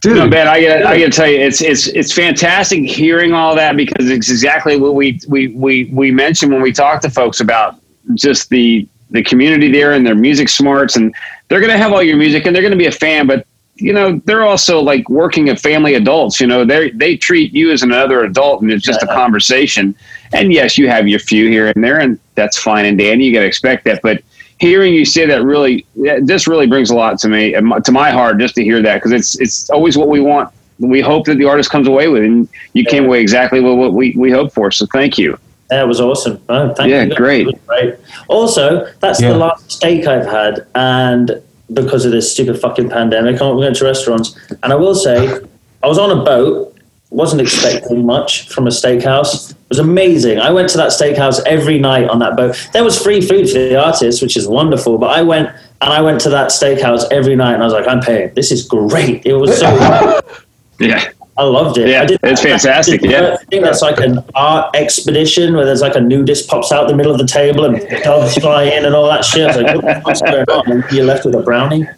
Dude, 0.00 0.16
no, 0.16 0.28
Ben, 0.28 0.48
I 0.48 0.62
got 0.62 0.86
I 0.86 0.98
got 0.98 1.04
to 1.04 1.10
tell 1.10 1.26
you, 1.26 1.38
it's 1.38 1.60
it's 1.60 1.86
it's 1.88 2.12
fantastic 2.12 2.88
hearing 2.88 3.34
all 3.34 3.54
that 3.56 3.76
because 3.76 4.08
it's 4.08 4.30
exactly 4.30 4.78
what 4.78 4.94
we 4.94 5.20
we 5.28 5.48
we 5.48 5.84
we 5.92 6.10
mentioned 6.10 6.50
when 6.50 6.62
we 6.62 6.72
talked 6.72 7.02
to 7.02 7.10
folks 7.10 7.40
about 7.40 7.78
just 8.14 8.48
the 8.48 8.88
the 9.10 9.22
community 9.22 9.70
there 9.70 9.92
and 9.92 10.06
their 10.06 10.14
music 10.14 10.48
smarts, 10.48 10.96
and 10.96 11.14
they're 11.48 11.60
going 11.60 11.72
to 11.72 11.78
have 11.78 11.92
all 11.92 12.02
your 12.02 12.16
music 12.16 12.46
and 12.46 12.54
they're 12.54 12.62
going 12.62 12.72
to 12.72 12.78
be 12.78 12.86
a 12.86 12.92
fan, 12.92 13.26
but 13.26 13.46
you 13.76 13.92
know 13.92 14.20
they're 14.24 14.44
also 14.44 14.80
like 14.80 15.08
working 15.08 15.48
at 15.48 15.60
family 15.60 15.94
adults. 15.94 16.40
You 16.40 16.46
know 16.48 16.64
they 16.64 16.90
they 16.90 17.16
treat 17.16 17.52
you 17.52 17.70
as 17.70 17.82
another 17.82 18.24
adult, 18.24 18.62
and 18.62 18.70
it's 18.72 18.84
just 18.84 19.02
a 19.02 19.06
conversation. 19.06 19.94
And 20.32 20.52
yes, 20.52 20.76
you 20.76 20.88
have 20.88 21.06
your 21.06 21.20
few 21.20 21.48
here 21.48 21.68
and 21.68 21.82
there, 21.82 22.00
and 22.00 22.18
that's 22.34 22.58
fine 22.58 22.86
and 22.86 22.98
dandy. 22.98 23.26
You 23.26 23.32
got 23.32 23.40
to 23.40 23.46
expect 23.46 23.84
that, 23.84 24.02
but 24.02 24.22
hearing 24.58 24.92
you 24.92 25.04
say 25.04 25.26
that 25.26 25.42
really 25.42 25.86
this 25.94 26.48
really 26.48 26.66
brings 26.66 26.90
a 26.90 26.94
lot 26.94 27.18
to 27.20 27.28
me 27.28 27.52
to 27.52 27.92
my 27.92 28.10
heart 28.10 28.38
just 28.38 28.54
to 28.56 28.64
hear 28.64 28.82
that 28.82 28.96
because 28.96 29.12
it's 29.12 29.40
it's 29.40 29.70
always 29.70 29.96
what 29.96 30.08
we 30.08 30.20
want 30.20 30.52
we 30.78 31.00
hope 31.00 31.26
that 31.26 31.38
the 31.38 31.44
artist 31.44 31.70
comes 31.70 31.86
away 31.86 32.08
with 32.08 32.22
and 32.22 32.48
you 32.72 32.82
yeah. 32.82 32.90
came 32.90 33.04
away 33.04 33.20
exactly 33.20 33.60
with 33.60 33.76
what 33.76 33.92
we, 33.92 34.14
we 34.16 34.30
hope 34.30 34.52
for 34.52 34.70
so 34.70 34.86
thank 34.86 35.16
you 35.18 35.38
that 35.68 35.86
was 35.86 36.00
awesome 36.00 36.40
oh, 36.48 36.74
yeah 36.84 37.02
you. 37.02 37.14
great 37.14 37.66
great 37.66 37.94
also 38.28 38.90
that's 39.00 39.20
yeah. 39.20 39.30
the 39.30 39.36
last 39.36 39.70
steak 39.70 40.06
i've 40.06 40.26
had 40.26 40.66
and 40.74 41.42
because 41.74 42.04
of 42.04 42.12
this 42.12 42.30
stupid 42.32 42.58
fucking 42.58 42.88
pandemic 42.88 43.36
i 43.36 43.38
can't 43.38 43.58
go 43.58 43.72
to 43.72 43.84
restaurants 43.84 44.38
and 44.62 44.72
i 44.72 44.76
will 44.76 44.94
say 44.94 45.40
i 45.82 45.86
was 45.86 45.98
on 45.98 46.10
a 46.10 46.24
boat 46.24 46.74
wasn't 47.10 47.40
expecting 47.40 48.04
much 48.04 48.48
from 48.48 48.66
a 48.66 48.70
steakhouse. 48.70 49.50
It 49.50 49.56
was 49.70 49.78
amazing. 49.78 50.38
I 50.40 50.50
went 50.50 50.68
to 50.70 50.76
that 50.76 50.90
steakhouse 50.90 51.40
every 51.46 51.78
night 51.78 52.08
on 52.08 52.18
that 52.18 52.36
boat. 52.36 52.68
There 52.72 52.84
was 52.84 53.02
free 53.02 53.20
food 53.20 53.48
for 53.48 53.58
the 53.58 53.76
artists, 53.76 54.20
which 54.20 54.36
is 54.36 54.46
wonderful. 54.46 54.98
But 54.98 55.16
I 55.16 55.22
went 55.22 55.48
and 55.80 55.92
I 55.92 56.00
went 56.02 56.20
to 56.22 56.30
that 56.30 56.48
steakhouse 56.48 57.04
every 57.10 57.36
night, 57.36 57.54
and 57.54 57.62
I 57.62 57.66
was 57.66 57.72
like, 57.72 57.86
I'm 57.86 58.00
paying. 58.00 58.34
This 58.34 58.50
is 58.50 58.66
great. 58.66 59.24
It 59.24 59.34
was 59.34 59.58
so. 59.58 60.20
yeah. 60.80 61.10
I 61.38 61.44
loved 61.44 61.78
it. 61.78 61.88
Yeah, 61.88 62.04
did, 62.04 62.18
it's 62.24 62.42
fantastic. 62.42 63.04
I 63.04 63.08
yeah, 63.08 63.36
I 63.40 63.44
think 63.44 63.62
that's 63.62 63.80
like 63.80 64.00
an 64.00 64.18
art 64.34 64.74
expedition 64.74 65.54
where 65.54 65.64
there's 65.64 65.80
like 65.80 65.94
a 65.94 66.00
nudist 66.00 66.48
pops 66.48 66.72
out 66.72 66.88
the 66.88 66.96
middle 66.96 67.12
of 67.12 67.18
the 67.18 67.26
table 67.26 67.64
and 67.64 67.78
dogs 68.02 68.34
fly 68.34 68.64
in 68.64 68.84
and 68.84 68.92
all 68.92 69.06
that 69.06 69.24
shit. 69.24 69.44
I 69.44 69.46
was 69.46 69.56
like, 69.56 69.76
what 69.76 69.84
the 69.84 70.00
fuck's 70.00 70.20
going 70.20 70.44
on? 70.50 70.72
And 70.72 70.84
you're 70.90 71.04
left 71.04 71.24
with 71.24 71.36
a 71.36 71.42
brownie. 71.42 71.86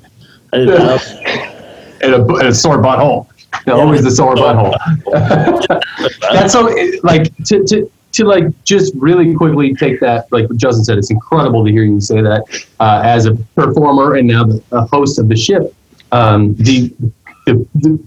And 2.02 2.14
a, 2.14 2.24
and 2.24 2.48
a 2.48 2.54
sore 2.54 2.78
butthole. 2.78 3.28
Yeah, 3.66 3.74
always 3.74 4.02
the 4.02 4.10
sore 4.10 4.34
butthole. 4.34 4.74
That's 6.32 6.54
so 6.54 6.74
like 7.02 7.36
to, 7.44 7.62
to 7.66 7.90
to 8.12 8.24
like 8.24 8.64
just 8.64 8.94
really 8.96 9.34
quickly 9.34 9.74
take 9.74 10.00
that 10.00 10.32
like 10.32 10.48
Justin 10.56 10.82
said, 10.82 10.98
it's 10.98 11.10
incredible 11.10 11.64
to 11.64 11.70
hear 11.70 11.84
you 11.84 12.00
say 12.00 12.22
that 12.22 12.42
uh, 12.80 13.02
as 13.04 13.26
a 13.26 13.34
performer 13.54 14.14
and 14.14 14.28
now 14.28 14.44
the, 14.44 14.62
a 14.72 14.86
host 14.86 15.18
of 15.18 15.28
the 15.28 15.36
ship. 15.36 15.74
Um, 16.10 16.54
the, 16.56 16.88
the, 17.46 17.68
the 17.74 18.02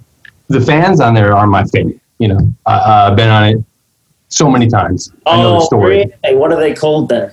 the 0.49 0.61
fans 0.61 0.99
on 0.99 1.13
there 1.13 1.35
are 1.35 1.47
my 1.47 1.63
favorite. 1.65 1.99
You 2.19 2.27
know, 2.29 2.53
uh, 2.65 3.07
I've 3.09 3.17
been 3.17 3.29
on 3.29 3.43
it 3.49 3.57
so 4.29 4.49
many 4.49 4.67
times. 4.67 5.11
I 5.25 5.37
know 5.37 5.51
the 5.51 5.57
Oh, 5.57 5.65
story. 5.65 6.11
really? 6.23 6.37
What 6.37 6.51
are 6.51 6.59
they 6.59 6.73
called 6.73 7.09
then? 7.09 7.31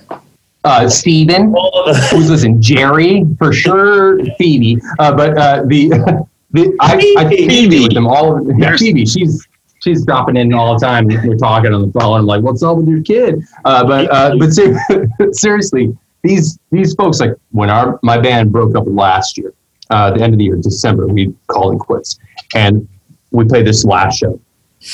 Uh, 0.63 0.87
Steven, 0.89 1.53
who's 2.11 2.29
listen, 2.29 2.61
Jerry 2.61 3.25
for 3.37 3.51
sure, 3.53 4.23
Phoebe, 4.37 4.79
uh, 4.99 5.15
but 5.15 5.37
uh, 5.37 5.63
the 5.65 5.89
the 6.51 6.75
I, 6.81 7.15
I 7.17 7.29
Phoebe 7.29 7.81
with 7.83 7.93
them 7.93 8.05
all. 8.07 8.37
Of, 8.37 8.59
yeah, 8.59 8.75
Phoebe, 8.77 9.05
she's 9.05 9.47
she's 9.83 10.05
dropping 10.05 10.37
in 10.37 10.53
all 10.53 10.77
the 10.77 10.85
time. 10.85 11.07
We're 11.07 11.35
talking 11.37 11.73
on 11.73 11.81
the 11.81 11.91
phone. 11.99 12.19
I'm 12.19 12.25
like, 12.27 12.43
"What's 12.43 12.61
up 12.61 12.77
with 12.77 12.87
your 12.87 13.01
kid?" 13.01 13.41
Uh, 13.65 13.83
but 13.85 14.11
uh, 14.11 14.35
but 14.37 14.51
ser- 14.53 14.77
seriously, 15.31 15.97
these 16.21 16.59
these 16.71 16.93
folks 16.93 17.19
like 17.19 17.31
when 17.51 17.69
our 17.71 17.99
my 18.03 18.19
band 18.19 18.51
broke 18.51 18.75
up 18.75 18.83
last 18.87 19.39
year, 19.39 19.53
uh, 19.89 20.11
the 20.11 20.21
end 20.21 20.33
of 20.33 20.37
the 20.37 20.43
year, 20.45 20.57
December, 20.57 21.07
we 21.07 21.33
called 21.47 21.73
it 21.73 21.79
quits, 21.79 22.19
and 22.53 22.87
we 23.31 23.45
played 23.45 23.65
this 23.65 23.83
last 23.85 24.19
show, 24.19 24.39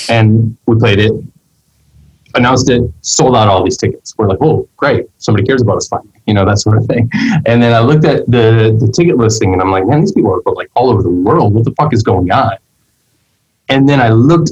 and 0.09 0.55
we 0.67 0.77
played 0.77 0.99
it, 0.99 1.11
announced 2.35 2.69
it, 2.69 2.83
sold 3.01 3.35
out 3.35 3.47
all 3.47 3.63
these 3.63 3.77
tickets. 3.77 4.13
We're 4.17 4.27
like, 4.27 4.39
"Oh, 4.41 4.67
great! 4.77 5.07
Somebody 5.17 5.45
cares 5.45 5.61
about 5.61 5.77
us 5.77 5.87
finally." 5.87 6.09
You 6.25 6.33
know 6.33 6.45
that 6.45 6.59
sort 6.59 6.77
of 6.77 6.85
thing. 6.85 7.09
And 7.45 7.61
then 7.61 7.73
I 7.73 7.79
looked 7.79 8.05
at 8.05 8.25
the 8.27 8.77
the 8.79 8.91
ticket 8.91 9.17
listing, 9.17 9.53
and 9.53 9.61
I'm 9.61 9.71
like, 9.71 9.85
"Man, 9.85 10.01
these 10.01 10.11
people 10.11 10.33
are 10.33 10.53
like 10.53 10.69
all 10.75 10.89
over 10.89 11.01
the 11.01 11.09
world. 11.09 11.53
What 11.53 11.65
the 11.65 11.71
fuck 11.71 11.93
is 11.93 12.03
going 12.03 12.31
on?" 12.31 12.57
And 13.69 13.87
then 13.87 13.99
I 13.99 14.09
looked 14.09 14.51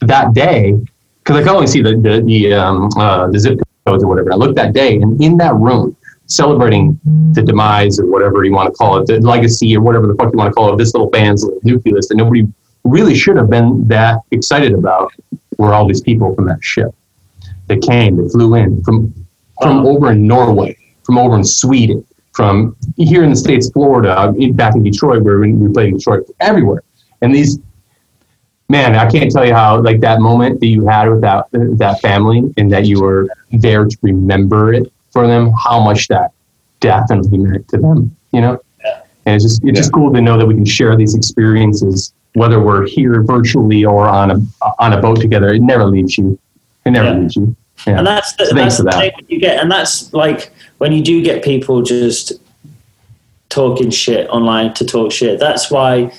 that 0.00 0.34
day 0.34 0.74
because 1.18 1.36
I 1.36 1.42
could 1.42 1.52
only 1.52 1.66
see 1.66 1.82
the 1.82 1.96
the 1.96 2.22
the, 2.24 2.54
um, 2.54 2.88
uh, 2.96 3.28
the 3.28 3.38
zip 3.38 3.60
codes 3.86 4.04
or 4.04 4.08
whatever. 4.08 4.32
I 4.32 4.36
looked 4.36 4.56
that 4.56 4.72
day, 4.72 4.96
and 4.96 5.20
in 5.22 5.36
that 5.38 5.54
room, 5.54 5.96
celebrating 6.26 6.98
the 7.32 7.42
demise 7.42 7.98
or 7.98 8.06
whatever 8.06 8.44
you 8.44 8.52
want 8.52 8.68
to 8.68 8.72
call 8.72 8.98
it, 8.98 9.06
the 9.06 9.20
legacy 9.20 9.76
or 9.76 9.80
whatever 9.80 10.06
the 10.06 10.14
fuck 10.14 10.32
you 10.32 10.38
want 10.38 10.50
to 10.50 10.54
call 10.54 10.72
it, 10.72 10.76
this 10.76 10.94
little 10.94 11.10
band's 11.10 11.48
nucleus 11.62 12.08
that 12.08 12.16
nobody 12.16 12.46
really 12.84 13.14
should 13.14 13.36
have 13.36 13.50
been 13.50 13.86
that 13.88 14.20
excited 14.30 14.72
about, 14.72 15.12
were 15.58 15.72
all 15.72 15.86
these 15.86 16.00
people 16.00 16.34
from 16.34 16.46
that 16.46 16.62
ship. 16.62 16.94
They 17.68 17.78
came, 17.78 18.16
they 18.16 18.28
flew 18.28 18.54
in 18.54 18.82
from 18.82 19.14
from 19.60 19.86
oh. 19.86 19.90
over 19.90 20.10
in 20.12 20.26
Norway, 20.26 20.76
from 21.04 21.18
over 21.18 21.36
in 21.36 21.44
Sweden, 21.44 22.04
from 22.32 22.76
here 22.96 23.22
in 23.22 23.30
the 23.30 23.36
states, 23.36 23.70
Florida, 23.70 24.32
back 24.52 24.74
in 24.74 24.82
Detroit, 24.82 25.22
where 25.22 25.38
we 25.38 25.72
played 25.72 25.90
in 25.90 25.98
Detroit, 25.98 26.28
everywhere. 26.40 26.82
And 27.20 27.34
these 27.34 27.58
man, 28.68 28.96
I 28.96 29.08
can't 29.10 29.30
tell 29.30 29.46
you 29.46 29.54
how 29.54 29.80
like 29.80 30.00
that 30.00 30.20
moment 30.20 30.58
that 30.60 30.66
you 30.66 30.86
had 30.86 31.08
with 31.08 31.20
that 31.20 31.46
that 31.52 32.00
family 32.00 32.52
and 32.56 32.72
that 32.72 32.86
you 32.86 33.00
were 33.00 33.28
there 33.52 33.84
to 33.84 33.96
remember 34.02 34.72
it 34.72 34.92
for 35.12 35.26
them, 35.26 35.52
how 35.52 35.78
much 35.78 36.08
that 36.08 36.32
definitely 36.80 37.38
meant 37.38 37.68
to 37.68 37.76
them, 37.76 38.16
you 38.32 38.40
know? 38.40 38.60
And 39.26 39.36
it's 39.36 39.44
just 39.44 39.62
it's 39.64 39.78
just 39.78 39.92
cool 39.92 40.12
to 40.12 40.20
know 40.20 40.36
that 40.38 40.46
we 40.46 40.54
can 40.54 40.64
share 40.64 40.96
these 40.96 41.14
experiences, 41.14 42.12
whether 42.34 42.60
we're 42.60 42.86
here 42.86 43.22
virtually 43.22 43.84
or 43.84 44.08
on 44.08 44.30
a 44.30 44.36
on 44.78 44.92
a 44.92 45.00
boat 45.00 45.20
together. 45.20 45.48
It 45.52 45.62
never 45.62 45.84
leaves 45.84 46.16
you. 46.16 46.38
It 46.86 46.90
never 46.92 47.08
Yeah. 47.08 47.18
leaves 47.18 47.36
you. 47.36 47.56
Yeah. 47.86 47.98
And 47.98 48.06
that's 48.06 48.32
the, 48.34 48.46
So 48.46 48.54
that's 48.54 48.76
the 48.78 48.84
that. 48.84 48.94
thing 49.00 49.12
you 49.28 49.38
get, 49.40 49.60
and 49.60 49.70
that's 49.70 50.12
like 50.12 50.50
when 50.78 50.92
you 50.92 51.02
do 51.02 51.22
get 51.22 51.42
people 51.42 51.82
just 51.82 52.32
talking 53.48 53.90
shit 53.90 54.28
online 54.30 54.72
to 54.74 54.84
talk 54.84 55.12
shit. 55.12 55.38
That's 55.38 55.70
why 55.70 56.12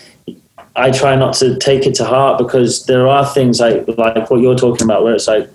I 0.75 0.91
try 0.91 1.15
not 1.15 1.33
to 1.35 1.57
take 1.57 1.85
it 1.85 1.95
to 1.95 2.05
heart 2.05 2.37
because 2.37 2.85
there 2.85 3.07
are 3.07 3.25
things 3.25 3.59
like 3.59 3.85
like 3.97 4.29
what 4.29 4.41
you're 4.41 4.55
talking 4.55 4.85
about, 4.85 5.03
where 5.03 5.15
it's 5.15 5.27
like 5.27 5.49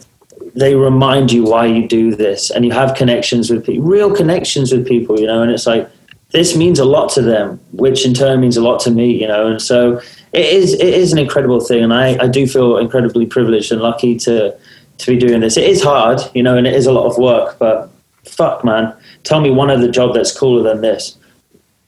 they 0.55 0.75
remind 0.75 1.31
you 1.31 1.45
why 1.45 1.67
you 1.67 1.87
do 1.87 2.15
this, 2.15 2.51
and 2.51 2.65
you 2.65 2.73
have 2.73 2.95
connections 2.95 3.51
with 3.51 3.65
people, 3.67 3.85
real 3.85 4.13
connections 4.15 4.73
with 4.73 4.87
people, 4.87 5.21
you 5.21 5.27
know, 5.27 5.43
and 5.43 5.53
it's 5.53 5.67
like 5.67 5.89
this 6.33 6.57
means 6.57 6.79
a 6.79 6.85
lot 6.85 7.11
to 7.11 7.23
them, 7.23 7.61
which 7.73 8.05
in 8.05 8.13
turn 8.13 8.41
means 8.41 8.57
a 8.57 8.63
lot 8.63 8.81
to 8.81 8.91
me, 8.91 9.11
you 9.21 9.27
know, 9.29 9.47
and 9.47 9.63
so 9.63 10.01
it 10.33 10.47
is 10.47 10.75
it 10.75 10.83
is 10.83 11.13
an 11.13 11.19
incredible 11.19 11.61
thing, 11.61 11.83
and 11.83 11.93
I, 11.93 12.17
I 12.21 12.29
do 12.29 12.47
feel 12.47 12.79
incredibly 12.79 13.27
privileged 13.27 13.73
and 13.73 13.81
lucky 13.81 14.17
to 14.21 14.57
to 14.99 15.07
be 15.07 15.19
doing 15.19 15.41
this. 15.41 15.57
It 15.57 15.65
is 15.65 15.83
hard, 15.83 16.21
you 16.35 16.43
know, 16.43 16.57
and 16.57 16.67
it 16.67 16.75
is 16.75 16.87
a 16.87 16.93
lot 16.93 17.07
of 17.07 17.19
work, 17.19 17.57
but 17.59 17.91
fuck, 18.25 18.65
man, 18.65 18.95
tell 19.25 19.41
me 19.41 19.51
one 19.51 19.71
other 19.71 19.91
job 19.91 20.15
that's 20.15 20.37
cooler 20.37 20.63
than 20.63 20.81
this. 20.81 21.17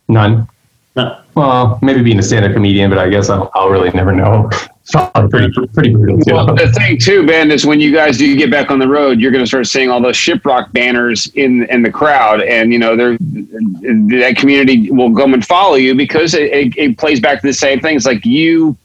None. 0.08 0.48
No. 0.96 1.20
Well, 1.34 1.78
maybe 1.82 2.02
being 2.02 2.18
a 2.18 2.22
stand-up 2.22 2.52
comedian, 2.52 2.90
but 2.90 2.98
I 2.98 3.08
guess 3.08 3.30
I'll, 3.30 3.50
I'll 3.54 3.68
really 3.68 3.90
never 3.90 4.12
know. 4.12 4.50
It's 4.92 5.10
probably 5.12 5.30
pretty 5.30 5.68
pretty 5.68 5.90
brutal 5.92 6.18
too. 6.18 6.34
Well, 6.34 6.46
the 6.46 6.72
thing 6.72 6.98
too, 6.98 7.24
Ben, 7.24 7.52
is 7.52 7.64
when 7.64 7.78
you 7.78 7.92
guys 7.92 8.18
do 8.18 8.34
get 8.36 8.50
back 8.50 8.72
on 8.72 8.80
the 8.80 8.88
road, 8.88 9.20
you're 9.20 9.30
going 9.30 9.44
to 9.44 9.46
start 9.46 9.68
seeing 9.68 9.88
all 9.88 10.02
those 10.02 10.16
shiprock 10.16 10.72
banners 10.72 11.28
in 11.34 11.64
in 11.70 11.82
the 11.82 11.92
crowd, 11.92 12.40
and 12.40 12.72
you 12.72 12.78
know, 12.80 12.96
they're, 12.96 13.16
that 13.18 14.34
community 14.36 14.90
will 14.90 15.14
come 15.14 15.32
and 15.32 15.46
follow 15.46 15.76
you 15.76 15.94
because 15.94 16.34
it, 16.34 16.52
it, 16.52 16.76
it 16.76 16.98
plays 16.98 17.20
back 17.20 17.40
to 17.40 17.46
the 17.46 17.52
same 17.52 17.78
thing. 17.78 17.94
It's 17.94 18.04
like 18.06 18.24
you 18.26 18.76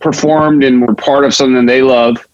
performed 0.00 0.64
and 0.64 0.84
were 0.84 0.94
part 0.94 1.24
of 1.24 1.34
something 1.34 1.66
they 1.66 1.82
love, 1.82 2.26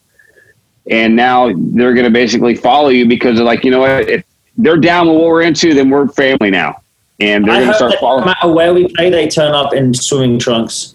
and 0.90 1.14
now 1.14 1.52
they're 1.54 1.92
going 1.92 2.06
to 2.06 2.10
basically 2.10 2.54
follow 2.54 2.88
you 2.88 3.06
because 3.06 3.36
they're 3.36 3.44
like, 3.44 3.64
you 3.64 3.70
know 3.70 3.80
what, 3.80 4.08
if 4.08 4.24
they're 4.56 4.78
down 4.78 5.08
with 5.08 5.16
what 5.16 5.26
we're 5.26 5.42
into, 5.42 5.74
then 5.74 5.90
we're 5.90 6.08
family 6.08 6.50
now, 6.50 6.80
and 7.20 7.44
they're 7.44 7.56
going 7.56 7.68
to 7.68 7.74
start 7.74 7.92
that 7.92 8.00
no 8.00 8.24
matter 8.24 8.50
where 8.50 8.72
we 8.72 8.88
play, 8.94 9.10
they 9.10 9.28
turn 9.28 9.52
up 9.52 9.74
in 9.74 9.92
swimming 9.92 10.38
trunks. 10.38 10.94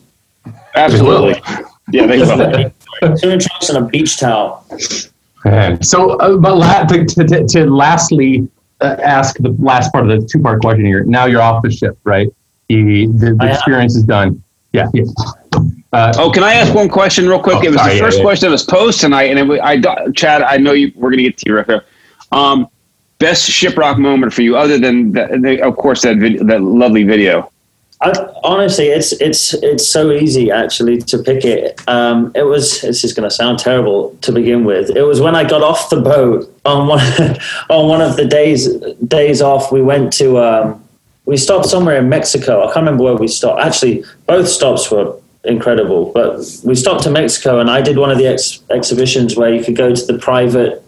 Absolutely, 0.75 1.41
yeah, 1.91 2.05
they 2.05 2.19
will. 2.19 2.71
swimming 3.17 3.39
trunks 3.39 3.69
and 3.69 3.77
a 3.77 3.87
beach 3.87 4.17
towel. 4.19 4.65
Man. 5.45 5.81
So, 5.81 6.11
uh, 6.19 6.37
but 6.37 6.55
la- 6.55 6.83
to, 6.85 7.05
to, 7.05 7.23
to, 7.27 7.47
to 7.47 7.65
lastly 7.65 8.47
uh, 8.81 8.97
ask 9.01 9.37
the 9.37 9.49
last 9.59 9.91
part 9.91 10.09
of 10.09 10.21
the 10.21 10.27
two 10.27 10.39
part 10.41 10.61
question 10.61 10.85
here. 10.85 11.03
Now 11.03 11.25
you're 11.25 11.41
off 11.41 11.63
the 11.63 11.71
ship, 11.71 11.97
right? 12.03 12.27
The, 12.69 13.07
the, 13.07 13.35
the 13.35 13.51
experience 13.51 13.95
is 13.95 14.03
done. 14.03 14.43
Yeah. 14.71 14.87
yeah. 14.93 15.03
Uh, 15.93 16.13
Oh, 16.17 16.31
can 16.31 16.43
I 16.43 16.53
ask 16.53 16.73
one 16.73 16.87
question 16.87 17.27
real 17.27 17.41
quick? 17.41 17.57
Oh, 17.57 17.63
it 17.63 17.71
was 17.71 17.79
sorry, 17.79 17.95
the 17.95 17.99
first 17.99 18.17
yeah. 18.19 18.23
question 18.23 18.47
that 18.47 18.51
was 18.51 18.63
posed 18.63 19.01
tonight, 19.01 19.35
and 19.35 19.51
it, 19.51 19.59
I, 19.61 20.11
Chad, 20.11 20.41
I 20.41 20.57
know 20.57 20.71
you. 20.71 20.91
We're 20.95 21.09
going 21.09 21.17
to 21.17 21.23
get 21.23 21.37
to 21.37 21.43
you 21.47 21.57
right 21.57 21.67
there. 21.67 21.85
Um, 22.31 22.67
best 23.19 23.49
shiprock 23.49 23.97
moment 23.97 24.33
for 24.33 24.41
you, 24.41 24.55
other 24.55 24.77
than 24.77 25.11
the, 25.11 25.39
the, 25.41 25.61
of 25.61 25.75
course 25.75 26.03
that 26.03 26.17
vid- 26.17 26.47
that 26.47 26.61
lovely 26.61 27.03
video. 27.03 27.50
I, 28.03 28.11
honestly, 28.43 28.87
it's 28.87 29.11
it's 29.13 29.53
it's 29.55 29.87
so 29.87 30.11
easy 30.11 30.49
actually 30.49 31.01
to 31.03 31.19
pick 31.19 31.45
it. 31.45 31.79
Um, 31.87 32.31
it 32.33 32.43
was. 32.43 32.81
This 32.81 33.03
is 33.03 33.13
going 33.13 33.29
to 33.29 33.35
sound 33.35 33.59
terrible 33.59 34.17
to 34.21 34.31
begin 34.31 34.65
with. 34.65 34.89
It 34.95 35.03
was 35.03 35.21
when 35.21 35.35
I 35.35 35.43
got 35.47 35.61
off 35.61 35.89
the 35.91 36.01
boat 36.01 36.51
on 36.65 36.87
one 36.87 36.99
on 37.69 37.87
one 37.87 38.01
of 38.01 38.15
the 38.15 38.25
days 38.25 38.75
days 39.07 39.41
off. 39.41 39.71
We 39.71 39.81
went 39.83 40.11
to 40.13 40.39
um, 40.39 40.83
we 41.25 41.37
stopped 41.37 41.67
somewhere 41.67 41.97
in 41.97 42.09
Mexico. 42.09 42.61
I 42.63 42.65
can't 42.73 42.77
remember 42.85 43.03
where 43.03 43.15
we 43.15 43.27
stopped. 43.27 43.61
Actually, 43.61 44.03
both 44.25 44.47
stops 44.47 44.89
were 44.89 45.15
incredible. 45.43 46.11
But 46.11 46.39
we 46.63 46.73
stopped 46.75 47.05
in 47.05 47.13
Mexico, 47.13 47.59
and 47.59 47.69
I 47.69 47.81
did 47.81 47.97
one 47.97 48.09
of 48.11 48.17
the 48.17 48.27
ex- 48.27 48.61
exhibitions 48.71 49.35
where 49.37 49.53
you 49.53 49.63
could 49.63 49.75
go 49.75 49.93
to 49.93 50.05
the 50.05 50.17
private 50.17 50.83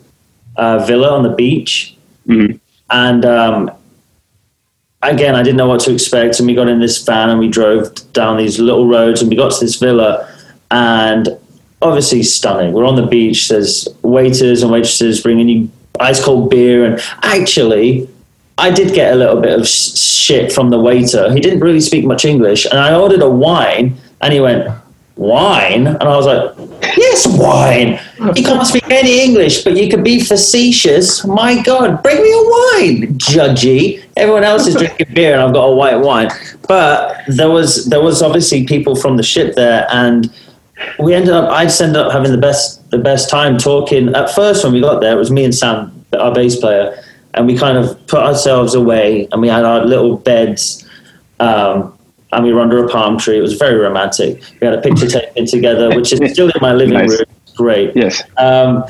uh, 0.55 0.79
villa 0.85 1.09
on 1.11 1.21
the 1.23 1.29
beach, 1.35 1.95
Mhm. 2.27 2.59
and 2.89 3.23
um, 3.25 3.71
again, 5.09 5.35
I 5.35 5.43
didn't 5.43 5.57
know 5.57 5.67
what 5.67 5.81
to 5.81 5.93
expect. 5.93 6.39
And 6.39 6.47
we 6.47 6.55
got 6.55 6.67
in 6.67 6.79
this 6.79 7.03
van 7.03 7.29
and 7.29 7.39
we 7.39 7.47
drove 7.47 7.93
down 8.13 8.37
these 8.37 8.59
little 8.59 8.87
roads, 8.87 9.21
and 9.21 9.29
we 9.29 9.35
got 9.35 9.51
to 9.51 9.59
this 9.59 9.75
villa, 9.75 10.29
and 10.71 11.29
obviously 11.81 12.23
stunning. 12.23 12.73
We're 12.73 12.85
on 12.85 12.95
the 12.95 13.05
beach. 13.05 13.49
There's 13.49 13.87
waiters 14.01 14.63
and 14.63 14.71
waitresses 14.71 15.21
bringing 15.21 15.49
you 15.49 15.69
ice 15.99 16.23
cold 16.23 16.49
beer, 16.49 16.85
and 16.85 17.01
actually. 17.21 18.09
I 18.55 18.69
did 18.69 18.93
get 18.93 19.13
a 19.13 19.15
little 19.15 19.41
bit 19.41 19.59
of 19.59 19.67
shit 19.67 20.51
from 20.53 20.69
the 20.69 20.77
waiter. 20.79 21.33
He 21.33 21.39
didn't 21.39 21.61
really 21.61 21.79
speak 21.79 22.05
much 22.05 22.23
English, 22.23 22.65
and 22.65 22.77
I 22.77 22.93
ordered 22.93 23.23
a 23.23 23.29
wine, 23.29 23.97
and 24.21 24.31
he 24.31 24.39
went, 24.39 24.69
"Wine," 25.15 25.87
and 25.87 26.03
I 26.03 26.15
was 26.15 26.27
like, 26.27 26.51
"Yes, 26.95 27.25
wine." 27.25 27.99
You 28.35 28.43
can't 28.43 28.67
speak 28.67 28.87
any 28.91 29.23
English, 29.23 29.63
but 29.63 29.75
you 29.75 29.89
can 29.89 30.03
be 30.03 30.19
facetious. 30.19 31.25
My 31.25 31.63
God, 31.63 32.03
bring 32.03 32.21
me 32.21 32.31
a 32.31 32.43
wine, 32.43 33.17
judgy. 33.17 34.02
Everyone 34.15 34.43
else 34.43 34.67
is 34.67 34.75
drinking 34.75 35.07
beer, 35.13 35.33
and 35.33 35.41
I've 35.41 35.53
got 35.53 35.65
a 35.65 35.75
white 35.75 35.95
wine. 35.97 36.29
But 36.67 37.21
there 37.27 37.49
was 37.49 37.85
there 37.85 38.01
was 38.01 38.21
obviously 38.21 38.65
people 38.65 38.95
from 38.95 39.17
the 39.17 39.23
ship 39.23 39.55
there, 39.55 39.87
and 39.91 40.31
we 40.99 41.13
ended 41.13 41.33
up. 41.33 41.49
I'd 41.49 41.69
ended 41.81 41.97
up 41.97 42.11
having 42.11 42.31
the 42.31 42.37
best 42.37 42.89
the 42.91 42.99
best 42.99 43.29
time 43.29 43.57
talking. 43.57 44.13
At 44.15 44.29
first, 44.35 44.63
when 44.63 44.73
we 44.73 44.81
got 44.81 45.01
there, 45.01 45.13
it 45.13 45.19
was 45.19 45.31
me 45.31 45.43
and 45.43 45.53
Sam, 45.55 46.05
our 46.19 46.33
bass 46.33 46.55
player, 46.59 47.03
and 47.33 47.47
we 47.47 47.57
kind 47.57 47.77
of 47.77 48.05
put 48.07 48.19
ourselves 48.21 48.75
away, 48.75 49.27
and 49.31 49.41
we 49.41 49.47
had 49.47 49.65
our 49.65 49.83
little 49.85 50.17
beds. 50.17 50.87
Um, 51.39 51.97
and 52.31 52.43
we 52.43 52.51
were 52.51 52.61
under 52.61 52.83
a 52.83 52.89
palm 52.89 53.19
tree. 53.19 53.37
It 53.37 53.41
was 53.41 53.53
very 53.53 53.75
romantic. 53.75 54.41
We 54.59 54.65
had 54.65 54.73
a 54.77 54.81
picture 54.81 55.07
taken 55.07 55.45
together, 55.45 55.95
which 55.95 56.11
is 56.11 56.31
still 56.31 56.47
in 56.47 56.61
my 56.61 56.73
living 56.81 56.95
Nice. 56.95 57.11
room. 57.11 57.25
Great. 57.55 57.95
Yes. 57.95 58.23
Um, 58.37 58.83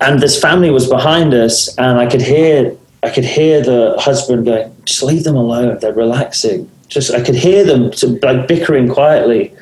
and 0.00 0.20
this 0.20 0.40
family 0.40 0.70
was 0.70 0.88
behind 0.88 1.32
us, 1.32 1.76
and 1.78 1.98
I 1.98 2.06
could 2.06 2.20
hear 2.22 2.76
I 3.02 3.10
could 3.10 3.24
hear 3.24 3.62
the 3.62 3.96
husband 3.98 4.46
going, 4.46 4.74
"Just 4.84 5.02
leave 5.02 5.24
them 5.24 5.36
alone. 5.36 5.78
They're 5.80 5.92
relaxing." 5.92 6.68
Just 6.88 7.12
I 7.12 7.20
could 7.20 7.34
hear 7.34 7.64
them 7.64 7.90
to, 7.92 8.18
like 8.22 8.48
bickering 8.48 8.88
quietly, 8.88 9.52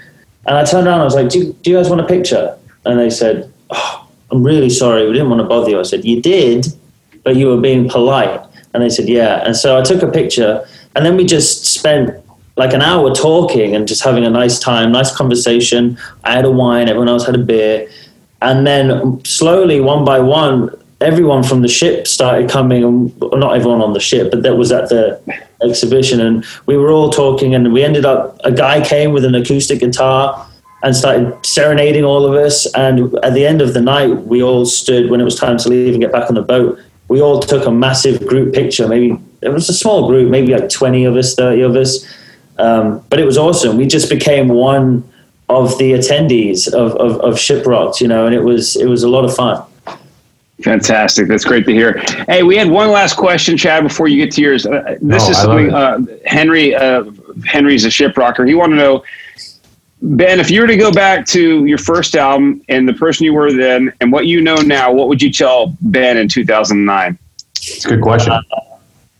and 0.46 0.56
I 0.56 0.64
turned 0.64 0.86
around. 0.86 1.00
I 1.00 1.04
was 1.04 1.14
like, 1.14 1.28
"Do 1.28 1.38
you, 1.38 1.56
do 1.62 1.70
you 1.70 1.76
guys 1.76 1.88
want 1.88 2.00
a 2.00 2.06
picture?" 2.06 2.56
And 2.84 2.98
they 2.98 3.10
said, 3.10 3.50
oh, 3.70 4.06
"I'm 4.30 4.42
really 4.42 4.70
sorry. 4.70 5.06
We 5.06 5.12
didn't 5.12 5.30
want 5.30 5.40
to 5.40 5.48
bother 5.48 5.70
you." 5.70 5.80
I 5.80 5.82
said, 5.82 6.04
"You 6.04 6.20
did, 6.20 6.66
but 7.22 7.36
you 7.36 7.48
were 7.48 7.60
being 7.60 7.88
polite." 7.88 8.40
And 8.72 8.82
they 8.82 8.90
said, 8.90 9.08
"Yeah." 9.08 9.42
And 9.44 9.56
so 9.56 9.78
I 9.78 9.82
took 9.82 10.02
a 10.02 10.10
picture, 10.10 10.66
and 10.94 11.04
then 11.04 11.16
we 11.16 11.24
just 11.24 11.64
spent 11.64 12.10
like 12.56 12.72
an 12.72 12.82
hour 12.82 13.12
talking 13.12 13.74
and 13.74 13.88
just 13.88 14.04
having 14.04 14.24
a 14.24 14.30
nice 14.30 14.58
time, 14.58 14.92
nice 14.92 15.14
conversation. 15.14 15.98
I 16.22 16.32
had 16.32 16.44
a 16.44 16.50
wine, 16.50 16.88
everyone 16.88 17.08
else 17.08 17.26
had 17.26 17.34
a 17.34 17.38
beer. 17.38 17.88
And 18.42 18.66
then 18.66 19.24
slowly, 19.24 19.80
one 19.80 20.04
by 20.04 20.20
one, 20.20 20.70
everyone 21.04 21.42
from 21.42 21.62
the 21.62 21.68
ship 21.68 22.06
started 22.06 22.50
coming, 22.50 22.82
and 22.84 23.20
not 23.20 23.56
everyone 23.56 23.80
on 23.80 23.92
the 23.92 24.00
ship, 24.00 24.30
but 24.30 24.42
that 24.42 24.56
was 24.56 24.72
at 24.72 24.88
the 24.88 25.20
exhibition. 25.62 26.20
And 26.20 26.44
we 26.66 26.76
were 26.76 26.90
all 26.90 27.10
talking, 27.10 27.54
and 27.54 27.72
we 27.72 27.84
ended 27.84 28.04
up, 28.04 28.38
a 28.44 28.52
guy 28.52 28.84
came 28.84 29.12
with 29.12 29.24
an 29.24 29.34
acoustic 29.34 29.80
guitar 29.80 30.46
and 30.82 30.94
started 30.94 31.34
serenading 31.44 32.04
all 32.04 32.26
of 32.26 32.34
us. 32.34 32.66
And 32.74 33.14
at 33.22 33.34
the 33.34 33.46
end 33.46 33.62
of 33.62 33.74
the 33.74 33.80
night, 33.80 34.26
we 34.26 34.42
all 34.42 34.66
stood 34.66 35.10
when 35.10 35.20
it 35.20 35.24
was 35.24 35.36
time 35.36 35.56
to 35.58 35.68
leave 35.68 35.94
and 35.94 36.02
get 36.02 36.12
back 36.12 36.28
on 36.28 36.34
the 36.34 36.42
boat. 36.42 36.78
We 37.08 37.22
all 37.22 37.40
took 37.40 37.66
a 37.66 37.70
massive 37.70 38.26
group 38.26 38.54
picture. 38.54 38.86
Maybe 38.86 39.18
it 39.40 39.48
was 39.48 39.68
a 39.68 39.74
small 39.74 40.08
group, 40.08 40.30
maybe 40.30 40.52
like 40.52 40.68
20 40.68 41.04
of 41.04 41.16
us, 41.16 41.34
30 41.34 41.62
of 41.62 41.76
us. 41.76 42.06
Um, 42.58 43.02
but 43.08 43.18
it 43.18 43.24
was 43.24 43.38
awesome. 43.38 43.76
We 43.76 43.86
just 43.86 44.08
became 44.10 44.48
one 44.48 45.08
of 45.48 45.76
the 45.78 45.92
attendees 45.92 46.72
of, 46.72 46.92
of, 46.96 47.20
of 47.20 47.34
ShipRocked, 47.34 48.00
you 48.00 48.08
know, 48.08 48.26
and 48.26 48.34
it 48.34 48.42
was 48.42 48.76
it 48.76 48.86
was 48.86 49.02
a 49.02 49.08
lot 49.08 49.24
of 49.24 49.34
fun. 49.34 49.62
Fantastic. 50.64 51.28
That's 51.28 51.44
great 51.44 51.66
to 51.66 51.72
hear. 51.72 52.02
Hey, 52.26 52.42
we 52.42 52.56
had 52.56 52.68
one 52.70 52.90
last 52.90 53.16
question, 53.18 53.54
Chad, 53.58 53.82
before 53.82 54.08
you 54.08 54.16
get 54.24 54.34
to 54.36 54.40
yours. 54.40 54.64
Uh, 54.66 54.96
this 55.02 55.24
Oh, 55.26 55.30
is 55.30 55.36
something 55.36 55.72
uh, 55.74 55.98
Henry. 56.24 56.74
Uh, 56.74 57.04
Henry's 57.44 57.84
a 57.84 57.88
shiprocker. 57.88 58.48
He 58.48 58.54
wanted 58.54 58.76
to 58.76 58.82
know, 58.82 59.04
Ben, 60.00 60.40
if 60.40 60.50
you 60.50 60.62
were 60.62 60.66
to 60.66 60.76
go 60.78 60.90
back 60.90 61.26
to 61.26 61.66
your 61.66 61.76
first 61.76 62.16
album 62.16 62.62
and 62.70 62.88
the 62.88 62.94
person 62.94 63.24
you 63.24 63.34
were 63.34 63.52
then 63.52 63.92
and 64.00 64.10
what 64.10 64.26
you 64.26 64.40
know 64.40 64.56
now, 64.56 64.90
what 64.90 65.08
would 65.08 65.20
you 65.20 65.30
tell 65.30 65.76
Ben 65.82 66.16
in 66.16 66.28
2009? 66.28 67.18
It's 67.56 67.84
a 67.84 67.88
good 67.88 68.00
question. 68.00 68.32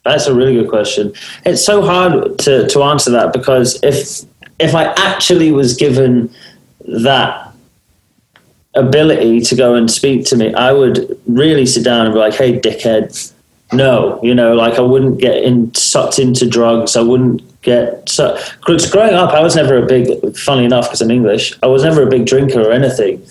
That's 0.03 0.27
a 0.27 0.35
really 0.35 0.55
good 0.55 0.71
question. 0.71 1.13
It's 1.45 1.65
so 1.65 1.83
hard 1.83 2.39
to, 2.41 2.67
to 2.69 2.83
answer 2.83 3.11
that 3.11 3.35
because 3.35 3.79
if 3.83 4.23
if 4.59 4.75
I 4.75 4.95
actually 4.97 5.51
was 5.53 5.75
given 5.77 6.33
that 6.87 7.44
ability 8.77 9.41
to 9.41 9.55
go 9.55 9.75
and 9.75 9.91
speak 9.91 10.27
to 10.27 10.37
me, 10.37 10.55
I 10.55 10.73
would 10.73 11.19
really 11.27 11.67
sit 11.67 11.85
down 11.85 12.07
and 12.07 12.15
be 12.15 12.19
like, 12.19 12.35
"Hey, 12.35 12.59
dickhead, 12.59 13.33
no," 13.73 14.21
you 14.23 14.35
know, 14.35 14.55
like 14.55 14.79
I 14.79 14.83
wouldn't 14.83 15.21
get 15.21 15.43
in 15.43 15.75
sucked 15.75 16.19
into 16.19 16.49
drugs. 16.49 16.97
I 16.97 17.03
wouldn't 17.03 17.43
get 17.63 18.09
so. 18.09 18.39
Because 18.59 18.91
growing 18.91 19.15
up, 19.15 19.35
I 19.35 19.41
was 19.41 19.57
never 19.57 19.77
a 19.79 19.87
big. 19.87 20.37
Funny 20.37 20.65
enough, 20.65 20.87
because 20.87 21.01
I'm 21.01 21.11
English, 21.11 21.55
I 21.63 21.67
was 21.67 21.83
never 21.83 22.03
a 22.03 22.09
big 22.09 22.27
drinker 22.27 22.61
or 22.61 22.73
anything. 22.73 23.23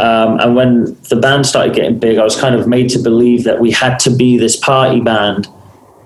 Um, 0.00 0.40
and 0.40 0.56
when 0.56 0.96
the 1.10 1.16
band 1.16 1.46
started 1.46 1.74
getting 1.74 1.98
big, 1.98 2.18
I 2.18 2.24
was 2.24 2.38
kind 2.38 2.54
of 2.54 2.66
made 2.66 2.88
to 2.90 2.98
believe 2.98 3.44
that 3.44 3.60
we 3.60 3.70
had 3.70 3.98
to 4.00 4.10
be 4.10 4.38
this 4.38 4.56
party 4.56 5.00
band. 5.00 5.46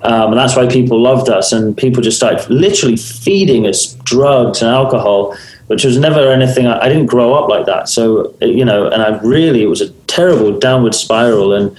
Um, 0.02 0.32
and 0.32 0.38
that's 0.38 0.56
why 0.56 0.66
people 0.66 1.00
loved 1.00 1.28
us. 1.28 1.52
And 1.52 1.76
people 1.76 2.02
just 2.02 2.16
started 2.16 2.48
literally 2.50 2.96
feeding 2.96 3.66
us 3.66 3.94
drugs 4.04 4.60
and 4.60 4.70
alcohol, 4.70 5.36
which 5.66 5.84
was 5.84 5.98
never 5.98 6.30
anything. 6.30 6.66
I, 6.66 6.84
I 6.84 6.88
didn't 6.88 7.06
grow 7.06 7.34
up 7.34 7.48
like 7.48 7.66
that. 7.66 7.88
So, 7.88 8.34
you 8.40 8.64
know, 8.64 8.88
and 8.88 9.02
I 9.02 9.18
really, 9.18 9.62
it 9.62 9.66
was 9.66 9.80
a 9.80 9.90
terrible 10.06 10.58
downward 10.58 10.94
spiral. 10.94 11.52
And 11.52 11.76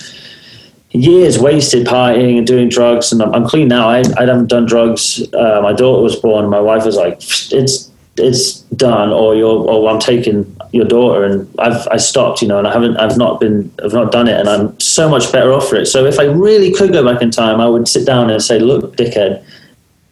years 0.92 1.40
wasted 1.40 1.88
partying 1.88 2.38
and 2.38 2.46
doing 2.46 2.70
drugs. 2.70 3.12
And 3.12 3.22
I'm, 3.22 3.34
I'm 3.34 3.48
clean 3.48 3.68
now. 3.68 3.90
I, 3.90 4.04
I 4.18 4.26
haven't 4.26 4.48
done 4.48 4.66
drugs. 4.66 5.22
Uh, 5.34 5.62
my 5.62 5.74
daughter 5.74 6.02
was 6.02 6.16
born. 6.16 6.50
My 6.50 6.60
wife 6.60 6.86
was 6.86 6.96
like, 6.96 7.18
it's, 7.52 7.92
it's 8.18 8.62
done 8.76 9.12
or 9.12 9.36
you're 9.36 9.48
or 9.48 9.90
I'm 9.90 10.00
taking 10.00 10.56
your 10.72 10.86
daughter 10.86 11.24
and 11.24 11.48
I've 11.60 11.88
I 11.88 11.98
stopped 11.98 12.42
you 12.42 12.48
know 12.48 12.58
and 12.58 12.68
I 12.68 12.74
haven't 12.74 12.98
I've 12.98 13.18
not 13.18 13.40
been 13.40 13.72
I've 13.84 13.94
not 13.94 14.12
done 14.12 14.28
it 14.28 14.40
and 14.40 14.50
I'm 14.50 14.78
so 14.80 15.08
much 15.08 15.32
better 15.32 15.54
off 15.54 15.70
for 15.70 15.76
it 15.76 15.86
so 15.86 16.06
if 16.06 16.20
I 16.20 16.24
really 16.24 16.72
could 16.74 16.92
go 16.92 17.06
back 17.06 17.22
in 17.22 17.32
time 17.32 17.62
I 17.62 17.68
would 17.68 17.88
sit 17.88 18.06
down 18.06 18.30
and 18.30 18.42
say 18.42 18.60
look 18.60 18.96
dickhead 18.98 19.44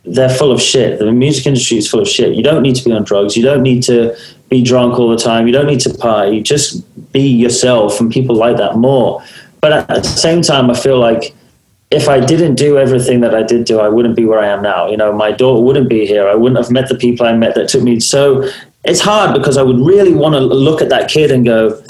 they're 0.08 0.30
full 0.30 0.51
of 0.51 0.62
shit 0.62 0.99
the 0.99 1.12
music 1.12 1.45
industry 1.45 1.78
is 1.78 1.89
full 1.89 1.99
of 1.99 2.08
shit 2.08 2.36
you 2.36 2.43
don't 2.43 2.62
need 2.62 2.76
to 2.76 2.84
be 2.84 2.91
on 2.91 3.03
drugs 3.03 3.36
you 3.36 3.43
don't 3.43 3.64
need 3.64 3.82
to 3.82 4.16
be 4.49 4.62
drunk 4.62 4.99
all 4.99 5.10
the 5.10 5.18
time 5.18 5.47
you 5.47 5.53
don't 5.53 5.68
need 5.68 5.80
to 5.80 5.93
party 5.95 6.41
just 6.41 6.84
be 7.12 7.28
yourself 7.28 7.99
and 7.99 8.12
people 8.12 8.36
like 8.36 8.58
that 8.58 8.76
more 8.76 9.24
but 9.62 9.72
at 9.72 9.88
the 9.88 10.03
same 10.03 10.41
time 10.41 10.70
I 10.70 10.76
feel 10.76 10.99
like 10.99 11.34
if 11.91 12.10
I 12.10 12.20
didn't 12.20 12.56
do 12.56 12.78
everything 12.78 13.22
that 13.22 13.36
I 13.36 13.43
did 13.43 13.66
do, 13.66 13.80
I 13.80 13.89
wouldn't 13.89 14.16
be 14.16 14.26
where 14.26 14.39
I 14.39 14.47
am 14.47 14.62
now. 14.62 14.89
You 14.89 14.97
know, 14.97 15.14
my 15.14 15.32
daughter 15.32 15.62
wouldn't 15.62 15.88
be 15.88 16.06
here. 16.06 16.28
I 16.28 16.36
wouldn't 16.36 16.58
have 16.58 16.72
met 16.72 16.89
the 16.89 16.95
people 16.95 17.26
I 17.26 17.34
met 17.34 17.56
that 17.56 17.70
took 17.70 17.84
me. 17.84 17.99
So 17.99 18.49
it's 18.84 18.99
hard 18.99 19.34
because 19.34 19.58
I 19.58 19.62
would 19.62 19.80
really 19.80 20.14
want 20.14 20.34
to 20.34 20.39
look 20.39 20.82
at 20.82 20.89
that 20.89 21.10
kid 21.10 21.32
and 21.32 21.45
go, 21.45 21.82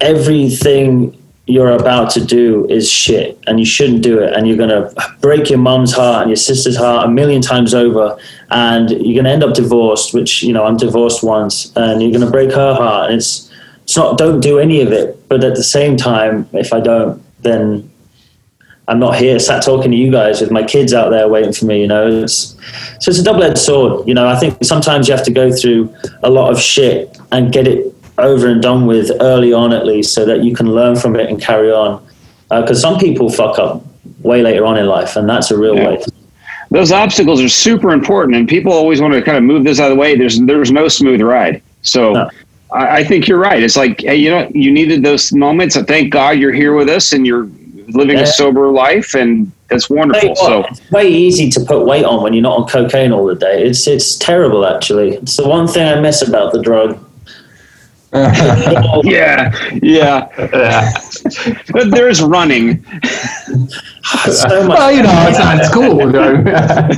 everything 0.00 1.16
you're 1.52 1.70
about 1.70 2.10
to 2.10 2.24
do 2.24 2.66
is 2.68 2.90
shit 2.90 3.38
and 3.46 3.58
you 3.58 3.66
shouldn't 3.66 4.02
do 4.02 4.18
it. 4.20 4.32
And 4.32 4.48
you're 4.48 4.56
going 4.56 4.70
to 4.70 4.92
break 5.20 5.50
your 5.50 5.58
mum's 5.58 5.92
heart 5.92 6.22
and 6.22 6.30
your 6.30 6.36
sister's 6.36 6.76
heart 6.76 7.06
a 7.06 7.10
million 7.10 7.42
times 7.42 7.74
over. 7.74 8.16
And 8.50 8.90
you're 8.90 9.22
going 9.22 9.24
to 9.24 9.30
end 9.30 9.44
up 9.44 9.54
divorced, 9.54 10.14
which, 10.14 10.42
you 10.42 10.52
know, 10.52 10.64
I'm 10.64 10.76
divorced 10.76 11.22
once 11.22 11.72
and 11.76 12.02
you're 12.02 12.10
going 12.10 12.24
to 12.24 12.30
break 12.30 12.52
her 12.52 12.74
heart. 12.74 13.10
And 13.10 13.18
it's, 13.18 13.50
it's 13.84 13.96
not, 13.96 14.18
don't 14.18 14.40
do 14.40 14.58
any 14.58 14.80
of 14.80 14.92
it. 14.92 15.28
But 15.28 15.44
at 15.44 15.54
the 15.54 15.64
same 15.64 15.96
time, 15.96 16.48
if 16.52 16.72
I 16.72 16.80
don't, 16.80 17.22
then 17.42 17.90
I'm 18.88 18.98
not 18.98 19.16
here 19.16 19.38
sat 19.38 19.62
talking 19.62 19.90
to 19.90 19.96
you 19.96 20.10
guys 20.10 20.40
with 20.40 20.50
my 20.50 20.62
kids 20.62 20.92
out 20.92 21.10
there 21.10 21.28
waiting 21.28 21.52
for 21.52 21.66
me, 21.66 21.80
you 21.80 21.86
know. 21.86 22.24
It's, 22.24 22.56
so 23.00 23.10
it's 23.10 23.18
a 23.18 23.22
double 23.22 23.42
edged 23.42 23.58
sword. 23.58 24.06
You 24.08 24.14
know, 24.14 24.26
I 24.26 24.36
think 24.38 24.62
sometimes 24.64 25.08
you 25.08 25.14
have 25.14 25.24
to 25.24 25.30
go 25.30 25.52
through 25.52 25.94
a 26.22 26.30
lot 26.30 26.50
of 26.50 26.60
shit 26.60 27.16
and 27.30 27.52
get 27.52 27.68
it 27.68 27.91
over 28.18 28.46
and 28.48 28.62
done 28.62 28.86
with 28.86 29.10
early 29.20 29.52
on 29.52 29.72
at 29.72 29.86
least 29.86 30.14
so 30.14 30.24
that 30.24 30.44
you 30.44 30.54
can 30.54 30.66
learn 30.66 30.96
from 30.96 31.16
it 31.16 31.28
and 31.30 31.40
carry 31.40 31.70
on. 31.72 32.04
Uh, 32.50 32.60
because 32.60 32.80
some 32.80 32.98
people 32.98 33.30
fuck 33.30 33.58
up 33.58 33.82
way 34.20 34.42
later 34.42 34.64
on 34.66 34.76
in 34.76 34.86
life, 34.86 35.16
and 35.16 35.28
that's 35.28 35.50
a 35.50 35.56
real 35.56 35.74
Yeah. 35.76 35.88
way. 35.90 36.02
Those 36.70 36.92
obstacles 36.92 37.42
are 37.42 37.48
super 37.48 37.90
important, 37.92 38.36
and 38.36 38.48
people 38.48 38.72
always 38.72 39.00
want 39.00 39.14
to 39.14 39.22
kind 39.22 39.36
of 39.36 39.44
move 39.44 39.64
this 39.64 39.78
out 39.80 39.90
of 39.90 39.96
the 39.96 40.00
way. 40.00 40.16
There's 40.16 40.38
there's 40.40 40.70
no 40.70 40.88
smooth 40.88 41.20
ride. 41.20 41.60
So 41.82 42.12
No. 42.12 42.28
I, 42.72 42.98
I 42.98 43.04
think 43.04 43.28
you're 43.28 43.38
right. 43.38 43.62
It's 43.62 43.76
like 43.76 44.00
hey, 44.00 44.16
you 44.16 44.30
know, 44.30 44.48
you 44.54 44.72
needed 44.72 45.02
those 45.02 45.32
moments. 45.32 45.76
And 45.76 45.86
thank 45.86 46.12
God 46.12 46.38
you're 46.38 46.52
here 46.52 46.74
with 46.74 46.88
us, 46.88 47.12
and 47.12 47.26
you're 47.26 47.48
living 47.88 48.16
Yeah. 48.16 48.22
a 48.24 48.26
sober 48.26 48.68
life, 48.70 49.14
and 49.14 49.50
that's 49.68 49.90
wonderful. 49.90 50.30
what, 50.30 50.38
So 50.38 50.64
it's 50.70 50.90
way 50.90 51.08
easy 51.08 51.48
to 51.50 51.60
put 51.60 51.84
weight 51.86 52.04
on 52.04 52.22
when 52.22 52.32
you're 52.32 52.42
not 52.42 52.58
on 52.58 52.68
cocaine 52.68 53.12
all 53.12 53.26
the 53.26 53.34
day. 53.34 53.62
It's 53.64 53.86
it's 53.86 54.16
terrible 54.16 54.64
actually. 54.66 55.14
It's 55.16 55.36
the 55.36 55.48
one 55.48 55.66
thing 55.66 55.86
I 55.88 56.00
miss 56.00 56.22
about 56.26 56.52
the 56.52 56.60
drug. 56.62 56.98
Yeah, 58.12 59.00
yeah. 59.82 60.28
Yeah. 60.52 60.92
But 61.72 61.90
there's 61.90 62.22
running. 62.22 62.84
so 64.04 64.66
much. 64.66 64.78
Well, 64.78 64.92
you 64.92 65.02
know, 65.02 65.26
it's 65.28 65.38
not. 65.38 65.58
It's 65.58 65.72
cool. 65.72 65.98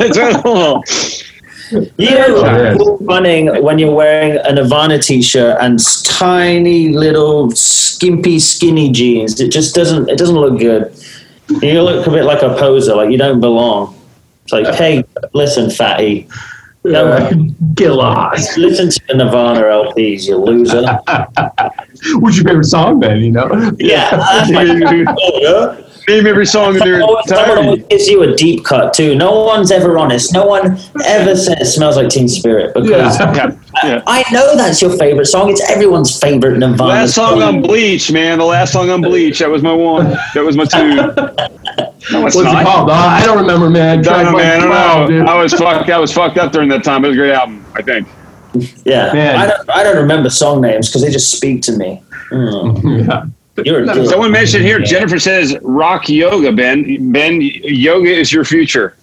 It's 0.01 0.43
cool. 0.43 0.83
You 1.97 2.11
know, 2.11 2.77
cool 2.77 2.99
running 2.99 3.63
when 3.63 3.79
you're 3.79 3.95
wearing 3.95 4.39
a 4.45 4.53
Nirvana 4.53 4.99
t-shirt 4.99 5.57
and 5.61 5.79
tiny 6.05 6.91
little 6.91 7.51
skimpy 7.53 8.39
skinny 8.39 8.91
jeans. 8.93 9.41
It 9.41 9.51
just 9.51 9.75
doesn't. 9.75 10.09
It 10.09 10.19
doesn't 10.19 10.37
look 10.37 10.59
good. 10.59 10.95
You 11.63 11.83
look 11.83 12.07
a 12.07 12.11
bit 12.11 12.25
like 12.25 12.43
a 12.43 12.57
poser, 12.59 12.95
like 12.95 13.11
you 13.11 13.19
don't 13.19 13.41
belong. 13.41 13.99
It's 14.45 14.53
like, 14.53 14.75
hey, 14.75 15.05
listen, 15.33 15.71
fatty. 15.71 16.29
No, 16.87 17.31
Get 17.75 17.93
lost. 17.93 18.59
listen 18.59 18.91
to 18.91 19.01
the 19.09 19.25
Nirvana 19.25 19.61
LPs, 19.61 20.29
you 20.29 20.37
loser. 20.37 20.83
What's 22.21 22.37
your 22.37 22.45
favorite 22.45 22.65
song, 22.65 23.01
then? 23.01 23.21
You 23.21 23.33
know. 23.33 23.73
Yeah, 23.79 24.11
oh, 25.19 25.84
that's 26.07 26.11
my 26.11 26.15
yeah. 26.15 26.21
Name 26.23 26.27
every 26.27 26.47
song 26.47 26.75
in 26.75 26.81
their 26.81 27.01
Someone 27.01 27.23
someone 27.27 27.59
always 27.59 27.85
gives 27.85 28.09
you 28.09 28.23
a 28.23 28.35
deep 28.35 28.65
cut 28.65 28.95
too. 28.95 29.15
No 29.15 29.45
one's 29.45 29.71
ever 29.71 29.99
honest. 29.99 30.33
No 30.33 30.47
one 30.47 30.79
ever 31.05 31.37
says 31.37 31.75
smells 31.75 31.97
like 31.97 32.09
Teen 32.09 32.29
Spirit 32.29 32.75
because 32.75 33.19
Yeah, 33.19 33.57
yeah. 33.85 34.03
I 34.07 34.25
know 34.33 34.57
that's 34.57 34.81
your 34.83 34.97
favorite 34.97 35.27
song. 35.27 35.51
It's 35.51 35.63
everyone's 35.71 36.19
favorite 36.19 36.59
Nirvana. 36.59 36.91
Last 36.91 37.15
song 37.15 37.43
on. 37.43 37.63
Bleach, 37.63 38.11
man. 38.13 38.39
The 38.39 38.45
last 38.45 38.73
song 38.73 38.91
on 38.91 39.01
Bleach. 39.03 39.39
That 39.39 39.51
was 39.51 39.63
my 39.63 39.73
one. 39.73 40.11
That 40.35 40.45
was 40.45 40.57
my 40.57 40.65
two. 40.65 41.13
No, 42.13 42.27
it's 42.27 42.37
What's 42.37 42.51
it 42.51 42.65
called? 42.65 42.91
Oh, 42.91 42.93
I 42.93 43.25
don't 43.25 43.39
remember, 43.39 43.71
man. 43.71 44.01
I 44.01 44.03
don't 44.03 44.25
know, 44.25 44.37
man. 44.37 44.61
I 44.61 45.07
don't 45.07 45.25
know. 45.25 45.33
I 45.33 45.43
was 45.43 45.55
fucked. 45.55 45.89
I 45.89 45.99
was 45.99 46.13
fucked 46.13 46.37
up 46.37 46.53
during 46.53 46.69
that 46.69 46.85
time. 46.85 47.03
It 47.03 47.09
was 47.09 47.17
a 47.17 47.21
great 47.21 47.33
album. 47.33 47.65
I 47.75 47.81
think. 47.81 48.07
Yeah, 48.85 49.13
Man. 49.13 49.37
I 49.37 49.47
don't. 49.47 49.71
I 49.71 49.83
don't 49.83 49.97
remember 49.97 50.29
song 50.31 50.61
names 50.61 50.89
because 50.89 51.03
they 51.03 51.11
just 51.11 51.31
speak 51.31 51.63
to 51.63 51.73
me. 51.77 52.03
Mm, 52.31 53.07
Yeah. 53.07 53.25
You're. 53.65 53.87
Someone 54.07 54.33
mentioned 54.33 54.65
here. 54.65 54.79
Jennifer 54.81 55.19
says 55.19 55.57
rock 55.63 56.09
yoga. 56.09 56.53
Ben. 56.53 57.13
Ben, 57.13 57.41
yoga 57.41 58.11
is 58.11 58.33
your 58.33 58.45
future. 58.45 58.97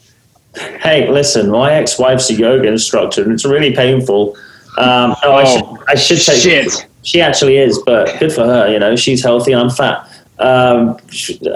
Hey, 0.56 1.10
listen, 1.10 1.50
my 1.50 1.72
ex-wife's 1.74 2.30
a 2.30 2.34
yoga 2.34 2.68
instructor, 2.68 3.24
and 3.24 3.32
it's 3.32 3.46
really 3.46 3.74
painful. 3.74 4.36
Um, 4.78 5.16
no, 5.24 5.34
I 5.34 5.46
should. 5.46 5.66
I 5.88 5.96
should 5.96 6.22
take. 6.22 6.42
Shit. 6.42 6.88
She 7.04 7.22
actually 7.22 7.58
is, 7.58 7.80
but 7.86 8.20
good 8.20 8.32
for 8.32 8.46
her. 8.46 8.68
You 8.68 8.80
know, 8.80 8.96
she's 8.96 9.24
healthy. 9.24 9.54
And 9.54 9.62
I'm 9.62 9.70
fat. 9.70 10.08
Um, 10.40 10.98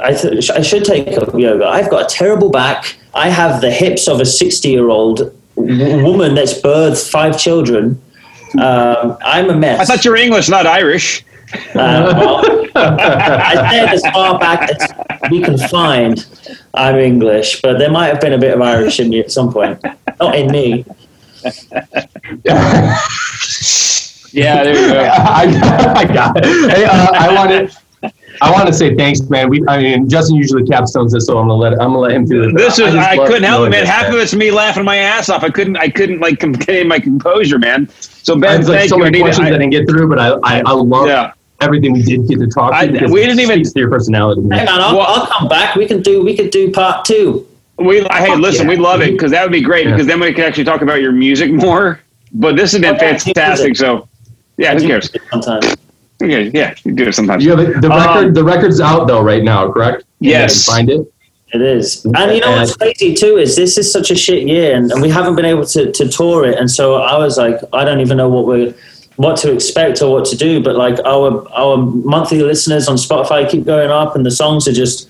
I, 0.02 0.14
th- 0.14 0.50
I 0.52 0.62
should 0.62 0.86
take 0.86 1.18
up 1.18 1.34
yoga. 1.38 1.66
I've 1.66 1.90
got 1.90 2.12
a 2.12 2.16
terrible 2.16 2.50
back. 2.50 2.98
I 3.14 3.30
have 3.30 3.62
the 3.62 3.72
hips 3.72 4.08
of 4.08 4.20
a 4.22 4.26
60 4.26 4.70
year 4.70 4.90
old 4.90 5.34
woman 5.56 6.36
that's 6.36 6.54
birthed 6.62 7.10
five 7.10 7.38
children. 7.40 8.02
Um, 8.62 9.18
I'm 9.24 9.50
a 9.50 9.56
mess. 9.56 9.80
I 9.82 9.86
thought 9.86 10.06
you 10.06 10.12
were 10.12 10.18
English, 10.18 10.50
not 10.50 10.66
Irish. 10.66 11.26
Uh, 11.74 12.14
well, 12.18 12.65
I 12.77 13.72
said 13.72 13.89
as 13.89 14.02
far 14.14 14.38
back 14.39 14.69
as 14.69 15.31
we 15.31 15.41
can 15.41 15.57
find, 15.57 16.26
I'm 16.73 16.95
English, 16.95 17.61
but 17.61 17.77
there 17.80 17.91
might 17.91 18.07
have 18.07 18.22
been 18.22 18.34
a 18.34 18.38
bit 18.38 18.53
of 18.53 18.61
Irish 18.61 18.99
in 18.99 19.10
me 19.10 19.19
at 19.19 19.31
some 19.31 19.52
point. 19.52 19.81
Not 20.19 20.35
in 20.35 20.52
me. 20.52 20.85
Yeah, 24.35 24.65
there 24.65 24.76
you 24.76 24.88
go. 24.91 24.99
I, 25.14 25.95
I 25.95 26.14
got 26.14 26.35
it. 26.38 26.45
Hey, 26.69 26.84
uh, 26.84 27.10
I 27.14 27.34
want 27.34 27.52
to. 27.52 28.11
I 28.41 28.52
want 28.52 28.68
to 28.68 28.73
say 28.73 28.93
thanks, 28.93 29.22
man. 29.30 29.49
We, 29.49 29.65
I 29.65 29.77
mean, 29.81 30.10
Justin 30.10 30.35
usually 30.35 30.64
capstones 30.64 31.11
this, 31.11 31.27
so 31.27 31.38
I'm 31.38 31.47
gonna 31.47 31.53
let 31.53 31.72
I'm 31.73 31.93
gonna 31.93 31.99
let 31.99 32.11
him 32.11 32.26
do 32.26 32.43
it. 32.43 32.53
This 32.53 32.73
is 32.73 32.93
just 32.93 32.97
I, 32.97 33.15
couldn't 33.15 33.43
help 33.43 33.65
it, 33.65 33.69
man. 33.69 33.85
Half 33.85 34.10
of 34.10 34.15
it's 34.15 34.35
me 34.35 34.52
laughing 34.52 34.84
my 34.84 34.97
ass 34.97 35.30
off. 35.30 35.43
I 35.43 35.49
couldn't 35.49 35.77
I 35.77 35.88
couldn't 35.88 36.19
like 36.19 36.39
contain 36.39 36.89
my 36.89 36.99
composure, 36.99 37.57
man. 37.57 37.88
So 38.02 38.35
I 38.35 38.39
Ben, 38.39 38.57
like 38.57 38.68
thank 38.68 38.89
so 38.89 38.97
you. 38.97 39.03
I 39.03 39.06
many 39.06 39.19
need 39.19 39.23
questions 39.23 39.45
I, 39.45 39.47
I, 39.47 39.52
didn't 39.52 39.69
get 39.69 39.88
through, 39.88 40.10
but 40.10 40.19
I 40.19 40.31
I, 40.43 40.60
I 40.65 40.73
love 40.73 41.07
yeah. 41.07 41.31
Everything 41.61 41.94
we 41.94 42.02
did 42.02 42.27
get 42.27 42.40
to 42.40 42.48
talk 42.48 42.72
to. 42.72 42.77
I- 42.77 42.88
because 42.88 43.11
we 43.11 43.22
didn't 43.22 43.40
even- 43.40 43.56
speaks 43.60 43.73
to 43.73 43.80
your 43.80 43.90
personality. 43.90 44.41
Hang 44.52 44.68
on, 44.68 44.82
I'll, 44.82 44.98
Well- 44.98 45.06
I'll 45.07 45.26
come 45.27 45.48
back. 45.48 45.76
We 45.76 45.86
can 45.88 46.02
do 46.02 46.23
we 46.23 46.36
could 46.36 46.49
do 46.52 46.72
part 46.72 47.06
two. 47.06 47.45
We 47.77 48.02
hey, 48.11 48.36
listen, 48.38 48.65
yeah. 48.68 48.76
we 48.76 48.77
love 48.77 49.02
it 49.02 49.11
because 49.11 49.32
that 49.32 49.44
would 49.44 49.52
be 49.52 49.61
great 49.61 49.86
Yeah. 49.86 49.91
because 49.91 50.07
then 50.07 50.19
we 50.19 50.34
can 50.34 50.45
actually 50.45 50.64
talk 50.64 50.82
about 50.82 51.02
your 51.02 51.11
music 51.11 51.52
more. 51.52 51.99
But 52.34 52.56
this 52.56 52.72
has 52.72 52.82
been 52.82 52.95
Okay, 52.95 53.18
fantastic. 53.18 53.76
So 53.76 54.07
yeah, 54.57 54.73
who 54.73 54.88
cares? 54.88 55.10
Sometimes. 55.32 55.76
Okay, 56.23 56.49
yeah, 56.53 56.73
you 56.86 56.94
do 56.94 57.07
it 57.10 57.14
sometimes. 57.15 57.44
You 57.44 57.52
have 57.52 57.60
it, 57.60 57.82
the 57.82 57.91
Um, 57.91 57.99
record. 57.99 58.36
the 58.36 58.44
record's 58.44 58.80
out 58.80 59.07
though 59.07 59.22
right 59.22 59.44
now, 59.44 59.69
correct? 59.72 60.06
Yes. 60.22 60.65
You 60.68 60.73
find 60.73 60.90
it. 60.90 61.11
It 61.53 61.61
is. 61.61 62.03
And 62.06 62.34
you 62.34 62.41
know 62.41 62.52
what's 62.52 62.76
crazy 62.76 63.14
too 63.14 63.38
is 63.38 63.56
this 63.56 63.77
is 63.77 63.91
such 63.91 64.11
a 64.11 64.15
shit 64.15 64.48
year 64.48 64.76
and, 64.76 64.91
and 64.91 65.02
we 65.02 65.10
haven't 65.10 65.36
been 65.36 65.45
able 65.45 65.65
to, 65.68 65.91
to 65.91 66.07
tour 66.07 66.45
it. 66.45 66.57
And 66.57 66.69
so 66.69 66.95
I 66.95 67.18
was 67.18 67.38
like, 67.38 67.60
I 67.73 67.86
don't 67.86 67.99
even 68.02 68.18
know 68.18 68.27
what 68.30 68.45
we're 68.48 68.73
what 69.18 69.38
to 69.38 69.52
expect 69.52 70.02
or 70.02 70.12
what 70.12 70.26
to 70.26 70.36
do. 70.36 70.62
But 70.62 70.76
like 70.76 71.00
our 71.06 71.48
our 71.54 71.78
monthly 71.78 72.42
listeners 72.42 72.88
on 72.88 72.98
Spotify 72.98 73.50
keep 73.50 73.66
going 73.66 73.92
up 73.92 74.16
and 74.16 74.26
the 74.26 74.32
songs 74.32 74.68
are 74.68 74.74
just 74.74 75.10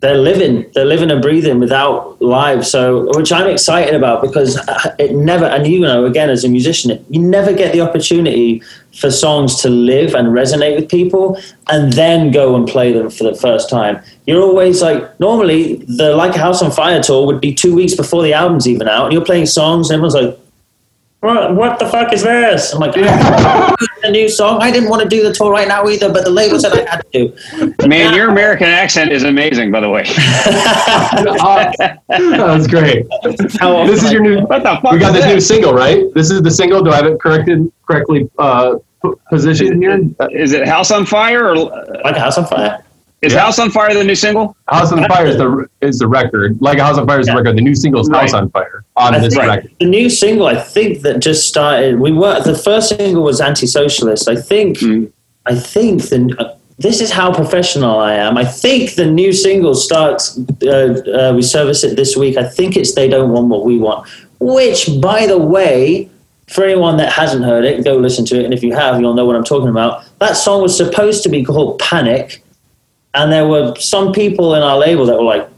they're 0.00 0.18
living, 0.18 0.70
they're 0.74 0.84
living 0.84 1.10
and 1.10 1.22
breathing 1.22 1.58
without 1.58 2.20
live. 2.20 2.66
So, 2.66 3.08
which 3.16 3.32
I'm 3.32 3.48
excited 3.48 3.94
about 3.94 4.20
because 4.20 4.60
it 4.98 5.14
never, 5.14 5.46
and 5.46 5.66
you 5.66 5.80
know, 5.80 6.04
again, 6.04 6.28
as 6.28 6.44
a 6.44 6.48
musician, 6.48 7.04
you 7.08 7.20
never 7.20 7.52
get 7.52 7.72
the 7.72 7.80
opportunity 7.80 8.62
for 8.94 9.10
songs 9.10 9.60
to 9.62 9.70
live 9.70 10.14
and 10.14 10.28
resonate 10.28 10.76
with 10.76 10.90
people 10.90 11.40
and 11.68 11.94
then 11.94 12.30
go 12.30 12.54
and 12.54 12.68
play 12.68 12.92
them 12.92 13.08
for 13.08 13.24
the 13.24 13.34
first 13.34 13.70
time. 13.70 14.02
You're 14.26 14.42
always 14.42 14.82
like, 14.82 15.18
normally 15.18 15.76
the 15.86 16.14
Like 16.14 16.36
a 16.36 16.38
House 16.38 16.62
on 16.62 16.70
Fire 16.70 17.02
tour 17.02 17.26
would 17.26 17.40
be 17.40 17.54
two 17.54 17.74
weeks 17.74 17.94
before 17.94 18.22
the 18.22 18.34
album's 18.34 18.68
even 18.68 18.88
out, 18.88 19.06
and 19.06 19.12
you're 19.14 19.24
playing 19.24 19.46
songs, 19.46 19.88
and 19.88 19.94
everyone's 19.94 20.14
like, 20.14 20.38
what, 21.20 21.54
what 21.54 21.78
the 21.78 21.86
fuck 21.86 22.12
is 22.12 22.22
this? 22.22 22.72
I'm 22.72 22.80
like, 22.80 22.94
a 24.04 24.10
new 24.10 24.28
song. 24.28 24.62
I 24.62 24.70
didn't 24.70 24.88
want 24.88 25.02
to 25.02 25.08
do 25.08 25.22
the 25.22 25.32
tour 25.32 25.50
right 25.50 25.66
now 25.66 25.86
either, 25.88 26.12
but 26.12 26.24
the 26.24 26.30
label 26.30 26.58
said 26.60 26.72
I 26.72 26.88
had 26.90 27.02
to. 27.12 27.88
Man, 27.88 28.14
your 28.14 28.30
American 28.30 28.68
accent 28.68 29.12
is 29.12 29.24
amazing, 29.24 29.70
by 29.70 29.80
the 29.80 29.88
way. 29.88 30.04
Oh, 30.06 31.70
that 31.78 32.00
was 32.08 32.66
great. 32.66 33.06
How 33.58 33.76
often 33.76 33.86
This 33.94 34.04
is 34.04 34.12
your 34.12 34.22
new. 34.22 34.40
What 34.42 34.62
the 34.62 34.78
fuck? 34.82 34.92
We 34.92 34.98
got 34.98 35.14
is 35.16 35.22
this 35.22 35.32
new 35.32 35.40
single, 35.40 35.72
right? 35.74 36.04
This 36.14 36.30
is 36.30 36.42
the 36.42 36.50
single. 36.50 36.82
Do 36.82 36.90
I 36.90 36.96
have 36.96 37.06
it 37.06 37.20
corrected 37.20 37.70
correctly 37.86 38.30
uh, 38.38 38.76
p- 39.02 39.12
positioned 39.28 39.82
here? 39.82 40.00
Uh, 40.20 40.28
Is 40.32 40.52
it 40.52 40.68
House 40.68 40.90
on 40.90 41.06
Fire 41.06 41.48
or 41.48 41.56
Like 41.56 42.16
a 42.16 42.20
House 42.20 42.38
on 42.38 42.46
Fire. 42.46 42.84
Is 43.26 43.34
House 43.34 43.58
on 43.58 43.70
Fire 43.70 43.92
the 43.92 44.04
new 44.04 44.14
single? 44.14 44.56
House 44.68 44.92
on 44.92 45.06
Fire 45.08 45.26
is 45.26 45.36
the 45.36 45.68
is 45.80 45.98
the 45.98 46.06
record. 46.06 46.60
Like 46.60 46.78
House 46.78 46.98
on 46.98 47.06
Fire 47.06 47.20
is 47.20 47.26
the 47.26 47.34
record. 47.34 47.56
The 47.56 47.62
new 47.62 47.74
single 47.74 48.00
is 48.00 48.08
House 48.08 48.32
on 48.32 48.50
Fire 48.50 48.84
on 48.96 49.14
I 49.14 49.18
this 49.18 49.34
think 49.34 49.46
record. 49.46 49.70
The 49.80 49.86
new 49.86 50.08
single, 50.08 50.46
I 50.46 50.60
think, 50.60 51.02
that 51.02 51.20
just 51.20 51.46
started. 51.46 52.00
We 52.00 52.12
were 52.12 52.40
the 52.42 52.56
first 52.56 52.96
single 52.96 53.22
was 53.24 53.40
"Anti-Socialist." 53.40 54.28
I 54.28 54.36
think. 54.36 54.78
Mm. 54.78 55.12
I 55.46 55.54
think 55.54 56.02
the. 56.02 56.34
Uh, 56.38 56.56
this 56.78 57.00
is 57.00 57.10
how 57.10 57.32
professional 57.32 57.98
I 57.98 58.14
am. 58.14 58.36
I 58.36 58.44
think 58.44 58.96
the 58.96 59.06
new 59.06 59.32
single 59.32 59.74
starts. 59.74 60.38
Uh, 60.62 60.68
uh, 60.68 61.32
we 61.34 61.40
service 61.40 61.82
it 61.84 61.96
this 61.96 62.16
week. 62.16 62.36
I 62.36 62.46
think 62.46 62.76
it's 62.76 62.94
"They 62.94 63.08
Don't 63.08 63.32
Want 63.32 63.48
What 63.48 63.64
We 63.64 63.78
Want," 63.78 64.08
which, 64.40 64.90
by 65.00 65.26
the 65.26 65.38
way, 65.38 66.10
for 66.48 66.64
anyone 66.64 66.96
that 66.98 67.12
hasn't 67.12 67.44
heard 67.44 67.64
it, 67.64 67.82
go 67.84 67.96
listen 67.96 68.24
to 68.26 68.38
it. 68.38 68.44
And 68.44 68.52
if 68.52 68.62
you 68.62 68.74
have, 68.74 69.00
you'll 69.00 69.14
know 69.14 69.24
what 69.24 69.36
I'm 69.36 69.44
talking 69.44 69.68
about. 69.68 70.04
That 70.18 70.36
song 70.36 70.62
was 70.62 70.76
supposed 70.76 71.22
to 71.22 71.28
be 71.28 71.44
called 71.44 71.78
"Panic," 71.78 72.42
and 73.16 73.32
there 73.32 73.46
were 73.48 73.74
some 73.78 74.12
people 74.12 74.54
in 74.54 74.62
our 74.62 74.78
label 74.78 75.04
that 75.06 75.16
were 75.16 75.24
like, 75.24 75.48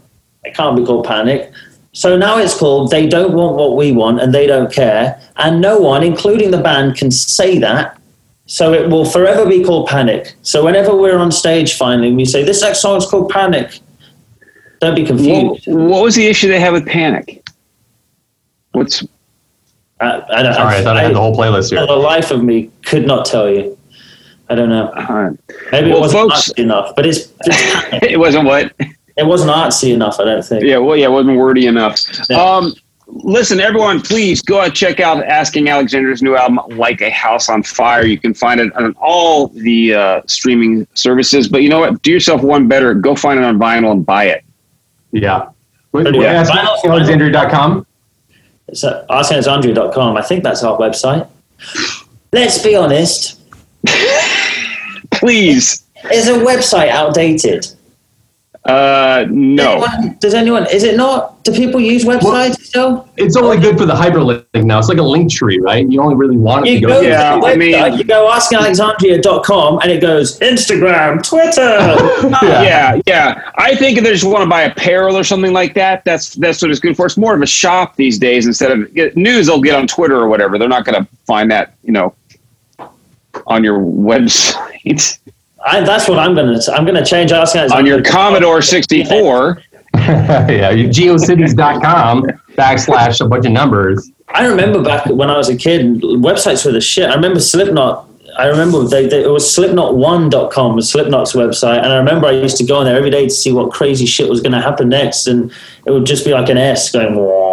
"It 0.45 0.55
can't 0.55 0.75
be 0.75 0.83
called 0.83 1.05
Panic." 1.05 1.51
So 1.91 2.15
now 2.17 2.37
it's 2.37 2.57
called 2.57 2.91
They 2.91 3.07
Don't 3.07 3.33
Want 3.33 3.55
What 3.57 3.75
We 3.75 3.91
Want 3.91 4.21
and 4.21 4.33
They 4.33 4.45
Don't 4.47 4.71
Care. 4.71 5.19
And 5.37 5.59
no 5.59 5.79
one, 5.79 6.03
including 6.03 6.51
the 6.51 6.59
band, 6.59 6.95
can 6.95 7.09
say 7.11 7.57
that. 7.59 7.97
So 8.45 8.73
it 8.73 8.89
will 8.89 9.05
forever 9.05 9.47
be 9.49 9.63
called 9.63 9.87
Panic. 9.87 10.33
So 10.43 10.63
whenever 10.63 10.95
we're 10.95 11.17
on 11.17 11.31
stage 11.31 11.75
finally, 11.75 12.11
we 12.13 12.25
say, 12.25 12.43
This 12.43 12.61
next 12.61 12.81
song 12.81 12.97
is 12.97 13.05
called 13.07 13.29
Panic. 13.29 13.79
Don't 14.79 14.95
be 14.95 15.01
What, 15.01 15.07
confused. 15.07 15.67
what 15.67 16.03
was 16.03 16.15
the 16.15 16.27
issue 16.27 16.47
they 16.47 16.59
had 16.59 16.73
with 16.73 16.85
Panic? 16.85 17.43
What's 18.73 19.03
I, 19.99 20.21
I 20.31 20.43
don't 20.43 20.53
Sorry, 20.53 20.75
I 20.77 20.83
thought 20.83 20.95
I 20.95 21.03
had 21.03 21.15
the 21.15 21.19
whole 21.19 21.35
playlist 21.35 21.71
here. 21.71 21.85
the 21.85 21.93
life 21.93 22.31
of 22.31 22.43
me, 22.43 22.69
could 22.85 23.05
not 23.05 23.25
tell 23.25 23.49
you. 23.49 23.77
I 24.49 24.55
don't 24.55 24.69
know. 24.69 24.91
Maybe 25.71 25.89
Well, 25.89 25.97
it 25.97 26.01
wasn't 26.01 26.31
folks- 26.31 26.49
artsy 26.53 26.59
enough, 26.63 26.95
but 26.95 27.05
it's, 27.05 27.31
it's 27.45 28.03
it 28.11 28.19
wasn't 28.19 28.45
what? 28.45 28.73
it 29.17 29.25
wasn't 29.25 29.51
artsy 29.51 29.93
enough, 29.93 30.19
I 30.19 30.23
don't 30.25 30.43
think. 30.43 30.63
Yeah, 30.63 30.77
well, 30.77 30.95
yeah, 30.97 31.05
it 31.05 31.11
wasn't 31.11 31.37
wordy 31.37 31.67
enough. 31.67 31.99
Yeah. 32.29 32.41
Um, 32.41 32.73
listen, 33.07 33.59
everyone, 33.59 34.01
please 34.01 34.41
go 34.41 34.61
out 34.61 34.73
check 34.73 34.99
out 34.99 35.23
Asking 35.23 35.67
Alexandria's 35.69 36.21
new 36.23 36.35
album, 36.35 36.59
Like 36.77 37.01
a 37.01 37.09
House 37.11 37.47
on 37.49 37.61
Fire. 37.63 38.05
You 38.05 38.17
can 38.17 38.33
find 38.33 38.59
it 38.59 38.75
on 38.75 38.95
all 38.99 39.49
the 39.49 39.93
uh, 39.93 40.21
streaming 40.25 40.87
services. 40.95 41.47
But 41.47 41.61
you 41.63 41.69
know 41.69 41.79
what? 41.81 42.01
Do 42.01 42.11
yourself 42.11 42.41
one 42.41 42.67
better. 42.67 42.93
Go 42.95 43.15
find 43.15 43.39
it 43.39 43.45
on 43.45 43.59
vinyl 43.59 43.91
and 43.91 44.05
buy 44.05 44.25
it. 44.25 44.43
Yeah. 45.11 45.49
Wait, 45.91 46.07
Yeah. 46.15 46.31
ask 46.41 46.51
Vinyl- 46.51 46.83
Alexandria.com. 46.91 47.85
It's 48.67 48.83
at 48.83 49.07
arsenalsandria.com. 49.09 50.15
I 50.17 50.21
think 50.21 50.43
that's 50.43 50.63
our 50.63 50.77
website. 50.77 51.27
Let's 52.31 52.59
be 52.63 52.75
honest. 52.75 53.38
Please. 55.11 55.85
Is 56.13 56.27
a 56.27 56.33
website 56.33 56.89
outdated? 56.89 57.67
Uh, 58.65 59.25
no. 59.29 59.83
Anyone, 59.83 60.17
does 60.19 60.33
anyone? 60.33 60.67
Is 60.71 60.83
it 60.83 60.95
not? 60.97 61.43
Do 61.43 61.51
people 61.53 61.79
use 61.79 62.03
websites 62.03 62.55
still? 62.59 63.09
It's 63.17 63.35
only 63.37 63.57
good 63.57 63.77
for 63.77 63.85
the 63.85 63.93
hyperlink 63.93 64.45
now. 64.53 64.77
It's 64.79 64.89
like 64.89 64.97
a 64.97 65.01
link 65.03 65.31
tree, 65.31 65.59
right? 65.59 65.89
You 65.89 66.01
only 66.01 66.15
really 66.15 66.37
want 66.37 66.67
it 66.67 66.73
You 66.73 66.79
to 66.81 66.85
go 66.87 66.93
go. 66.95 67.01
to 67.01 67.07
Yeah, 67.07 67.39
the 67.39 67.47
I 67.47 67.55
mean- 67.55 67.97
you 67.97 68.03
go 68.03 68.29
askalexandria.com 68.31 69.79
and 69.81 69.91
it 69.91 70.01
goes 70.01 70.37
Instagram, 70.39 71.23
Twitter. 71.23 71.79
yeah, 72.45 73.01
yeah. 73.07 73.49
I 73.55 73.75
think 73.75 73.97
if 73.97 74.03
they 74.03 74.11
just 74.11 74.25
want 74.25 74.43
to 74.43 74.49
buy 74.49 74.63
apparel 74.63 75.17
or 75.17 75.23
something 75.23 75.53
like 75.53 75.73
that, 75.75 76.03
that's 76.05 76.35
that's 76.35 76.61
what 76.61 76.69
it's 76.69 76.81
good 76.81 76.95
for. 76.97 77.05
It's 77.05 77.17
more 77.17 77.33
of 77.33 77.41
a 77.41 77.47
shop 77.47 77.95
these 77.95 78.19
days 78.19 78.45
instead 78.45 78.71
of 78.71 79.15
news. 79.15 79.47
They'll 79.47 79.61
get 79.61 79.75
on 79.75 79.87
Twitter 79.87 80.17
or 80.17 80.27
whatever. 80.27 80.57
They're 80.59 80.67
not 80.69 80.85
going 80.85 81.01
to 81.03 81.09
find 81.25 81.49
that, 81.51 81.73
you 81.83 81.93
know, 81.93 82.13
on 83.47 83.63
your 83.63 83.79
website 83.79 85.19
I, 85.65 85.81
that's 85.81 86.07
what 86.07 86.19
I'm 86.19 86.35
gonna. 86.35 86.59
I'm 86.73 86.85
gonna 86.85 87.05
change 87.05 87.31
Ask 87.31 87.55
Alexandria. 87.55 87.77
on 87.77 87.85
your 87.85 88.01
Commodore 88.01 88.61
64. 88.61 89.61
yeah, 89.95 90.69
you- 90.71 90.87
geocities.com 90.87 92.23
backslash 92.57 93.23
a 93.23 93.27
bunch 93.27 93.45
of 93.45 93.51
numbers. 93.51 94.09
I 94.29 94.45
remember 94.45 94.81
back 94.81 95.05
when 95.07 95.29
I 95.29 95.37
was 95.37 95.49
a 95.49 95.57
kid, 95.57 96.01
websites 96.01 96.65
were 96.65 96.71
the 96.71 96.81
shit. 96.81 97.09
I 97.09 97.15
remember 97.15 97.39
Slipknot. 97.39 98.07
I 98.37 98.45
remember 98.45 98.83
they, 98.85 99.07
they, 99.07 99.23
it 99.23 99.27
was 99.29 99.43
slipknot1.com 99.53 100.75
was 100.75 100.89
Slipknot's 100.89 101.33
website. 101.33 101.79
And 101.83 101.91
I 101.91 101.97
remember 101.97 102.27
I 102.27 102.31
used 102.31 102.57
to 102.57 102.63
go 102.63 102.77
on 102.77 102.85
there 102.85 102.95
every 102.95 103.09
day 103.09 103.23
to 103.25 103.29
see 103.29 103.51
what 103.51 103.71
crazy 103.71 104.05
shit 104.05 104.29
was 104.29 104.39
going 104.39 104.51
to 104.53 104.61
happen 104.61 104.87
next. 104.87 105.27
And 105.27 105.51
it 105.85 105.91
would 105.91 106.05
just 106.05 106.23
be 106.23 106.31
like 106.31 106.47
an 106.47 106.57
S 106.57 106.91
going, 106.91 107.15
"Wah," 107.15 107.48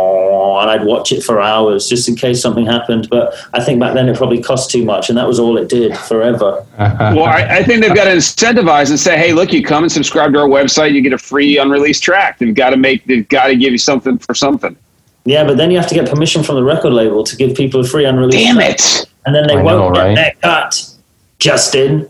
and 0.61 0.70
I'd 0.70 0.85
watch 0.85 1.12
it 1.12 1.23
for 1.23 1.41
hours 1.41 1.89
just 1.89 2.09
in 2.09 2.16
case 2.16 2.41
something 2.41 2.66
happened. 2.66 3.09
But 3.11 3.35
I 3.53 3.62
think 3.62 3.81
back 3.81 3.95
then 3.95 4.09
it 4.09 4.16
probably 4.16 4.43
cost 4.43 4.70
too 4.70 4.85
much. 4.85 5.09
And 5.09 5.16
that 5.19 5.27
was 5.27 5.39
all 5.39 5.57
it 5.57 5.69
did 5.69 5.97
forever. 5.97 6.65
Well, 7.16 7.24
I, 7.24 7.59
I 7.59 7.62
think 7.62 7.83
they've 7.83 7.95
got 7.95 8.05
to 8.05 8.11
incentivize 8.11 8.91
and 8.91 8.99
say, 8.99 9.16
"Hey, 9.16 9.33
look, 9.33 9.53
you 9.53 9.62
come 9.65 9.85
and 9.85 9.91
subscribe 9.93 10.33
to 10.33 10.41
our 10.41 10.49
website, 10.49 10.93
you 10.93 11.01
get 11.01 11.12
a 11.12 11.19
free 11.19 11.59
unreleased 11.59 12.03
track." 12.03 12.39
They've 12.39 12.55
got 12.55 12.70
to 12.70 12.77
make, 12.77 13.05
they've 13.07 13.27
got 13.28 13.47
to 13.47 13.57
give 13.57 13.73
you 13.73 13.78
something 13.78 14.19
for 14.19 14.35
something. 14.35 14.77
Yeah, 15.24 15.45
but 15.45 15.57
then 15.57 15.70
you 15.70 15.78
have 15.78 15.89
to 15.89 15.95
get 15.95 16.09
permission 16.09 16.43
from 16.43 16.57
the 16.57 16.62
record 16.62 16.93
label 16.93 17.24
to 17.24 17.37
give 17.37 17.57
people 17.57 17.81
a 17.81 17.85
free 17.85 18.05
unreleased. 18.05 18.39
Damn 18.39 18.57
track. 18.57 18.74
it! 18.74 19.07
And 19.24 19.35
then 19.35 19.47
they 19.47 19.57
I 19.57 19.62
won't 19.62 19.95
know, 19.95 19.95
get 19.95 20.07
right? 20.07 20.15
their 20.15 20.33
cut. 20.43 20.91
Justin. 21.39 22.07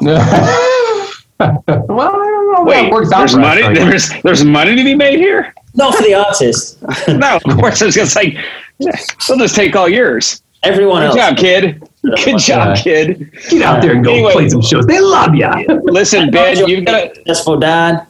well, 1.38 1.62
I 1.68 2.30
don't 2.30 2.52
know. 2.52 2.64
Wait, 2.64 2.82
that 2.84 2.92
works 2.92 3.12
out 3.12 3.18
there's 3.18 3.32
for 3.32 3.40
money. 3.40 3.62
right. 3.62 3.74
There's 3.74 4.10
there's 4.22 4.44
money 4.44 4.74
to 4.76 4.82
be 4.84 4.94
made 4.94 5.18
here. 5.18 5.54
Not 5.74 5.94
for 5.94 6.02
the 6.02 6.14
artist. 6.14 6.78
No, 7.08 7.36
of 7.36 7.42
course. 7.58 7.82
It's 7.82 7.94
just 7.94 8.16
like 8.16 8.36
they'll 8.78 9.38
just 9.38 9.54
take 9.54 9.76
all 9.76 9.88
yours. 9.88 10.42
Everyone 10.62 11.02
Good 11.02 11.06
else. 11.08 11.16
job, 11.16 11.36
kid. 11.36 11.82
Good 12.24 12.38
job, 12.38 12.76
Yeah. 12.76 12.82
kid. 12.82 13.30
Get 13.50 13.62
out 13.62 13.82
there 13.82 13.92
and 13.92 14.04
go 14.04 14.12
Anyway. 14.14 14.32
play 14.32 14.48
some 14.48 14.62
shows. 14.62 14.86
They 14.86 14.98
love 15.00 15.34
you. 15.34 15.48
Listen, 15.84 16.30
Ben, 16.32 16.66
you've 16.68 16.84
got 16.86 17.14
to 17.14 17.22
That's 17.26 17.42
for 17.44 17.58
dad. 17.60 18.06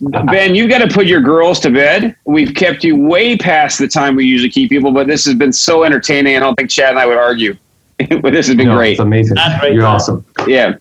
Ben, 0.00 0.54
you've 0.54 0.68
got 0.70 0.78
to 0.78 0.88
put 0.88 1.06
your 1.06 1.20
girls 1.20 1.60
to 1.60 1.70
bed. 1.70 2.16
We've 2.24 2.54
kept 2.54 2.82
you 2.84 2.96
way 2.96 3.36
past 3.36 3.78
the 3.78 3.86
time 3.88 4.16
we 4.16 4.24
usually 4.24 4.50
keep 4.50 4.70
people, 4.70 4.90
but 4.90 5.06
this 5.06 5.24
has 5.26 5.34
been 5.34 5.52
so 5.52 5.84
entertaining. 5.84 6.36
I 6.36 6.40
don't 6.40 6.54
think 6.56 6.70
Chad 6.70 6.90
and 6.90 6.98
I 6.98 7.06
would 7.06 7.16
argue. 7.18 7.56
but 8.22 8.32
this 8.32 8.46
has 8.48 8.56
been 8.56 8.66
No, 8.68 8.76
great. 8.76 8.92
It's 8.92 9.00
amazing. 9.00 9.36
That's 9.36 9.60
great. 9.60 9.74
You're 9.74 9.86
awesome. 9.86 10.24
Yeah. 10.46 10.74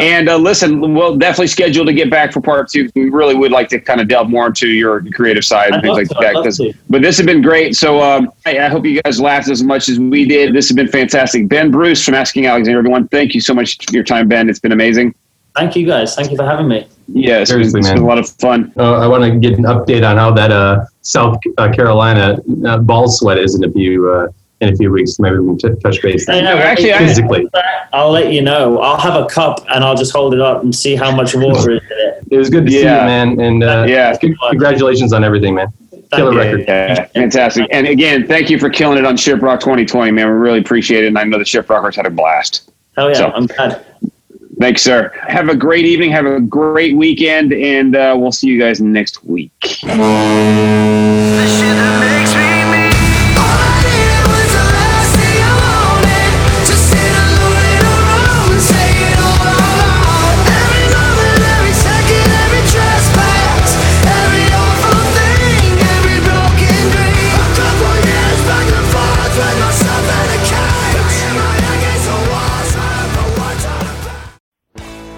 And 0.00 0.28
uh, 0.28 0.36
listen, 0.36 0.94
we'll 0.94 1.16
definitely 1.16 1.48
schedule 1.48 1.84
to 1.84 1.92
get 1.92 2.10
back 2.10 2.32
for 2.32 2.40
part 2.40 2.70
two. 2.70 2.88
We 2.94 3.10
really 3.10 3.34
would 3.34 3.52
like 3.52 3.68
to 3.68 3.80
kind 3.80 4.00
of 4.00 4.08
delve 4.08 4.30
more 4.30 4.46
into 4.46 4.68
your 4.68 5.04
creative 5.12 5.44
side 5.44 5.66
and 5.68 5.76
I'd 5.76 5.82
things 5.82 5.96
like 5.98 6.08
to, 6.08 6.16
that. 6.20 6.34
love 6.34 6.44
'cause- 6.44 6.60
But 6.88 7.02
this 7.02 7.18
has 7.18 7.26
been 7.26 7.42
great. 7.42 7.76
So 7.76 8.02
um, 8.02 8.32
I, 8.46 8.58
I 8.60 8.68
hope 8.68 8.84
you 8.86 9.02
guys 9.02 9.20
laughed 9.20 9.48
as 9.48 9.62
much 9.62 9.88
as 9.88 9.98
we 9.98 10.24
did. 10.24 10.54
This 10.54 10.68
has 10.68 10.74
been 10.76 10.88
fantastic. 10.88 11.48
Ben 11.48 11.70
Bruce 11.70 12.04
from 12.04 12.14
Asking 12.14 12.46
Alexandria, 12.46 12.78
everyone. 12.78 13.08
Thank 13.08 13.34
you 13.34 13.40
so 13.40 13.52
much 13.52 13.76
for 13.84 13.92
your 13.92 14.04
time, 14.04 14.28
Ben. 14.28 14.48
It's 14.48 14.60
been 14.60 14.72
amazing. 14.72 15.14
Thank 15.56 15.76
you 15.76 15.86
guys. 15.86 16.16
Thank 16.16 16.30
you 16.30 16.36
for 16.36 16.44
having 16.44 16.66
me. 16.66 16.88
Yeah, 17.08 17.38
it's, 17.40 17.50
been, 17.50 17.58
Seriously, 17.70 17.80
it's 17.80 17.88
been 17.90 17.98
a 17.98 18.06
lot 18.06 18.18
of 18.18 18.28
fun. 18.30 18.72
Uh, 18.78 18.94
I 18.94 19.06
want 19.06 19.22
to 19.24 19.38
get 19.38 19.58
an 19.58 19.64
update 19.64 20.08
on 20.08 20.16
how 20.16 20.32
that 20.32 20.50
uh, 20.50 20.86
South 21.02 21.38
uh, 21.58 21.70
Carolina 21.70 22.38
uh, 22.66 22.78
ball 22.78 23.08
sweat 23.08 23.38
is 23.38 23.54
in 23.54 23.62
a 23.62 23.70
few 23.70 24.10
uh, 24.10 24.28
in 24.60 24.72
a 24.72 24.76
few 24.76 24.90
weeks. 24.90 25.18
Maybe 25.18 25.38
we 25.38 25.58
can 25.58 25.74
t- 25.74 25.80
touch 25.80 26.00
base. 26.02 26.26
Hey, 26.26 26.34
then. 26.40 26.44
no, 26.44 26.56
actually, 26.56 26.92
I- 26.94 26.98
physically, 26.98 27.46
I'll 27.92 28.10
let 28.10 28.32
you 28.32 28.40
know. 28.42 28.80
I'll 28.80 28.98
have 29.00 29.20
a 29.22 29.26
cup 29.26 29.64
and 29.70 29.84
I'll 29.84 29.96
just 29.96 30.12
hold 30.12 30.32
it 30.34 30.40
up 30.40 30.62
and 30.62 30.74
see 30.74 30.94
how 30.96 31.14
much 31.14 31.34
water 31.34 31.72
is 31.72 31.80
in 31.82 31.98
it. 31.98 32.24
it 32.30 32.36
was 32.38 32.50
good 32.50 32.64
to 32.66 32.72
see 32.72 32.78
you, 32.78 32.84
man. 32.84 33.38
And 33.40 33.62
uh, 33.62 33.84
Yeah. 33.88 34.16
congratulations 34.50 35.12
on 35.12 35.22
everything, 35.24 35.54
man. 35.54 35.68
Killer 36.12 36.34
record. 36.36 36.64
Yeah, 36.68 37.06
fantastic. 37.06 37.66
And 37.72 37.86
again, 37.88 38.26
thank 38.28 38.48
you 38.48 38.58
for 38.58 38.70
killing 38.70 38.98
it 38.98 39.04
on 39.04 39.16
Shiprock 39.16 39.60
2020, 39.60 40.12
man. 40.12 40.26
We 40.26 40.32
really 40.32 40.60
appreciate 40.60 41.04
it. 41.04 41.08
And 41.08 41.18
I 41.18 41.24
know 41.24 41.38
the 41.38 41.44
Shiprockers 41.44 41.96
had 41.96 42.06
a 42.06 42.10
blast. 42.10 42.70
Hell 42.96 43.08
yeah, 43.08 43.14
So- 43.14 43.32
I'm 43.32 43.46
glad. 43.46 43.84
Thanks, 44.60 44.82
sir. 44.82 45.10
Have 45.26 45.48
a 45.48 45.56
great 45.56 45.84
evening. 45.84 46.12
Have 46.12 46.26
a 46.26 46.38
great 46.40 46.96
weekend. 46.96 47.52
And 47.52 47.96
uh, 47.96 48.14
we'll 48.16 48.30
see 48.30 48.46
you 48.46 48.60
guys 48.60 48.80
next 48.80 49.24
week. 49.24 49.50